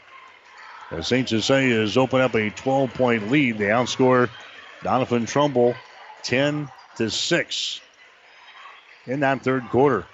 As 0.90 1.06
St. 1.06 1.28
Cecilia 1.28 1.80
has 1.80 1.96
opened 1.96 2.22
up 2.22 2.34
a 2.34 2.50
12 2.50 2.94
point 2.94 3.30
lead. 3.30 3.58
They 3.58 3.66
outscore 3.66 4.28
Doniphan 4.82 5.28
Trumbull 5.28 5.74
10 6.24 6.68
to 6.96 7.10
6 7.10 7.80
in 9.06 9.20
that 9.20 9.42
third 9.42 9.68
quarter. 9.68 10.06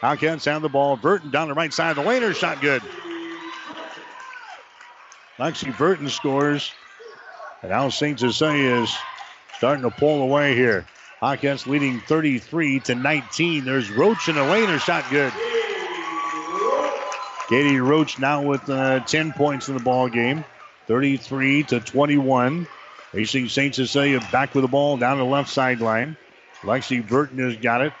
Hawkettes 0.00 0.46
have 0.46 0.62
the 0.62 0.68
ball. 0.68 0.96
Burton 0.96 1.30
down 1.30 1.48
the 1.48 1.54
right 1.54 1.72
side 1.72 1.90
of 1.90 1.96
the 1.96 2.08
lane. 2.08 2.22
Her 2.22 2.32
shot 2.32 2.60
good. 2.60 2.82
Lexi 5.38 5.76
Burton 5.76 6.08
scores. 6.08 6.72
And 7.62 7.70
now 7.70 7.90
St. 7.90 8.18
Cecilia 8.18 8.82
is 8.82 8.96
starting 9.60 9.82
to 9.82 9.90
pull 9.90 10.22
away 10.22 10.54
here. 10.54 10.86
Hawkettes 11.20 11.66
leading 11.66 12.00
33 12.00 12.80
to 12.80 12.94
19. 12.94 13.66
There's 13.66 13.90
Roach 13.90 14.26
in 14.26 14.36
the 14.36 14.42
lane. 14.42 14.66
Her 14.70 14.78
shot 14.78 15.04
good. 15.10 15.30
Katie 17.50 17.78
Roach 17.78 18.18
now 18.18 18.40
with 18.40 18.70
uh, 18.70 19.00
10 19.00 19.34
points 19.34 19.68
in 19.68 19.76
the 19.76 19.82
ball 19.82 20.08
game. 20.08 20.46
33 20.86 21.64
to 21.64 21.80
21. 21.80 22.66
Hastings 23.12 23.52
St. 23.52 23.74
Cecilia 23.74 24.26
back 24.32 24.54
with 24.54 24.62
the 24.62 24.68
ball 24.68 24.96
down 24.96 25.18
the 25.18 25.24
left 25.24 25.50
sideline. 25.50 26.16
Lexi 26.62 27.06
Burton 27.06 27.40
has 27.40 27.56
got 27.58 27.82
it. 27.82 27.92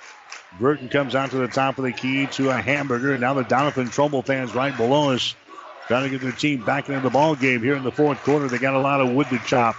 Burton 0.58 0.88
comes 0.88 1.14
out 1.14 1.30
to 1.32 1.36
the 1.36 1.48
top 1.48 1.76
of 1.76 1.84
the 1.84 1.92
key 1.92 2.26
to 2.28 2.48
a 2.48 2.54
hamburger. 2.54 3.18
Now 3.18 3.34
the 3.34 3.44
Doniphan 3.44 3.92
Trumbull 3.92 4.22
fans 4.22 4.54
right 4.54 4.74
below 4.74 5.10
us 5.10 5.34
trying 5.88 6.04
to 6.04 6.08
get 6.08 6.22
their 6.22 6.32
team 6.32 6.64
back 6.64 6.88
into 6.88 7.02
the 7.02 7.10
ball 7.10 7.36
game 7.36 7.62
here 7.62 7.76
in 7.76 7.82
the 7.82 7.92
fourth 7.92 8.22
quarter. 8.22 8.48
They 8.48 8.56
got 8.56 8.72
a 8.72 8.80
lot 8.80 9.02
of 9.02 9.12
wood 9.12 9.28
to 9.28 9.38
chop. 9.40 9.76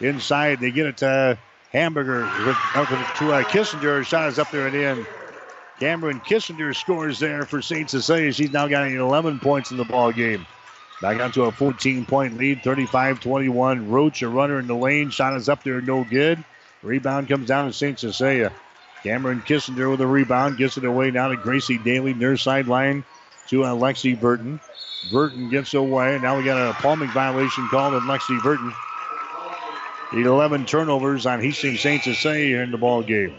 Inside, 0.00 0.60
they 0.60 0.70
get 0.70 0.86
it 0.86 0.96
to 0.98 1.38
Hamburger 1.70 2.20
to 2.20 3.32
uh, 3.32 3.42
Kissinger. 3.44 4.04
Shot 4.04 4.28
is 4.28 4.38
up 4.38 4.50
there 4.50 4.66
and 4.66 4.76
in. 4.76 5.06
Cameron 5.80 6.20
Kissinger 6.20 6.74
scores 6.74 7.18
there 7.18 7.44
for 7.44 7.60
St. 7.60 7.90
Cecilia. 7.90 8.32
She's 8.32 8.52
now 8.52 8.68
got 8.68 8.86
11 8.86 9.40
points 9.40 9.70
in 9.70 9.76
the 9.76 9.84
ball 9.84 10.12
game. 10.12 10.46
Back 11.02 11.20
onto 11.20 11.44
a 11.44 11.52
14 11.52 12.06
point 12.06 12.38
lead, 12.38 12.62
35 12.62 13.20
21. 13.20 13.90
Roach, 13.90 14.22
a 14.22 14.28
runner 14.28 14.58
in 14.58 14.66
the 14.66 14.76
lane. 14.76 15.10
Shot 15.10 15.36
is 15.36 15.48
up 15.48 15.64
there, 15.64 15.80
no 15.80 16.04
good. 16.04 16.42
Rebound 16.82 17.28
comes 17.28 17.48
down 17.48 17.66
to 17.66 17.72
St. 17.72 17.98
Cecilia. 17.98 18.52
Cameron 19.02 19.42
Kissinger 19.42 19.90
with 19.90 20.00
a 20.00 20.06
rebound, 20.06 20.56
gets 20.56 20.78
it 20.78 20.84
away 20.84 21.10
now 21.10 21.28
to 21.28 21.36
Gracie 21.36 21.78
Daly 21.78 22.14
near 22.14 22.36
sideline 22.36 23.04
to 23.48 23.60
Alexi 23.60 24.18
Burton. 24.18 24.60
Burton 25.10 25.50
gets 25.50 25.74
away. 25.74 26.18
Now 26.22 26.38
we 26.38 26.44
got 26.44 26.70
a 26.70 26.72
palming 26.74 27.10
violation 27.10 27.68
called 27.68 27.94
on 27.94 28.02
Lexi 28.02 28.42
Burton. 28.42 28.72
11 30.18 30.66
turnovers 30.66 31.26
on 31.26 31.40
Hastings 31.40 31.80
St. 31.80 32.02
Cecilia 32.02 32.58
in 32.58 32.70
the 32.70 32.78
ball 32.78 33.02
game. 33.02 33.34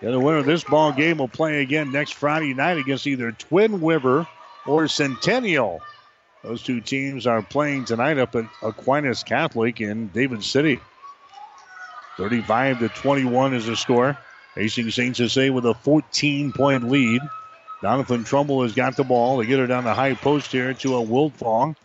The 0.00 0.20
winner 0.20 0.38
of 0.38 0.46
this 0.46 0.62
ball 0.62 0.92
game 0.92 1.18
will 1.18 1.28
play 1.28 1.62
again 1.62 1.90
next 1.90 2.14
Friday 2.14 2.54
night 2.54 2.78
against 2.78 3.06
either 3.06 3.32
Twin 3.32 3.82
River 3.82 4.26
or 4.66 4.88
Centennial. 4.88 5.80
Those 6.42 6.62
two 6.62 6.80
teams 6.80 7.26
are 7.26 7.42
playing 7.42 7.86
tonight 7.86 8.18
up 8.18 8.36
at 8.36 8.44
Aquinas 8.62 9.22
Catholic 9.22 9.80
in 9.80 10.08
David 10.08 10.44
City. 10.44 10.80
35 12.18 12.80
to 12.80 12.88
21 12.88 13.54
is 13.54 13.66
the 13.66 13.76
score. 13.76 14.16
Hastings 14.54 14.94
St. 14.94 15.16
Cecilia 15.16 15.52
with 15.52 15.66
a 15.66 15.74
14 15.74 16.52
point 16.52 16.88
lead. 16.88 17.20
Doniphan 17.82 18.24
Trumbull 18.24 18.62
has 18.62 18.74
got 18.74 18.96
the 18.96 19.04
ball. 19.04 19.38
They 19.38 19.46
get 19.46 19.58
her 19.58 19.66
down 19.66 19.84
the 19.84 19.94
high 19.94 20.14
post 20.14 20.52
here 20.52 20.72
to 20.72 20.96
a 20.96 21.04
Wiltfong. 21.04 21.76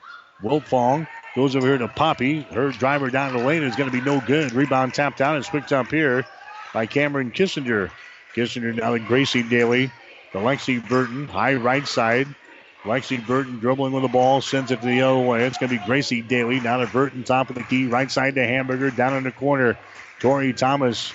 Wiltfong 0.42 1.08
Goes 1.36 1.56
over 1.56 1.66
here 1.66 1.78
to 1.78 1.88
Poppy. 1.88 2.42
Her 2.42 2.72
driver 2.72 3.10
down 3.10 3.34
the 3.34 3.44
lane 3.44 3.64
is 3.64 3.76
going 3.78 3.90
to 3.90 3.98
be 3.98 4.04
no 4.04 4.20
good. 4.20 4.52
Rebound 4.52 4.94
tapped 4.94 5.22
out 5.22 5.38
and 5.38 5.46
picked 5.46 5.72
up 5.72 5.88
here 5.88 6.26
by 6.74 6.86
Cameron 6.86 7.32
Kissinger. 7.32 7.90
Kissinger 8.36 8.76
now 8.76 8.92
to 8.92 9.00
Gracie 9.00 9.44
Daly. 9.44 9.92
To 10.34 10.40
Lexi 10.40 10.86
Burton. 10.88 11.30
High 11.30 11.56
right 11.56 11.88
side. 11.88 12.28
Lexi 12.84 13.26
Burton 13.26 13.60
dribbling 13.60 13.94
with 13.94 14.02
the 14.02 14.10
ball, 14.10 14.42
sends 14.42 14.72
it 14.72 14.82
to 14.82 14.88
the 14.88 15.02
other 15.02 15.20
way. 15.20 15.46
It's 15.46 15.58
going 15.58 15.70
to 15.70 15.78
be 15.78 15.86
Gracie 15.86 16.22
Daly. 16.22 16.60
Now 16.60 16.78
to 16.78 16.88
Burton, 16.88 17.24
top 17.24 17.50
of 17.50 17.56
the 17.56 17.64
key. 17.64 17.88
Right 17.88 18.12
side 18.12 18.36
to 18.36 18.46
Hamburger. 18.46 18.92
Down 18.92 19.16
in 19.16 19.24
the 19.24 19.32
corner. 19.32 19.78
Tori 20.20 20.52
Thomas. 20.52 21.14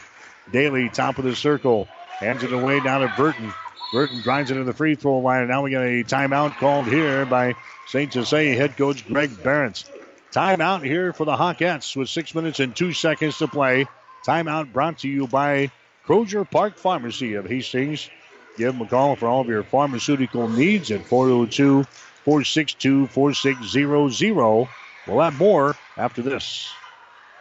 Daly, 0.51 0.89
top 0.89 1.19
of 1.19 1.25
the 1.25 1.37
circle. 1.37 1.89
Hands 2.21 2.43
it 2.43 2.53
away 2.53 2.81
down 2.81 3.03
to 3.03 3.13
Burton. 3.17 3.53
Burton 3.93 4.23
drives 4.23 4.51
it 4.51 4.55
to 4.55 4.65
the 4.65 4.73
free 4.73 4.95
throw 4.95 5.19
line. 5.19 5.41
And 5.41 5.51
now 5.51 5.63
we 5.63 5.73
got 5.73 5.83
a 5.83 6.05
timeout 6.05 6.57
called 6.57 6.87
here 6.87 7.27
by 7.27 7.55
St. 7.89 8.13
Jose 8.15 8.55
head 8.55 8.77
coach 8.77 9.07
Greg 9.07 9.43
Barrett. 9.43 9.85
Timeout 10.33 10.85
here 10.85 11.13
for 11.13 11.25
the 11.25 11.37
Hawkettes 11.37 11.97
with 11.97 12.09
six 12.09 12.35
minutes 12.35 12.61
and 12.61 12.75
two 12.75 12.93
seconds 12.93 13.39
to 13.39 13.49
play. 13.49 13.87
Timeout 14.27 14.73
brought 14.73 14.99
to 14.99 15.09
you 15.09 15.27
by 15.27 15.71
Crozier 16.05 16.45
Park 16.45 16.77
Pharmacy 16.77 17.35
of 17.35 17.47
Hastings. 17.47 18.11
Give 18.57 18.73
them 18.73 18.87
a 18.87 18.89
call 18.89 19.17
for 19.17 19.29
all 19.29 19.41
of 19.43 19.49
your 19.49 19.63
pharmaceutical 19.63 20.49
needs 20.49 20.91
at 20.91 21.05
402 21.07 21.85
462 22.25 23.07
4600. 23.07 24.69
We'll 25.07 25.21
have 25.21 25.39
more 25.39 25.77
after 25.97 26.23
this. 26.23 26.73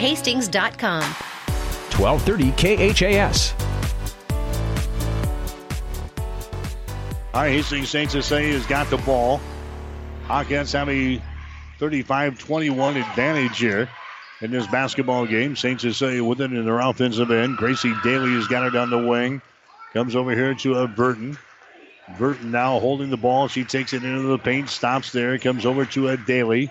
hastings.com. 0.00 1.02
1230 1.02 2.92
KHAS. 2.92 3.54
All 7.32 7.42
right, 7.42 7.52
Hastings 7.52 7.90
St. 7.90 8.10
Cecilia 8.10 8.54
has 8.54 8.66
got 8.66 8.90
the 8.90 8.96
ball. 8.98 9.40
Hawkettes 10.26 10.72
have 10.72 10.88
a 10.88 11.22
35-21 11.78 13.08
advantage 13.08 13.58
here 13.58 13.88
in 14.40 14.50
this 14.50 14.66
basketball 14.66 15.26
game. 15.26 15.54
St. 15.54 15.80
Cecilia 15.80 16.24
with 16.24 16.40
it 16.40 16.52
in 16.52 16.64
their 16.64 16.80
offensive 16.80 17.30
end. 17.30 17.56
Gracie 17.56 17.94
Daly 18.02 18.32
has 18.32 18.48
got 18.48 18.66
it 18.66 18.74
on 18.74 18.90
the 18.90 18.98
wing. 18.98 19.40
Comes 19.92 20.16
over 20.16 20.32
here 20.32 20.54
to 20.54 20.78
a 20.78 20.88
Burton. 20.88 21.38
Burton 22.18 22.50
now 22.50 22.80
holding 22.80 23.10
the 23.10 23.16
ball. 23.16 23.46
She 23.46 23.64
takes 23.64 23.92
it 23.92 24.02
into 24.02 24.22
the 24.22 24.38
paint, 24.38 24.68
stops 24.68 25.12
there, 25.12 25.38
comes 25.38 25.64
over 25.64 25.84
to 25.86 26.08
a 26.08 26.16
Daly. 26.16 26.70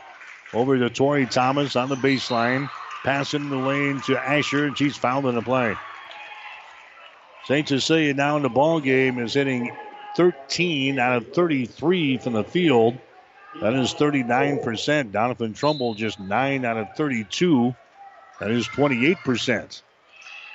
Over 0.54 0.78
to 0.78 0.90
Tori 0.90 1.26
Thomas 1.26 1.76
on 1.76 1.90
the 1.90 1.96
baseline. 1.96 2.70
Passing 3.04 3.50
the 3.50 3.58
lane 3.58 4.02
to 4.02 4.20
Asher, 4.20 4.66
and 4.66 4.78
she's 4.78 4.98
fouled 4.98 5.26
in 5.28 5.36
the 5.36 5.42
play. 5.42 5.76
St. 7.46 7.68
Cecilia 7.68 8.14
now 8.14 8.38
in 8.38 8.44
the 8.44 8.50
ball 8.50 8.80
game 8.80 9.20
is 9.20 9.34
hitting 9.34 9.72
13 10.16 11.00
out 11.00 11.18
of 11.18 11.28
33 11.28 12.18
from 12.18 12.34
the 12.34 12.44
field. 12.44 12.98
That 13.62 13.74
is 13.74 13.94
39%. 13.94 15.12
Doniphan 15.12 15.56
Trumbull 15.56 15.94
just 15.96 16.20
9 16.20 16.66
out 16.66 16.78
of 16.78 16.90
32. 16.92 17.74
That 18.40 18.52
is 18.52 18.68
28%. 18.68 19.82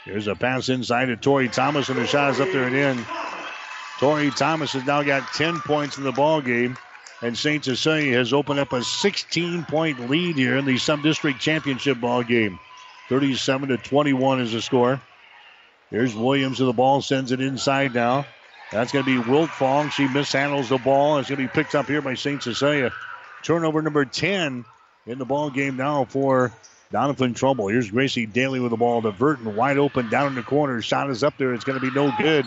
Here's 0.04 0.26
a 0.26 0.36
pass 0.36 0.68
inside 0.68 1.06
to 1.06 1.16
Tori 1.16 1.48
Thomas, 1.48 1.88
and 1.88 1.98
the 1.98 2.06
shot 2.06 2.32
is 2.32 2.40
up 2.40 2.50
there 2.52 2.64
and 2.64 2.76
in. 2.76 3.06
Tori 3.98 4.30
Thomas 4.30 4.72
has 4.72 4.84
now 4.84 5.02
got 5.02 5.26
10 5.32 5.60
points 5.60 5.96
in 5.98 6.04
the 6.04 6.12
ball 6.12 6.40
game, 6.40 6.76
and 7.24 7.38
St. 7.38 7.64
Cecilia 7.64 8.18
has 8.18 8.34
opened 8.34 8.60
up 8.60 8.74
a 8.74 8.80
16-point 8.80 10.10
lead 10.10 10.36
here 10.36 10.58
in 10.58 10.66
the 10.66 10.76
sub-district 10.76 11.40
championship 11.40 11.98
ball 11.98 12.22
game. 12.22 12.60
37 13.08 13.70
to 13.70 13.78
21 13.78 14.42
is 14.42 14.52
the 14.52 14.60
score. 14.60 15.00
Here's 15.88 16.14
Williams 16.14 16.58
to 16.58 16.66
the 16.66 16.74
ball, 16.74 17.00
sends 17.00 17.32
it 17.32 17.40
inside 17.40 17.94
now. 17.94 18.26
That's 18.70 18.92
going 18.92 19.06
to 19.06 19.22
be 19.22 19.30
Wiltfong. 19.30 19.90
She 19.90 20.06
mishandles 20.06 20.68
the 20.68 20.76
ball. 20.76 21.16
It's 21.16 21.30
going 21.30 21.40
to 21.40 21.44
be 21.44 21.48
picked 21.48 21.74
up 21.74 21.86
here 21.86 22.02
by 22.02 22.12
St. 22.12 22.42
Cecilia. 22.42 22.92
Turnover 23.42 23.80
number 23.80 24.04
10 24.04 24.66
in 25.06 25.18
the 25.18 25.24
ball 25.24 25.48
game 25.48 25.78
now 25.78 26.04
for 26.04 26.52
Doniphan 26.92 27.34
Trumbull. 27.34 27.68
Here's 27.68 27.90
Gracie 27.90 28.26
Daly 28.26 28.60
with 28.60 28.70
the 28.70 28.76
ball 28.76 29.00
to 29.00 29.12
Burton. 29.12 29.56
Wide 29.56 29.78
open 29.78 30.10
down 30.10 30.26
in 30.26 30.34
the 30.34 30.42
corner. 30.42 30.82
Shot 30.82 31.08
is 31.08 31.24
up 31.24 31.38
there. 31.38 31.54
It's 31.54 31.64
going 31.64 31.80
to 31.80 31.90
be 31.90 31.94
no 31.94 32.12
good. 32.18 32.44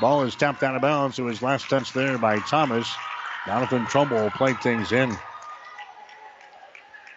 Ball 0.00 0.22
is 0.22 0.36
tapped 0.36 0.62
out 0.62 0.76
of 0.76 0.82
bounds. 0.82 1.18
It 1.18 1.22
was 1.22 1.42
last 1.42 1.68
touch 1.68 1.92
there 1.92 2.16
by 2.16 2.38
Thomas. 2.38 2.88
Doniphan 3.46 3.88
Trumbull 3.88 4.22
will 4.22 4.30
play 4.30 4.54
things 4.54 4.92
in. 4.92 5.16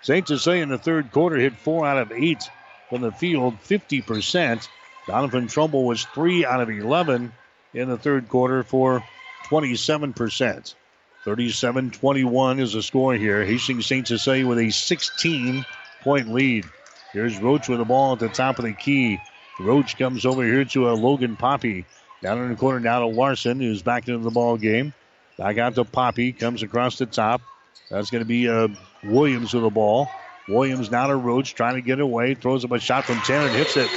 St. 0.02 0.28
Cecilia 0.28 0.64
in 0.64 0.70
the 0.70 0.78
third 0.78 1.12
quarter 1.12 1.38
hit 1.38 1.56
four 1.56 1.86
out 1.86 1.98
of 1.98 2.12
eight 2.12 2.50
from 2.90 3.02
the 3.02 3.12
field, 3.12 3.56
50%. 3.64 4.68
Doniphan 5.08 5.52
Trumbull 5.52 5.86
was 5.86 6.06
three 6.06 6.46
out 6.46 6.62
of 6.62 6.70
11 6.70 7.32
in 7.74 7.90
the 7.90 7.98
third 7.98 8.30
quarter 8.30 8.64
for 8.64 9.04
27%. 9.46 10.76
37 11.24 11.92
21 11.92 12.60
is 12.60 12.74
the 12.74 12.84
score 12.84 13.14
here. 13.14 13.46
Hastings 13.46 13.86
St. 13.86 14.06
Cecilia 14.06 14.46
with 14.46 14.60
a 14.60 14.70
16 14.70 15.66
point 16.02 16.34
lead. 16.34 16.66
Here's 17.14 17.40
Roach 17.40 17.70
with 17.70 17.80
the 17.80 17.86
ball 17.86 18.14
at 18.14 18.20
the 18.20 18.28
top 18.28 18.60
of 18.60 18.66
the 18.66 18.74
key. 18.74 19.20
Roach 19.60 19.98
comes 19.98 20.26
over 20.26 20.44
here 20.44 20.66
to 20.66 20.90
a 20.90 20.94
Logan 20.94 21.38
Poppy. 21.38 21.86
Down 22.22 22.40
in 22.40 22.50
the 22.50 22.56
corner 22.56 22.80
now 22.80 23.00
to 23.00 23.08
Larson, 23.08 23.60
who's 23.60 23.82
back 23.82 24.08
into 24.08 24.24
the 24.24 24.32
ball 24.32 24.58
game. 24.58 24.94
Back 25.38 25.58
out 25.58 25.76
to 25.76 25.84
Poppy, 25.84 26.32
comes 26.32 26.64
across 26.64 26.98
the 26.98 27.06
top. 27.06 27.42
That's 27.90 28.10
going 28.10 28.24
to 28.24 28.28
be 28.28 28.48
uh, 28.48 28.68
Williams 29.04 29.54
with 29.54 29.64
the 29.64 29.70
ball. 29.70 30.08
Williams 30.48 30.92
now 30.92 31.08
to 31.08 31.16
Roach, 31.16 31.56
trying 31.56 31.76
to 31.76 31.82
get 31.82 32.00
away. 32.00 32.36
Throws 32.36 32.66
up 32.66 32.72
a 32.72 32.80
shot 32.80 33.06
from 33.06 33.20
10 33.20 33.48
and 33.48 33.56
hits 33.56 33.78
it. 33.78 33.90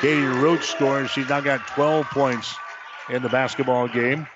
Katie 0.00 0.24
Roach 0.24 0.64
scores. 0.64 1.10
She's 1.10 1.28
now 1.28 1.40
got 1.40 1.66
12 1.68 2.06
points 2.06 2.54
in 3.08 3.22
the 3.22 3.28
basketball 3.28 3.88
game. 3.88 4.26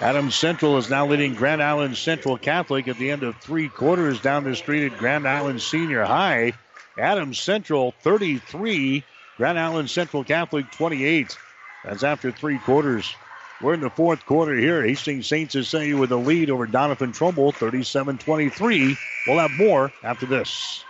Adams 0.00 0.34
Central 0.34 0.78
is 0.78 0.88
now 0.88 1.06
leading 1.06 1.34
Grand 1.34 1.62
Island 1.62 1.94
Central 1.94 2.38
Catholic 2.38 2.88
at 2.88 2.96
the 2.96 3.10
end 3.10 3.22
of 3.22 3.36
three 3.36 3.68
quarters 3.68 4.18
down 4.18 4.44
the 4.44 4.56
street 4.56 4.90
at 4.90 4.98
Grand 4.98 5.28
Island 5.28 5.60
Senior 5.60 6.04
High. 6.04 6.54
Adams 6.96 7.38
Central 7.38 7.92
33, 8.00 9.04
Grand 9.36 9.58
Island 9.58 9.90
Central 9.90 10.24
Catholic 10.24 10.70
28. 10.72 11.36
That's 11.84 12.02
after 12.02 12.30
three 12.30 12.58
quarters. 12.58 13.14
We're 13.62 13.74
in 13.74 13.80
the 13.80 13.90
fourth 13.90 14.24
quarter 14.24 14.54
here. 14.54 14.82
Hastings 14.82 15.26
St. 15.26 15.52
Cecilia 15.52 15.96
with 15.96 16.12
a 16.12 16.16
lead 16.16 16.50
over 16.50 16.66
Doniphan 16.66 17.14
Trumbull 17.14 17.52
37 17.52 18.18
23. 18.18 18.96
We'll 19.26 19.38
have 19.38 19.58
more 19.58 19.92
after 20.02 20.26
this. 20.26 20.84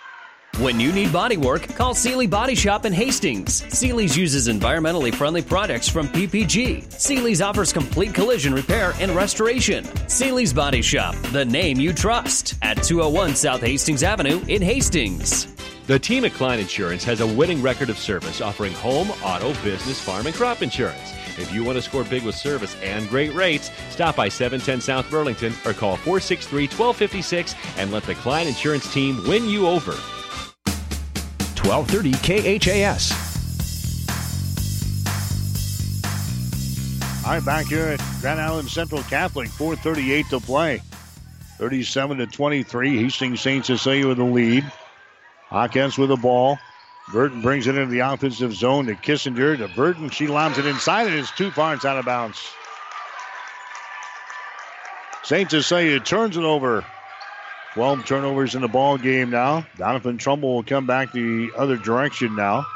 When 0.58 0.78
you 0.78 0.92
need 0.92 1.10
body 1.10 1.38
work, 1.38 1.62
call 1.68 1.94
Seely 1.94 2.26
Body 2.26 2.54
Shop 2.54 2.84
in 2.84 2.92
Hastings. 2.92 3.62
Seely's 3.72 4.14
uses 4.14 4.46
environmentally 4.46 5.14
friendly 5.14 5.40
products 5.40 5.88
from 5.88 6.08
PPG. 6.08 6.92
Seely's 6.92 7.40
offers 7.40 7.72
complete 7.72 8.12
collision 8.12 8.52
repair 8.52 8.92
and 8.98 9.12
restoration. 9.12 9.84
Seely's 10.06 10.52
Body 10.52 10.82
Shop, 10.82 11.14
the 11.32 11.44
name 11.44 11.80
you 11.80 11.94
trust, 11.94 12.56
at 12.60 12.82
201 12.82 13.36
South 13.36 13.62
Hastings 13.62 14.02
Avenue 14.02 14.42
in 14.48 14.60
Hastings. 14.60 15.46
The 15.86 15.98
team 15.98 16.26
at 16.26 16.34
Klein 16.34 16.58
Insurance 16.58 17.04
has 17.04 17.20
a 17.20 17.26
winning 17.26 17.62
record 17.62 17.88
of 17.88 17.98
service 17.98 18.42
offering 18.42 18.74
home, 18.74 19.10
auto, 19.24 19.54
business, 19.62 20.00
farm, 20.00 20.26
and 20.26 20.34
crop 20.34 20.60
insurance. 20.60 21.14
If 21.38 21.54
you 21.54 21.64
want 21.64 21.76
to 21.76 21.82
score 21.82 22.04
big 22.04 22.24
with 22.24 22.34
service 22.34 22.76
and 22.82 23.08
great 23.08 23.32
rates, 23.34 23.70
stop 23.88 24.14
by 24.14 24.28
710 24.28 24.82
South 24.82 25.10
Burlington 25.10 25.54
or 25.64 25.72
call 25.72 25.96
463 25.96 26.64
1256 26.64 27.54
and 27.78 27.90
let 27.90 28.02
the 28.02 28.14
Klein 28.16 28.46
Insurance 28.46 28.92
team 28.92 29.26
win 29.26 29.48
you 29.48 29.66
over. 29.66 29.94
1230 31.64 32.58
KHAS. 32.58 33.12
All 37.24 37.32
right, 37.32 37.44
back 37.44 37.66
here 37.66 37.86
at 37.86 38.00
Grand 38.20 38.40
Island 38.40 38.68
Central 38.68 39.02
Catholic, 39.04 39.48
438 39.50 40.26
to 40.30 40.40
play. 40.40 40.82
37 41.58 42.18
to 42.18 42.26
23. 42.26 43.02
Hastings 43.02 43.40
St. 43.42 43.66
Cecilia 43.66 44.08
with 44.08 44.16
the 44.16 44.24
lead. 44.24 44.64
Hawkettes 45.50 45.98
with 45.98 46.08
the 46.08 46.16
ball. 46.16 46.58
Burton 47.12 47.42
brings 47.42 47.66
it 47.66 47.76
into 47.76 47.90
the 47.90 48.00
offensive 48.00 48.54
zone 48.54 48.86
to 48.86 48.94
Kissinger. 48.94 49.58
To 49.58 49.68
Burton. 49.68 50.08
She 50.08 50.26
lobs 50.26 50.56
it 50.56 50.64
inside 50.64 51.08
and 51.08 51.16
it's 51.16 51.30
too 51.32 51.50
far. 51.50 51.74
It's 51.74 51.84
out 51.84 51.98
of 51.98 52.06
bounds. 52.06 52.42
St. 55.22 55.50
Cecilia 55.50 56.00
turns 56.00 56.38
it 56.38 56.44
over. 56.44 56.84
12 57.74 58.04
turnovers 58.04 58.54
in 58.54 58.62
the 58.62 58.68
ball 58.68 58.98
game 58.98 59.30
now. 59.30 59.66
Doniphan 59.76 60.18
Trumbull 60.18 60.56
will 60.56 60.62
come 60.62 60.86
back 60.86 61.12
the 61.12 61.50
other 61.56 61.76
direction 61.76 62.34
now. 62.34 62.66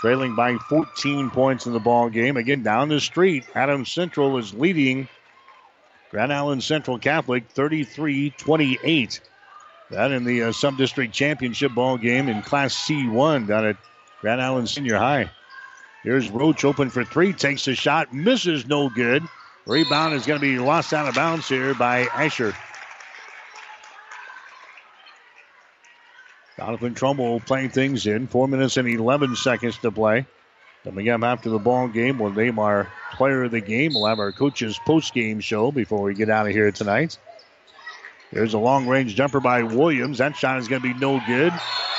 Trailing 0.00 0.36
by 0.36 0.56
14 0.68 1.30
points 1.30 1.66
in 1.66 1.72
the 1.72 1.80
ball 1.80 2.08
game. 2.08 2.36
Again, 2.36 2.62
down 2.62 2.88
the 2.88 3.00
street, 3.00 3.44
Adams 3.54 3.90
Central 3.90 4.36
is 4.38 4.52
leading 4.52 5.08
Grand 6.10 6.32
Island 6.32 6.62
Central 6.62 6.98
Catholic 6.98 7.48
33 7.48 8.30
28. 8.30 9.20
That 9.90 10.12
in 10.12 10.24
the 10.24 10.44
uh, 10.44 10.52
sub 10.52 10.76
district 10.76 11.12
championship 11.12 11.74
ball 11.74 11.96
game 11.98 12.28
in 12.28 12.42
Class 12.42 12.74
C1 12.74 13.48
down 13.48 13.66
at 13.66 13.76
Grand 14.20 14.40
Island 14.40 14.68
Senior 14.68 14.96
High. 14.96 15.30
Here's 16.02 16.30
Roach 16.30 16.64
open 16.64 16.90
for 16.90 17.04
three, 17.04 17.32
takes 17.32 17.66
a 17.66 17.74
shot, 17.74 18.12
misses 18.12 18.66
no 18.66 18.90
good. 18.90 19.22
Rebound 19.66 20.14
is 20.14 20.26
going 20.26 20.38
to 20.38 20.46
be 20.46 20.58
lost 20.58 20.92
out 20.92 21.08
of 21.08 21.14
bounds 21.14 21.48
here 21.48 21.74
by 21.74 22.02
Asher. 22.14 22.54
Doniphan 26.58 26.94
Trumbull 26.94 27.40
playing 27.40 27.70
things 27.70 28.06
in. 28.06 28.26
Four 28.26 28.48
minutes 28.48 28.76
and 28.76 28.88
11 28.88 29.36
seconds 29.36 29.78
to 29.78 29.90
play. 29.90 30.26
Coming 30.84 31.08
up 31.08 31.22
after 31.22 31.48
the 31.48 31.58
ball 31.58 31.88
game, 31.88 32.18
we'll 32.18 32.32
name 32.32 32.58
our 32.58 32.92
player 33.12 33.44
of 33.44 33.50
the 33.50 33.60
game. 33.60 33.94
We'll 33.94 34.06
have 34.06 34.18
our 34.18 34.32
coaches 34.32 34.78
post 34.84 35.14
game 35.14 35.40
show 35.40 35.72
before 35.72 36.02
we 36.02 36.14
get 36.14 36.28
out 36.28 36.46
of 36.46 36.52
here 36.52 36.70
tonight. 36.70 37.18
There's 38.32 38.54
a 38.54 38.58
long 38.58 38.86
range 38.86 39.14
jumper 39.14 39.40
by 39.40 39.62
Williams. 39.62 40.18
That 40.18 40.36
shot 40.36 40.58
is 40.58 40.68
going 40.68 40.82
to 40.82 40.92
be 40.92 40.98
no 40.98 41.20
good. 41.26 41.52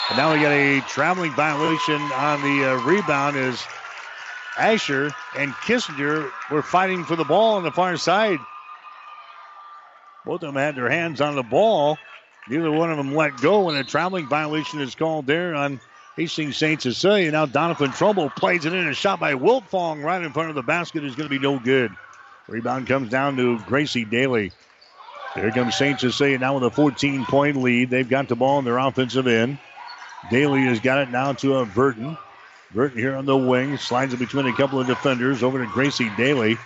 And 0.09 0.17
now 0.17 0.33
we 0.33 0.39
got 0.39 0.51
a 0.51 0.81
traveling 0.81 1.31
violation 1.31 2.01
on 2.01 2.41
the 2.41 2.71
uh, 2.71 2.83
rebound 2.83 3.37
as 3.37 3.65
Asher 4.57 5.11
and 5.35 5.51
Kissinger 5.53 6.29
were 6.51 6.61
fighting 6.61 7.03
for 7.03 7.15
the 7.15 7.23
ball 7.23 7.55
on 7.55 7.63
the 7.63 7.71
far 7.71 7.97
side. 7.97 8.39
Both 10.25 10.43
of 10.43 10.53
them 10.53 10.55
had 10.55 10.75
their 10.75 10.89
hands 10.89 11.21
on 11.21 11.35
the 11.35 11.43
ball. 11.43 11.97
Neither 12.47 12.71
one 12.71 12.91
of 12.91 12.97
them 12.97 13.15
let 13.15 13.37
go, 13.37 13.69
and 13.69 13.77
a 13.77 13.83
traveling 13.83 14.27
violation 14.27 14.79
is 14.79 14.93
called 14.93 15.25
there 15.25 15.55
on 15.55 15.79
Hastings 16.15 16.57
St. 16.57 16.81
Cecilia. 16.81 17.31
Now 17.31 17.45
Doniphan 17.45 17.95
Trumbull 17.95 18.29
plays 18.29 18.65
it 18.65 18.73
in. 18.73 18.87
A 18.87 18.93
shot 18.93 19.19
by 19.19 19.33
Wiltfong 19.33 20.03
right 20.03 20.21
in 20.21 20.31
front 20.31 20.49
of 20.49 20.55
the 20.55 20.63
basket 20.63 21.03
is 21.03 21.15
going 21.15 21.29
to 21.29 21.35
be 21.35 21.41
no 21.41 21.59
good. 21.59 21.91
Rebound 22.47 22.87
comes 22.87 23.09
down 23.09 23.35
to 23.37 23.59
Gracie 23.59 24.05
Daly. 24.05 24.51
Here 25.33 25.51
comes 25.51 25.75
St. 25.75 25.99
Cecilia 25.99 26.37
now 26.37 26.53
with 26.53 26.63
a 26.63 26.69
14 26.69 27.25
point 27.25 27.57
lead. 27.57 27.89
They've 27.89 28.07
got 28.07 28.27
the 28.27 28.35
ball 28.35 28.59
in 28.59 28.65
their 28.65 28.77
offensive 28.77 29.27
end. 29.27 29.57
Daly 30.29 30.61
has 30.65 30.79
got 30.79 30.99
it 30.99 31.09
now 31.09 31.33
to 31.33 31.57
a 31.57 31.65
Burton. 31.65 32.17
Burton 32.73 32.97
here 32.97 33.15
on 33.15 33.25
the 33.25 33.35
wing 33.35 33.77
slides 33.77 34.13
it 34.13 34.19
between 34.19 34.47
a 34.47 34.53
couple 34.53 34.79
of 34.79 34.87
defenders 34.87 35.43
over 35.43 35.63
to 35.63 35.71
Gracie 35.71 36.11
Daly. 36.15 36.57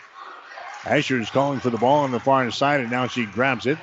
Asher 0.85 1.19
is 1.19 1.30
calling 1.30 1.60
for 1.60 1.69
the 1.69 1.77
ball 1.77 2.03
on 2.03 2.11
the 2.11 2.19
far 2.19 2.49
side, 2.51 2.81
and 2.81 2.91
now 2.91 3.07
she 3.07 3.26
grabs 3.26 3.65
it. 3.65 3.77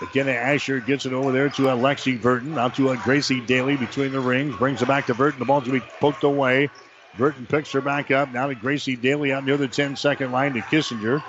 McKenna 0.00 0.32
Asher 0.32 0.80
gets 0.80 1.04
it 1.04 1.12
over 1.12 1.30
there 1.30 1.50
to 1.50 1.62
Alexi 1.62 2.20
Burton. 2.20 2.56
out 2.56 2.74
to 2.76 2.90
a 2.90 2.96
Gracie 2.96 3.40
Daly 3.40 3.76
between 3.76 4.12
the 4.12 4.20
rings. 4.20 4.56
Brings 4.56 4.80
it 4.80 4.88
back 4.88 5.06
to 5.06 5.14
Burton. 5.14 5.38
The 5.38 5.44
ball's 5.44 5.66
going 5.66 5.80
to 5.80 5.86
be 5.86 5.92
poked 6.00 6.24
away. 6.24 6.70
Burton 7.18 7.46
picks 7.46 7.70
her 7.72 7.80
back 7.80 8.10
up. 8.10 8.32
Now 8.32 8.46
to 8.46 8.54
Gracie 8.54 8.96
Daly 8.96 9.32
out 9.32 9.44
near 9.44 9.58
the 9.58 9.68
10 9.68 9.96
second 9.96 10.32
line 10.32 10.54
to 10.54 10.60
Kissinger. 10.60 11.22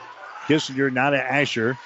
Kissinger 0.48 0.92
now 0.92 1.10
to 1.10 1.22
Asher. 1.22 1.78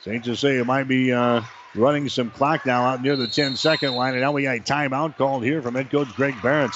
St. 0.00 0.24
Cecilia 0.24 0.64
might 0.64 0.86
be 0.86 1.12
uh, 1.12 1.42
running 1.74 2.08
some 2.08 2.30
clock 2.30 2.64
now 2.64 2.84
out 2.84 3.02
near 3.02 3.16
the 3.16 3.26
10 3.26 3.56
second 3.56 3.94
line. 3.94 4.14
And 4.14 4.22
now 4.22 4.32
we 4.32 4.44
got 4.44 4.56
a 4.56 4.60
timeout 4.60 5.16
called 5.16 5.42
here 5.42 5.60
from 5.60 5.74
head 5.74 5.90
coach 5.90 6.08
Greg 6.14 6.40
Barrett. 6.40 6.70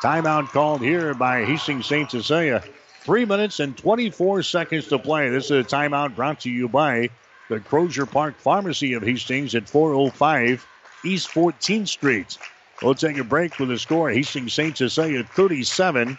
Timeout 0.00 0.48
called 0.48 0.80
here 0.80 1.12
by 1.14 1.44
Hastings 1.44 1.86
St. 1.86 2.10
Cecilia. 2.10 2.62
Three 3.00 3.24
minutes 3.24 3.58
and 3.58 3.76
24 3.76 4.44
seconds 4.44 4.86
to 4.88 4.98
play. 4.98 5.28
This 5.28 5.46
is 5.46 5.50
a 5.50 5.64
timeout 5.64 6.14
brought 6.14 6.40
to 6.40 6.50
you 6.50 6.68
by 6.68 7.10
the 7.52 7.60
Crozier 7.60 8.06
Park 8.06 8.38
Pharmacy 8.38 8.94
of 8.94 9.02
Hastings 9.02 9.54
at 9.54 9.68
405 9.68 10.66
East 11.04 11.28
14th 11.28 11.88
Street. 11.88 12.38
We'll 12.80 12.94
take 12.94 13.18
a 13.18 13.24
break 13.24 13.58
with 13.58 13.68
the 13.68 13.78
score. 13.78 14.10
Hastings 14.10 14.54
St. 14.54 14.76
Cecilia 14.76 15.22
37, 15.22 16.18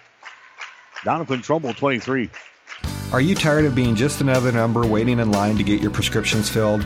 Doniphan 1.04 1.44
Trumbull 1.44 1.74
23. 1.74 2.30
Are 3.12 3.22
you 3.22 3.36
tired 3.36 3.66
of 3.66 3.74
being 3.74 3.96
just 3.96 4.22
another 4.22 4.52
number 4.52 4.86
waiting 4.86 5.20
in 5.20 5.32
line 5.32 5.58
to 5.58 5.64
get 5.64 5.82
your 5.82 5.92
prescriptions 5.92 6.50
filled? 6.50 6.86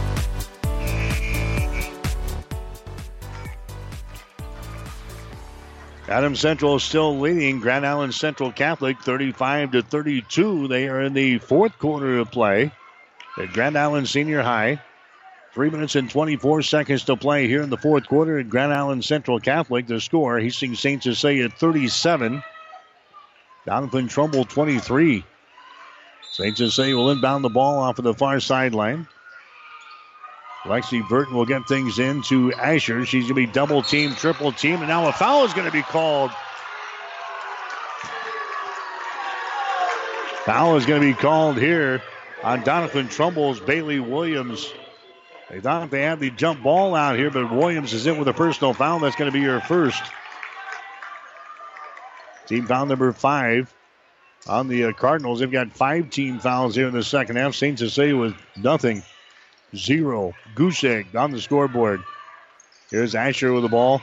Adam 6.11 6.35
Central 6.35 6.75
is 6.75 6.83
still 6.83 7.19
leading 7.19 7.61
Grand 7.61 7.85
Island 7.87 8.13
Central 8.13 8.51
Catholic 8.51 8.99
35 8.99 9.71
to 9.71 9.81
32. 9.81 10.67
They 10.67 10.89
are 10.89 11.03
in 11.03 11.13
the 11.13 11.37
fourth 11.37 11.79
quarter 11.79 12.17
of 12.17 12.29
play 12.29 12.73
at 13.37 13.53
Grand 13.53 13.77
Island 13.77 14.09
Senior 14.09 14.41
High. 14.41 14.81
Three 15.53 15.69
minutes 15.69 15.95
and 15.95 16.09
24 16.09 16.63
seconds 16.63 17.05
to 17.05 17.15
play 17.15 17.47
here 17.47 17.61
in 17.61 17.69
the 17.69 17.77
fourth 17.77 18.07
quarter 18.07 18.39
at 18.39 18.49
Grand 18.49 18.73
Island 18.73 19.05
Central 19.05 19.39
Catholic. 19.39 19.87
The 19.87 20.01
score, 20.01 20.37
Hastings 20.37 20.81
St. 20.81 21.01
Cecilia 21.01 21.47
37, 21.47 22.43
Doniphan 23.65 24.09
Trumbull 24.09 24.43
23. 24.43 25.23
St. 26.29 26.57
Cecilia 26.57 26.97
will 26.97 27.11
inbound 27.11 27.45
the 27.45 27.49
ball 27.49 27.77
off 27.79 27.99
of 27.99 28.03
the 28.03 28.13
far 28.13 28.41
sideline. 28.41 29.07
Lexi 30.63 31.07
Burton 31.07 31.35
will 31.35 31.45
get 31.45 31.67
things 31.67 31.97
into 31.97 32.53
Asher. 32.53 33.05
She's 33.05 33.23
going 33.23 33.29
to 33.29 33.33
be 33.33 33.45
double 33.47 33.81
team, 33.81 34.13
triple 34.13 34.51
team, 34.51 34.79
and 34.79 34.87
now 34.87 35.07
a 35.07 35.13
foul 35.13 35.45
is 35.45 35.53
going 35.53 35.65
to 35.65 35.71
be 35.71 35.81
called. 35.81 36.31
Foul 40.45 40.75
is 40.75 40.85
going 40.85 41.01
to 41.01 41.07
be 41.07 41.13
called 41.13 41.57
here 41.57 42.01
on 42.43 42.63
Doniphan 42.63 43.09
Trumbull's 43.09 43.59
Bailey 43.59 43.99
Williams. 43.99 44.71
They 45.49 45.59
thought 45.59 45.89
they 45.89 46.03
had 46.03 46.19
the 46.19 46.29
jump 46.29 46.63
ball 46.63 46.95
out 46.95 47.17
here, 47.17 47.29
but 47.29 47.51
Williams 47.51 47.93
is 47.93 48.05
in 48.05 48.17
with 48.17 48.27
a 48.27 48.33
personal 48.33 48.73
foul. 48.73 48.99
That's 48.99 49.15
going 49.15 49.31
to 49.31 49.37
be 49.37 49.43
your 49.43 49.61
first. 49.61 50.01
Team 52.45 52.67
foul 52.67 52.85
number 52.85 53.11
five 53.13 53.73
on 54.47 54.67
the 54.67 54.85
uh, 54.85 54.91
Cardinals. 54.93 55.39
They've 55.39 55.51
got 55.51 55.71
five 55.71 56.09
team 56.09 56.39
fouls 56.39 56.75
here 56.75 56.87
in 56.87 56.93
the 56.93 57.03
second 57.03 57.37
half. 57.37 57.55
St. 57.55 57.79
Cecilia 57.79 58.15
with 58.15 58.35
nothing 58.55 59.03
zero. 59.75 60.33
Goose 60.55 60.83
egg 60.83 61.15
on 61.15 61.31
the 61.31 61.41
scoreboard. 61.41 62.01
Here's 62.89 63.15
Asher 63.15 63.53
with 63.53 63.63
the 63.63 63.69
ball. 63.69 64.01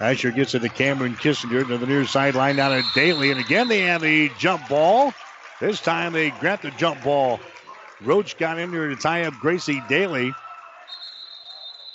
Asher 0.00 0.30
gets 0.30 0.54
it 0.54 0.60
to 0.60 0.68
Cameron 0.68 1.14
Kissinger 1.14 1.66
to 1.66 1.78
the 1.78 1.86
near 1.86 2.06
sideline 2.06 2.56
down 2.56 2.72
at 2.72 2.84
Daly. 2.94 3.30
And 3.30 3.38
again, 3.38 3.68
they 3.68 3.80
have 3.80 4.00
the 4.00 4.30
jump 4.38 4.68
ball. 4.68 5.12
This 5.60 5.80
time 5.80 6.14
they 6.14 6.30
grab 6.30 6.62
the 6.62 6.70
jump 6.72 7.02
ball. 7.02 7.38
Roach 8.00 8.38
got 8.38 8.58
in 8.58 8.70
there 8.70 8.88
to 8.88 8.96
tie 8.96 9.24
up 9.24 9.34
Gracie 9.34 9.82
Daly. 9.88 10.32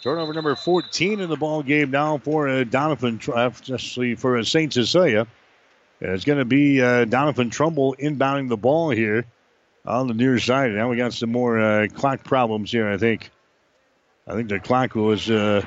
Turnover 0.04 0.34
number 0.34 0.56
14 0.56 1.20
in 1.20 1.30
the 1.30 1.36
ball 1.36 1.64
game 1.64 1.90
now 1.90 2.20
for 2.20 2.48
uh, 2.48 2.64
Doniphan, 2.64 3.28
uh, 3.28 4.16
for 4.18 4.38
uh, 4.38 4.44
St. 4.44 4.72
Cecilia. 4.72 5.26
It's 6.00 6.26
going 6.26 6.38
to 6.38 6.46
be 6.46 6.80
uh, 6.80 7.06
Doniphan 7.06 7.52
Trumbull 7.52 7.96
inbounding 7.98 8.50
the 8.50 8.58
ball 8.58 8.92
here 8.92 9.26
on 9.86 10.08
the 10.08 10.14
near 10.14 10.40
side. 10.40 10.72
Now 10.72 10.90
we 10.90 10.98
got 10.98 11.14
some 11.14 11.32
more 11.32 11.60
uh, 11.60 11.88
clock 11.94 12.24
problems 12.24 12.72
here. 12.72 12.90
I 12.90 12.98
think. 12.98 13.30
I 14.28 14.34
think 14.34 14.50
the 14.50 14.60
clock 14.60 14.96
was 14.96 15.30
uh, 15.30 15.62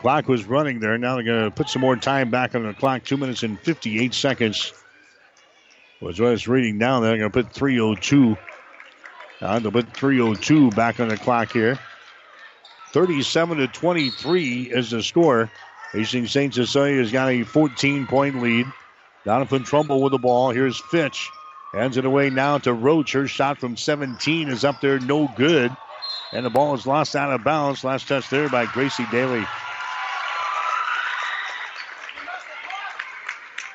clock 0.00 0.28
was 0.28 0.46
running 0.46 0.80
there. 0.80 0.96
Now 0.96 1.16
they're 1.16 1.24
going 1.24 1.44
to 1.44 1.50
put 1.50 1.68
some 1.68 1.82
more 1.82 1.96
time 1.96 2.30
back 2.30 2.54
on 2.54 2.64
the 2.64 2.72
clock. 2.72 3.04
Two 3.04 3.18
minutes 3.18 3.42
and 3.42 3.60
58 3.60 4.14
seconds 4.14 4.72
was 6.00 6.18
what 6.20 6.32
it's 6.32 6.48
reading 6.48 6.78
now. 6.78 7.00
They're 7.00 7.18
going 7.18 7.30
to 7.30 7.42
put 7.42 7.52
302. 7.52 8.36
Uh, 9.40 9.58
they'll 9.58 9.70
put 9.70 9.92
302 9.94 10.70
back 10.70 11.00
on 11.00 11.08
the 11.08 11.16
clock 11.18 11.52
here. 11.52 11.78
37 12.92 13.58
to 13.58 13.68
23 13.68 14.62
is 14.62 14.90
the 14.90 15.02
score. 15.02 15.50
Hastings 15.92 16.30
St. 16.30 16.54
Cecilia 16.54 16.98
has 16.98 17.12
got 17.12 17.28
a 17.28 17.42
14 17.42 18.06
point 18.06 18.40
lead. 18.42 18.66
Doniphan 19.26 19.64
Trumbull 19.66 20.02
with 20.02 20.12
the 20.12 20.18
ball. 20.18 20.50
Here's 20.50 20.78
Fitch. 20.78 21.30
Hands 21.78 21.96
it 21.96 22.04
away 22.04 22.28
now 22.28 22.58
to 22.58 22.72
Roach. 22.72 23.12
Her 23.12 23.28
shot 23.28 23.60
from 23.60 23.76
17 23.76 24.48
is 24.48 24.64
up 24.64 24.80
there, 24.80 24.98
no 24.98 25.28
good. 25.36 25.70
And 26.32 26.44
the 26.44 26.50
ball 26.50 26.74
is 26.74 26.88
lost 26.88 27.14
out 27.14 27.32
of 27.32 27.44
bounds. 27.44 27.84
Last 27.84 28.08
touch 28.08 28.28
there 28.30 28.48
by 28.48 28.66
Gracie 28.66 29.06
Daly. 29.12 29.46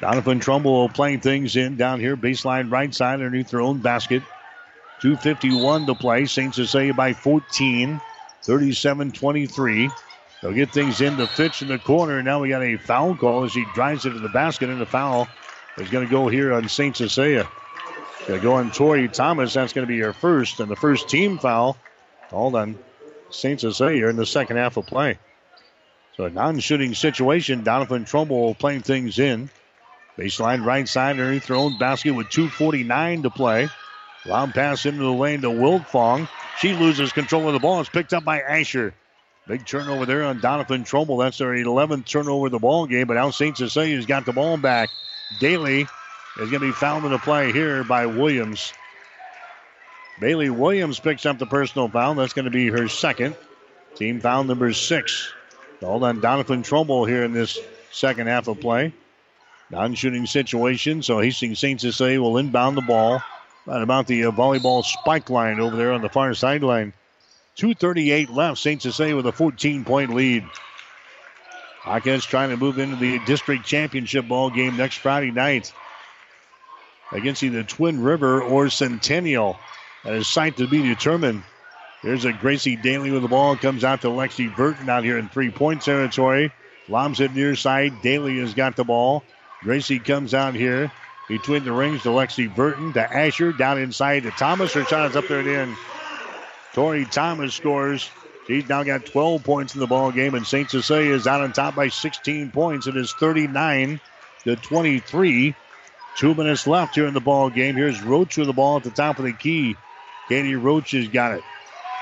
Doniphan 0.01 0.41
Trumbull 0.41 0.89
playing 0.89 1.21
things 1.21 1.55
in 1.55 1.77
down 1.77 2.01
here, 2.01 2.17
baseline 2.17 2.69
right 2.69 2.93
side 2.93 3.21
underneath 3.21 3.51
their 3.51 3.61
own 3.61 3.77
basket. 3.79 4.21
2.51 5.01 5.85
to 5.85 5.95
play. 5.95 6.25
St. 6.25 6.53
Cecilia 6.53 6.93
by 6.93 7.13
14, 7.13 8.01
37 8.41 9.11
23. 9.13 9.89
They'll 10.41 10.51
get 10.51 10.71
things 10.71 10.99
in 10.99 11.15
to 11.15 11.25
Fitch 11.25 11.61
in 11.61 11.69
the 11.69 11.79
corner. 11.79 12.21
Now 12.21 12.41
we 12.41 12.49
got 12.49 12.63
a 12.63 12.75
foul 12.75 13.15
call 13.15 13.45
as 13.45 13.53
he 13.53 13.63
drives 13.73 14.05
it 14.05 14.11
to 14.11 14.19
the 14.19 14.27
basket, 14.27 14.69
and 14.69 14.81
the 14.81 14.85
foul 14.85 15.29
is 15.77 15.89
going 15.89 16.05
to 16.05 16.11
go 16.11 16.27
here 16.27 16.51
on 16.51 16.67
St. 16.67 16.97
Cecilia. 16.97 17.47
Going 18.27 18.39
to 18.39 18.43
go 18.43 18.69
Tori 18.69 19.09
Thomas. 19.09 19.53
That's 19.53 19.73
going 19.73 19.85
to 19.85 19.91
be 19.93 19.99
her 19.99 20.13
first, 20.13 20.61
and 20.61 20.71
the 20.71 20.77
first 20.77 21.09
team 21.09 21.39
foul. 21.39 21.77
All 22.31 22.55
on 22.55 22.79
St. 23.29 23.59
Cecilia 23.59 24.07
in 24.07 24.15
the 24.15 24.25
second 24.25 24.57
half 24.57 24.77
of 24.77 24.85
play. 24.85 25.17
So 26.15 26.25
a 26.25 26.29
non-shooting 26.29 26.93
situation. 26.95 27.63
Doniphan 27.63 28.07
Trumbull 28.07 28.55
playing 28.55 28.81
things 28.81 29.19
in. 29.19 29.49
Baseline 30.17 30.63
right 30.63 30.87
side 30.87 31.19
underneath 31.19 31.47
their 31.47 31.57
own 31.57 31.77
basket 31.77 32.11
with 32.11 32.27
2.49 32.27 33.23
to 33.23 33.29
play. 33.29 33.69
Long 34.25 34.51
pass 34.51 34.85
into 34.85 35.03
the 35.03 35.11
lane 35.11 35.41
to 35.41 35.49
Wiltfong. 35.49 36.29
She 36.59 36.73
loses 36.73 37.11
control 37.11 37.47
of 37.47 37.53
the 37.53 37.59
ball. 37.59 37.81
It's 37.81 37.89
picked 37.89 38.13
up 38.13 38.23
by 38.23 38.39
Asher. 38.39 38.93
Big 39.47 39.65
turnover 39.65 40.05
there 40.05 40.23
on 40.23 40.39
Doniphan 40.39 40.85
Trumbull. 40.85 41.17
That's 41.17 41.39
their 41.39 41.53
11th 41.53 42.05
turnover 42.05 42.45
of 42.45 42.53
the 42.53 42.59
ball 42.59 42.85
game. 42.85 43.07
But 43.07 43.15
now 43.15 43.31
St. 43.31 43.57
Cecilia's 43.57 44.05
got 44.05 44.25
the 44.25 44.31
ball 44.31 44.55
back. 44.55 44.89
Daly 45.39 45.87
is 46.39 46.49
going 46.49 46.61
to 46.61 46.67
be 46.67 46.71
fouled 46.71 47.05
in 47.05 47.11
the 47.11 47.19
play 47.19 47.51
here 47.51 47.83
by 47.83 48.05
Williams. 48.07 48.73
Bailey 50.19 50.49
Williams 50.49 50.99
picks 50.99 51.25
up 51.25 51.37
the 51.37 51.45
personal 51.45 51.87
foul. 51.87 52.15
That's 52.15 52.33
going 52.33 52.45
to 52.45 52.51
be 52.51 52.69
her 52.69 52.87
second. 52.87 53.35
Team 53.95 54.19
foul 54.19 54.43
number 54.43 54.73
six. 54.73 55.31
Called 55.79 56.03
on 56.03 56.21
Doniphan 56.21 56.63
Trumbull 56.63 57.05
here 57.05 57.23
in 57.23 57.33
this 57.33 57.59
second 57.91 58.27
half 58.27 58.47
of 58.47 58.59
play. 58.59 58.93
Non 59.69 59.95
shooting 59.95 60.25
situation, 60.25 61.03
so 61.03 61.19
Hastings 61.19 61.59
St. 61.59 61.79
Cecilia 61.81 62.21
will 62.21 62.37
inbound 62.37 62.77
the 62.77 62.81
ball 62.81 63.21
right 63.65 63.81
about 63.81 64.07
the 64.07 64.25
uh, 64.25 64.31
volleyball 64.31 64.83
spike 64.83 65.29
line 65.29 65.59
over 65.59 65.75
there 65.75 65.93
on 65.93 66.01
the 66.01 66.09
far 66.09 66.33
sideline. 66.33 66.93
2.38 67.57 68.33
left. 68.33 68.59
St. 68.59 68.81
Cecilia 68.81 69.15
with 69.15 69.27
a 69.27 69.31
14 69.31 69.83
point 69.83 70.13
lead. 70.13 70.43
Hawkettes 71.81 72.27
trying 72.27 72.49
to 72.49 72.57
move 72.57 72.79
into 72.79 72.95
the 72.95 73.19
district 73.25 73.65
championship 73.65 74.27
ball 74.27 74.49
game 74.49 74.77
next 74.77 74.97
Friday 74.97 75.31
night 75.31 75.73
against 77.13 77.43
either 77.43 77.63
Twin 77.63 78.01
River 78.01 78.41
or 78.41 78.69
Centennial. 78.69 79.57
That 80.03 80.15
is 80.15 80.27
sight 80.27 80.57
to 80.57 80.67
be 80.67 80.81
determined. 80.81 81.43
There's 82.03 82.25
a 82.25 82.33
Gracie 82.33 82.75
Daly 82.75 83.11
with 83.11 83.21
the 83.21 83.29
ball. 83.29 83.55
Comes 83.55 83.85
out 83.85 84.01
to 84.01 84.07
Lexi 84.07 84.53
Burton 84.53 84.89
out 84.89 85.05
here 85.05 85.17
in 85.17 85.29
three 85.29 85.49
point 85.49 85.81
territory. 85.81 86.51
Lobs 86.89 87.21
it 87.21 87.33
near 87.33 87.55
side. 87.55 88.01
Daly 88.01 88.39
has 88.39 88.53
got 88.53 88.75
the 88.75 88.83
ball. 88.83 89.23
Gracie 89.61 89.99
comes 89.99 90.33
out 90.33 90.53
here 90.53 90.91
between 91.29 91.63
the 91.63 91.71
rings 91.71 92.03
to 92.03 92.09
Lexi 92.09 92.53
Burton 92.53 92.91
to 92.93 93.01
Asher. 93.01 93.53
Down 93.53 93.77
inside 93.79 94.23
to 94.23 94.31
Thomas. 94.31 94.73
Her 94.73 94.83
shot 94.83 95.09
is 95.09 95.15
up 95.15 95.27
there 95.29 95.39
and 95.39 95.47
in. 95.47 95.75
Tori 96.73 97.05
Thomas 97.05 97.53
scores. 97.53 98.09
She's 98.47 98.67
now 98.67 98.83
got 98.83 99.05
12 99.05 99.41
points 99.43 99.73
in 99.73 99.79
the 99.79 99.87
ball 99.87 100.11
game, 100.11 100.35
and 100.35 100.45
St. 100.45 100.69
Cecilia 100.69 101.13
is 101.13 101.27
out 101.27 101.39
on 101.39 101.53
top 101.53 101.75
by 101.75 101.87
16 101.87 102.51
points. 102.51 102.87
It 102.87 102.97
is 102.97 103.13
39 103.13 104.01
to 104.43 104.55
23. 104.57 105.55
Two 106.17 106.35
minutes 106.35 106.67
left 106.67 106.95
here 106.95 107.07
in 107.07 107.13
the 107.13 107.19
ball 107.19 107.49
game. 107.49 107.75
Here's 107.75 108.01
Roach 108.03 108.37
with 108.37 108.47
the 108.47 108.53
ball 108.53 108.77
at 108.77 108.83
the 108.83 108.91
top 108.91 109.17
of 109.17 109.25
the 109.25 109.33
key. 109.33 109.75
Katie 110.29 110.55
Roach 110.55 110.91
has 110.91 111.07
got 111.07 111.37
it. 111.37 111.43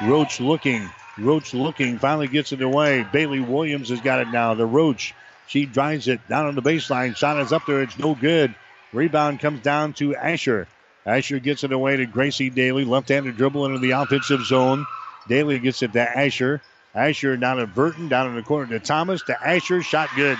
Roach 0.03 0.39
looking. 0.39 0.89
Roach 1.17 1.53
looking. 1.53 1.97
Finally 1.97 2.27
gets 2.27 2.51
it 2.51 2.61
away. 2.61 3.03
Bailey 3.03 3.39
Williams 3.39 3.89
has 3.89 4.01
got 4.01 4.19
it 4.19 4.27
now. 4.29 4.53
The 4.53 4.65
Roach. 4.65 5.13
She 5.47 5.65
drives 5.65 6.07
it 6.07 6.27
down 6.27 6.45
on 6.45 6.55
the 6.55 6.61
baseline. 6.61 7.15
Shot 7.15 7.39
is 7.39 7.53
up 7.53 7.65
there. 7.65 7.81
It's 7.81 7.97
no 7.97 8.15
good. 8.15 8.53
Rebound 8.93 9.39
comes 9.39 9.61
down 9.61 9.93
to 9.93 10.15
Asher. 10.15 10.67
Asher 11.05 11.39
gets 11.39 11.63
it 11.63 11.71
away 11.71 11.97
to 11.97 12.05
Gracie 12.05 12.49
Daly. 12.49 12.85
Left-handed 12.85 13.37
dribble 13.37 13.65
into 13.65 13.79
the 13.79 13.91
offensive 13.91 14.43
zone. 14.45 14.85
Daly 15.27 15.59
gets 15.59 15.81
it 15.83 15.93
to 15.93 16.01
Asher. 16.01 16.61
Asher 16.93 17.37
down 17.37 17.57
to 17.57 17.67
Burton. 17.67 18.09
Down 18.09 18.27
in 18.27 18.35
the 18.35 18.43
corner 18.43 18.67
to 18.67 18.79
Thomas. 18.79 19.23
To 19.23 19.47
Asher. 19.47 19.81
Shot 19.81 20.09
good. 20.15 20.37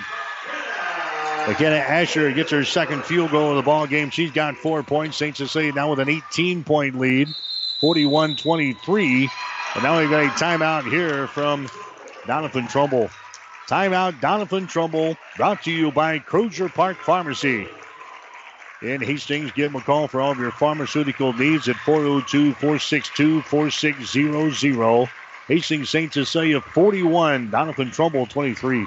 McKenna 1.46 1.76
Asher 1.76 2.30
gets 2.32 2.52
her 2.52 2.64
second 2.64 3.04
field 3.04 3.32
goal 3.32 3.50
of 3.50 3.56
the 3.56 3.62
ball 3.62 3.86
game. 3.86 4.10
She's 4.10 4.30
got 4.30 4.56
four 4.56 4.82
points. 4.82 5.16
St. 5.16 5.36
Cecilia 5.36 5.72
now 5.72 5.90
with 5.90 5.98
an 5.98 6.08
18 6.08 6.62
point 6.62 6.98
lead, 6.98 7.34
41 7.80 8.36
23. 8.36 9.28
And 9.74 9.82
now 9.82 9.98
we've 9.98 10.08
got 10.08 10.24
a 10.24 10.28
timeout 10.28 10.88
here 10.88 11.26
from 11.26 11.66
Doniphan 12.26 12.70
Trumbull. 12.70 13.10
Timeout, 13.68 14.20
Doniphan 14.20 14.68
Trumbull, 14.68 15.16
brought 15.36 15.62
to 15.64 15.72
you 15.72 15.90
by 15.90 16.18
Crozier 16.20 16.68
Park 16.68 16.98
Pharmacy. 16.98 17.66
In 18.82 19.00
Hastings, 19.00 19.52
give 19.52 19.72
them 19.72 19.80
a 19.80 19.84
call 19.84 20.08
for 20.08 20.20
all 20.20 20.32
of 20.32 20.38
your 20.38 20.50
pharmaceutical 20.50 21.32
needs 21.32 21.68
at 21.68 21.76
402 21.76 22.52
462 22.54 23.42
4600. 23.42 25.08
Hastings 25.48 25.90
St. 25.90 26.12
Cecilia 26.12 26.60
41, 26.60 27.50
Doniphan 27.50 27.92
Trumbull 27.92 28.26
23. 28.26 28.86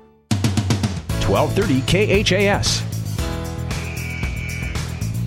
1230 1.27 2.23
KHAS. 2.23 2.91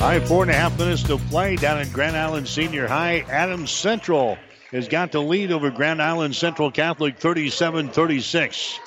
All 0.00 0.10
right, 0.10 0.28
four 0.28 0.42
and 0.42 0.50
a 0.50 0.54
half 0.54 0.78
minutes 0.78 1.02
to 1.04 1.16
play 1.16 1.56
down 1.56 1.78
at 1.78 1.92
Grand 1.92 2.16
Island 2.16 2.46
Senior 2.46 2.86
High. 2.86 3.20
Adams 3.20 3.70
Central 3.70 4.36
has 4.70 4.86
got 4.86 5.12
the 5.12 5.22
lead 5.22 5.50
over 5.50 5.70
Grand 5.70 6.02
Island 6.02 6.36
Central 6.36 6.70
Catholic 6.70 7.18
37 7.18 7.88
36. 7.88 8.78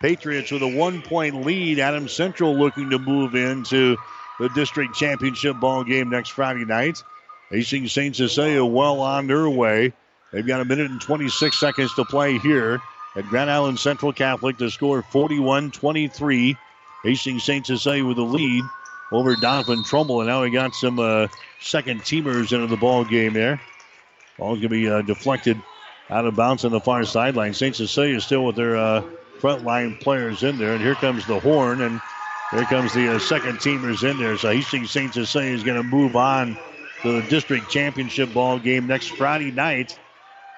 Patriots 0.00 0.50
with 0.50 0.62
a 0.62 0.68
one 0.68 1.00
point 1.02 1.46
lead. 1.46 1.78
Adams 1.78 2.12
Central 2.12 2.56
looking 2.56 2.90
to 2.90 2.98
move 2.98 3.34
into 3.36 3.96
the 4.40 4.48
district 4.48 4.96
championship 4.96 5.60
ball 5.60 5.84
game 5.84 6.10
next 6.10 6.30
Friday 6.30 6.64
night. 6.64 7.02
Hastings 7.50 7.92
St. 7.92 8.16
Cecilia 8.16 8.64
well 8.64 9.00
on 9.00 9.28
their 9.28 9.48
way. 9.48 9.92
They've 10.32 10.46
got 10.46 10.60
a 10.60 10.64
minute 10.64 10.90
and 10.90 11.00
26 11.00 11.56
seconds 11.56 11.94
to 11.94 12.04
play 12.04 12.38
here 12.38 12.80
at 13.16 13.26
Grand 13.28 13.50
Island 13.50 13.78
Central 13.78 14.12
Catholic 14.12 14.58
to 14.58 14.70
score 14.70 15.02
41 15.02 15.70
23. 15.70 16.56
Hastings 17.02 17.44
St. 17.44 17.66
Cecilia 17.66 18.04
with 18.04 18.16
the 18.16 18.22
lead 18.22 18.64
over 19.12 19.34
Doniphan 19.36 19.84
Trumbull. 19.84 20.20
And 20.20 20.28
now 20.28 20.42
we 20.42 20.50
got 20.50 20.74
some 20.74 20.98
uh, 20.98 21.28
second 21.60 22.00
teamers 22.00 22.52
into 22.52 22.66
the 22.66 22.76
ball 22.76 23.04
game 23.04 23.34
there. 23.34 23.60
Ball's 24.38 24.58
going 24.58 24.62
to 24.62 24.68
be 24.70 24.88
uh, 24.88 25.02
deflected 25.02 25.60
out 26.10 26.24
of 26.24 26.34
bounds 26.34 26.64
on 26.64 26.72
the 26.72 26.80
far 26.80 27.04
sideline. 27.04 27.54
St. 27.54 27.76
Cecilia 27.76 28.16
is 28.16 28.24
still 28.24 28.44
with 28.44 28.56
their 28.56 28.76
uh, 28.76 29.02
front 29.38 29.64
line 29.64 29.96
players 29.96 30.42
in 30.42 30.58
there. 30.58 30.72
And 30.72 30.80
here 30.80 30.94
comes 30.94 31.26
the 31.26 31.38
horn. 31.38 31.82
And 31.82 32.00
here 32.50 32.64
comes 32.64 32.94
the 32.94 33.14
uh, 33.14 33.18
second 33.18 33.58
teamers 33.58 34.08
in 34.08 34.18
there. 34.18 34.36
So 34.38 34.50
Hastings 34.50 34.90
St. 34.90 35.12
Cecilia 35.12 35.52
is 35.52 35.62
going 35.62 35.76
to 35.76 35.82
move 35.82 36.16
on 36.16 36.56
to 37.02 37.20
the 37.20 37.28
district 37.28 37.70
championship 37.70 38.32
ball 38.32 38.58
game 38.58 38.86
next 38.86 39.08
Friday 39.08 39.50
night. 39.50 39.98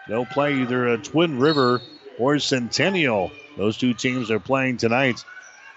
They'll 0.08 0.26
play 0.26 0.54
either 0.60 0.86
a 0.86 0.98
Twin 0.98 1.40
River 1.40 1.80
or 2.18 2.38
Centennial. 2.38 3.30
Those 3.56 3.76
two 3.76 3.94
teams 3.94 4.30
are 4.30 4.40
playing 4.40 4.78
tonight. 4.78 5.24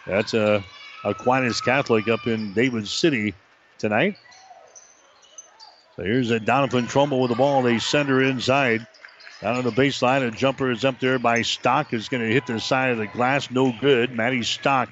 That's 0.06 0.34
a 0.34 0.56
uh, 0.56 0.62
Aquinas 1.06 1.62
Catholic 1.62 2.08
up 2.08 2.28
in 2.28 2.54
David 2.54 2.88
City 2.88 3.34
tonight. 3.78 4.18
So 5.96 6.04
here's 6.04 6.32
a 6.32 6.40
Doniphan 6.40 6.90
Trumbull 6.90 7.22
with 7.22 7.30
the 7.30 7.36
ball. 7.36 7.62
They 7.62 7.80
send 7.80 8.10
her 8.10 8.22
inside. 8.22 8.86
Down 9.42 9.56
on 9.56 9.64
the 9.64 9.72
baseline, 9.72 10.28
a 10.28 10.32
jumper 10.32 10.70
is 10.70 10.84
up 10.84 11.00
there 11.00 11.18
by 11.18 11.44
Stock. 11.44 11.94
Is 11.94 12.10
going 12.10 12.24
to 12.24 12.34
hit 12.34 12.46
the 12.46 12.60
side 12.60 12.92
of 12.92 12.98
the 12.98 13.08
glass. 13.08 13.50
No 13.50 13.74
good. 13.80 14.12
Maddie 14.12 14.44
Stock 14.44 14.90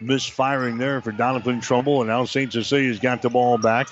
misfiring 0.00 0.76
there 0.76 1.00
for 1.00 1.12
Doniphan 1.12 1.62
Trumbull. 1.62 2.02
And 2.02 2.08
now 2.08 2.24
St. 2.26 2.52
Cecilia's 2.52 2.98
got 2.98 3.22
the 3.22 3.30
ball 3.30 3.56
back. 3.56 3.88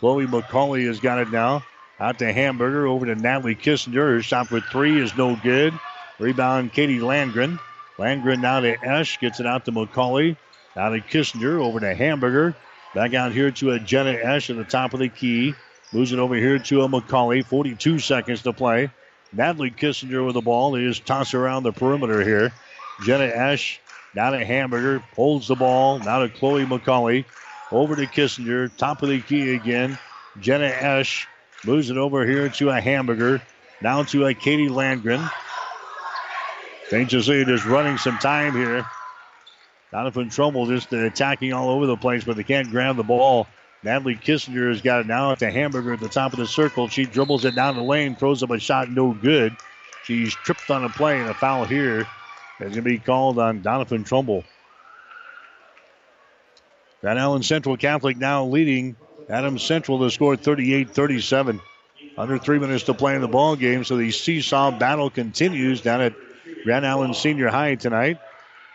Chloe 0.00 0.26
McCauley 0.26 0.86
has 0.86 1.00
got 1.00 1.18
it 1.18 1.30
now. 1.30 1.62
Out 2.00 2.18
to 2.18 2.32
Hamburger, 2.32 2.86
over 2.86 3.06
to 3.06 3.14
Natalie 3.14 3.54
Kissinger. 3.54 3.94
Her 3.94 4.22
shot 4.22 4.48
for 4.48 4.60
three 4.60 5.00
is 5.00 5.16
no 5.16 5.36
good. 5.36 5.72
Rebound, 6.22 6.72
Katie 6.72 7.00
Landgren. 7.00 7.58
Landgren 7.98 8.40
now 8.40 8.60
to 8.60 8.76
Esch, 8.80 9.18
gets 9.18 9.40
it 9.40 9.46
out 9.46 9.64
to 9.64 9.72
McCauley. 9.72 10.36
Now 10.76 10.90
to 10.90 11.00
Kissinger, 11.00 11.60
over 11.60 11.80
to 11.80 11.94
Hamburger. 11.94 12.54
Back 12.94 13.12
out 13.14 13.32
here 13.32 13.50
to 13.50 13.72
a 13.72 13.80
Jenna 13.80 14.12
Esch 14.12 14.48
at 14.48 14.56
the 14.56 14.64
top 14.64 14.94
of 14.94 15.00
the 15.00 15.08
key. 15.08 15.54
Moves 15.92 16.12
it 16.12 16.20
over 16.20 16.36
here 16.36 16.60
to 16.60 16.82
a 16.82 16.88
McCauley. 16.88 17.44
42 17.44 17.98
seconds 17.98 18.42
to 18.42 18.52
play. 18.52 18.90
Natalie 19.32 19.72
Kissinger 19.72 20.24
with 20.24 20.34
the 20.34 20.40
ball. 20.40 20.70
They 20.70 20.84
just 20.84 21.04
toss 21.04 21.34
around 21.34 21.64
the 21.64 21.72
perimeter 21.72 22.22
here. 22.22 22.52
Jenna 23.04 23.24
Esch 23.24 23.80
now 24.14 24.30
to 24.30 24.44
Hamburger. 24.44 25.02
Pulls 25.16 25.48
the 25.48 25.56
ball. 25.56 25.98
Now 25.98 26.20
to 26.20 26.28
Chloe 26.28 26.64
McCauley. 26.66 27.24
Over 27.72 27.96
to 27.96 28.06
Kissinger. 28.06 28.74
Top 28.76 29.02
of 29.02 29.08
the 29.08 29.20
key 29.20 29.54
again. 29.54 29.98
Jenna 30.40 30.66
Esch 30.66 31.26
moves 31.66 31.90
it 31.90 31.96
over 31.96 32.24
here 32.24 32.48
to 32.48 32.70
a 32.70 32.80
Hamburger. 32.80 33.42
Now 33.80 34.04
to 34.04 34.26
a 34.26 34.34
Katie 34.34 34.68
Landgren. 34.68 35.28
St. 36.92 37.10
Cecilia 37.10 37.46
just 37.46 37.64
running 37.64 37.96
some 37.96 38.18
time 38.18 38.52
here. 38.52 38.84
Doniphan 39.94 40.30
Trumbull 40.30 40.66
just 40.66 40.92
attacking 40.92 41.54
all 41.54 41.70
over 41.70 41.86
the 41.86 41.96
place, 41.96 42.22
but 42.22 42.36
they 42.36 42.44
can't 42.44 42.70
grab 42.70 42.96
the 42.96 43.02
ball. 43.02 43.46
Natalie 43.82 44.14
Kissinger 44.14 44.68
has 44.68 44.82
got 44.82 45.00
it 45.00 45.06
now 45.06 45.34
to 45.34 45.50
Hamburger 45.50 45.94
at 45.94 46.00
the 46.00 46.10
top 46.10 46.34
of 46.34 46.38
the 46.38 46.46
circle. 46.46 46.88
She 46.88 47.06
dribbles 47.06 47.46
it 47.46 47.54
down 47.54 47.76
the 47.76 47.82
lane, 47.82 48.14
throws 48.14 48.42
up 48.42 48.50
a 48.50 48.58
shot, 48.58 48.90
no 48.90 49.14
good. 49.14 49.56
She's 50.04 50.34
tripped 50.34 50.70
on 50.70 50.84
a 50.84 50.90
play, 50.90 51.18
and 51.18 51.30
a 51.30 51.32
foul 51.32 51.64
here 51.64 52.00
is 52.00 52.06
going 52.58 52.72
to 52.74 52.82
be 52.82 52.98
called 52.98 53.38
on 53.38 53.62
Donovan 53.62 54.04
Trumbull. 54.04 54.44
Grand 57.00 57.18
Island 57.18 57.46
Central 57.46 57.78
Catholic 57.78 58.18
now 58.18 58.44
leading 58.44 58.96
Adams 59.30 59.62
Central 59.62 59.98
to 60.00 60.10
score 60.10 60.36
38 60.36 60.90
37. 60.90 61.58
Under 62.18 62.36
three 62.36 62.58
minutes 62.58 62.84
to 62.84 62.92
play 62.92 63.14
in 63.14 63.22
the 63.22 63.28
ball 63.28 63.56
game, 63.56 63.82
so 63.82 63.96
the 63.96 64.10
seesaw 64.10 64.78
battle 64.78 65.08
continues 65.08 65.80
down 65.80 66.02
at 66.02 66.12
Grand 66.64 66.86
Island 66.86 67.16
Senior 67.16 67.48
High 67.48 67.74
tonight. 67.74 68.18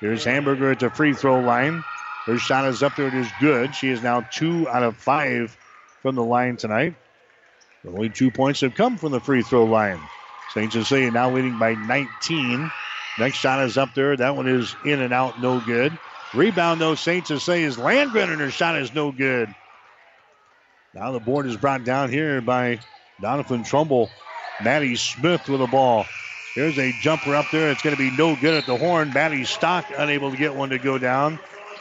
Here's 0.01 0.23
Hamburger 0.23 0.71
at 0.71 0.79
the 0.79 0.89
free 0.89 1.13
throw 1.13 1.39
line. 1.39 1.83
Her 2.25 2.37
shot 2.37 2.67
is 2.67 2.83
up 2.83 2.95
there. 2.95 3.07
It 3.07 3.13
is 3.13 3.31
good. 3.39 3.73
She 3.73 3.89
is 3.89 4.03
now 4.03 4.21
two 4.31 4.67
out 4.67 4.83
of 4.83 4.97
five 4.97 5.55
from 6.01 6.15
the 6.15 6.23
line 6.23 6.57
tonight. 6.57 6.95
Only 7.87 8.09
two 8.09 8.31
points 8.31 8.61
have 8.61 8.75
come 8.75 8.97
from 8.97 9.11
the 9.13 9.21
free 9.21 9.41
throw 9.41 9.65
line. 9.65 9.99
St. 10.53 10.71
Cecilia 10.71 11.11
now 11.11 11.33
leading 11.33 11.57
by 11.57 11.75
19. 11.75 12.69
Next 13.19 13.37
shot 13.37 13.63
is 13.63 13.77
up 13.77 13.93
there. 13.95 14.15
That 14.15 14.35
one 14.35 14.47
is 14.47 14.75
in 14.83 15.01
and 15.01 15.13
out, 15.13 15.41
no 15.41 15.59
good. 15.61 15.97
Rebound, 16.33 16.81
though, 16.81 16.95
St. 16.95 17.25
Cecilia's 17.25 17.77
Landgren, 17.77 18.29
and 18.29 18.41
her 18.41 18.51
shot 18.51 18.77
is 18.77 18.93
no 18.93 19.11
good. 19.11 19.53
Now 20.93 21.11
the 21.11 21.19
board 21.19 21.45
is 21.45 21.55
brought 21.55 21.83
down 21.83 22.09
here 22.09 22.41
by 22.41 22.79
Doniphan 23.21 23.65
Trumbull. 23.65 24.09
Maddie 24.63 24.95
Smith 24.95 25.47
with 25.47 25.59
the 25.59 25.67
ball. 25.67 26.05
There's 26.57 26.79
a 26.79 26.91
jumper 27.01 27.35
up 27.35 27.45
there. 27.51 27.69
It's 27.69 27.83
going 27.83 27.95
to 27.95 28.01
be 28.01 28.09
no 28.17 28.35
good 28.35 28.55
at 28.55 28.65
the 28.65 28.75
horn. 28.75 29.13
Maddie 29.13 29.45
Stock 29.45 29.85
unable 29.95 30.31
to 30.31 30.37
get 30.37 30.55
one 30.55 30.69
to 30.69 30.79
go 30.79 30.97
down. 30.97 31.37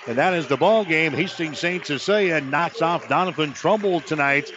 And 0.07 0.19
that 0.19 0.35
is 0.35 0.49
the 0.49 0.59
ball 0.59 0.85
game. 0.85 1.15
Hastings 1.15 1.59
St. 1.59 1.87
Cecilia 1.87 2.43
knocks 2.43 2.83
off 2.83 3.09
Doniphan 3.09 3.55
Trumbull 3.55 4.03
tonight 4.03 4.53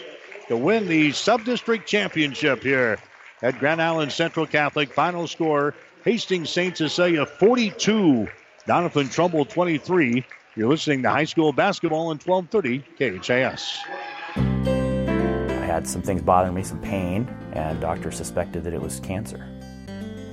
to 0.50 0.58
win 0.58 0.90
the 0.90 1.14
sub-district 1.14 1.88
championship 1.88 2.64
here 2.64 3.00
at 3.42 3.60
Grand 3.60 3.82
Island 3.82 4.12
Central 4.12 4.46
Catholic. 4.46 4.92
Final 4.92 5.26
score, 5.26 5.74
Hastings 6.04 6.50
St. 6.50 6.76
Cecilia 6.76 7.26
42, 7.26 8.28
Doniphan 8.68 9.10
Trumbull 9.10 9.46
23. 9.46 10.26
You're 10.58 10.68
listening 10.68 11.02
to 11.04 11.10
high 11.12 11.24
school 11.24 11.54
basketball 11.54 12.12
in 12.12 12.18
1230 12.18 13.22
KHAS. 13.22 13.78
I 14.36 15.66
had 15.66 15.88
some 15.88 16.02
things 16.02 16.22
bothering 16.22 16.56
me, 16.56 16.64
some 16.64 16.82
pain, 16.82 17.26
and 17.54 17.80
doctor 17.80 18.12
suspected 18.12 18.66
that 18.66 18.74
it 18.74 18.82
was 18.82 19.00
cancer. 19.00 19.59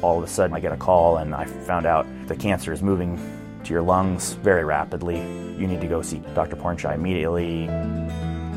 All 0.07 0.19
of 0.19 0.23
a 0.23 0.29
sudden, 0.29 0.55
I 0.55 0.61
get 0.61 0.71
a 0.71 0.77
call, 0.77 1.17
and 1.17 1.35
I 1.35 1.47
found 1.47 1.85
out 1.85 2.07
the 2.29 2.37
cancer 2.37 2.73
is 2.73 2.81
moving 2.81 3.19
to 3.65 3.73
your 3.73 3.83
lungs 3.83 4.35
very 4.35 4.65
rapidly. 4.65 5.17
You 5.17 5.67
need 5.67 5.81
to 5.81 5.89
go 5.89 6.01
see 6.01 6.19
Dr. 6.33 6.55
Pornchai 6.55 6.95
immediately. 6.95 7.69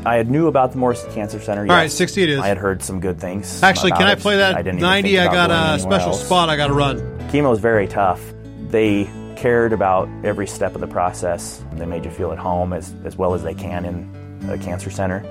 I 0.06 0.14
had 0.14 0.30
knew 0.30 0.46
about 0.46 0.70
the 0.70 0.78
Morris 0.78 1.04
Cancer 1.10 1.40
Center. 1.40 1.62
All 1.62 1.66
right, 1.66 1.90
60 1.90 2.22
it 2.22 2.28
is. 2.28 2.38
I 2.38 2.46
had 2.46 2.56
heard 2.56 2.84
some 2.84 3.00
good 3.00 3.18
things. 3.18 3.64
Actually, 3.64 3.90
can 3.90 4.02
I 4.02 4.14
play 4.14 4.36
that 4.36 4.54
I 4.54 4.62
didn't 4.62 4.78
90? 4.78 5.18
I 5.18 5.24
got 5.24 5.50
a 5.50 5.80
special 5.80 6.10
else. 6.10 6.24
spot 6.24 6.48
I 6.48 6.56
got 6.56 6.68
to 6.68 6.72
run. 6.72 6.98
Chemo 7.30 7.50
was 7.50 7.58
very 7.58 7.88
tough. 7.88 8.22
They 8.68 9.10
cared 9.34 9.72
about 9.72 10.08
every 10.24 10.46
step 10.46 10.76
of 10.76 10.80
the 10.80 10.86
process. 10.86 11.64
They 11.72 11.84
made 11.84 12.04
you 12.04 12.12
feel 12.12 12.30
at 12.30 12.38
home 12.38 12.72
as, 12.72 12.94
as 13.04 13.16
well 13.16 13.34
as 13.34 13.42
they 13.42 13.54
can 13.54 13.84
in 13.84 14.48
a 14.48 14.56
cancer 14.56 14.90
center. 14.90 15.24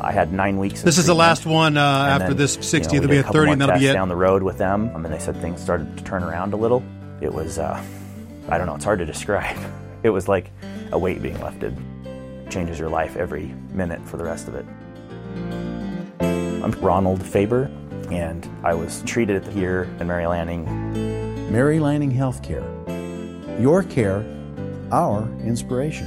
I 0.00 0.12
had 0.12 0.32
nine 0.32 0.58
weeks. 0.58 0.82
This 0.82 0.98
is 0.98 1.06
the 1.06 1.14
last 1.14 1.46
one 1.46 1.76
uh, 1.76 1.80
after 1.82 2.28
then, 2.28 2.36
this 2.36 2.56
you 2.56 2.62
60. 2.62 2.96
know, 2.96 3.00
there'll 3.00 3.10
be 3.10 3.16
a 3.16 3.20
a 3.20 3.22
couple 3.22 3.34
30, 3.34 3.46
more 3.46 3.52
and 3.52 3.60
that'll 3.60 3.74
be 3.74 3.80
tests 3.80 3.90
it. 3.90 3.94
down 3.94 4.08
the 4.08 4.16
road 4.16 4.42
with 4.42 4.58
them. 4.58 4.88
And 4.94 5.04
then 5.04 5.12
they 5.12 5.18
said 5.18 5.36
things 5.40 5.60
started 5.60 5.96
to 5.96 6.04
turn 6.04 6.22
around 6.22 6.52
a 6.52 6.56
little. 6.56 6.82
It 7.20 7.32
was, 7.32 7.58
uh, 7.58 7.82
I 8.48 8.58
don't 8.58 8.66
know, 8.66 8.74
it's 8.74 8.84
hard 8.84 8.98
to 9.00 9.06
describe. 9.06 9.56
It 10.02 10.08
was 10.08 10.28
like 10.28 10.50
a 10.92 10.98
weight 10.98 11.20
being 11.20 11.38
lifted. 11.42 11.76
It 12.06 12.50
changes 12.50 12.78
your 12.78 12.88
life 12.88 13.16
every 13.16 13.54
minute 13.70 14.00
for 14.08 14.16
the 14.16 14.24
rest 14.24 14.48
of 14.48 14.54
it. 14.54 14.64
I'm 16.20 16.70
Ronald 16.80 17.22
Faber, 17.22 17.70
and 18.10 18.48
I 18.64 18.72
was 18.72 19.02
treated 19.02 19.46
here 19.48 19.82
in 20.00 20.06
Mary 20.06 20.26
Lanning. 20.26 20.64
Mary 21.52 21.80
Lanning 21.80 22.10
Healthcare. 22.10 22.64
Your 23.60 23.82
care, 23.82 24.24
our 24.90 25.28
inspiration. 25.44 26.06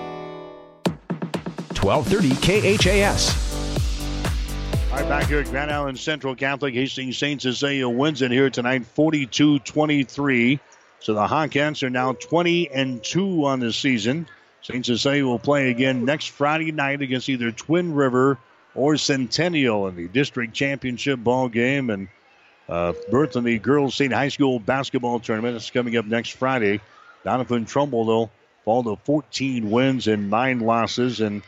1230 1.83 2.77
KHAS. 2.77 3.51
All 4.91 4.97
right, 4.97 5.09
back 5.09 5.27
here 5.27 5.39
at 5.39 5.47
Grand 5.47 5.71
Island 5.71 5.97
Central 5.97 6.35
Catholic, 6.35 6.73
Hastings 6.73 7.17
St. 7.17 7.41
Cecilia 7.41 7.89
wins 7.89 8.21
it 8.21 8.29
here 8.29 8.49
tonight, 8.49 8.83
42-23. 8.95 10.59
So 10.99 11.13
the 11.15 11.25
Hawkettes 11.25 11.81
are 11.81 11.89
now 11.89 12.13
20 12.13 12.69
and 12.69 13.03
2 13.03 13.45
on 13.45 13.59
the 13.59 13.73
season. 13.73 14.27
St. 14.61 14.85
Cecilia 14.85 15.25
will 15.25 15.39
play 15.39 15.71
again 15.71 16.05
next 16.05 16.27
Friday 16.27 16.71
night 16.71 17.01
against 17.01 17.29
either 17.29 17.51
Twin 17.51 17.95
River 17.95 18.37
or 18.75 18.97
Centennial 18.97 19.87
in 19.87 19.95
the 19.95 20.07
district 20.07 20.53
championship 20.53 21.19
ball 21.19 21.49
game 21.49 21.89
and 21.89 22.07
uh, 22.69 22.93
in 23.11 23.43
the 23.43 23.59
girls' 23.59 23.95
state 23.95 24.13
high 24.13 24.29
school 24.29 24.59
basketball 24.59 25.19
tournament. 25.19 25.55
It's 25.55 25.71
coming 25.71 25.97
up 25.97 26.05
next 26.05 26.31
Friday. 26.31 26.79
Doniphan 27.25 27.67
Trumbull, 27.67 28.05
though, 28.05 28.29
fall 28.63 28.83
to 28.83 28.95
14 29.03 29.69
wins 29.69 30.07
and 30.07 30.29
nine 30.29 30.59
losses, 30.59 31.21
and 31.21 31.41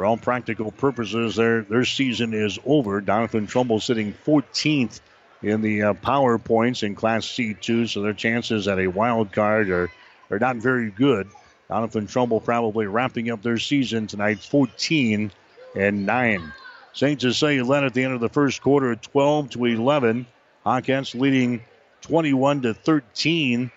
for 0.00 0.06
all 0.06 0.16
practical 0.16 0.72
purposes, 0.72 1.36
their 1.36 1.60
their 1.60 1.84
season 1.84 2.32
is 2.32 2.58
over. 2.64 3.02
Doniphan 3.02 3.46
Trumbull 3.46 3.80
sitting 3.80 4.14
14th 4.24 4.98
in 5.42 5.60
the 5.60 5.82
uh, 5.82 5.92
power 5.92 6.38
points 6.38 6.82
in 6.82 6.94
Class 6.94 7.26
C2, 7.26 7.86
so 7.86 8.00
their 8.00 8.14
chances 8.14 8.66
at 8.66 8.78
a 8.78 8.86
wild 8.86 9.30
card 9.30 9.68
are, 9.68 9.90
are 10.30 10.38
not 10.38 10.56
very 10.56 10.90
good. 10.90 11.28
Doniphan 11.68 12.08
Trumbull 12.08 12.40
probably 12.40 12.86
wrapping 12.86 13.30
up 13.30 13.42
their 13.42 13.58
season 13.58 14.06
tonight 14.06 14.38
14 14.38 15.30
and 15.76 16.06
9. 16.06 16.52
St. 16.94 17.20
Cecilia 17.20 17.62
led 17.62 17.84
at 17.84 17.92
the 17.92 18.02
end 18.02 18.14
of 18.14 18.20
the 18.20 18.30
first 18.30 18.62
quarter 18.62 18.96
12 18.96 19.50
to 19.50 19.66
11. 19.66 20.26
Hawkettes 20.64 21.14
leading 21.14 21.60
21 22.00 22.62
to 22.62 22.72
13 22.72 23.70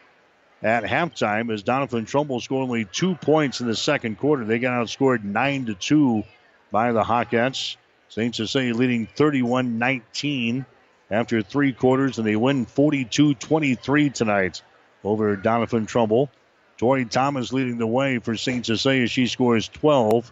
at 0.64 0.84
halftime 0.84 1.54
as 1.54 1.62
Doniphan 1.64 2.08
Trumbull 2.08 2.40
scored 2.40 2.64
only 2.64 2.86
two 2.86 3.16
points 3.16 3.60
in 3.60 3.68
the 3.68 3.76
second 3.76 4.18
quarter. 4.18 4.46
They 4.46 4.60
got 4.60 4.82
outscored 4.82 5.24
9 5.24 5.66
to 5.66 5.74
2 5.76 6.24
by 6.72 6.94
the 6.94 7.04
Hawkettes. 7.04 7.76
St. 8.08 8.34
Cecilia 8.34 8.74
leading 8.74 9.08
31 9.08 9.78
19 9.80 10.66
after 11.12 11.42
three 11.42 11.74
quarters, 11.74 12.18
and 12.18 12.28
they 12.28 12.36
win 12.36 12.66
42 12.66 13.34
23 13.34 14.10
tonight 14.12 14.62
over 15.04 15.36
Doniphan 15.36 15.88
Trumbull. 15.88 16.30
Tori 16.78 17.06
Thomas 17.06 17.52
leading 17.52 17.78
the 17.78 17.88
way 17.88 18.20
for 18.20 18.36
St. 18.36 18.66
Cecilia. 18.66 19.08
She 19.08 19.28
scores 19.28 19.68
12. 19.68 20.32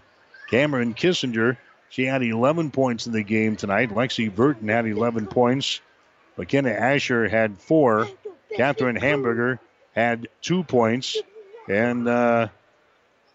Cameron 0.49 0.93
Kissinger, 0.93 1.57
she 1.89 2.05
had 2.05 2.23
11 2.23 2.71
points 2.71 3.07
in 3.07 3.13
the 3.13 3.23
game 3.23 3.55
tonight. 3.55 3.89
Lexi 3.89 4.33
Burton 4.33 4.67
had 4.67 4.85
11 4.85 5.27
points. 5.27 5.81
McKenna 6.37 6.71
Asher 6.71 7.27
had 7.27 7.57
four. 7.57 8.07
Catherine 8.55 8.95
Hamburger 8.95 9.59
had 9.93 10.27
two 10.41 10.63
points. 10.63 11.17
And 11.67 12.07
uh, 12.07 12.47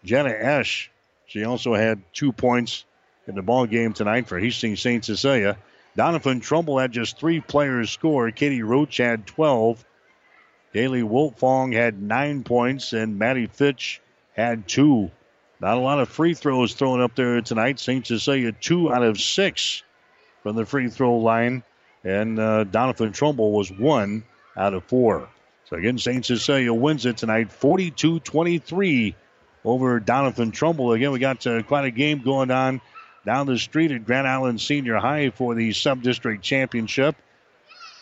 Jenna 0.03 0.29
Esch, 0.29 0.91
she 1.25 1.43
also 1.43 1.73
had 1.73 2.01
two 2.13 2.31
points 2.31 2.85
in 3.27 3.35
the 3.35 3.41
ball 3.41 3.65
game 3.65 3.93
tonight 3.93 4.27
for 4.27 4.39
Hastings 4.39 4.81
St. 4.81 5.03
Cecilia. 5.03 5.57
Doniphan 5.97 6.41
Trumbull 6.41 6.77
had 6.77 6.91
just 6.91 7.19
three 7.19 7.41
players 7.41 7.89
score. 7.89 8.29
Katie 8.31 8.63
Roach 8.63 8.97
had 8.97 9.25
12. 9.25 9.83
Kaylee 10.73 11.03
Wiltfong 11.03 11.73
had 11.73 12.01
nine 12.01 12.43
points, 12.43 12.93
and 12.93 13.17
Maddie 13.17 13.47
Fitch 13.47 13.99
had 14.33 14.67
two. 14.67 15.09
Not 15.59 15.77
a 15.77 15.81
lot 15.81 15.99
of 15.99 16.09
free 16.09 16.35
throws 16.35 16.73
thrown 16.73 17.01
up 17.01 17.15
there 17.15 17.41
tonight. 17.41 17.79
St. 17.79 18.05
Cecilia 18.05 18.51
two 18.51 18.93
out 18.93 19.01
of 19.01 19.19
six 19.19 19.81
from 20.43 20.55
the 20.55 20.65
free 20.65 20.89
throw 20.89 21.17
line, 21.17 21.63
and 22.03 22.39
uh, 22.39 22.65
Doniphan 22.65 23.13
Trumbull 23.13 23.51
was 23.51 23.71
one 23.71 24.23
out 24.55 24.75
of 24.75 24.83
four. 24.83 25.27
So 25.69 25.75
again, 25.75 25.97
St. 25.97 26.25
Cecilia 26.25 26.73
wins 26.73 27.05
it 27.05 27.17
tonight, 27.17 27.49
42-23 27.49 29.15
over 29.65 29.99
Doniphan 29.99 30.53
Trumbull. 30.53 30.93
Again, 30.93 31.11
we 31.11 31.19
got 31.19 31.45
uh, 31.45 31.61
quite 31.63 31.85
a 31.85 31.91
game 31.91 32.21
going 32.23 32.51
on 32.51 32.79
down 33.25 33.47
the 33.47 33.57
street 33.57 33.91
at 33.91 34.05
Grand 34.05 34.27
Island 34.27 34.61
Senior 34.61 34.95
High 34.95 35.29
for 35.31 35.55
the 35.55 35.73
sub-district 35.73 36.41
championship, 36.41 37.17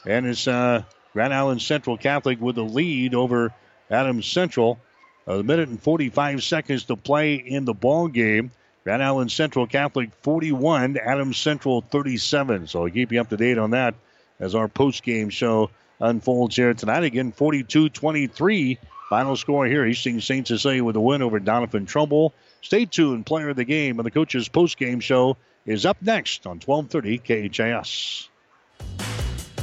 and 0.05 0.27
it's 0.27 0.47
uh, 0.47 0.83
Grand 1.13 1.33
Island 1.33 1.59
Central 1.59 1.97
Catholic 1.97 2.39
with 2.39 2.55
the 2.55 2.63
lead 2.63 3.15
over 3.15 3.51
Adams 3.89 4.27
Central. 4.27 4.79
A 5.25 5.41
minute 5.41 5.69
and 5.69 5.81
45 5.81 6.43
seconds 6.43 6.83
to 6.83 6.95
play 6.95 7.33
in 7.33 7.65
the 7.65 7.73
ball 7.73 8.07
game. 8.07 8.51
Grand 8.83 9.01
Island 9.01 9.31
Central 9.31 9.65
Catholic 9.65 10.11
41, 10.21 10.97
Adams 10.97 11.37
Central 11.37 11.81
37. 11.81 12.67
So 12.67 12.83
I'll 12.83 12.91
keep 12.91 13.11
you 13.11 13.19
up 13.19 13.29
to 13.29 13.37
date 13.37 13.57
on 13.57 13.71
that 13.71 13.95
as 14.39 14.53
our 14.53 14.67
post 14.67 15.01
game 15.01 15.29
show 15.29 15.71
unfolds 15.99 16.55
here 16.55 16.73
tonight. 16.73 17.03
Again, 17.03 17.31
42 17.31 17.89
23. 17.89 18.79
Final 19.09 19.35
score 19.35 19.65
here. 19.67 19.85
Hastings 19.85 20.25
St. 20.25 20.47
Cecilia 20.47 20.83
with 20.83 20.95
a 20.95 21.01
win 21.01 21.21
over 21.21 21.39
Doniphan 21.39 21.87
Trumbull. 21.87 22.33
Stay 22.61 22.85
tuned. 22.85 23.25
Player 23.25 23.49
of 23.49 23.55
the 23.55 23.63
game 23.63 23.99
and 23.99 24.05
the 24.05 24.11
coach's 24.11 24.47
post 24.49 24.77
game 24.77 24.99
show 24.99 25.37
is 25.65 25.85
up 25.85 25.97
next 26.01 26.47
on 26.47 26.59
1230 26.59 27.49
KHAS. 27.49 28.29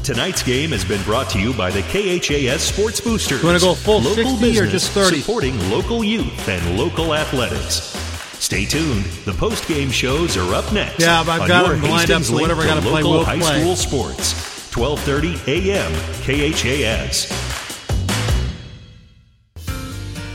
Tonight's 0.04 0.42
game 0.42 0.70
has 0.70 0.84
been 0.84 1.02
brought 1.04 1.30
to 1.30 1.38
you 1.40 1.52
by 1.54 1.70
the 1.70 1.82
KHAS 1.82 2.60
Sports 2.60 3.00
Boosters. 3.00 3.40
You 3.40 3.46
want 3.48 3.60
to 3.60 3.64
go 3.64 3.74
full 3.74 4.00
local 4.00 4.36
60 4.36 4.40
business 4.40 4.58
or 4.58 4.70
just 4.70 4.90
30? 4.92 5.20
Supporting 5.20 5.70
local 5.70 6.02
youth 6.02 6.48
and 6.48 6.76
local 6.76 7.14
athletics. 7.14 7.96
Stay 8.42 8.64
tuned. 8.64 9.04
The 9.24 9.32
post 9.32 9.68
game 9.68 9.90
shows 9.92 10.36
are 10.36 10.54
up 10.54 10.72
next. 10.72 10.98
Yeah, 11.00 11.20
I've 11.20 11.26
got 11.26 11.68
them 11.68 11.82
lined 11.82 11.84
up, 11.84 12.00
Hastings 12.00 12.28
so 12.28 12.34
whatever 12.34 12.62
I 12.62 12.66
gotta 12.66 12.80
play, 12.80 13.02
local 13.02 13.10
we'll 13.12 13.24
high 13.24 13.38
play. 13.38 13.60
school 13.60 13.76
sports. 13.76 14.51
1230 14.76 15.52
AM 15.52 15.92
KHAS. 16.22 17.30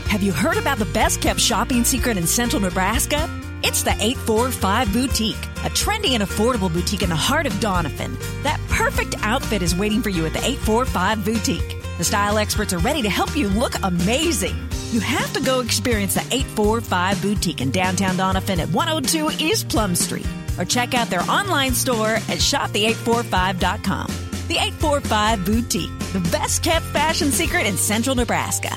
Have 0.08 0.22
you 0.22 0.32
heard 0.32 0.56
about 0.56 0.78
the 0.78 0.86
best 0.86 1.20
kept 1.20 1.38
shopping 1.38 1.84
secret 1.84 2.16
in 2.16 2.26
central 2.26 2.60
Nebraska? 2.62 3.28
It's 3.62 3.82
the 3.82 3.90
845 3.90 4.92
Boutique, 4.92 5.34
a 5.36 5.70
trendy 5.70 6.10
and 6.10 6.22
affordable 6.22 6.72
boutique 6.72 7.02
in 7.02 7.08
the 7.08 7.16
heart 7.16 7.46
of 7.46 7.52
Doniphan. 7.54 8.16
That 8.42 8.60
perfect 8.68 9.16
outfit 9.22 9.62
is 9.62 9.74
waiting 9.74 10.00
for 10.00 10.08
you 10.08 10.24
at 10.26 10.32
the 10.32 10.38
845 10.38 11.24
Boutique. 11.24 11.82
The 11.98 12.04
style 12.04 12.38
experts 12.38 12.72
are 12.72 12.78
ready 12.78 13.02
to 13.02 13.10
help 13.10 13.36
you 13.36 13.48
look 13.48 13.74
amazing. 13.82 14.56
You 14.92 15.00
have 15.00 15.32
to 15.34 15.40
go 15.40 15.60
experience 15.60 16.14
the 16.14 16.20
845 16.20 17.20
Boutique 17.20 17.60
in 17.60 17.70
downtown 17.70 18.16
Doniphan 18.16 18.60
at 18.60 18.70
102 18.70 19.44
East 19.44 19.68
Plum 19.68 19.94
Street 19.94 20.26
or 20.58 20.64
check 20.64 20.94
out 20.94 21.10
their 21.10 21.22
online 21.22 21.74
store 21.74 22.14
at 22.14 22.38
shopthe845.com. 22.38 24.27
The 24.48 24.54
845 24.54 25.44
Boutique, 25.44 25.98
the 26.14 26.26
best 26.32 26.62
kept 26.62 26.86
fashion 26.86 27.30
secret 27.30 27.66
in 27.66 27.76
central 27.76 28.16
Nebraska. 28.16 28.74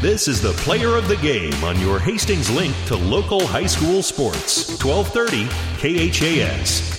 This 0.00 0.28
is 0.28 0.40
the 0.40 0.52
player 0.58 0.96
of 0.96 1.08
the 1.08 1.16
game 1.16 1.64
on 1.64 1.80
your 1.80 1.98
Hastings 1.98 2.48
link 2.52 2.72
to 2.86 2.94
local 2.94 3.44
high 3.44 3.66
school 3.66 4.00
sports. 4.00 4.80
1230 4.80 5.48
KHAS. 6.12 6.94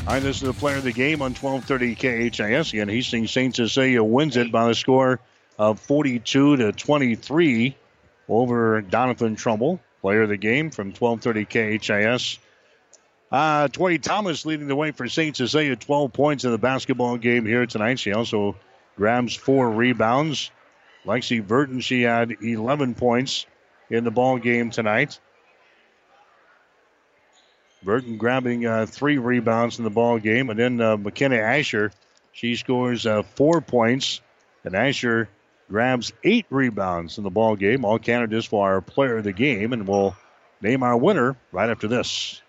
All 0.00 0.14
right, 0.14 0.20
this 0.20 0.36
is 0.38 0.42
the 0.42 0.52
player 0.52 0.78
of 0.78 0.82
the 0.82 0.90
game 0.90 1.22
on 1.22 1.32
1230 1.32 1.94
KHAS. 2.30 2.72
Again, 2.72 2.88
Hastings 2.88 3.30
St. 3.30 3.54
Cecilia 3.54 4.02
wins 4.02 4.36
it 4.36 4.50
by 4.50 4.66
the 4.66 4.74
score 4.74 5.20
of 5.60 5.78
42 5.78 6.56
to 6.56 6.72
23 6.72 7.76
over 8.28 8.82
Doniphan 8.82 9.36
Trumbull. 9.36 9.78
Player 10.00 10.22
of 10.22 10.28
the 10.28 10.36
game 10.36 10.70
from 10.70 10.92
1230 10.92 11.78
KHAS. 11.78 12.38
Uh, 13.30 13.68
Tori 13.68 13.98
Thomas 13.98 14.46
leading 14.46 14.68
the 14.68 14.76
way 14.76 14.90
for 14.92 15.08
St. 15.08 15.36
Cecilia, 15.36 15.76
12 15.76 16.12
points 16.12 16.44
in 16.44 16.50
the 16.50 16.58
basketball 16.58 17.16
game 17.18 17.44
here 17.44 17.66
tonight. 17.66 17.98
She 17.98 18.12
also 18.12 18.56
grabs 18.96 19.34
four 19.34 19.70
rebounds. 19.70 20.50
Lexi 21.04 21.46
Burton, 21.46 21.80
she 21.80 22.02
had 22.02 22.36
11 22.42 22.94
points 22.94 23.46
in 23.90 24.04
the 24.04 24.10
ball 24.10 24.38
game 24.38 24.70
tonight. 24.70 25.18
Burton 27.82 28.18
grabbing 28.18 28.66
uh, 28.66 28.86
three 28.86 29.18
rebounds 29.18 29.78
in 29.78 29.84
the 29.84 29.90
ball 29.90 30.18
game, 30.18 30.50
and 30.50 30.58
then 30.58 30.80
uh, 30.80 30.96
McKenna 30.96 31.36
Asher, 31.36 31.92
she 32.32 32.56
scores 32.56 33.06
uh, 33.06 33.22
four 33.22 33.60
points, 33.60 34.20
and 34.64 34.74
Asher 34.74 35.28
grabs 35.68 36.12
eight 36.24 36.46
rebounds 36.50 37.18
in 37.18 37.24
the 37.24 37.30
ball 37.30 37.56
game. 37.56 37.84
All 37.84 37.98
candidates 37.98 38.46
for 38.46 38.66
our 38.66 38.80
player 38.80 39.18
of 39.18 39.24
the 39.24 39.32
game, 39.32 39.72
and 39.72 39.86
we'll 39.86 40.16
name 40.60 40.82
our 40.82 40.96
winner 40.96 41.36
right 41.52 41.70
after 41.70 41.88
this. 41.88 42.42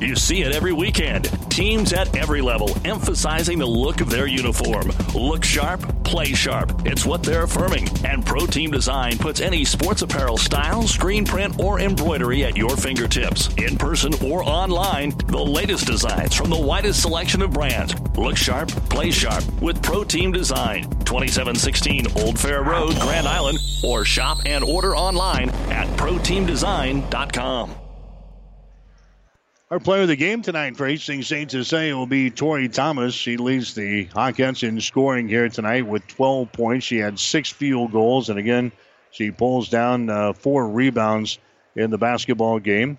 You 0.00 0.14
see 0.14 0.42
it 0.42 0.52
every 0.52 0.74
weekend. 0.74 1.24
Teams 1.50 1.94
at 1.94 2.14
every 2.16 2.42
level 2.42 2.76
emphasizing 2.84 3.58
the 3.58 3.66
look 3.66 4.02
of 4.02 4.10
their 4.10 4.26
uniform. 4.26 4.92
Look 5.14 5.42
sharp, 5.42 5.80
play 6.04 6.26
sharp. 6.26 6.82
It's 6.84 7.06
what 7.06 7.22
they're 7.22 7.44
affirming. 7.44 7.88
And 8.04 8.24
Pro 8.24 8.46
Team 8.46 8.70
Design 8.70 9.16
puts 9.16 9.40
any 9.40 9.64
sports 9.64 10.02
apparel 10.02 10.36
style, 10.36 10.82
screen 10.82 11.24
print, 11.24 11.58
or 11.58 11.80
embroidery 11.80 12.44
at 12.44 12.58
your 12.58 12.76
fingertips. 12.76 13.48
In 13.54 13.78
person 13.78 14.12
or 14.22 14.42
online, 14.42 15.16
the 15.28 15.42
latest 15.42 15.86
designs 15.86 16.34
from 16.34 16.50
the 16.50 16.60
widest 16.60 17.00
selection 17.00 17.40
of 17.40 17.52
brands. 17.52 17.94
Look 18.18 18.36
sharp, 18.36 18.68
play 18.90 19.10
sharp 19.10 19.44
with 19.62 19.82
Pro 19.82 20.04
Team 20.04 20.30
Design. 20.30 20.82
2716 21.06 22.06
Old 22.16 22.38
Fair 22.38 22.62
Road, 22.62 22.94
Grand 23.00 23.26
Island, 23.26 23.58
or 23.82 24.04
shop 24.04 24.38
and 24.44 24.62
order 24.62 24.94
online 24.94 25.48
at 25.70 25.86
ProTeamDesign.com. 25.96 27.85
Our 29.68 29.80
player 29.80 30.02
of 30.02 30.08
the 30.08 30.14
game 30.14 30.42
tonight 30.42 30.76
for 30.76 30.86
Hastings 30.86 31.26
St. 31.26 31.50
Cecilia 31.50 31.96
will 31.96 32.06
be 32.06 32.30
Tori 32.30 32.68
Thomas. 32.68 33.14
She 33.14 33.36
leads 33.36 33.74
the 33.74 34.06
Hawkettes 34.06 34.62
in 34.62 34.80
scoring 34.80 35.26
here 35.26 35.48
tonight 35.48 35.84
with 35.84 36.06
12 36.06 36.52
points. 36.52 36.86
She 36.86 36.98
had 36.98 37.18
six 37.18 37.50
field 37.50 37.90
goals, 37.90 38.30
and 38.30 38.38
again, 38.38 38.70
she 39.10 39.32
pulls 39.32 39.68
down 39.68 40.08
uh, 40.08 40.34
four 40.34 40.68
rebounds 40.68 41.40
in 41.74 41.90
the 41.90 41.98
basketball 41.98 42.60
game. 42.60 42.96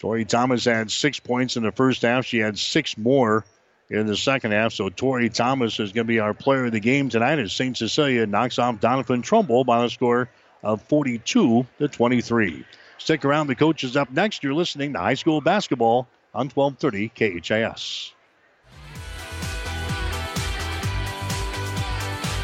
Tori 0.00 0.24
Thomas 0.24 0.64
had 0.64 0.90
six 0.90 1.20
points 1.20 1.56
in 1.56 1.62
the 1.62 1.70
first 1.70 2.02
half. 2.02 2.26
She 2.26 2.38
had 2.38 2.58
six 2.58 2.98
more 2.98 3.44
in 3.88 4.08
the 4.08 4.16
second 4.16 4.50
half. 4.50 4.72
So 4.72 4.88
Tori 4.88 5.30
Thomas 5.30 5.78
is 5.78 5.92
going 5.92 6.08
to 6.08 6.12
be 6.12 6.18
our 6.18 6.34
player 6.34 6.64
of 6.64 6.72
the 6.72 6.80
game 6.80 7.10
tonight 7.10 7.38
as 7.38 7.52
St. 7.52 7.76
Cecilia 7.76 8.26
knocks 8.26 8.58
off 8.58 8.80
Doniphan 8.80 9.22
Trumbull 9.22 9.62
by 9.62 9.84
a 9.84 9.88
score 9.88 10.30
of 10.64 10.82
42 10.82 11.64
to 11.78 11.86
23. 11.86 12.64
Stick 12.98 13.24
around. 13.24 13.46
The 13.46 13.54
coach 13.54 13.84
is 13.84 13.96
up 13.96 14.10
next. 14.12 14.42
You're 14.42 14.54
listening 14.54 14.92
to 14.92 14.98
high 14.98 15.14
school 15.14 15.40
basketball 15.40 16.08
on 16.34 16.48
1230 16.50 17.40
KHAS. 17.40 18.12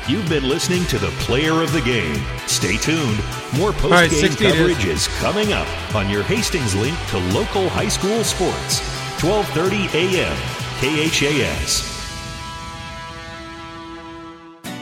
You've 0.07 0.29
been 0.29 0.47
listening 0.47 0.85
to 0.87 0.99
the 0.99 1.09
player 1.21 1.63
of 1.63 1.73
the 1.73 1.81
game. 1.81 2.23
Stay 2.47 2.77
tuned. 2.77 3.19
More 3.57 3.73
post 3.73 3.83
game 3.85 3.91
right, 3.91 4.11
60 4.11 4.45
it 4.45 4.49
is. 4.49 4.53
coverage 4.53 4.85
is 4.85 5.09
coming 5.19 5.55
up 5.55 5.95
on 5.95 6.11
your 6.11 6.23
Hastings 6.23 6.75
link 6.75 6.97
to 7.09 7.19
local 7.33 7.71
high 7.71 7.89
school 7.89 8.23
sports. 8.23 8.81
1230 9.23 10.19
a.m. 10.19 10.37
KHAS. 10.81 11.94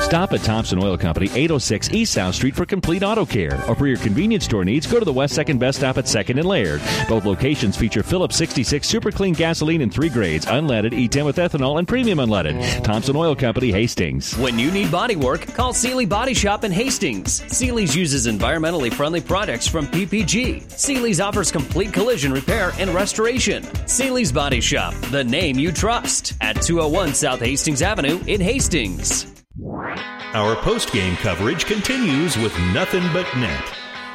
Stop 0.00 0.32
at 0.32 0.42
Thompson 0.42 0.82
Oil 0.82 0.96
Company, 0.96 1.26
806 1.34 1.90
East 1.92 2.12
South 2.12 2.34
Street 2.34 2.54
for 2.54 2.64
complete 2.64 3.02
auto 3.02 3.24
care. 3.26 3.60
Or 3.68 3.74
for 3.74 3.86
your 3.86 3.96
convenience 3.96 4.44
store 4.44 4.64
needs, 4.64 4.86
go 4.86 4.98
to 4.98 5.04
the 5.04 5.12
West 5.12 5.36
2nd 5.36 5.58
Best 5.58 5.78
Stop 5.78 5.98
at 5.98 6.04
2nd 6.04 6.38
and 6.38 6.44
Laird. 6.44 6.80
Both 7.08 7.24
locations 7.24 7.76
feature 7.76 8.02
Phillips 8.02 8.36
66 8.36 8.86
super 8.86 9.10
clean 9.10 9.34
gasoline 9.34 9.80
in 9.80 9.90
three 9.90 10.08
grades 10.08 10.46
unleaded, 10.46 10.92
E10 10.92 11.24
with 11.24 11.36
ethanol, 11.36 11.78
and 11.78 11.88
premium 11.88 12.18
unleaded. 12.18 12.84
Thompson 12.84 13.16
Oil 13.16 13.34
Company, 13.34 13.72
Hastings. 13.72 14.36
When 14.38 14.58
you 14.58 14.70
need 14.70 14.92
body 14.92 15.16
work, 15.16 15.46
call 15.54 15.72
Sealy 15.72 16.06
Body 16.06 16.34
Shop 16.34 16.64
in 16.64 16.70
Hastings. 16.70 17.42
Sealy's 17.52 17.96
uses 17.96 18.26
environmentally 18.26 18.92
friendly 18.92 19.20
products 19.20 19.66
from 19.66 19.86
PPG. 19.88 20.70
Sealy's 20.70 21.20
offers 21.20 21.50
complete 21.50 21.92
collision 21.92 22.32
repair 22.32 22.72
and 22.78 22.90
restoration. 22.90 23.64
Sealy's 23.88 24.30
Body 24.30 24.60
Shop, 24.60 24.94
the 25.10 25.24
name 25.24 25.58
you 25.58 25.72
trust, 25.72 26.34
at 26.40 26.60
201 26.62 27.14
South 27.14 27.40
Hastings 27.40 27.82
Avenue 27.82 28.20
in 28.26 28.40
Hastings. 28.40 29.43
Our 29.62 30.56
post 30.56 30.92
game 30.92 31.14
coverage 31.16 31.66
continues 31.66 32.36
with 32.36 32.58
nothing 32.72 33.04
but 33.12 33.32
net. 33.36 33.72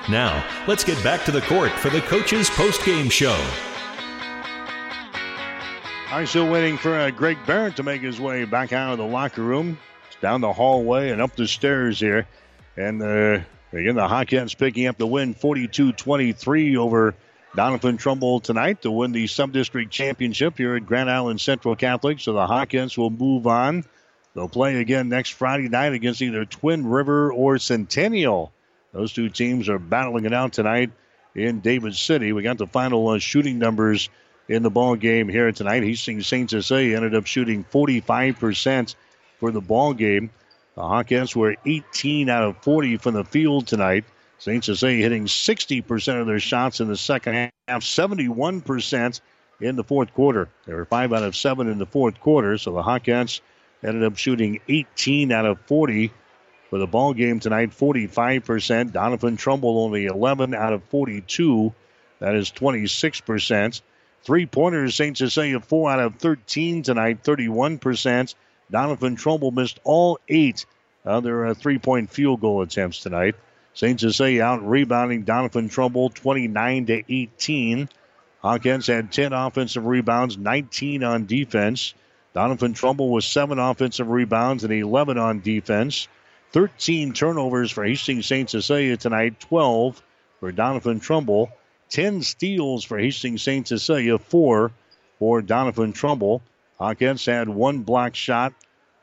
Now, 0.10 0.46
let's 0.68 0.84
get 0.84 1.02
back 1.02 1.24
to 1.26 1.32
the 1.32 1.40
court 1.42 1.72
for 1.72 1.90
the 1.90 2.02
coach's 2.02 2.50
post 2.50 2.84
game 2.84 3.10
show. 3.10 3.40
I'm 6.12 6.26
still 6.26 6.52
waiting 6.52 6.78
for 6.78 6.94
uh, 6.94 7.12
Greg 7.12 7.38
Barrett 7.46 7.78
to 7.78 7.84
make 7.84 8.02
his 8.02 8.20
way 8.20 8.44
back 8.44 8.74
out 8.74 8.92
of 8.92 8.98
the 8.98 9.06
locker 9.06 9.42
room. 9.42 9.80
It's 10.08 10.20
down 10.20 10.42
the 10.42 10.52
hallway 10.52 11.12
and 11.12 11.22
up 11.22 11.36
the 11.38 11.48
stairs 11.48 12.02
here. 12.02 12.28
And 12.76 13.02
uh, 13.02 13.40
again, 13.72 13.96
the 13.96 14.08
Hawkettes 14.08 14.58
picking 14.58 14.88
up 14.88 14.98
the 14.98 15.08
win 15.08 15.34
42 15.34 15.94
23 15.94 16.76
over 16.76 17.16
Doniphan 17.56 17.98
Trumbull 17.98 18.42
tonight 18.42 18.82
to 18.82 18.92
win 18.92 19.14
the 19.14 19.28
sub-district 19.28 19.90
championship 19.90 20.58
here 20.58 20.76
at 20.76 20.86
Grand 20.86 21.10
Island 21.10 21.40
Central 21.40 21.78
Catholic. 21.78 22.20
So 22.20 22.34
the 22.34 22.46
Hawkettes 22.46 22.98
will 22.98 23.10
move 23.10 23.48
on. 23.48 23.86
They'll 24.40 24.48
play 24.48 24.78
again 24.78 25.10
next 25.10 25.32
Friday 25.32 25.68
night 25.68 25.92
against 25.92 26.22
either 26.22 26.46
Twin 26.46 26.88
River 26.88 27.30
or 27.34 27.58
Centennial. 27.58 28.54
Those 28.94 29.12
two 29.12 29.28
teams 29.28 29.68
are 29.68 29.80
battling 29.80 30.24
it 30.24 30.32
out 30.32 30.54
tonight 30.54 30.92
in 31.36 31.60
David 31.60 31.94
City. 31.94 32.32
We 32.32 32.42
got 32.42 32.58
the 32.58 32.66
final 32.66 33.10
uh, 33.10 33.20
shooting 33.20 33.60
numbers 33.60 34.08
in 34.48 34.64
the 34.64 34.70
ball 34.70 34.96
game 34.96 35.28
here 35.28 35.52
tonight. 35.52 35.84
Hastings 35.84 36.26
St. 36.26 36.50
Cecilia 36.50 36.96
ended 36.96 37.16
up 37.16 37.26
shooting 37.26 37.66
45% 37.66 38.96
for 39.42 39.52
the 39.52 39.60
ball 39.60 39.94
game. 39.94 40.30
The 40.76 40.84
Hawkettes 40.84 41.36
were 41.36 41.58
18 41.66 42.30
out 42.30 42.44
of 42.44 42.64
40 42.64 42.96
from 42.96 43.16
the 43.16 43.26
field 43.26 43.68
tonight. 43.68 44.06
St. 44.38 44.64
Cecilia 44.64 45.04
hitting 45.04 45.26
60% 45.26 46.22
of 46.22 46.28
their 46.28 46.40
shots 46.40 46.80
in 46.80 46.88
the 46.88 46.96
second 46.96 47.52
half, 47.68 47.82
71% 47.82 49.20
in 49.60 49.76
the 49.76 49.84
fourth 49.84 50.14
quarter. 50.14 50.48
They 50.66 50.74
were 50.74 50.86
5 50.86 51.12
out 51.12 51.24
of 51.24 51.36
7 51.36 51.68
in 51.68 51.78
the 51.78 51.86
fourth 51.86 52.22
quarter, 52.22 52.58
so 52.58 52.72
the 52.72 52.84
Hawkettes 52.84 53.42
ended 53.84 54.04
up 54.04 54.18
shooting 54.18 54.60
18 54.68 55.32
out 55.32 55.46
of 55.46 55.60
40 55.62 56.12
for 56.70 56.78
the 56.78 56.88
ball 56.88 57.14
game 57.14 57.40
tonight, 57.40 57.72
45%. 57.72 58.92
Doniphan 58.92 59.38
Trumbull 59.38 59.84
only 59.84 60.06
11 60.06 60.54
out 60.54 60.74
of 60.74 60.84
42. 60.86 61.74
That 62.20 62.36
is 62.36 62.52
26%. 62.52 63.82
Three 64.24 64.46
pointers, 64.46 64.96
St. 64.96 65.18
Cecilia 65.18 65.60
4 65.60 65.92
out 65.92 66.00
of 66.00 66.16
13 66.18 66.84
tonight, 66.84 67.24
31%. 67.24 68.36
Doniphan 68.72 69.18
Trumbull 69.18 69.52
missed 69.52 69.80
all 69.84 70.20
eight 70.28 70.66
of 71.06 71.24
their 71.24 71.48
uh, 71.48 71.54
three 71.54 71.80
point 71.80 72.12
field 72.12 72.42
goal 72.42 72.62
attempts 72.62 73.02
tonight. 73.02 73.36
St. 73.74 74.00
Cecilia 74.00 74.44
out 74.44 74.68
rebounding 74.68 75.24
Doniphan 75.24 75.72
Trumbull 75.72 76.10
29 76.10 76.86
to 76.88 77.04
18. 77.08 77.90
Hawkettes 78.44 78.88
had 78.88 79.12
10 79.12 79.34
offensive 79.34 79.86
rebounds, 79.86 80.38
19 80.38 81.04
on 81.04 81.26
defense. 81.26 81.94
Doniphan 82.36 82.76
Trumbull 82.76 83.12
with 83.12 83.24
seven 83.24 83.60
offensive 83.60 84.08
rebounds 84.08 84.64
and 84.64 84.74
11 84.74 85.18
on 85.18 85.42
defense. 85.42 86.08
13 86.52 87.14
turnovers 87.14 87.72
for 87.72 87.84
Hastings 87.84 88.26
St. 88.26 88.50
Cecilia 88.50 88.98
tonight, 88.98 89.40
12 89.40 90.02
for 90.40 90.52
Doniphan 90.52 91.02
Trumbull. 91.02 91.50
10 91.90 92.22
steals 92.22 92.84
for 92.84 92.98
Hastings 93.00 93.42
St. 93.42 93.68
Cecilia, 93.68 94.18
4 94.18 94.72
for 95.18 95.42
Doniphan 95.42 95.94
Trumbull. 95.94 96.42
Hawkettes 96.80 97.26
had 97.26 97.50
one 97.50 97.80
block 97.80 98.16
shot. 98.16 98.54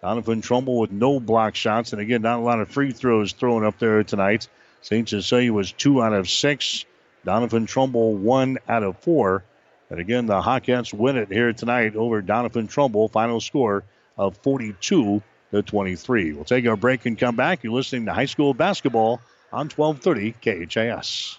Doniphan 0.02 0.42
Trumbull 0.42 0.78
with 0.78 0.92
no 0.92 1.18
block 1.20 1.56
shots. 1.56 1.92
And 1.92 2.00
again, 2.00 2.22
not 2.22 2.38
a 2.38 2.42
lot 2.42 2.60
of 2.60 2.68
free 2.68 2.92
throws 2.92 3.32
thrown 3.32 3.64
up 3.64 3.78
there 3.78 4.02
tonight. 4.04 4.48
St. 4.82 5.08
Cecilia 5.08 5.52
was 5.52 5.72
2 5.72 6.02
out 6.02 6.12
of 6.12 6.28
6. 6.28 6.84
Doniphan 7.26 7.66
Trumbull 7.66 8.14
1 8.14 8.58
out 8.68 8.82
of 8.84 8.98
4. 8.98 9.42
And 9.90 10.00
again, 10.00 10.26
the 10.26 10.40
Hawkettes 10.40 10.92
win 10.92 11.16
it 11.16 11.30
here 11.30 11.52
tonight 11.52 11.94
over 11.94 12.22
Doniphan 12.22 12.68
Trumbull. 12.68 13.08
Final 13.08 13.40
score 13.40 13.84
of 14.18 14.36
42 14.38 15.22
to 15.52 15.62
23. 15.62 16.32
We'll 16.32 16.44
take 16.44 16.66
our 16.66 16.76
break 16.76 17.06
and 17.06 17.18
come 17.18 17.36
back. 17.36 17.62
You're 17.62 17.72
listening 17.72 18.06
to 18.06 18.12
high 18.12 18.26
school 18.26 18.54
basketball 18.54 19.20
on 19.52 19.68
1230 19.68 20.66
KHAS. 20.66 21.38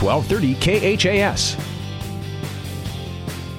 1230 0.00 0.96
KHAS. 0.96 1.56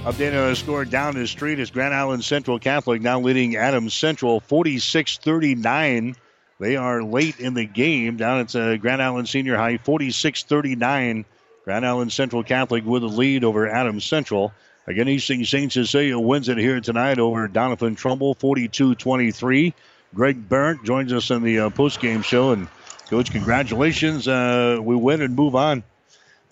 Updating 0.04 0.42
on 0.42 0.50
the 0.50 0.56
score 0.56 0.86
down 0.86 1.16
the 1.16 1.28
street 1.28 1.60
is 1.60 1.70
Grand 1.70 1.94
Island 1.94 2.24
Central 2.24 2.60
Catholic 2.60 3.02
now 3.02 3.20
leading 3.20 3.58
Adams 3.58 3.94
Central 3.94 4.40
46 4.40 5.18
39. 5.18 6.16
They 6.60 6.76
are 6.78 7.04
late 7.04 7.40
in 7.40 7.54
the 7.54 7.66
game 7.66 8.16
down 8.16 8.40
at 8.40 8.56
uh, 8.56 8.78
Grand 8.78 9.04
Island 9.04 9.28
Senior 9.28 9.58
High 9.58 9.78
46 9.78 10.44
39. 10.44 11.26
Grand 11.66 11.86
Island 11.86 12.14
Central 12.14 12.44
Catholic 12.44 12.86
with 12.86 13.04
a 13.04 13.08
lead 13.08 13.44
over 13.44 13.68
Adams 13.68 14.06
Central. 14.06 14.54
Again, 14.88 15.08
Hastings 15.08 15.50
St. 15.50 15.74
Cecilia 15.74 16.18
wins 16.18 16.48
it 16.48 16.58
here 16.58 16.80
tonight 16.80 17.20
over 17.20 17.50
Doniphan 17.50 17.98
Trumbull 17.98 18.34
42 18.36 18.96
23. 18.96 19.74
Greg 20.16 20.48
Barrett 20.48 20.82
joins 20.86 21.12
us 21.12 21.30
in 21.30 21.44
the 21.44 21.60
uh, 21.60 21.70
post 21.70 22.00
game 22.00 22.22
show. 22.22 22.52
And, 22.52 22.70
Coach, 23.10 23.32
congratulations. 23.32 24.30
Uh, 24.30 24.80
we 24.82 24.96
win 24.96 25.22
and 25.22 25.36
move 25.36 25.56
on. 25.56 25.84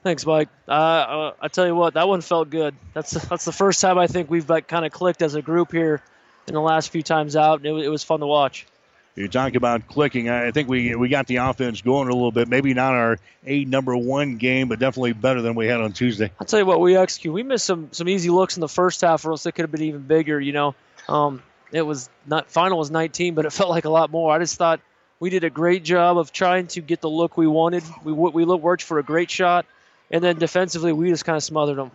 Thanks, 0.06 0.24
Mike. 0.24 0.50
Uh, 0.68 0.72
uh, 0.72 1.34
I 1.42 1.48
tell 1.48 1.66
you 1.66 1.74
what, 1.74 1.96
that 1.96 2.08
one 2.08 2.22
felt 2.22 2.52
good. 2.52 2.76
That's 2.94 3.10
that's 3.10 3.44
the 3.44 3.52
first 3.52 3.82
time 3.82 3.98
I 3.98 4.06
think 4.06 4.30
we've 4.30 4.48
like 4.48 4.68
kind 4.68 4.86
of 4.86 4.92
clicked 4.92 5.24
as 5.24 5.34
a 5.34 5.42
group 5.42 5.72
here 5.72 6.00
in 6.46 6.54
the 6.54 6.62
last 6.62 6.92
few 6.92 7.02
times 7.02 7.36
out. 7.36 7.66
It, 7.66 7.74
it 7.74 7.90
was 7.90 8.04
fun 8.04 8.20
to 8.20 8.28
watch. 8.28 8.68
You 9.16 9.28
talk 9.28 9.56
about 9.56 9.88
clicking. 9.88 10.30
I 10.30 10.52
think 10.52 10.70
we 10.70 10.94
we 10.94 11.10
got 11.10 11.26
the 11.26 11.38
offense 11.38 11.82
going 11.82 12.08
a 12.08 12.14
little 12.14 12.32
bit. 12.32 12.48
Maybe 12.48 12.76
not 12.76 12.94
our 12.94 13.18
a 13.48 13.66
number 13.66 13.98
one 13.98 14.38
game, 14.38 14.68
but 14.68 14.78
definitely 14.78 15.14
better 15.14 15.42
than 15.42 15.56
we 15.56 15.66
had 15.66 15.82
on 15.82 15.92
Tuesday. 15.92 16.32
I'll 16.40 16.46
tell 16.46 16.60
you 16.60 16.68
what, 16.68 16.80
we 16.80 16.96
execute. 16.96 17.34
We 17.34 17.42
missed 17.42 17.66
some 17.66 17.90
some 17.92 18.08
easy 18.08 18.30
looks 18.30 18.58
in 18.58 18.62
the 18.62 18.70
first 18.70 19.02
half, 19.02 19.26
or 19.26 19.32
else 19.32 19.48
it 19.48 19.54
could 19.54 19.64
have 19.64 19.72
been 19.72 19.82
even 19.82 20.02
bigger. 20.02 20.40
You 20.40 20.54
know, 20.54 20.76
um, 21.10 21.42
it 21.72 21.82
was 21.82 22.12
not 22.28 22.52
final 22.52 22.78
was 22.78 22.92
19, 22.92 23.34
but 23.34 23.46
it 23.48 23.54
felt 23.54 23.72
like 23.72 23.86
a 23.86 23.90
lot 23.90 24.12
more. 24.12 24.32
I 24.32 24.38
just 24.38 24.56
thought 24.56 24.82
we 25.20 25.32
did 25.32 25.44
a 25.44 25.50
great 25.50 25.84
job 25.84 26.20
of 26.20 26.32
trying 26.32 26.68
to 26.68 26.82
get 26.82 27.02
the 27.02 27.10
look 27.10 27.38
we 27.38 27.48
wanted. 27.48 27.82
We 28.04 28.14
we 28.14 28.46
worked 28.46 28.84
for 28.84 29.00
a 29.00 29.04
great 29.04 29.32
shot 29.32 29.66
and 30.12 30.24
then 30.24 30.38
defensively, 30.38 30.94
we 30.94 31.10
just 31.10 31.26
kind 31.26 31.36
of 31.36 31.44
smothered 31.44 31.78
them. 31.78 31.92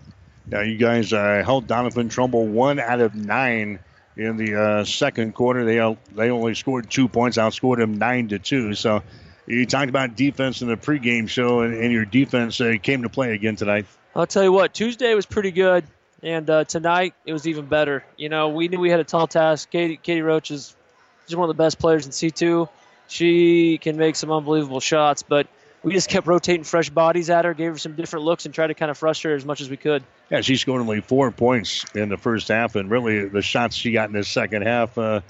Now, 0.46 0.62
you 0.62 0.76
guys 0.76 1.12
uh, 1.12 1.42
held 1.44 1.66
Doniphan 1.66 2.10
Trumbull 2.10 2.46
one 2.46 2.80
out 2.80 3.00
of 3.00 3.14
nine 3.14 3.78
in 4.16 4.36
the 4.36 4.60
uh, 4.60 4.84
second 4.84 5.34
quarter. 5.34 5.64
They 5.64 5.96
they 6.14 6.30
only 6.30 6.54
scored 6.54 6.90
two 6.90 7.08
points, 7.08 7.38
I 7.38 7.46
outscored 7.48 7.78
them 7.78 7.98
nine 7.98 8.28
to 8.28 8.38
two. 8.38 8.74
So 8.74 9.02
you 9.46 9.64
talked 9.66 9.88
about 9.88 10.16
defense 10.16 10.62
in 10.62 10.68
the 10.68 10.76
pregame 10.76 11.28
show, 11.28 11.60
and, 11.60 11.74
and 11.74 11.92
your 11.92 12.04
defense 12.04 12.60
uh, 12.60 12.74
came 12.82 13.02
to 13.02 13.08
play 13.08 13.32
again 13.32 13.56
tonight. 13.56 13.86
I'll 14.14 14.26
tell 14.26 14.42
you 14.42 14.52
what, 14.52 14.74
Tuesday 14.74 15.14
was 15.14 15.26
pretty 15.26 15.52
good, 15.52 15.84
and 16.22 16.50
uh, 16.50 16.64
tonight 16.64 17.14
it 17.24 17.32
was 17.32 17.46
even 17.46 17.66
better. 17.66 18.04
You 18.16 18.28
know, 18.28 18.48
we 18.48 18.66
knew 18.66 18.80
we 18.80 18.90
had 18.90 19.00
a 19.00 19.04
tall 19.04 19.28
task. 19.28 19.70
Katie, 19.70 19.96
Katie 19.96 20.22
Roach 20.22 20.50
is 20.50 20.74
she's 21.26 21.36
one 21.36 21.48
of 21.48 21.56
the 21.56 21.62
best 21.62 21.78
players 21.78 22.06
in 22.06 22.12
C2. 22.12 22.68
She 23.06 23.78
can 23.78 23.96
make 23.96 24.16
some 24.16 24.32
unbelievable 24.32 24.80
shots, 24.80 25.22
but– 25.22 25.46
we 25.82 25.92
just 25.92 26.08
kept 26.08 26.26
rotating 26.26 26.64
fresh 26.64 26.90
bodies 26.90 27.30
at 27.30 27.44
her, 27.44 27.54
gave 27.54 27.72
her 27.72 27.78
some 27.78 27.94
different 27.94 28.24
looks, 28.24 28.44
and 28.44 28.54
tried 28.54 28.68
to 28.68 28.74
kind 28.74 28.90
of 28.90 28.98
frustrate 28.98 29.32
her 29.32 29.36
as 29.36 29.44
much 29.44 29.60
as 29.60 29.70
we 29.70 29.76
could. 29.76 30.02
Yeah, 30.30 30.42
she 30.42 30.56
scored 30.56 30.80
only 30.80 31.00
four 31.00 31.30
points 31.30 31.84
in 31.94 32.08
the 32.08 32.16
first 32.16 32.48
half, 32.48 32.76
and 32.76 32.90
really 32.90 33.28
the 33.28 33.42
shots 33.42 33.76
she 33.76 33.92
got 33.92 34.08
in 34.08 34.14
the 34.14 34.24
second 34.24 34.62
half 34.62 34.96
uh, 34.98 35.20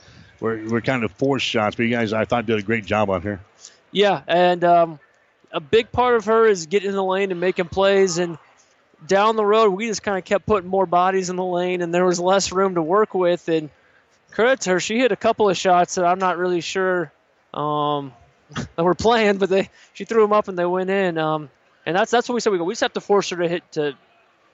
were, 0.41 0.63
were 0.69 0.81
kind 0.81 1.05
of 1.05 1.13
forced 1.13 1.47
shots. 1.47 1.77
But 1.77 1.85
you 1.85 1.91
guys, 1.91 2.13
I 2.13 2.25
thought, 2.25 2.47
did 2.47 2.59
a 2.59 2.63
great 2.63 2.85
job 2.85 3.11
on 3.11 3.23
her. 3.23 3.41
Yeah, 3.93 4.23
and 4.27 4.65
um, 4.65 5.01
a 5.53 5.61
big 5.61 5.93
part 5.93 6.17
of 6.17 6.25
her 6.27 6.47
is 6.47 6.67
getting 6.67 6.91
in 6.91 6.97
the 6.97 7.05
lane 7.05 7.31
and 7.31 7.41
making 7.41 7.67
plays. 7.67 8.19
And 8.19 8.39
down 9.07 9.37
the 9.37 9.45
road, 9.47 9.71
we 9.71 9.87
just 9.87 10.03
kind 10.03 10.19
of 10.19 10.25
kept 10.25 10.47
putting 10.47 10.69
more 10.69 10.87
bodies 10.87 11.31
in 11.31 11.37
the 11.37 11.45
lane, 11.45 11.81
and 11.81 11.95
there 11.95 12.05
was 12.05 12.19
less 12.19 12.53
room 12.53 12.75
to 12.75 12.83
work 12.83 13.15
with. 13.15 13.49
And 13.49 13.71
credit 14.33 14.63
to 14.63 14.71
her, 14.71 14.81
she 14.81 14.99
hit 14.99 15.13
a 15.13 15.17
couple 15.17 15.49
of 15.49 15.57
shots 15.57 15.95
that 15.95 16.05
I'm 16.05 16.19
not 16.19 16.39
really 16.39 16.61
sure 16.61 17.13
um, 17.55 18.13
that 18.77 18.85
were 18.85 18.95
playing, 18.95 19.39
but 19.39 19.49
they 19.49 19.71
she 19.93 20.05
threw 20.05 20.23
them 20.23 20.33
up 20.33 20.49
and 20.49 20.59
they 20.59 20.67
went 20.67 20.91
in. 20.91 21.19
Um, 21.19 21.51
and 21.87 21.97
that's 21.97 22.11
that's 22.11 22.29
what 22.29 22.35
we 22.35 22.41
said. 22.41 22.51
We 22.51 22.59
go. 22.59 22.65
We 22.65 22.73
just 22.73 22.83
have 22.83 22.93
to 22.95 23.01
force 23.01 23.31
her 23.31 23.37
to 23.37 23.49
hit 23.49 23.73
to 23.73 23.95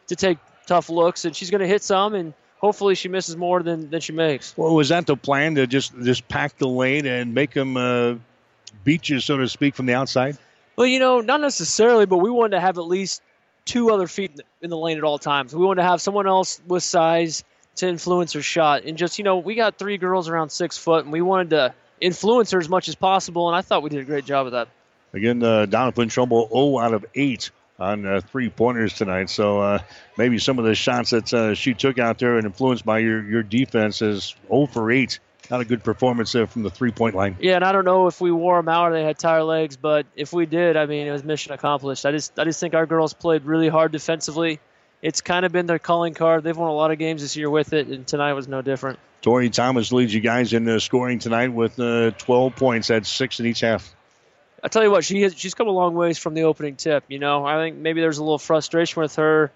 to 0.09 0.17
take 0.17 0.39
tough 0.67 0.89
looks, 0.89 1.25
and 1.25 1.35
she's 1.35 1.51
going 1.51 1.61
to 1.61 1.67
hit 1.67 1.83
some, 1.83 2.15
and 2.15 2.35
hopefully 2.59 2.95
she 2.95 3.09
misses 3.09 3.37
more 3.37 3.63
than, 3.63 3.91
than 3.91 4.01
she 4.01 4.13
makes. 4.13 4.57
Well, 4.57 4.75
was 4.75 4.89
that 4.91 5.07
the 5.07 5.17
plan 5.17 5.55
to 5.57 5.67
just 5.67 5.99
just 6.03 6.29
pack 6.29 6.59
the 6.59 6.69
lane 6.69 7.07
and 7.07 7.35
make 7.35 7.53
them 7.53 7.77
uh, 7.77 8.15
beat 8.85 9.09
you, 9.09 9.21
so 9.21 9.37
to 9.39 9.49
speak, 9.49 9.75
from 9.75 9.87
the 9.87 9.95
outside? 9.95 10.37
Well, 10.77 10.87
you 10.87 10.99
know, 10.99 11.21
not 11.21 11.41
necessarily, 11.41 12.07
but 12.07 12.19
we 12.19 12.31
wanted 12.31 12.57
to 12.57 12.61
have 12.61 12.79
at 12.79 12.87
least 12.87 13.23
two 13.65 13.91
other 13.91 14.07
feet 14.07 14.41
in 14.61 14.71
the 14.71 14.77
lane 14.77 14.99
at 14.99 15.05
all 15.05 15.19
times. 15.19 15.55
We 15.55 15.65
wanted 15.65 15.83
to 15.83 15.89
have 15.89 16.01
someone 16.01 16.27
else 16.27 16.61
with 16.67 16.83
size 16.83 17.45
to 17.77 17.89
influence 17.89 18.33
her 18.35 18.43
shot, 18.43 18.85
and 18.85 18.97
just 18.97 19.19
you 19.19 19.25
know, 19.25 19.39
we 19.39 19.55
got 19.55 19.79
three 19.79 19.99
girls 19.99 20.29
around 20.29 20.51
six 20.51 20.79
foot, 20.79 21.05
and 21.05 21.13
we 21.13 21.23
wanted 21.23 21.51
to 21.51 21.75
influence 22.01 22.51
her 22.51 22.59
as 22.59 22.69
much 22.69 22.89
as 22.89 22.95
possible, 22.95 23.49
and 23.49 23.57
I 23.57 23.63
thought 23.63 23.83
we 23.83 23.91
did 23.91 24.01
a 24.01 24.05
great 24.05 24.25
job 24.25 24.47
of 24.47 24.53
that. 24.53 24.69
Again, 25.13 25.43
uh, 25.43 25.67
Doniphan 25.67 26.11
Trumbull 26.11 26.49
0 26.49 26.79
out 26.79 26.95
of 26.95 27.07
8 27.15 27.51
on 27.79 28.07
uh, 28.07 28.21
three 28.21 28.51
pointers 28.51 28.95
tonight. 28.95 29.31
So 29.31 29.61
uh, 29.61 29.79
maybe 30.17 30.39
some 30.39 30.59
of 30.59 30.65
the 30.65 30.75
shots 30.75 31.11
that 31.11 31.33
uh, 31.33 31.55
she 31.55 31.75
took 31.75 31.99
out 31.99 32.19
there 32.19 32.37
and 32.37 32.47
influenced 32.47 32.85
by 32.85 32.99
your, 32.99 33.23
your 33.23 33.43
defense 33.43 34.03
is 34.03 34.35
0 34.49 34.67
for 34.67 34.91
8 34.91 35.19
not 35.51 35.61
a 35.61 35.65
good 35.65 35.85
performance 35.85 36.33
there 36.33 36.47
from 36.47 36.63
the 36.63 36.71
three 36.71 36.91
point 36.91 37.15
line. 37.15 37.37
Yeah, 37.41 37.57
and 37.57 37.65
I 37.65 37.73
don't 37.73 37.85
know 37.85 38.07
if 38.07 38.21
we 38.21 38.31
wore 38.33 38.57
them 38.57 38.69
out 38.69 38.91
or 38.91 38.95
they 38.95 39.05
had 39.05 39.19
tired 39.19 39.45
legs, 39.45 39.77
but 39.77 40.07
if 40.17 40.33
we 40.33 40.47
did, 40.47 40.77
I 40.77 40.87
mean, 40.87 41.07
it 41.07 41.13
was 41.13 41.25
mission 41.25 41.53
accomplished. 41.53 42.07
I 42.07 42.13
just 42.13 42.39
I 42.39 42.45
just 42.45 42.61
think 42.61 42.75
our 42.75 42.87
girls 42.87 43.15
played 43.15 43.45
really 43.45 43.69
hard 43.69 43.93
defensively. 43.93 44.61
It's 45.07 45.21
kind 45.21 45.47
of 45.47 45.53
been 45.53 45.67
their 45.67 45.79
calling 45.79 46.15
card. 46.15 46.43
They've 46.43 46.57
won 46.57 46.69
a 46.69 46.75
lot 46.75 46.91
of 46.91 46.99
games 46.99 47.23
this 47.23 47.37
year 47.37 47.49
with 47.49 47.73
it, 47.73 47.87
and 47.87 48.05
tonight 48.05 48.33
was 48.33 48.49
no 48.49 48.61
different. 48.61 48.99
Tori 49.23 49.51
Thomas 49.51 49.93
leads 49.93 50.13
you 50.13 50.21
guys 50.21 50.53
in 50.53 50.69
uh, 50.69 50.81
scoring 50.81 51.21
tonight 51.21 51.53
with 51.53 51.79
uh, 51.79 52.11
12 52.11 52.57
points. 52.57 52.89
That's 52.89 53.09
six 53.09 53.39
in 53.39 53.47
each 53.47 53.61
half. 53.61 53.95
I 54.65 54.67
tell 54.67 54.83
you 54.83 54.91
what, 54.91 55.05
she 55.05 55.23
has, 55.23 55.39
she's 55.39 55.55
come 55.55 55.69
a 55.69 55.71
long 55.71 55.95
ways 55.95 56.19
from 56.19 56.35
the 56.35 56.43
opening 56.43 56.75
tip. 56.75 57.05
You 57.07 57.21
know, 57.21 57.47
I 57.47 57.55
think 57.55 57.77
maybe 57.77 58.01
there's 58.01 58.19
a 58.19 58.25
little 58.25 58.37
frustration 58.41 59.01
with 59.01 59.15
her, 59.15 59.53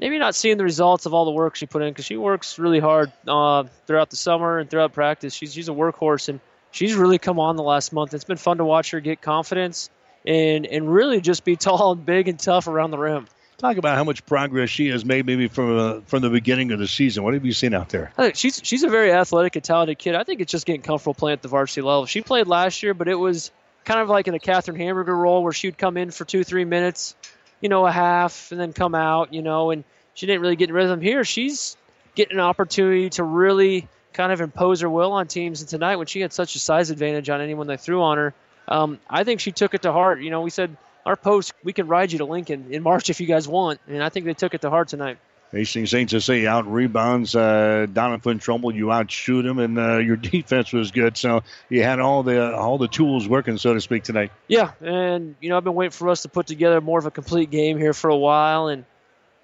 maybe 0.00 0.18
not 0.18 0.34
seeing 0.34 0.56
the 0.56 0.64
results 0.64 1.04
of 1.04 1.12
all 1.12 1.26
the 1.26 1.32
work 1.32 1.56
she 1.56 1.66
put 1.66 1.82
in 1.82 1.90
because 1.90 2.06
she 2.06 2.16
works 2.16 2.58
really 2.58 2.80
hard 2.80 3.12
uh, 3.26 3.64
throughout 3.86 4.08
the 4.08 4.16
summer 4.16 4.58
and 4.58 4.70
throughout 4.70 4.94
practice. 4.94 5.34
She's 5.34 5.52
she's 5.52 5.68
a 5.68 5.72
workhorse 5.72 6.30
and 6.30 6.40
she's 6.70 6.94
really 6.94 7.18
come 7.18 7.38
on 7.38 7.56
the 7.56 7.62
last 7.62 7.92
month. 7.92 8.14
It's 8.14 8.24
been 8.24 8.38
fun 8.38 8.56
to 8.56 8.64
watch 8.64 8.92
her 8.92 9.00
get 9.00 9.20
confidence 9.20 9.90
and 10.24 10.64
and 10.64 10.90
really 10.90 11.20
just 11.20 11.44
be 11.44 11.56
tall 11.66 11.92
and 11.92 12.06
big 12.06 12.26
and 12.28 12.38
tough 12.40 12.68
around 12.68 12.90
the 12.90 12.98
rim. 12.98 13.26
Talk 13.58 13.76
about 13.76 13.96
how 13.96 14.04
much 14.04 14.24
progress 14.24 14.70
she 14.70 14.86
has 14.90 15.04
made, 15.04 15.26
maybe 15.26 15.48
from 15.48 15.76
uh, 15.76 16.00
from 16.06 16.22
the 16.22 16.30
beginning 16.30 16.70
of 16.70 16.78
the 16.78 16.86
season. 16.86 17.24
What 17.24 17.34
have 17.34 17.44
you 17.44 17.52
seen 17.52 17.74
out 17.74 17.88
there? 17.88 18.12
I 18.16 18.22
think 18.22 18.36
she's 18.36 18.60
she's 18.62 18.84
a 18.84 18.88
very 18.88 19.12
athletic 19.12 19.56
and 19.56 19.64
talented 19.64 19.98
kid. 19.98 20.14
I 20.14 20.22
think 20.22 20.40
it's 20.40 20.52
just 20.52 20.64
getting 20.64 20.82
comfortable 20.82 21.14
playing 21.14 21.34
at 21.34 21.42
the 21.42 21.48
varsity 21.48 21.82
level. 21.82 22.06
She 22.06 22.20
played 22.20 22.46
last 22.46 22.84
year, 22.84 22.94
but 22.94 23.08
it 23.08 23.16
was 23.16 23.50
kind 23.84 23.98
of 23.98 24.08
like 24.08 24.28
in 24.28 24.34
a 24.34 24.38
Catherine 24.38 24.76
Hamburger 24.76 25.16
role 25.16 25.42
where 25.42 25.52
she'd 25.52 25.76
come 25.76 25.96
in 25.96 26.12
for 26.12 26.24
two 26.24 26.44
three 26.44 26.64
minutes, 26.64 27.16
you 27.60 27.68
know, 27.68 27.84
a 27.84 27.90
half, 27.90 28.52
and 28.52 28.60
then 28.60 28.72
come 28.72 28.94
out, 28.94 29.34
you 29.34 29.42
know, 29.42 29.72
and 29.72 29.82
she 30.14 30.26
didn't 30.26 30.40
really 30.40 30.54
get 30.54 30.68
in 30.68 30.74
rhythm. 30.76 31.00
Here, 31.00 31.24
she's 31.24 31.76
getting 32.14 32.36
an 32.36 32.44
opportunity 32.44 33.10
to 33.10 33.24
really 33.24 33.88
kind 34.12 34.30
of 34.30 34.40
impose 34.40 34.82
her 34.82 34.88
will 34.88 35.10
on 35.10 35.26
teams. 35.26 35.62
And 35.62 35.68
tonight, 35.68 35.96
when 35.96 36.06
she 36.06 36.20
had 36.20 36.32
such 36.32 36.54
a 36.54 36.60
size 36.60 36.90
advantage 36.90 37.28
on 37.28 37.40
anyone 37.40 37.66
they 37.66 37.76
threw 37.76 38.02
on 38.02 38.18
her, 38.18 38.34
um, 38.68 39.00
I 39.10 39.24
think 39.24 39.40
she 39.40 39.50
took 39.50 39.74
it 39.74 39.82
to 39.82 39.90
heart. 39.90 40.20
You 40.20 40.30
know, 40.30 40.42
we 40.42 40.50
said 40.50 40.76
our 41.06 41.16
post, 41.16 41.54
we 41.62 41.72
can 41.72 41.88
ride 41.88 42.12
you 42.12 42.18
to 42.18 42.24
Lincoln 42.24 42.68
in 42.70 42.82
March 42.82 43.10
if 43.10 43.20
you 43.20 43.26
guys 43.26 43.48
want. 43.48 43.80
And 43.86 44.02
I 44.02 44.08
think 44.08 44.26
they 44.26 44.34
took 44.34 44.54
it 44.54 44.60
to 44.62 44.70
heart 44.70 44.88
tonight. 44.88 45.18
Hastings 45.52 45.90
St. 45.90 46.10
Cecilia 46.10 46.50
out 46.50 46.70
rebounds 46.70 47.34
uh, 47.34 47.86
Doniphan 47.90 48.40
Trumbull. 48.40 48.74
You 48.74 48.92
outshoot 48.92 49.46
him, 49.46 49.58
and 49.58 49.78
uh, 49.78 49.96
your 49.96 50.16
defense 50.16 50.72
was 50.72 50.90
good. 50.90 51.16
So 51.16 51.42
you 51.70 51.82
had 51.82 52.00
all 52.00 52.22
the 52.22 52.54
all 52.54 52.76
the 52.76 52.88
tools 52.88 53.26
working, 53.26 53.56
so 53.56 53.72
to 53.72 53.80
speak, 53.80 54.02
tonight. 54.02 54.30
Yeah, 54.46 54.72
and 54.82 55.36
you 55.40 55.48
know 55.48 55.56
I've 55.56 55.64
been 55.64 55.74
waiting 55.74 55.92
for 55.92 56.10
us 56.10 56.22
to 56.22 56.28
put 56.28 56.46
together 56.46 56.80
more 56.80 56.98
of 56.98 57.06
a 57.06 57.10
complete 57.10 57.50
game 57.50 57.78
here 57.78 57.94
for 57.94 58.10
a 58.10 58.16
while, 58.16 58.68
and 58.68 58.84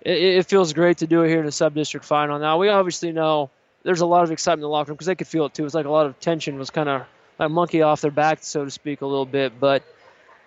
it, 0.02 0.18
it 0.18 0.46
feels 0.46 0.74
great 0.74 0.98
to 0.98 1.06
do 1.06 1.22
it 1.22 1.28
here 1.28 1.40
in 1.40 1.46
the 1.46 1.52
sub 1.52 1.74
district 1.74 2.04
final. 2.04 2.38
Now 2.38 2.58
we 2.58 2.68
obviously 2.68 3.12
know 3.12 3.50
there's 3.82 4.02
a 4.02 4.06
lot 4.06 4.24
of 4.24 4.30
excitement 4.30 4.60
in 4.60 4.64
the 4.64 4.68
locker 4.68 4.90
room 4.90 4.96
because 4.96 5.06
they 5.06 5.14
could 5.14 5.28
feel 5.28 5.46
it 5.46 5.54
too. 5.54 5.64
It's 5.64 5.74
like 5.74 5.86
a 5.86 5.90
lot 5.90 6.04
of 6.04 6.20
tension 6.20 6.58
was 6.58 6.68
kind 6.68 6.90
of 6.90 7.06
like 7.38 7.50
monkey 7.50 7.80
off 7.80 8.02
their 8.02 8.10
back, 8.10 8.40
so 8.42 8.64
to 8.64 8.70
speak, 8.70 9.00
a 9.00 9.06
little 9.06 9.26
bit, 9.26 9.58
but 9.58 9.82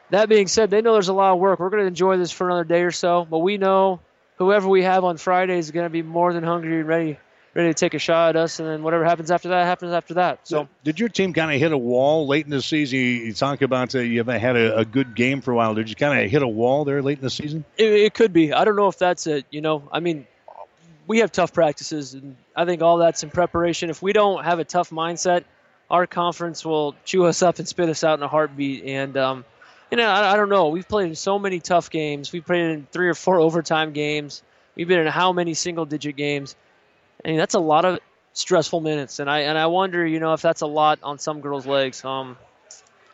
that 0.10 0.30
being 0.30 0.48
said, 0.48 0.70
they 0.70 0.82
know 0.82 0.94
there's 0.94 1.10
a 1.10 1.14
lot 1.14 1.34
of 1.34 1.40
work. 1.40 1.60
We're 1.60 1.70
going 1.70 1.84
to 1.84 1.88
enjoy 1.88 2.18
this 2.18 2.32
for 2.32 2.48
another 2.48 2.64
day 2.64 2.82
or 2.82 2.92
so, 2.92 3.26
but 3.30 3.40
we 3.40 3.58
know 3.58 4.00
whoever 4.38 4.68
we 4.68 4.84
have 4.84 5.04
on 5.04 5.18
Friday 5.18 5.58
is 5.58 5.72
going 5.72 5.86
to 5.86 5.90
be 5.90 6.02
more 6.02 6.34
than 6.34 6.44
hungry 6.44 6.80
and 6.80 6.88
ready 6.88 7.20
ready 7.58 7.70
to 7.70 7.74
take 7.74 7.96
a 7.96 8.00
shot 8.00 8.30
at 8.30 8.36
us, 8.36 8.60
and 8.60 8.70
then 8.70 8.84
whatever 8.84 9.04
happens 9.04 9.32
after 9.32 9.50
that 9.50 9.66
happens 9.66 9.92
after 9.92 10.14
that. 10.16 10.48
So, 10.48 10.70
did 10.84 11.00
your 11.00 11.10
team 11.10 11.34
kind 11.34 11.52
of 11.52 11.60
hit 11.60 11.72
a 11.72 11.78
wall 11.78 12.28
late 12.28 12.46
in 12.46 12.52
the 12.52 12.62
season? 12.62 13.00
You 13.00 13.34
talk 13.34 13.64
about 13.64 13.96
uh, 13.96 14.00
you 14.00 14.20
haven't 14.20 14.40
had 14.40 14.56
a, 14.56 14.78
a, 14.78 14.86
good 14.86 15.16
game 15.16 15.42
for 15.42 15.52
a 15.52 15.56
while. 15.56 15.74
Did 15.74 15.90
you 15.90 15.96
kind 15.96 16.24
of 16.24 16.30
hit 16.30 16.44
a 16.44 16.48
wall 16.48 16.86
there 16.86 17.02
late 17.02 17.18
in 17.18 17.24
the 17.24 17.32
season? 17.32 17.66
It, 17.76 17.92
it, 17.92 18.14
could 18.14 18.32
be. 18.32 18.54
I 18.54 18.64
don't 18.64 18.76
know 18.76 18.88
if 18.88 19.00
that's 19.00 19.26
it. 19.26 19.46
You 19.50 19.62
know, 19.62 19.90
I 19.92 20.02
mean, 20.02 20.28
we 21.08 21.20
have 21.20 21.32
tough 21.32 21.52
practices, 21.52 22.14
and 22.14 22.38
I 22.56 22.66
think 22.66 22.84
all 22.84 22.98
that's 22.98 23.24
in 23.24 23.32
preparation. 23.32 23.90
If 23.90 24.04
we 24.04 24.14
don't 24.14 24.44
have 24.44 24.60
a 24.60 24.66
tough 24.66 24.92
mindset, 24.92 25.44
our 25.90 26.06
conference 26.06 26.64
will 26.64 26.96
chew 27.06 27.26
us 27.26 27.42
up 27.42 27.58
and 27.58 27.68
spit 27.68 27.90
us 27.90 28.04
out 28.04 28.20
in 28.20 28.24
a 28.24 28.28
heartbeat. 28.28 28.84
And 28.84 29.18
um, 29.18 29.46
you 29.92 29.98
know, 29.98 30.08
I, 30.08 30.34
I, 30.34 30.38
don't 30.38 30.50
know. 30.50 30.70
We've 30.70 30.88
played 30.88 31.08
in 31.10 31.16
so 31.16 31.40
many 31.40 31.60
tough 31.60 31.90
games. 31.90 32.32
We've 32.32 32.46
played 32.46 32.72
in 32.72 32.88
three 32.92 33.08
or 33.08 33.14
four 33.14 33.40
overtime 33.48 33.94
games. 33.94 34.44
We've 34.76 34.88
been 34.88 35.00
in 35.00 35.08
how 35.08 35.34
many 35.34 35.54
single 35.54 35.86
digit 35.86 36.16
games? 36.16 36.56
I 37.24 37.30
mean, 37.30 37.38
that's 37.38 37.56
a 37.56 37.60
lot 37.60 37.86
of 37.86 38.00
stressful 38.34 38.82
minutes, 38.82 39.20
and 39.20 39.30
I 39.30 39.40
and 39.40 39.58
I 39.58 39.66
wonder, 39.66 40.06
you 40.06 40.20
know, 40.20 40.34
if 40.34 40.42
that's 40.42 40.62
a 40.62 40.68
lot 40.68 41.00
on 41.02 41.18
some 41.18 41.42
girls' 41.42 41.66
legs. 41.66 42.06
Um, 42.06 42.38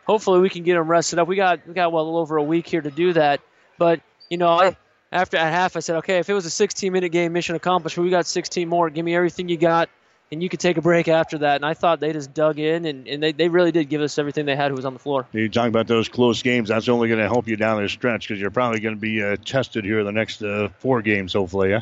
hopefully 0.06 0.41
we 0.41 0.50
can 0.50 0.64
get 0.64 0.76
them 0.76 0.90
rested 0.90 1.20
up. 1.20 1.28
We 1.28 1.38
got 1.38 1.66
we 1.66 1.74
got 1.74 1.94
well 1.94 2.18
over 2.18 2.36
a 2.38 2.44
week 2.44 2.68
here 2.68 2.82
to 2.82 2.91
do 2.91 3.14
that, 3.14 3.40
but 3.78 4.02
you 4.30 4.38
know, 4.38 4.50
I, 4.50 4.76
after 5.14 5.38
at 5.38 5.54
half, 5.54 5.78
I 5.78 5.80
said, 5.80 5.98
okay, 5.98 6.18
if 6.18 6.30
it 6.30 6.34
was 6.34 6.45
a 6.45 6.50
16 6.50 6.91
minute 6.91 7.10
game, 7.10 7.32
mission 7.34 7.56
accomplished. 7.56 7.98
We 7.98 8.10
got 8.10 8.26
16 8.26 8.68
more. 8.68 8.90
Give 8.90 9.06
me 9.06 9.16
everything 9.16 9.48
you 9.48 9.58
got 9.58 9.90
and 10.34 10.44
you 10.44 10.50
could 10.50 10.60
take 10.60 10.78
a 10.78 10.82
break 10.82 11.08
after 11.08 11.38
that. 11.40 11.56
And 11.56 11.66
I 11.66 11.76
thought 11.76 12.00
they 12.00 12.12
just 12.12 12.34
dug 12.34 12.60
in, 12.60 12.86
and, 12.86 13.08
and 13.08 13.24
they, 13.24 13.32
they 13.32 13.48
really 13.48 13.72
did 13.72 13.88
give 13.88 14.02
us 14.02 14.18
everything 14.18 14.46
they 14.46 14.56
had 14.56 14.70
who 14.72 14.76
was 14.76 14.86
on 14.86 14.94
the 14.94 15.00
floor. 15.00 15.26
You 15.32 15.48
talk 15.48 15.68
about 15.68 15.88
those 15.88 16.10
close 16.10 16.42
games. 16.42 16.70
That's 16.70 16.90
only 16.90 17.08
going 17.08 17.20
to 17.20 17.28
help 17.28 17.48
you 17.48 17.56
down 17.56 17.82
the 17.82 17.88
stretch 17.88 18.28
because 18.28 18.42
you're 18.42 18.52
probably 18.52 18.80
going 18.80 18.96
to 18.96 19.02
be 19.02 19.24
uh, 19.24 19.38
tested 19.46 19.86
here 19.86 20.04
the 20.04 20.12
next 20.12 20.42
uh, 20.42 20.70
four 20.80 21.02
games, 21.02 21.34
hopefully, 21.34 21.70
yeah? 21.70 21.82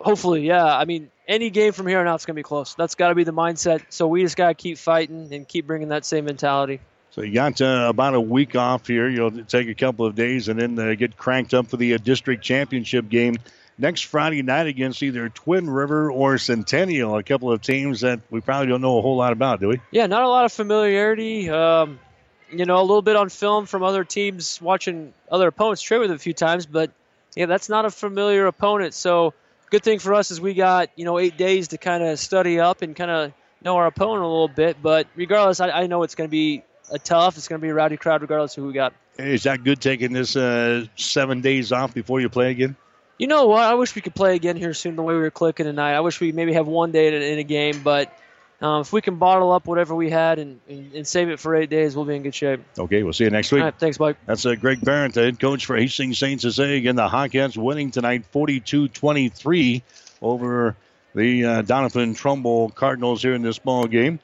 Hopefully, 0.00 0.44
yeah. 0.46 0.64
I 0.64 0.84
mean, 0.84 1.10
any 1.28 1.50
game 1.50 1.72
from 1.72 1.86
here 1.86 2.00
on 2.00 2.08
out 2.08 2.18
is 2.18 2.26
going 2.26 2.34
to 2.34 2.38
be 2.38 2.42
close. 2.42 2.74
That's 2.74 2.96
got 2.96 3.10
to 3.10 3.14
be 3.14 3.24
the 3.24 3.32
mindset. 3.32 3.82
So 3.90 4.08
we 4.08 4.22
just 4.22 4.36
got 4.36 4.48
to 4.48 4.54
keep 4.54 4.78
fighting 4.78 5.32
and 5.32 5.46
keep 5.46 5.66
bringing 5.66 5.88
that 5.88 6.04
same 6.04 6.24
mentality. 6.24 6.80
So 7.10 7.20
you 7.20 7.34
got 7.34 7.60
uh, 7.60 7.86
about 7.90 8.14
a 8.14 8.20
week 8.20 8.56
off 8.56 8.86
here. 8.86 9.08
You'll 9.08 9.44
take 9.44 9.68
a 9.68 9.74
couple 9.74 10.06
of 10.06 10.14
days 10.14 10.48
and 10.48 10.58
then 10.58 10.78
uh, 10.78 10.94
get 10.94 11.16
cranked 11.18 11.52
up 11.52 11.66
for 11.68 11.76
the 11.76 11.94
uh, 11.94 11.98
district 11.98 12.42
championship 12.42 13.10
game 13.10 13.36
next 13.78 14.02
Friday 14.02 14.42
night 14.42 14.66
against 14.66 15.02
either 15.02 15.28
Twin 15.28 15.68
River 15.68 16.10
or 16.10 16.38
Centennial, 16.38 17.16
a 17.16 17.22
couple 17.22 17.50
of 17.50 17.62
teams 17.62 18.00
that 18.00 18.20
we 18.30 18.40
probably 18.40 18.68
don't 18.68 18.80
know 18.80 18.98
a 18.98 19.02
whole 19.02 19.16
lot 19.16 19.32
about, 19.32 19.60
do 19.60 19.68
we? 19.68 19.80
Yeah, 19.90 20.06
not 20.06 20.22
a 20.22 20.28
lot 20.28 20.44
of 20.44 20.52
familiarity. 20.52 21.50
Um, 21.50 21.98
you 22.50 22.66
know, 22.66 22.80
a 22.80 22.82
little 22.82 23.02
bit 23.02 23.16
on 23.16 23.28
film 23.28 23.66
from 23.66 23.82
other 23.82 24.04
teams 24.04 24.60
watching 24.60 25.14
other 25.30 25.48
opponents 25.48 25.82
trade 25.82 25.98
with 25.98 26.10
a 26.10 26.18
few 26.18 26.34
times, 26.34 26.66
but 26.66 26.90
yeah, 27.34 27.46
that's 27.46 27.68
not 27.68 27.84
a 27.84 27.90
familiar 27.90 28.46
opponent. 28.46 28.94
So, 28.94 29.32
good 29.70 29.82
thing 29.82 29.98
for 29.98 30.14
us 30.14 30.30
is 30.30 30.40
we 30.40 30.52
got 30.54 30.90
you 30.96 31.04
know 31.04 31.18
eight 31.18 31.36
days 31.38 31.68
to 31.68 31.78
kind 31.78 32.02
of 32.02 32.18
study 32.18 32.60
up 32.60 32.82
and 32.82 32.94
kind 32.94 33.10
of 33.10 33.32
know 33.62 33.76
our 33.76 33.86
opponent 33.86 34.22
a 34.22 34.26
little 34.26 34.48
bit. 34.48 34.76
But 34.82 35.06
regardless, 35.14 35.60
I, 35.60 35.70
I 35.70 35.86
know 35.86 36.02
it's 36.02 36.14
going 36.14 36.28
to 36.28 36.30
be 36.30 36.62
a 36.90 36.98
tough. 36.98 37.38
It's 37.38 37.48
going 37.48 37.60
to 37.60 37.64
be 37.64 37.70
a 37.70 37.74
rowdy 37.74 37.96
crowd, 37.96 38.20
regardless 38.22 38.56
of 38.56 38.62
who 38.62 38.68
we 38.68 38.74
got. 38.74 38.92
Is 39.18 39.44
that 39.44 39.64
good 39.64 39.80
taking 39.80 40.12
this 40.12 40.36
uh, 40.36 40.86
seven 40.96 41.40
days 41.40 41.72
off 41.72 41.94
before 41.94 42.20
you 42.20 42.28
play 42.28 42.50
again? 42.50 42.76
You 43.22 43.28
know 43.28 43.46
what? 43.46 43.62
I 43.62 43.74
wish 43.74 43.94
we 43.94 44.02
could 44.02 44.16
play 44.16 44.34
again 44.34 44.56
here 44.56 44.74
soon. 44.74 44.96
The 44.96 45.02
way 45.02 45.14
we 45.14 45.20
were 45.20 45.30
clicking 45.30 45.64
tonight, 45.64 45.94
I 45.94 46.00
wish 46.00 46.20
we 46.20 46.32
maybe 46.32 46.54
have 46.54 46.66
one 46.66 46.90
day 46.90 47.32
in 47.32 47.38
a 47.38 47.44
game, 47.44 47.80
but. 47.84 48.12
Um, 48.60 48.82
if 48.82 48.92
we 48.92 49.00
can 49.00 49.16
bottle 49.16 49.50
up 49.50 49.66
whatever 49.66 49.92
we 49.92 50.08
had 50.08 50.38
and, 50.38 50.60
and, 50.68 50.94
and, 50.94 51.04
save 51.04 51.30
it 51.30 51.40
for 51.40 51.52
eight 51.56 51.68
days, 51.68 51.96
we'll 51.96 52.04
be 52.04 52.14
in 52.14 52.22
good 52.22 52.32
shape. 52.32 52.60
Okay, 52.78 53.02
we'll 53.02 53.12
see 53.12 53.24
you 53.24 53.30
next 53.30 53.50
week. 53.50 53.64
thanks, 53.76 53.98
Mike. 53.98 54.18
That's 54.24 54.46
uh, 54.46 54.54
Greg 54.54 54.80
Barrett, 54.80 55.14
the 55.14 55.22
head 55.22 55.40
coach 55.40 55.66
for 55.66 55.76
Hastings 55.76 56.16
St. 56.16 56.40
Cecilia 56.40 56.76
Again, 56.76 56.94
the 56.94 57.08
Hawkettes 57.08 57.56
winning 57.56 57.90
tonight 57.90 58.24
42 58.26 58.86
23 58.86 59.82
over 60.20 60.76
the 61.12 61.44
uh, 61.44 61.62
Doniphan 61.62 62.16
Trumbull 62.16 62.70
Cardinals 62.70 63.20
here 63.20 63.34
in 63.34 63.42
this 63.42 63.58
ball 63.58 63.88
game. 63.88 64.20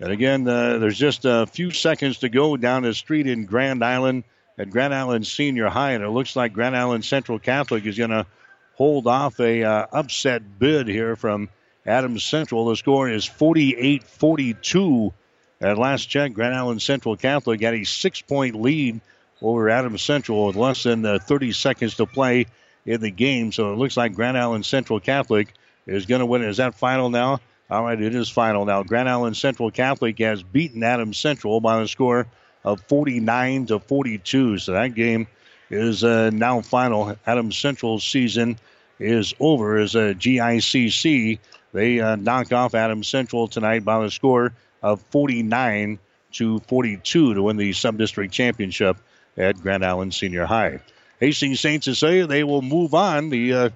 And 0.00 0.10
again, 0.10 0.48
uh, 0.48 0.78
there's 0.78 0.98
just 0.98 1.26
a 1.26 1.44
few 1.44 1.70
seconds 1.70 2.20
to 2.20 2.30
go 2.30 2.56
down 2.56 2.84
the 2.84 2.94
street 2.94 3.26
in 3.26 3.44
Grand 3.44 3.84
Island 3.84 4.24
at 4.58 4.70
Grand 4.70 4.94
Island 4.94 5.26
Senior 5.26 5.68
High, 5.68 5.92
and 5.92 6.04
it 6.04 6.08
looks 6.08 6.36
like 6.36 6.52
Grand 6.52 6.76
Island 6.76 7.04
Central 7.04 7.38
Catholic 7.38 7.84
is 7.84 7.98
going 7.98 8.10
to 8.10 8.26
hold 8.74 9.06
off 9.06 9.40
a 9.40 9.62
uh, 9.64 9.86
upset 9.92 10.58
bid 10.58 10.88
here 10.88 11.16
from 11.16 11.48
Adams 11.86 12.24
Central. 12.24 12.66
The 12.66 12.76
score 12.76 13.08
is 13.08 13.26
48-42. 13.26 15.12
At 15.60 15.78
last 15.78 16.06
check, 16.06 16.34
Grand 16.34 16.54
Island 16.54 16.82
Central 16.82 17.16
Catholic 17.16 17.62
had 17.62 17.74
a 17.74 17.84
six-point 17.84 18.60
lead 18.60 19.00
over 19.40 19.70
Adams 19.70 20.02
Central 20.02 20.46
with 20.46 20.56
less 20.56 20.82
than 20.82 21.04
uh, 21.04 21.18
30 21.18 21.52
seconds 21.52 21.94
to 21.96 22.06
play 22.06 22.46
in 22.84 23.00
the 23.00 23.10
game. 23.10 23.52
So 23.52 23.72
it 23.72 23.76
looks 23.76 23.96
like 23.96 24.14
Grand 24.14 24.38
Island 24.38 24.66
Central 24.66 25.00
Catholic 25.00 25.52
is 25.86 26.06
going 26.06 26.20
to 26.20 26.26
win. 26.26 26.42
Is 26.42 26.58
that 26.58 26.74
final 26.74 27.10
now? 27.10 27.40
All 27.68 27.82
right, 27.82 28.00
it 28.00 28.14
is 28.14 28.28
final 28.28 28.64
now. 28.64 28.82
Grand 28.82 29.08
Island 29.08 29.36
Central 29.36 29.70
Catholic 29.70 30.18
has 30.20 30.42
beaten 30.42 30.82
Adams 30.82 31.18
Central 31.18 31.60
by 31.60 31.80
the 31.80 31.88
score 31.88 32.26
of 32.66 32.80
49 32.82 33.66
to 33.66 33.78
42. 33.78 34.58
So 34.58 34.72
that 34.72 34.94
game 34.94 35.26
is 35.70 36.04
uh, 36.04 36.30
now 36.30 36.60
final. 36.60 37.16
Adams 37.26 37.56
Central's 37.56 38.04
season 38.04 38.58
is 38.98 39.34
over 39.40 39.78
as 39.78 39.94
a 39.94 40.14
GICC. 40.14 41.38
They 41.72 42.00
uh, 42.00 42.16
knock 42.16 42.52
off 42.52 42.74
Adams 42.74 43.08
Central 43.08 43.48
tonight 43.48 43.84
by 43.84 44.02
the 44.02 44.10
score 44.10 44.52
of 44.82 45.00
49 45.10 45.98
to 46.32 46.58
42 46.60 47.34
to 47.34 47.42
win 47.42 47.56
the 47.56 47.72
sub-district 47.72 48.34
championship 48.34 48.96
at 49.36 49.60
Grand 49.60 49.84
Island 49.84 50.12
Senior 50.12 50.44
High. 50.44 50.80
Hastings 51.20 51.60
Saints 51.60 51.98
say 51.98 52.22
they 52.26 52.44
will 52.44 52.62
move 52.62 52.94
on. 52.94 53.30
The 53.30 53.52
uh, 53.54 53.70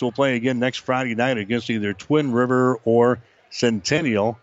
will 0.00 0.12
play 0.12 0.36
again 0.36 0.58
next 0.58 0.78
Friday 0.78 1.14
night 1.14 1.38
against 1.38 1.70
either 1.70 1.92
Twin 1.92 2.32
River 2.32 2.78
or 2.84 3.20
Centennial. 3.50 4.38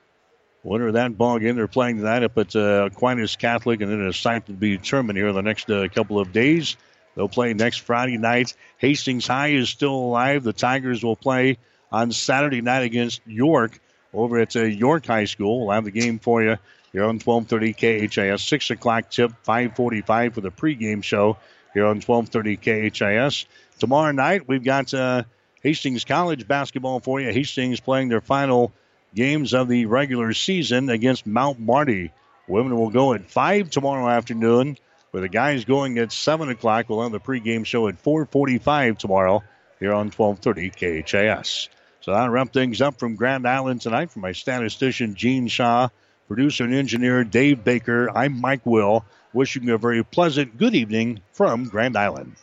Winner 0.63 0.87
of 0.87 0.93
that 0.93 1.17
ball 1.17 1.39
game, 1.39 1.55
they're 1.55 1.67
playing 1.67 1.97
tonight 1.97 2.23
up 2.23 2.37
at 2.37 2.55
uh, 2.55 2.89
Aquinas 2.91 3.35
Catholic, 3.37 3.81
and 3.81 3.91
then 3.91 4.01
a 4.01 4.13
site 4.13 4.45
to 4.47 4.53
be 4.53 4.75
determined 4.75 5.17
here 5.17 5.29
in 5.29 5.35
the 5.35 5.41
next 5.41 5.69
uh, 5.69 5.87
couple 5.87 6.19
of 6.19 6.33
days. 6.33 6.75
They'll 7.15 7.29
play 7.29 7.53
next 7.53 7.77
Friday 7.77 8.17
night. 8.17 8.53
Hastings 8.77 9.25
High 9.25 9.49
is 9.49 9.69
still 9.69 9.95
alive. 9.95 10.43
The 10.43 10.53
Tigers 10.53 11.03
will 11.03 11.15
play 11.15 11.57
on 11.91 12.11
Saturday 12.11 12.61
night 12.61 12.83
against 12.83 13.21
York 13.25 13.79
over 14.13 14.39
at 14.39 14.55
uh, 14.55 14.63
York 14.63 15.05
High 15.05 15.25
School. 15.25 15.65
We'll 15.65 15.75
have 15.75 15.85
the 15.85 15.91
game 15.91 16.19
for 16.19 16.43
you 16.43 16.57
here 16.91 17.03
on 17.03 17.19
1230 17.19 18.07
KHAS. 18.07 18.43
6 18.43 18.71
o'clock 18.71 19.09
tip, 19.09 19.31
545 19.43 20.33
for 20.33 20.41
the 20.41 20.51
pregame 20.51 21.03
show 21.03 21.37
here 21.73 21.85
on 21.85 22.01
1230 22.01 22.89
KHAS. 22.89 23.45
Tomorrow 23.79 24.11
night, 24.11 24.47
we've 24.47 24.63
got 24.63 24.93
uh, 24.93 25.23
Hastings 25.63 26.05
College 26.05 26.47
basketball 26.47 26.99
for 26.99 27.21
you. 27.21 27.31
Hastings 27.31 27.79
playing 27.79 28.09
their 28.09 28.21
final 28.21 28.71
games 29.13 29.53
of 29.53 29.67
the 29.67 29.85
regular 29.85 30.33
season 30.33 30.89
against 30.89 31.25
Mount 31.25 31.59
Marty. 31.59 32.11
Women 32.47 32.75
will 32.77 32.89
go 32.89 33.13
at 33.13 33.29
5 33.29 33.69
tomorrow 33.69 34.07
afternoon, 34.09 34.77
with 35.11 35.23
the 35.23 35.29
guys 35.29 35.65
going 35.65 35.97
at 35.97 36.11
7 36.11 36.49
o'clock. 36.49 36.89
We'll 36.89 37.03
have 37.03 37.11
the 37.11 37.19
pregame 37.19 37.65
show 37.65 37.87
at 37.87 37.99
445 37.99 38.97
tomorrow 38.97 39.43
here 39.79 39.93
on 39.93 40.11
1230 40.11 41.03
KHAS. 41.03 41.69
So 42.01 42.11
that'll 42.11 42.29
wrap 42.29 42.53
things 42.53 42.81
up 42.81 42.97
from 42.97 43.15
Grand 43.15 43.47
Island 43.47 43.81
tonight. 43.81 44.11
For 44.11 44.19
my 44.19 44.31
statistician, 44.31 45.15
Gene 45.15 45.47
Shaw, 45.47 45.89
producer 46.27 46.63
and 46.63 46.73
engineer, 46.73 47.23
Dave 47.23 47.63
Baker, 47.63 48.09
I'm 48.15 48.39
Mike 48.39 48.65
Will, 48.65 49.05
wishing 49.33 49.63
you 49.63 49.75
a 49.75 49.77
very 49.77 50.03
pleasant 50.03 50.57
good 50.57 50.75
evening 50.75 51.21
from 51.33 51.65
Grand 51.65 51.97
Island. 51.97 52.35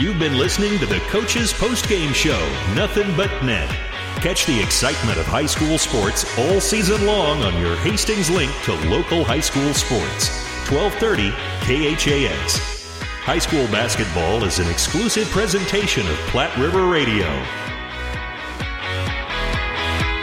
You've 0.00 0.18
been 0.18 0.38
listening 0.38 0.78
to 0.78 0.86
the 0.86 0.98
Coach's 1.10 1.52
Post 1.52 1.86
Game 1.86 2.14
Show, 2.14 2.40
Nothing 2.74 3.14
But 3.18 3.30
Net. 3.44 3.68
Catch 4.22 4.46
the 4.46 4.58
excitement 4.58 5.18
of 5.18 5.26
high 5.26 5.44
school 5.44 5.76
sports 5.76 6.24
all 6.38 6.58
season 6.58 7.04
long 7.04 7.42
on 7.42 7.60
your 7.60 7.76
Hastings 7.76 8.30
link 8.30 8.50
to 8.62 8.72
local 8.88 9.24
high 9.24 9.40
school 9.40 9.74
sports. 9.74 10.30
1230 10.70 11.32
KHAS. 11.66 12.80
High 13.24 13.40
school 13.40 13.66
basketball 13.66 14.42
is 14.44 14.58
an 14.58 14.70
exclusive 14.70 15.28
presentation 15.28 16.08
of 16.08 16.16
Platte 16.28 16.56
River 16.56 16.86
Radio. 16.86 17.26